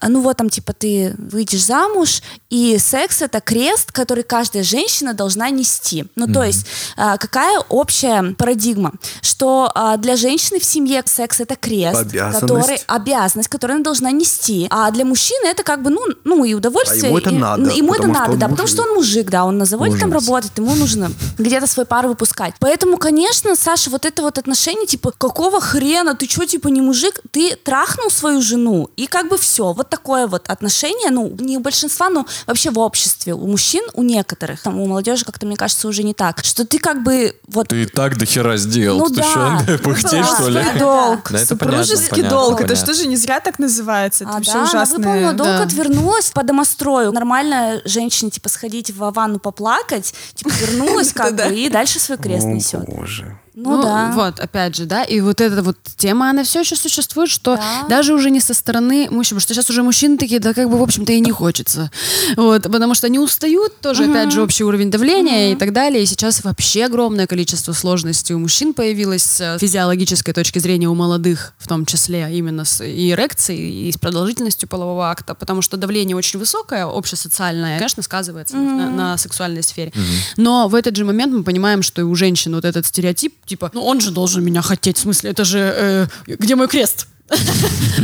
а, 0.00 0.08
ну 0.08 0.20
вот 0.20 0.36
там, 0.36 0.50
типа, 0.50 0.72
ты 0.72 1.14
выйдешь 1.18 1.64
замуж, 1.64 2.22
и 2.50 2.78
секс— 2.78 3.22
это 3.22 3.40
крест, 3.40 3.92
который 3.92 4.22
каждая 4.22 4.62
женщина 4.62 5.14
должна 5.14 5.50
нести. 5.50 6.04
Ну, 6.16 6.26
то 6.26 6.42
есть, 6.42 6.66
а, 6.96 7.16
какая 7.16 7.58
общая 7.68 8.34
парадигма? 8.36 8.92
Что 9.22 9.70
а, 9.74 9.96
для 9.96 10.16
женщины 10.16 10.60
в 10.60 10.64
семье 10.64 11.02
секс— 11.06 11.40
это 11.40 11.56
крест, 11.56 12.00
Обязанность. 12.00 12.40
который 12.40 12.78
обязанность, 12.86 13.48
которую 13.48 13.76
она 13.76 13.84
должна 13.84 14.10
нести. 14.10 14.66
А 14.70 14.90
для 14.90 15.04
мужчины 15.04 15.46
это 15.46 15.62
как 15.62 15.82
бы, 15.82 15.90
ну, 15.90 16.00
ну 16.24 16.44
и 16.44 16.54
удовольствие. 16.54 17.04
А 17.04 17.06
ему 17.08 17.18
это 17.18 17.30
и- 17.30 17.38
надо, 17.38 17.70
Ему 17.70 17.94
это 17.94 18.06
надо, 18.06 18.36
да, 18.36 18.48
потому 18.48 18.68
что 18.68 18.82
он 18.82 18.94
мужик, 18.94 19.03
да, 19.30 19.44
он 19.44 19.58
на 19.58 19.64
заводе 19.64 19.98
там 19.98 20.10
Ужас. 20.10 20.22
работает, 20.26 20.52
ему 20.58 20.74
нужно 20.74 21.10
где-то 21.38 21.66
свой 21.66 21.86
пар 21.86 22.06
выпускать. 22.06 22.54
Поэтому, 22.60 22.96
конечно, 22.96 23.54
Саша, 23.56 23.90
вот 23.90 24.04
это 24.04 24.22
вот 24.22 24.38
отношение, 24.38 24.86
типа, 24.86 25.12
какого 25.16 25.60
хрена, 25.60 26.14
ты 26.14 26.28
что, 26.28 26.46
типа, 26.46 26.68
не 26.68 26.80
мужик? 26.80 27.20
Ты 27.30 27.56
трахнул 27.56 28.10
свою 28.10 28.40
жену, 28.42 28.88
и 28.96 29.06
как 29.06 29.28
бы 29.28 29.38
все. 29.38 29.72
Вот 29.72 29.88
такое 29.88 30.26
вот 30.26 30.48
отношение, 30.48 31.10
ну, 31.10 31.34
не 31.38 31.56
у 31.56 31.60
большинства, 31.60 32.08
но 32.10 32.26
вообще 32.46 32.70
в 32.70 32.78
обществе. 32.78 33.34
У 33.34 33.46
мужчин, 33.46 33.82
у 33.94 34.02
некоторых, 34.02 34.62
там, 34.62 34.80
у 34.80 34.86
молодежи 34.86 35.24
как-то, 35.24 35.46
мне 35.46 35.56
кажется, 35.56 35.88
уже 35.88 36.02
не 36.02 36.14
так. 36.14 36.44
Что 36.44 36.64
ты 36.66 36.78
как 36.78 37.02
бы, 37.02 37.36
вот, 37.48 37.68
Ты 37.68 37.82
и 37.82 37.86
так 37.86 38.16
до 38.18 38.26
хера 38.26 38.56
сделал. 38.56 38.98
Ну 38.98 39.08
ты 39.08 39.16
да. 39.16 39.60
что, 39.64 39.78
пыхтишь, 39.78 40.10
Да, 40.10 40.36
что 40.36 40.48
ли? 40.48 40.64
долг, 40.78 41.30
Да, 41.30 41.38
это 41.38 41.56
понятно, 41.56 41.84
супружеский 41.84 42.08
понятно, 42.10 42.30
долг. 42.30 42.60
Это 42.60 42.76
что 42.76 42.94
же 42.94 43.06
не 43.06 43.16
зря 43.16 43.40
так 43.40 43.58
называется? 43.58 44.24
Это 44.24 44.32
А, 44.32 44.36
вообще 44.36 44.52
да, 44.52 44.58
она 44.60 44.68
ужасное. 44.68 44.98
выполнила 44.98 45.32
долг, 45.32 45.48
да. 45.48 45.62
отвернулась 45.62 46.30
по 46.30 46.42
домострою. 46.42 47.12
Нормально 47.12 47.80
женщине, 47.84 48.30
типа, 48.30 48.48
сходить 48.48 48.90
в 48.94 49.10
ванну 49.10 49.38
поплакать, 49.38 50.14
типа, 50.34 50.50
вернулась 50.50 51.12
как 51.14 51.34
бы 51.36 51.54
и 51.54 51.68
дальше 51.68 51.98
свой 51.98 52.18
крест 52.18 52.46
несет. 52.46 52.86
боже. 52.86 53.38
Ну, 53.56 53.82
да. 53.82 54.10
Вот, 54.14 54.40
опять 54.40 54.74
же, 54.76 54.84
да, 54.84 55.04
и 55.04 55.20
вот 55.20 55.40
эта 55.40 55.62
вот 55.62 55.76
тема, 55.96 56.30
она 56.30 56.42
все 56.42 56.60
еще 56.60 56.74
существует, 56.76 57.30
что 57.30 57.56
Да. 57.56 57.86
даже 57.88 58.12
уже 58.14 58.30
не 58.30 58.40
со 58.40 58.52
стороны 58.54 59.08
мужчин, 59.10 59.36
потому 59.36 59.40
что 59.40 59.54
сейчас 59.54 59.70
уже 59.70 59.82
мужчины 59.82 60.18
такие, 60.18 60.40
да 60.40 60.52
как 60.54 60.68
бы, 60.68 60.76
в 60.78 60.82
общем-то, 60.82 61.12
и 61.12 61.20
не 61.20 61.30
хочется. 61.30 61.90
Вот, 62.36 62.62
потому 62.64 62.94
что 62.94 63.06
они 63.06 63.18
устают, 63.18 63.80
тоже, 63.80 64.04
опять 64.04 64.32
же, 64.32 64.42
общий 64.42 64.64
уровень 64.64 64.90
давления 64.90 65.52
и 65.52 65.56
так 65.56 65.72
далее, 65.72 66.02
и 66.02 66.06
сейчас 66.06 66.42
вообще 66.42 66.84
огромное 66.86 67.26
количество 67.26 67.72
сложностей 67.72 68.34
у 68.34 68.38
мужчин 68.40 68.74
появилось 68.74 69.22
с 69.22 69.58
физиологической 69.60 70.34
точки 70.34 70.58
зрения 70.58 70.88
у 70.88 70.94
молодых, 70.94 71.52
в 71.58 71.68
том 71.68 71.86
числе 71.86 72.28
именно 72.32 72.64
с 72.64 72.84
и 72.84 73.10
эрекцией, 73.12 73.88
и 73.88 73.92
с 73.92 73.96
продолжительностью 73.96 74.68
полового 74.68 75.08
акта, 75.10 75.34
потому 75.34 75.62
что 75.62 75.76
давление 75.76 76.16
очень 76.16 76.38
высокое, 76.38 76.86
общесоциальное, 76.86 77.78
конечно, 77.78 78.02
сказывается 78.02 78.56
на, 78.56 78.90
на 78.90 79.18
сексуальной 79.18 79.62
сфере. 79.62 79.92
Но 80.36 80.68
в 80.68 80.74
этот 80.74 80.96
же 80.96 81.04
момент 81.04 81.32
мы 81.32 81.44
понимаем, 81.44 81.82
что 81.82 82.00
и 82.00 82.04
у 82.04 82.14
женщин 82.14 82.54
вот 82.54 82.64
этот 82.64 82.86
стереотип, 82.86 83.34
типа, 83.46 83.70
ну 83.74 83.84
он 83.84 84.00
же 84.00 84.10
должен 84.10 84.44
меня 84.44 84.62
хотеть, 84.62 84.96
в 84.96 85.00
смысле, 85.00 85.30
это 85.30 85.44
же, 85.44 85.58
э, 85.58 86.06
где 86.26 86.56
мой 86.56 86.68
крест? 86.68 87.08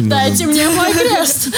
Дайте 0.01 0.47
мне 0.47 0.69
мой 0.71 0.93
крест. 0.95 1.49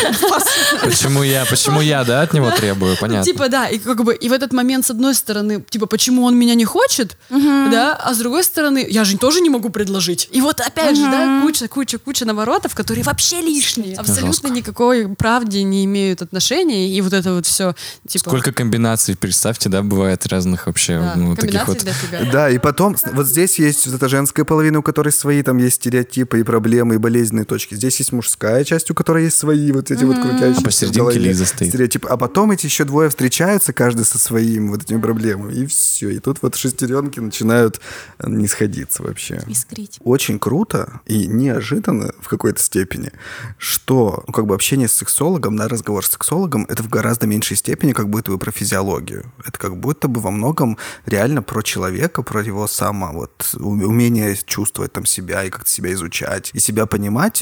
Почему 0.82 1.22
я, 1.22 1.44
почему 1.44 1.80
я, 1.80 2.04
да, 2.04 2.22
от 2.22 2.32
него 2.32 2.50
требую, 2.50 2.96
понятно. 2.98 3.24
Типа, 3.24 3.48
да, 3.48 3.68
и 3.68 3.78
как 3.78 4.02
бы, 4.02 4.14
и 4.14 4.28
в 4.28 4.32
этот 4.32 4.52
момент, 4.52 4.84
с 4.84 4.90
одной 4.90 5.14
стороны, 5.14 5.62
типа, 5.68 5.86
почему 5.86 6.24
он 6.24 6.36
меня 6.36 6.54
не 6.54 6.64
хочет, 6.64 7.16
да, 7.30 7.94
а 7.94 8.14
с 8.14 8.18
другой 8.18 8.44
стороны, 8.44 8.84
я 8.88 9.04
же 9.04 9.16
тоже 9.16 9.40
не 9.40 9.50
могу 9.50 9.70
предложить. 9.70 10.28
И 10.32 10.40
вот 10.40 10.60
опять 10.60 10.96
же, 10.96 11.02
да, 11.02 11.42
куча, 11.42 11.68
куча, 11.68 11.98
куча 11.98 12.24
наворотов, 12.24 12.74
которые 12.74 13.04
вообще 13.04 13.40
лишние, 13.40 13.96
абсолютно 13.96 14.48
никакой 14.48 15.08
правде 15.08 15.62
не 15.62 15.84
имеют 15.84 16.22
отношения, 16.22 16.88
и 16.88 17.00
вот 17.00 17.12
это 17.12 17.34
вот 17.34 17.46
все, 17.46 17.74
типа... 18.08 18.30
Сколько 18.30 18.52
комбинаций, 18.52 19.16
представьте, 19.16 19.68
да, 19.68 19.82
бывает 19.82 20.26
разных 20.26 20.66
вообще, 20.66 21.12
ну, 21.16 21.36
таких 21.36 21.66
вот. 21.68 21.84
Да, 22.32 22.50
и 22.50 22.58
потом, 22.58 22.96
вот 23.12 23.26
здесь 23.26 23.58
есть 23.58 23.86
вот 23.86 23.94
эта 23.94 24.08
женская 24.08 24.44
половина, 24.44 24.80
у 24.80 24.82
которой 24.82 25.12
свои 25.12 25.42
там 25.42 25.58
есть 25.58 25.76
стереотипы 25.76 26.40
и 26.40 26.42
проблемы, 26.42 26.96
и 26.96 26.98
болезненные 26.98 27.44
точки. 27.52 27.74
Здесь 27.74 27.98
есть 27.98 28.12
мужская 28.12 28.64
часть, 28.64 28.90
у 28.90 28.94
которой 28.94 29.24
есть 29.24 29.36
свои 29.36 29.72
вот 29.72 29.90
эти 29.90 30.04
вот 30.04 30.16
крутящиеся 30.16 30.60
А 30.60 30.64
посерединке 30.64 31.18
Лиза 31.18 31.44
стоит. 31.44 31.68
стереотипы. 31.68 32.08
А 32.08 32.16
потом 32.16 32.50
эти 32.50 32.64
еще 32.64 32.84
двое 32.84 33.10
встречаются, 33.10 33.74
каждый 33.74 34.06
со 34.06 34.18
своим 34.18 34.70
вот 34.70 34.84
этими 34.84 34.98
проблемами, 34.98 35.52
и 35.52 35.66
все. 35.66 36.08
И 36.08 36.18
тут 36.18 36.38
вот 36.40 36.54
шестеренки 36.54 37.20
начинают 37.20 37.78
э, 38.18 38.30
не 38.30 38.48
сходиться 38.48 39.02
вообще. 39.02 39.42
Искрить. 39.46 39.98
Очень 40.02 40.38
круто 40.38 41.02
и 41.04 41.26
неожиданно 41.26 42.12
в 42.20 42.28
какой-то 42.28 42.62
степени, 42.62 43.12
что 43.58 44.24
ну, 44.26 44.32
как 44.32 44.46
бы 44.46 44.54
общение 44.54 44.88
с 44.88 44.94
сексологом, 44.94 45.56
да, 45.56 45.68
разговор 45.68 46.06
с 46.06 46.08
сексологом, 46.08 46.64
это 46.70 46.82
в 46.82 46.88
гораздо 46.88 47.26
меньшей 47.26 47.58
степени 47.58 47.92
как 47.92 48.08
будто 48.08 48.30
бы 48.30 48.38
про 48.38 48.50
физиологию. 48.50 49.30
Это 49.44 49.58
как 49.58 49.76
будто 49.76 50.08
бы 50.08 50.22
во 50.22 50.30
многом 50.30 50.78
реально 51.04 51.42
про 51.42 51.60
человека, 51.60 52.22
про 52.22 52.42
его 52.42 52.66
само 52.66 53.12
вот 53.12 53.54
умение 53.58 54.38
чувствовать 54.46 54.94
там 54.94 55.04
себя 55.04 55.44
и 55.44 55.50
как-то 55.50 55.68
себя 55.68 55.92
изучать 55.92 56.50
и 56.54 56.60
себя 56.60 56.86
понимать, 56.86 57.41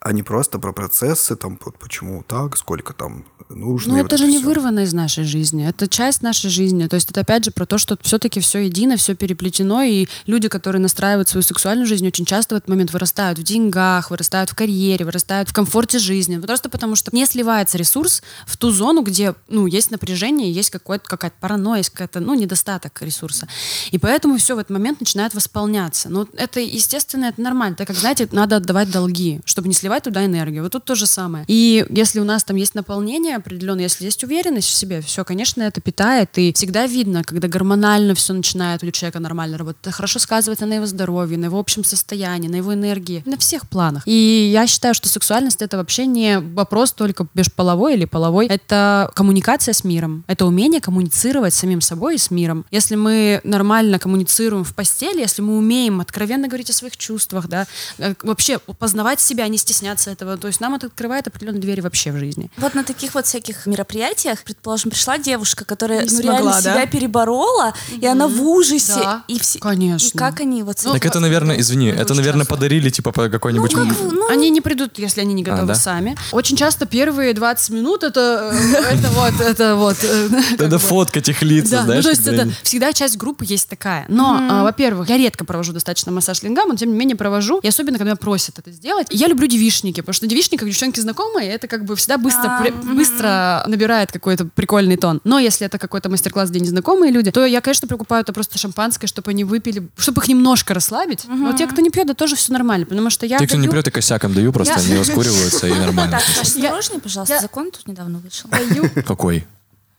а 0.00 0.12
не 0.12 0.22
просто 0.22 0.58
про 0.58 0.72
процессы, 0.72 1.36
там 1.36 1.58
вот 1.62 1.78
почему 1.78 2.24
так, 2.26 2.56
сколько 2.56 2.94
там 2.94 3.26
нужно. 3.50 3.94
Ну, 3.94 4.00
это 4.00 4.16
вот 4.16 4.18
же 4.18 4.26
не 4.26 4.38
всё. 4.38 4.46
вырвано 4.46 4.80
из 4.80 4.94
нашей 4.94 5.24
жизни. 5.24 5.68
Это 5.68 5.88
часть 5.88 6.22
нашей 6.22 6.48
жизни. 6.48 6.86
То 6.86 6.94
есть 6.94 7.10
это 7.10 7.20
опять 7.20 7.44
же 7.44 7.50
про 7.50 7.66
то, 7.66 7.76
что 7.76 7.98
все-таки 8.00 8.40
все 8.40 8.60
едино, 8.60 8.96
все 8.96 9.14
переплетено, 9.14 9.82
и 9.82 10.06
люди, 10.26 10.48
которые 10.48 10.80
настраивают 10.80 11.28
свою 11.28 11.42
сексуальную 11.42 11.86
жизнь, 11.86 12.06
очень 12.06 12.24
часто 12.24 12.54
в 12.54 12.58
этот 12.58 12.68
момент 12.68 12.92
вырастают 12.92 13.38
в 13.38 13.42
деньгах, 13.42 14.10
вырастают 14.10 14.50
в 14.50 14.54
карьере, 14.54 15.04
вырастают 15.04 15.50
в 15.50 15.52
комфорте 15.52 15.98
жизни. 15.98 16.38
Просто 16.38 16.70
потому 16.70 16.96
что 16.96 17.14
не 17.14 17.26
сливается 17.26 17.76
ресурс 17.76 18.22
в 18.46 18.56
ту 18.56 18.70
зону, 18.70 19.02
где 19.02 19.34
ну, 19.48 19.66
есть 19.66 19.90
напряжение, 19.90 20.50
есть 20.50 20.70
какая-то 20.70 21.32
паранойя, 21.40 21.78
есть 21.78 21.90
какая-то, 21.90 22.20
ну, 22.20 22.34
недостаток 22.34 23.02
ресурса. 23.02 23.48
И 23.90 23.98
поэтому 23.98 24.38
все 24.38 24.54
в 24.54 24.58
этот 24.58 24.70
момент 24.70 25.00
начинает 25.00 25.34
восполняться. 25.34 26.08
Ну, 26.08 26.26
это 26.34 26.60
естественно, 26.60 27.26
это 27.26 27.40
нормально. 27.42 27.76
Так 27.76 27.88
как, 27.88 27.96
знаете, 27.96 28.28
надо 28.32 28.56
отдавать 28.56 28.90
долги, 28.90 29.40
чтобы 29.44 29.68
не 29.68 29.74
сливать 29.90 30.04
туда 30.04 30.24
энергию. 30.24 30.62
Вот 30.62 30.72
тут 30.72 30.84
то 30.84 30.94
же 30.94 31.06
самое. 31.06 31.44
И 31.48 31.84
если 31.90 32.20
у 32.20 32.24
нас 32.24 32.44
там 32.44 32.56
есть 32.56 32.74
наполнение 32.74 33.36
определенное, 33.36 33.84
если 33.84 34.04
есть 34.04 34.22
уверенность 34.22 34.68
в 34.68 34.72
себе, 34.72 35.00
все, 35.00 35.24
конечно, 35.24 35.62
это 35.62 35.80
питает. 35.80 36.30
И 36.38 36.52
всегда 36.52 36.86
видно, 36.86 37.24
когда 37.24 37.48
гормонально 37.48 38.14
все 38.14 38.32
начинает 38.32 38.82
у 38.84 38.90
человека 38.90 39.18
нормально 39.18 39.58
работать. 39.58 39.80
Это 39.82 39.90
хорошо 39.90 40.18
сказывается 40.18 40.66
на 40.66 40.74
его 40.74 40.86
здоровье, 40.86 41.38
на 41.38 41.46
его 41.46 41.58
общем 41.58 41.84
состоянии, 41.84 42.48
на 42.48 42.56
его 42.56 42.72
энергии, 42.72 43.22
на 43.26 43.36
всех 43.36 43.68
планах. 43.68 44.02
И 44.06 44.50
я 44.52 44.66
считаю, 44.66 44.94
что 44.94 45.08
сексуальность 45.08 45.62
это 45.62 45.76
вообще 45.76 46.06
не 46.06 46.38
вопрос 46.38 46.92
только 46.92 47.26
межполовой 47.34 47.94
или 47.94 48.04
половой. 48.04 48.46
Это 48.46 49.10
коммуникация 49.14 49.72
с 49.72 49.84
миром. 49.84 50.24
Это 50.28 50.46
умение 50.46 50.80
коммуницировать 50.80 51.52
с 51.54 51.58
самим 51.58 51.80
собой 51.80 52.14
и 52.14 52.18
с 52.18 52.30
миром. 52.30 52.64
Если 52.70 52.96
мы 52.96 53.40
нормально 53.44 53.98
коммуницируем 53.98 54.64
в 54.64 54.74
постели, 54.74 55.20
если 55.20 55.42
мы 55.42 55.56
умеем 55.56 56.00
откровенно 56.00 56.46
говорить 56.46 56.70
о 56.70 56.72
своих 56.72 56.96
чувствах, 56.96 57.48
да, 57.48 57.66
э, 57.98 58.14
вообще 58.22 58.58
познавать 58.58 59.20
себя, 59.20 59.48
не 59.48 59.58
стесняться 59.58 59.79
этого, 59.82 60.36
то 60.36 60.46
есть 60.46 60.60
нам 60.60 60.74
это 60.74 60.86
открывает 60.86 61.26
определенные 61.26 61.60
двери 61.60 61.80
вообще 61.80 62.12
в 62.12 62.18
жизни. 62.18 62.50
Вот 62.56 62.74
на 62.74 62.84
таких 62.84 63.14
вот 63.14 63.26
всяких 63.26 63.66
мероприятиях, 63.66 64.42
предположим, 64.42 64.90
пришла 64.90 65.18
девушка, 65.18 65.64
которая 65.64 66.02
ну, 66.02 66.08
смогла, 66.08 66.32
реально 66.32 66.52
да? 66.52 66.60
себя 66.60 66.86
переборола, 66.86 67.74
и 67.96 68.06
она 68.06 68.28
в 68.28 68.42
ужасе. 68.42 68.94
Да, 68.96 69.24
и 69.28 69.38
все, 69.38 69.58
конечно. 69.58 70.08
И 70.08 70.18
как 70.18 70.40
они 70.40 70.62
вот... 70.62 70.78
Ну, 70.84 70.92
Так 70.92 71.06
это, 71.06 71.20
наверное, 71.20 71.60
извини, 71.60 71.88
это, 71.88 72.14
наверное, 72.14 72.42
часто. 72.42 72.54
подарили, 72.54 72.90
типа, 72.90 73.12
по 73.12 73.28
какой-нибудь... 73.28 73.72
ну, 73.72 73.86
как, 73.86 73.96
ну, 74.00 74.28
Они 74.28 74.50
не 74.50 74.60
придут, 74.60 74.98
если 74.98 75.20
они 75.20 75.34
не 75.34 75.42
готовы 75.42 75.68
да? 75.68 75.74
сами. 75.74 76.16
Очень 76.32 76.56
часто 76.56 76.86
первые 76.86 77.34
20 77.34 77.70
минут 77.70 78.02
это, 78.02 78.50
э, 78.52 78.76
это 78.92 79.08
вот, 79.10 79.40
это 79.40 79.76
вот. 79.76 79.96
э, 80.02 80.28
как 80.50 80.60
Надо 80.60 80.76
бы. 80.76 80.78
фоткать 80.78 81.28
их 81.28 81.42
лица, 81.42 81.70
Да, 81.78 81.82
знаешь? 81.84 82.04
ну 82.04 82.10
то 82.10 82.16
есть 82.16 82.26
это 82.26 82.50
всегда 82.62 82.92
часть 82.92 83.16
группы 83.16 83.44
есть 83.46 83.68
такая. 83.68 84.04
Но, 84.08 84.38
а, 84.40 84.62
во-первых, 84.64 85.08
я 85.08 85.16
редко 85.16 85.44
провожу 85.44 85.72
достаточно 85.72 86.12
массаж 86.12 86.42
лингам, 86.42 86.68
но 86.68 86.76
тем 86.76 86.90
не 86.90 86.96
менее 86.96 87.16
провожу. 87.16 87.60
И 87.62 87.68
особенно, 87.68 87.98
когда 87.98 88.10
меня 88.10 88.16
просят 88.16 88.58
это 88.58 88.70
сделать. 88.70 89.06
Я 89.10 89.28
люблю 89.28 89.46
девишники, 89.70 90.00
потому 90.00 90.14
что 90.14 90.24
на 90.26 90.30
девишниках 90.30 90.68
девчонки 90.68 90.98
знакомые, 91.00 91.50
это 91.50 91.68
как 91.68 91.84
бы 91.84 91.94
всегда 91.96 92.18
быстро, 92.18 92.42
А, 92.58 92.62
при- 92.62 92.70
быстро 92.70 93.62
набирает 93.66 94.10
какой-то 94.10 94.44
прикольный 94.46 94.96
тон. 94.96 95.20
Но 95.24 95.38
если 95.38 95.66
это 95.66 95.78
какой-то 95.78 96.08
мастер-класс, 96.10 96.50
где 96.50 96.58
незнакомые 96.60 97.12
люди, 97.12 97.30
то 97.30 97.44
я, 97.46 97.60
конечно, 97.60 97.86
покупаю 97.86 98.22
это 98.22 98.32
просто 98.32 98.58
шампанское, 98.58 99.06
чтобы 99.06 99.30
они 99.30 99.44
выпили, 99.44 99.88
чтобы 99.96 100.22
их 100.22 100.28
немножко 100.28 100.74
расслабить. 100.74 101.24
Но 101.28 101.52
те, 101.56 101.66
кто 101.66 101.80
не 101.80 101.90
пьет, 101.90 102.06
да 102.08 102.14
тоже 102.14 102.34
все 102.36 102.52
нормально, 102.52 102.86
потому 102.86 103.10
что 103.10 103.26
я 103.26 103.38
Те, 103.38 103.46
кто 103.46 103.56
не 103.56 103.68
прет, 103.68 103.86
и 103.86 103.90
косяком 103.90 104.34
даю, 104.34 104.52
просто 104.52 104.74
Я- 104.74 104.80
они 104.80 104.96
раскуриваются, 104.98 105.66
и 105.68 105.72
нормально. 105.78 106.18
Так, 106.18 106.42
осторожнее, 106.42 107.00
пожалуйста, 107.00 107.40
закон 107.40 107.70
тут 107.70 107.86
недавно 107.86 108.18
вышел. 108.18 108.50
даю 108.50 108.90
Какой? 109.06 109.46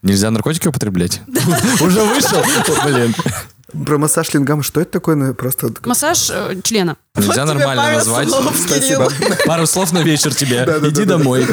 Нельзя 0.02 0.32
наркотики 0.32 0.68
употреблять? 0.68 1.22
Уже 1.82 2.04
вышел? 2.04 2.44
Блин. 2.86 3.14
Про 3.86 3.98
массаж 3.98 4.34
лингам, 4.34 4.64
что 4.64 4.82
это 4.82 4.92
такое? 4.92 5.16
Ну, 5.16 5.34
Просто... 5.34 5.72
Массаж 5.86 6.30
э, 6.30 6.60
члена. 6.64 6.98
Нельзя 7.16 7.34
тебе 7.34 7.44
нормально 7.46 7.92
назвать. 7.94 8.30
слов, 8.30 8.56
Спасибо. 8.58 9.10
Пару 9.46 9.66
слов 9.68 9.92
на 9.92 10.00
вечер 10.02 10.34
тебе. 10.34 10.60
Иди 10.84 11.04
домой. 11.06 11.46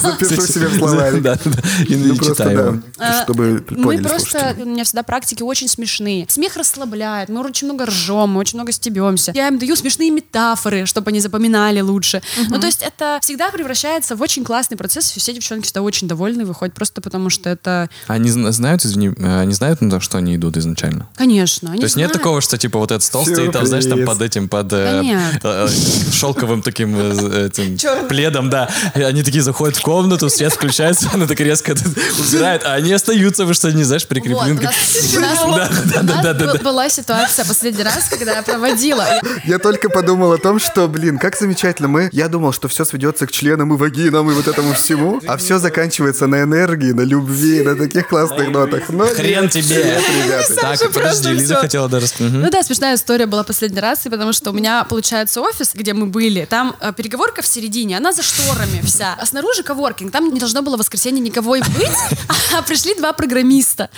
Запишу 0.00 0.42
себе 0.42 0.66
в 0.68 0.76
словарик. 0.78 1.22
Да, 1.22 1.38
да, 1.44 1.50
и 1.86 1.94
Ну, 1.94 2.14
его. 2.14 2.82
да, 2.98 3.22
чтобы 3.22 3.64
Мы 3.70 3.98
просто, 3.98 4.30
слушатели. 4.40 4.62
у 4.62 4.66
меня 4.66 4.84
всегда 4.84 5.02
практики 5.02 5.42
очень 5.42 5.68
смешные. 5.68 6.26
Смех 6.28 6.56
расслабляет, 6.56 7.28
мы 7.28 7.40
очень 7.44 7.66
много 7.66 7.86
ржем, 7.86 8.30
мы 8.30 8.40
очень 8.40 8.58
много 8.58 8.72
стебемся. 8.72 9.32
Я 9.34 9.48
им 9.48 9.58
даю 9.58 9.76
смешные 9.76 10.10
метафоры, 10.10 10.86
чтобы 10.86 11.10
они 11.10 11.20
запоминали 11.20 11.80
лучше. 11.80 12.22
Ну, 12.48 12.58
то 12.60 12.66
есть 12.66 12.82
это 12.82 13.18
всегда 13.22 13.50
превращается 13.50 14.16
в 14.16 14.22
очень 14.22 14.44
классный 14.44 14.76
процесс, 14.76 15.16
и 15.16 15.20
все 15.20 15.32
девчонки 15.34 15.64
всегда 15.66 15.82
очень 15.82 16.08
довольны 16.08 16.44
выходят, 16.44 16.74
просто 16.74 17.00
потому 17.00 17.30
что 17.30 17.48
это, 17.50 17.88
Они 18.06 18.30
зна- 18.30 18.52
знают, 18.52 18.84
извини, 18.84 19.10
э, 19.16 19.40
они 19.40 19.52
знают 19.52 19.80
на 19.80 19.90
то, 19.90 20.00
что 20.00 20.18
они 20.18 20.34
идут 20.36 20.56
изначально? 20.56 21.07
Конечно, 21.16 21.70
они 21.70 21.80
То 21.80 21.84
есть 21.84 21.96
нет 21.96 22.08
знают. 22.10 22.12
такого, 22.12 22.40
что 22.40 22.58
типа 22.58 22.78
вот 22.78 22.90
этот 22.90 23.02
стол 23.02 23.24
стоит, 23.26 23.52
там, 23.52 23.66
знаешь, 23.66 23.84
там 23.84 23.98
Сюрприз. 23.98 24.08
под 24.08 24.22
этим, 24.22 24.48
под 24.48 24.72
э, 24.72 25.00
нет. 25.02 25.40
э, 25.42 25.68
шелковым 26.12 26.62
таким 26.62 26.94
э, 26.96 27.46
этим 27.46 27.76
пледом, 28.08 28.50
да. 28.50 28.68
И 28.94 29.02
они 29.02 29.22
такие 29.22 29.42
заходят 29.42 29.76
в 29.76 29.82
комнату, 29.82 30.28
свет 30.30 30.52
включается, 30.52 31.08
она 31.12 31.26
так 31.26 31.38
резко 31.40 31.74
убирает, 32.18 32.62
а 32.64 32.74
они 32.74 32.92
остаются, 32.92 33.42
потому 33.42 33.54
что 33.54 33.68
они, 33.68 33.82
знаешь, 33.84 34.02
Вот, 34.02 34.08
прикреплены. 34.08 34.54
у 34.54 34.56
как- 34.56 34.64
нас, 34.72 35.14
у 35.44 35.48
нас- 35.48 35.68
Да, 35.68 35.68
да, 35.84 36.00
у 36.00 36.04
нас 36.04 36.22
да, 36.24 36.32
да, 36.34 36.44
был- 36.46 36.52
да. 36.54 36.58
была 36.64 36.88
ситуация 36.88 37.44
последний 37.44 37.82
раз, 37.82 38.08
когда 38.08 38.36
я 38.36 38.42
проводила. 38.42 39.06
Я 39.44 39.58
только 39.58 39.88
подумал 39.90 40.32
о 40.32 40.38
том, 40.38 40.58
что, 40.58 40.88
блин, 40.88 41.18
как 41.18 41.36
замечательно. 41.36 41.88
Мы, 41.88 42.08
я 42.12 42.28
думал, 42.28 42.52
что 42.52 42.68
все 42.68 42.84
сведется 42.84 43.26
к 43.26 43.32
членам 43.32 43.72
и 43.74 43.76
вагинам 43.76 44.30
и 44.30 44.34
вот 44.34 44.46
этому 44.48 44.74
всему, 44.74 45.20
а 45.26 45.36
все 45.36 45.58
заканчивается 45.58 46.26
на 46.26 46.42
энергии, 46.42 46.92
на 46.92 47.02
любви, 47.02 47.62
на 47.62 47.74
таких 47.76 48.08
классных 48.08 48.48
нотах. 48.50 48.82
Но 48.88 49.06
Хрен 49.06 49.42
нет, 49.44 49.52
тебе. 49.52 49.76
нет, 49.84 50.02
ребята. 50.24 50.54
Так, 50.54 50.92
подожди, 50.98 51.28
Лиза 51.30 51.54
всё. 51.54 51.60
хотела 51.60 51.88
даже... 51.88 52.06
Мгм. 52.18 52.40
Ну 52.42 52.50
да, 52.50 52.62
смешная 52.62 52.94
история 52.94 53.26
была 53.26 53.44
последний 53.44 53.80
раз, 53.80 54.06
и 54.06 54.10
потому 54.10 54.32
что 54.32 54.50
у 54.50 54.52
меня, 54.52 54.84
получается, 54.84 55.40
офис, 55.40 55.70
где 55.74 55.92
мы 55.94 56.06
были, 56.06 56.46
там 56.48 56.76
э, 56.80 56.92
переговорка 56.96 57.42
в 57.42 57.46
середине, 57.46 57.96
она 57.96 58.12
за 58.12 58.22
шторами 58.22 58.80
вся, 58.84 59.16
а 59.20 59.26
снаружи 59.26 59.62
коворкинг, 59.62 60.12
там 60.12 60.32
не 60.32 60.40
должно 60.40 60.62
было 60.62 60.76
в 60.76 60.78
воскресенье 60.80 61.20
никого 61.20 61.56
и 61.56 61.60
быть, 61.60 61.96
а 62.56 62.62
пришли 62.62 62.94
два 62.94 63.12
программиста. 63.12 63.90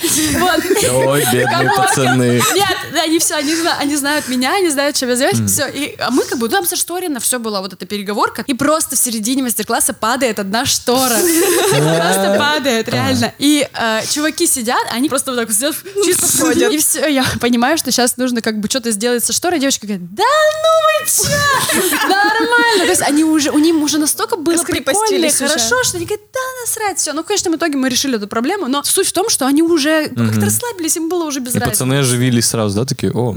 Ой, 0.91 1.25
бедные 1.33 1.71
пацаны. 1.77 2.43
Нет, 2.55 2.77
они 3.05 3.19
все, 3.19 3.35
они, 3.35 3.55
зна- 3.55 3.77
они 3.79 3.97
знают 3.97 4.29
меня, 4.29 4.55
они 4.57 4.71
знают, 4.71 4.97
чем 4.97 5.09
я 5.09 5.17
занимаюсь, 5.17 5.51
все. 5.51 5.67
И, 5.69 5.97
а 5.99 6.11
мы 6.11 6.25
как 6.25 6.39
бы, 6.39 6.49
ну, 6.49 6.53
там 6.57 6.67
зашторено, 6.67 7.21
все 7.21 7.39
была 7.39 7.61
вот 7.61 7.73
эта 7.73 7.87
переговорка, 7.87 8.45
и 8.47 8.55
просто 8.55 8.97
в 8.97 8.99
середине 8.99 9.43
мастер-класса 9.43 9.93
падает 9.93 10.39
одна 10.39 10.65
штора. 10.67 11.17
Просто 11.71 12.37
падает, 12.39 12.89
реально. 12.89 13.33
И 13.39 13.67
э, 13.73 14.03
чуваки 14.11 14.47
сидят, 14.47 14.83
они 14.91 15.09
просто 15.09 15.31
вот 15.31 15.39
так 15.39 15.49
вот 15.49 15.57
сидят, 15.57 15.75
чисто 16.05 16.43
ходят. 16.45 16.73
И 16.73 16.79
все, 16.79 16.90
я 16.95 17.25
понимаю, 17.41 17.79
что 17.79 17.91
сейчас 17.91 18.17
нужно 18.17 18.41
как 18.43 18.61
бы 18.61 18.69
что-то 18.69 18.91
сделать 18.91 19.25
со 19.25 19.33
шторой. 19.33 19.59
Девочка 19.59 19.87
говорит, 19.87 20.13
да 20.15 20.23
ну 20.23 21.03
вы 21.03 21.07
че? 21.11 22.09
Нормально. 22.09 22.85
То 22.85 22.91
есть 22.91 23.03
они 23.03 23.25
уже, 23.25 23.51
у 23.51 23.59
них 23.59 23.75
уже 23.77 23.99
настолько 23.99 24.37
было 24.37 24.63
прикольно, 24.63 25.25
и 25.27 25.31
хорошо, 25.31 25.83
что 25.85 25.97
они 25.97 26.07
говорят, 26.07 26.27
да 26.33 26.41
насрать, 26.63 26.99
все. 26.99 27.13
Ну, 27.13 27.23
в 27.23 27.27
конечном 27.27 27.57
итоге 27.57 27.77
мы 27.77 27.89
решили 27.89 28.17
эту 28.17 28.29
проблему, 28.29 28.69
но 28.69 28.83
суть 28.85 29.07
в 29.09 29.13
том, 29.13 29.29
что 29.29 29.47
они 29.47 29.63
уже 29.63 30.11
ну, 30.15 30.27
как-то 30.27 30.47
расслабились, 30.47 30.97
им 30.97 31.09
было 31.09 31.25
уже 31.25 31.41
без 31.41 31.55
И 31.55 31.59
разницы. 31.59 31.71
пацаны 31.71 31.95
оживились 31.99 32.47
сразу, 32.49 32.77
да, 32.77 32.85
такие, 32.85 33.13
о, 33.13 33.35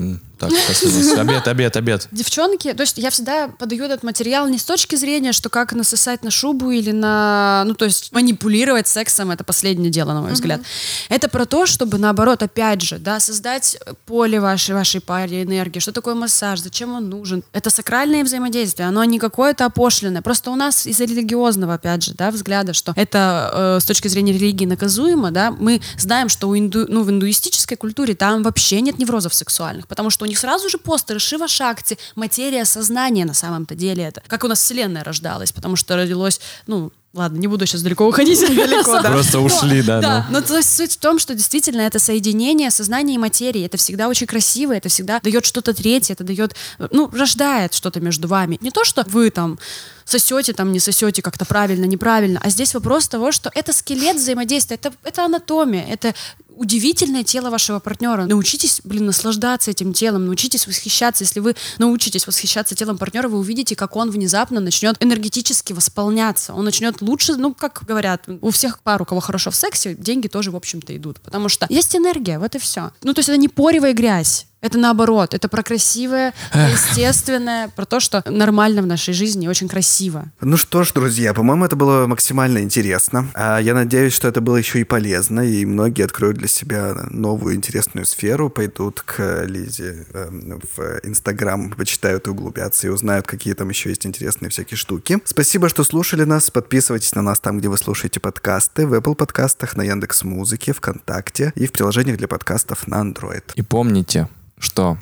так, 0.49 1.17
обед, 1.19 1.47
обед, 1.47 1.77
обед. 1.77 2.07
Девчонки, 2.11 2.73
то 2.73 2.81
есть 2.81 2.97
я 2.97 3.09
всегда 3.09 3.47
подаю 3.47 3.85
этот 3.85 4.03
материал 4.03 4.47
не 4.47 4.57
с 4.57 4.63
точки 4.63 4.95
зрения, 4.95 5.31
что 5.31 5.49
как 5.49 5.73
насосать 5.73 6.23
на 6.23 6.31
шубу 6.31 6.71
или 6.71 6.91
на, 6.91 7.63
ну 7.65 7.73
то 7.73 7.85
есть 7.85 8.11
манипулировать 8.11 8.87
сексом, 8.87 9.31
это 9.31 9.43
последнее 9.43 9.91
дело, 9.91 10.13
на 10.13 10.21
мой 10.21 10.33
взгляд. 10.33 10.61
Это 11.09 11.29
про 11.29 11.45
то, 11.45 11.65
чтобы 11.65 11.97
наоборот, 11.97 12.43
опять 12.43 12.81
же, 12.81 12.97
да, 12.97 13.19
создать 13.19 13.77
поле 14.05 14.39
вашей, 14.39 14.75
вашей 14.75 15.01
паре 15.01 15.43
энергии, 15.43 15.79
что 15.79 15.91
такое 15.91 16.15
массаж, 16.15 16.59
зачем 16.59 16.95
он 16.95 17.09
нужен. 17.09 17.43
Это 17.53 17.69
сакральное 17.69 18.23
взаимодействие, 18.23 18.87
оно 18.87 19.03
не 19.03 19.19
какое-то 19.19 19.65
опошленное. 19.65 20.21
Просто 20.21 20.51
у 20.51 20.55
нас 20.55 20.85
из-за 20.85 21.05
религиозного, 21.05 21.75
опять 21.75 22.03
же, 22.03 22.13
да, 22.13 22.31
взгляда, 22.31 22.73
что 22.73 22.93
это 22.95 23.51
э, 23.53 23.79
с 23.81 23.85
точки 23.85 24.07
зрения 24.07 24.33
религии 24.33 24.65
наказуемо, 24.65 25.31
да, 25.31 25.51
мы 25.51 25.81
знаем, 25.97 26.29
что 26.29 26.47
у 26.47 26.57
инду, 26.57 26.85
ну, 26.87 27.03
в 27.03 27.09
индуистической 27.09 27.77
культуре 27.77 28.15
там 28.15 28.43
вообще 28.43 28.81
нет 28.81 28.99
неврозов 28.99 29.33
сексуальных, 29.33 29.87
потому 29.87 30.09
что 30.09 30.25
у 30.25 30.27
них 30.27 30.32
сразу 30.35 30.69
же 30.69 30.77
постеры 30.77 31.19
Шива 31.19 31.47
Шакти, 31.47 31.97
материя 32.15 32.65
сознания 32.65 33.25
на 33.25 33.33
самом-то 33.33 33.75
деле 33.75 34.03
это. 34.03 34.21
Как 34.27 34.43
у 34.43 34.47
нас 34.47 34.59
Вселенная 34.59 35.03
рождалась, 35.03 35.51
потому 35.51 35.75
что 35.75 35.95
родилось, 35.95 36.39
ну, 36.67 36.91
Ладно, 37.13 37.37
не 37.37 37.45
буду 37.45 37.67
сейчас 37.67 37.83
далеко 37.83 38.07
уходить. 38.07 38.39
Далеко, 38.55 38.99
да. 38.99 39.11
Просто 39.11 39.39
ушли, 39.39 39.83
да, 39.83 40.01
Да, 40.01 40.27
но 40.31 40.41
то 40.41 40.57
есть 40.57 40.75
суть 40.75 40.93
в 40.93 40.97
том, 40.97 41.19
что 41.19 41.35
действительно 41.35 41.81
это 41.81 41.99
соединение 41.99 42.71
сознания 42.71 43.13
и 43.15 43.17
материи. 43.19 43.63
Это 43.63 43.77
всегда 43.77 44.07
очень 44.07 44.25
красиво, 44.25 44.73
это 44.73 44.89
всегда 44.89 45.19
дает 45.19 45.45
что-то 45.45 45.75
третье, 45.75 46.13
это 46.13 46.23
дает, 46.23 46.55
ну, 46.89 47.07
рождает 47.13 47.75
что-то 47.75 47.99
между 47.99 48.27
вами. 48.27 48.57
Не 48.61 48.71
то, 48.71 48.83
что 48.83 49.05
вы 49.07 49.29
там 49.29 49.59
сосете, 50.05 50.53
там 50.53 50.71
не 50.71 50.79
сосете 50.79 51.21
как-то 51.21 51.45
правильно, 51.45 51.85
неправильно, 51.85 52.41
а 52.43 52.49
здесь 52.49 52.73
вопрос 52.73 53.07
того, 53.07 53.31
что 53.31 53.51
это 53.53 53.73
скелет 53.73 54.17
взаимодействия, 54.17 54.75
это, 54.75 54.91
это 55.03 55.25
анатомия, 55.25 55.85
это 55.87 56.15
удивительное 56.55 57.23
тело 57.23 57.49
вашего 57.49 57.79
партнера. 57.79 58.25
Научитесь, 58.25 58.81
блин, 58.83 59.05
наслаждаться 59.05 59.71
этим 59.71 59.93
телом, 59.93 60.25
научитесь 60.25 60.67
восхищаться. 60.67 61.23
Если 61.23 61.39
вы 61.39 61.55
научитесь 61.77 62.27
восхищаться 62.27 62.75
телом 62.75 62.97
партнера, 62.97 63.27
вы 63.27 63.37
увидите, 63.37 63.75
как 63.75 63.95
он 63.95 64.11
внезапно 64.11 64.59
начнет 64.59 64.95
энергетически 65.01 65.73
восполняться. 65.73 66.53
Он 66.53 66.65
начнет 66.65 67.01
лучше, 67.01 67.35
ну, 67.35 67.53
как 67.53 67.83
говорят, 67.85 68.25
у 68.41 68.51
всех 68.51 68.81
пар, 68.81 69.01
у 69.01 69.05
кого 69.05 69.21
хорошо 69.21 69.51
в 69.51 69.55
сексе, 69.55 69.95
деньги 69.95 70.27
тоже, 70.27 70.51
в 70.51 70.55
общем-то, 70.55 70.95
идут. 70.95 71.19
Потому 71.21 71.49
что 71.49 71.65
есть 71.69 71.95
энергия, 71.95 72.39
вот 72.39 72.55
и 72.55 72.59
все. 72.59 72.91
Ну, 73.01 73.13
то 73.13 73.19
есть 73.19 73.29
это 73.29 73.37
не 73.37 73.47
поревая 73.47 73.93
грязь. 73.93 74.47
Это 74.63 74.77
наоборот, 74.77 75.33
это 75.33 75.49
про 75.49 75.61
красивое, 75.61 76.33
естественное, 76.53 77.67
про 77.67 77.85
то, 77.85 77.99
что 77.99 78.23
нормально 78.25 78.81
в 78.81 78.87
нашей 78.87 79.13
жизни 79.13 79.45
и 79.45 79.49
очень 79.49 79.67
красиво. 79.67 80.31
Ну 80.39 80.55
что 80.55 80.85
ж, 80.85 80.93
друзья, 80.93 81.33
по-моему, 81.33 81.65
это 81.65 81.75
было 81.75 82.07
максимально 82.07 82.59
интересно. 82.59 83.27
А 83.33 83.59
Я 83.59 83.73
надеюсь, 83.73 84.13
что 84.13 84.29
это 84.29 84.39
было 84.39 84.55
еще 84.55 84.79
и 84.79 84.85
полезно, 84.85 85.41
и 85.41 85.65
многие 85.65 86.05
откроют 86.05 86.37
для 86.37 86.47
себя 86.47 86.95
новую 87.09 87.55
интересную 87.55 88.05
сферу, 88.05 88.49
пойдут 88.49 89.01
к 89.01 89.43
Лизе 89.45 90.05
эм, 90.13 90.61
в 90.75 90.99
Инстаграм, 91.03 91.69
почитают 91.71 92.27
и 92.27 92.29
углубятся, 92.29 92.87
и 92.87 92.89
узнают, 92.89 93.27
какие 93.27 93.55
там 93.55 93.67
еще 93.67 93.89
есть 93.89 94.05
интересные 94.05 94.49
всякие 94.49 94.77
штуки. 94.77 95.19
Спасибо, 95.25 95.67
что 95.67 95.83
слушали 95.83 96.23
нас. 96.23 96.49
Подписывайтесь 96.49 97.13
на 97.15 97.21
нас 97.21 97.41
там, 97.41 97.59
где 97.59 97.67
вы 97.67 97.77
слушаете 97.77 98.21
подкасты, 98.21 98.87
в 98.87 98.93
Apple 98.93 99.15
подкастах, 99.15 99.75
на 99.75 99.81
Яндекс 99.81 100.23
Музыке, 100.23 100.71
ВКонтакте 100.71 101.51
и 101.55 101.67
в 101.67 101.73
приложениях 101.73 102.17
для 102.17 102.29
подкастов 102.29 102.87
на 102.87 103.01
Android. 103.01 103.43
И 103.55 103.61
помните, 103.61 104.29
что 104.63 104.97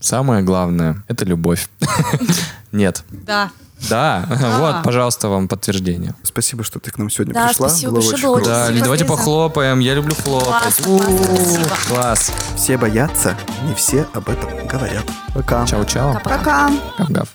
самое 0.00 0.42
главное— 0.42 1.04
это 1.08 1.24
любовь. 1.24 1.68
Нет. 2.72 3.04
Да. 3.10 3.50
Да, 3.90 4.26
вот, 4.58 4.82
пожалуйста, 4.82 5.28
вам 5.28 5.48
подтверждение. 5.48 6.14
Спасибо, 6.22 6.64
что 6.64 6.80
ты 6.80 6.90
к 6.90 6.96
нам 6.96 7.10
сегодня 7.10 7.34
Да, 7.34 7.48
пришла. 7.48 7.68
спасибо 7.68 7.92
Было 7.92 8.00
большое, 8.00 8.14
очень 8.14 8.24
было 8.26 8.36
круто. 8.36 8.50
Да, 8.72 8.80
давайте 8.82 9.04
похлопаем. 9.04 9.78
Я 9.80 9.94
люблю 9.94 10.14
хлопать. 10.14 10.80
Класс. 11.86 12.32
Все 12.56 12.78
боятся, 12.78 13.36
не 13.64 13.74
все 13.74 14.06
об 14.14 14.30
этом 14.30 14.66
говорят. 14.66 15.04
Пока. 15.34 15.64
Чао-чао. 15.66 16.14
Пока. 16.24 16.70
Гав-гав. 16.98 17.28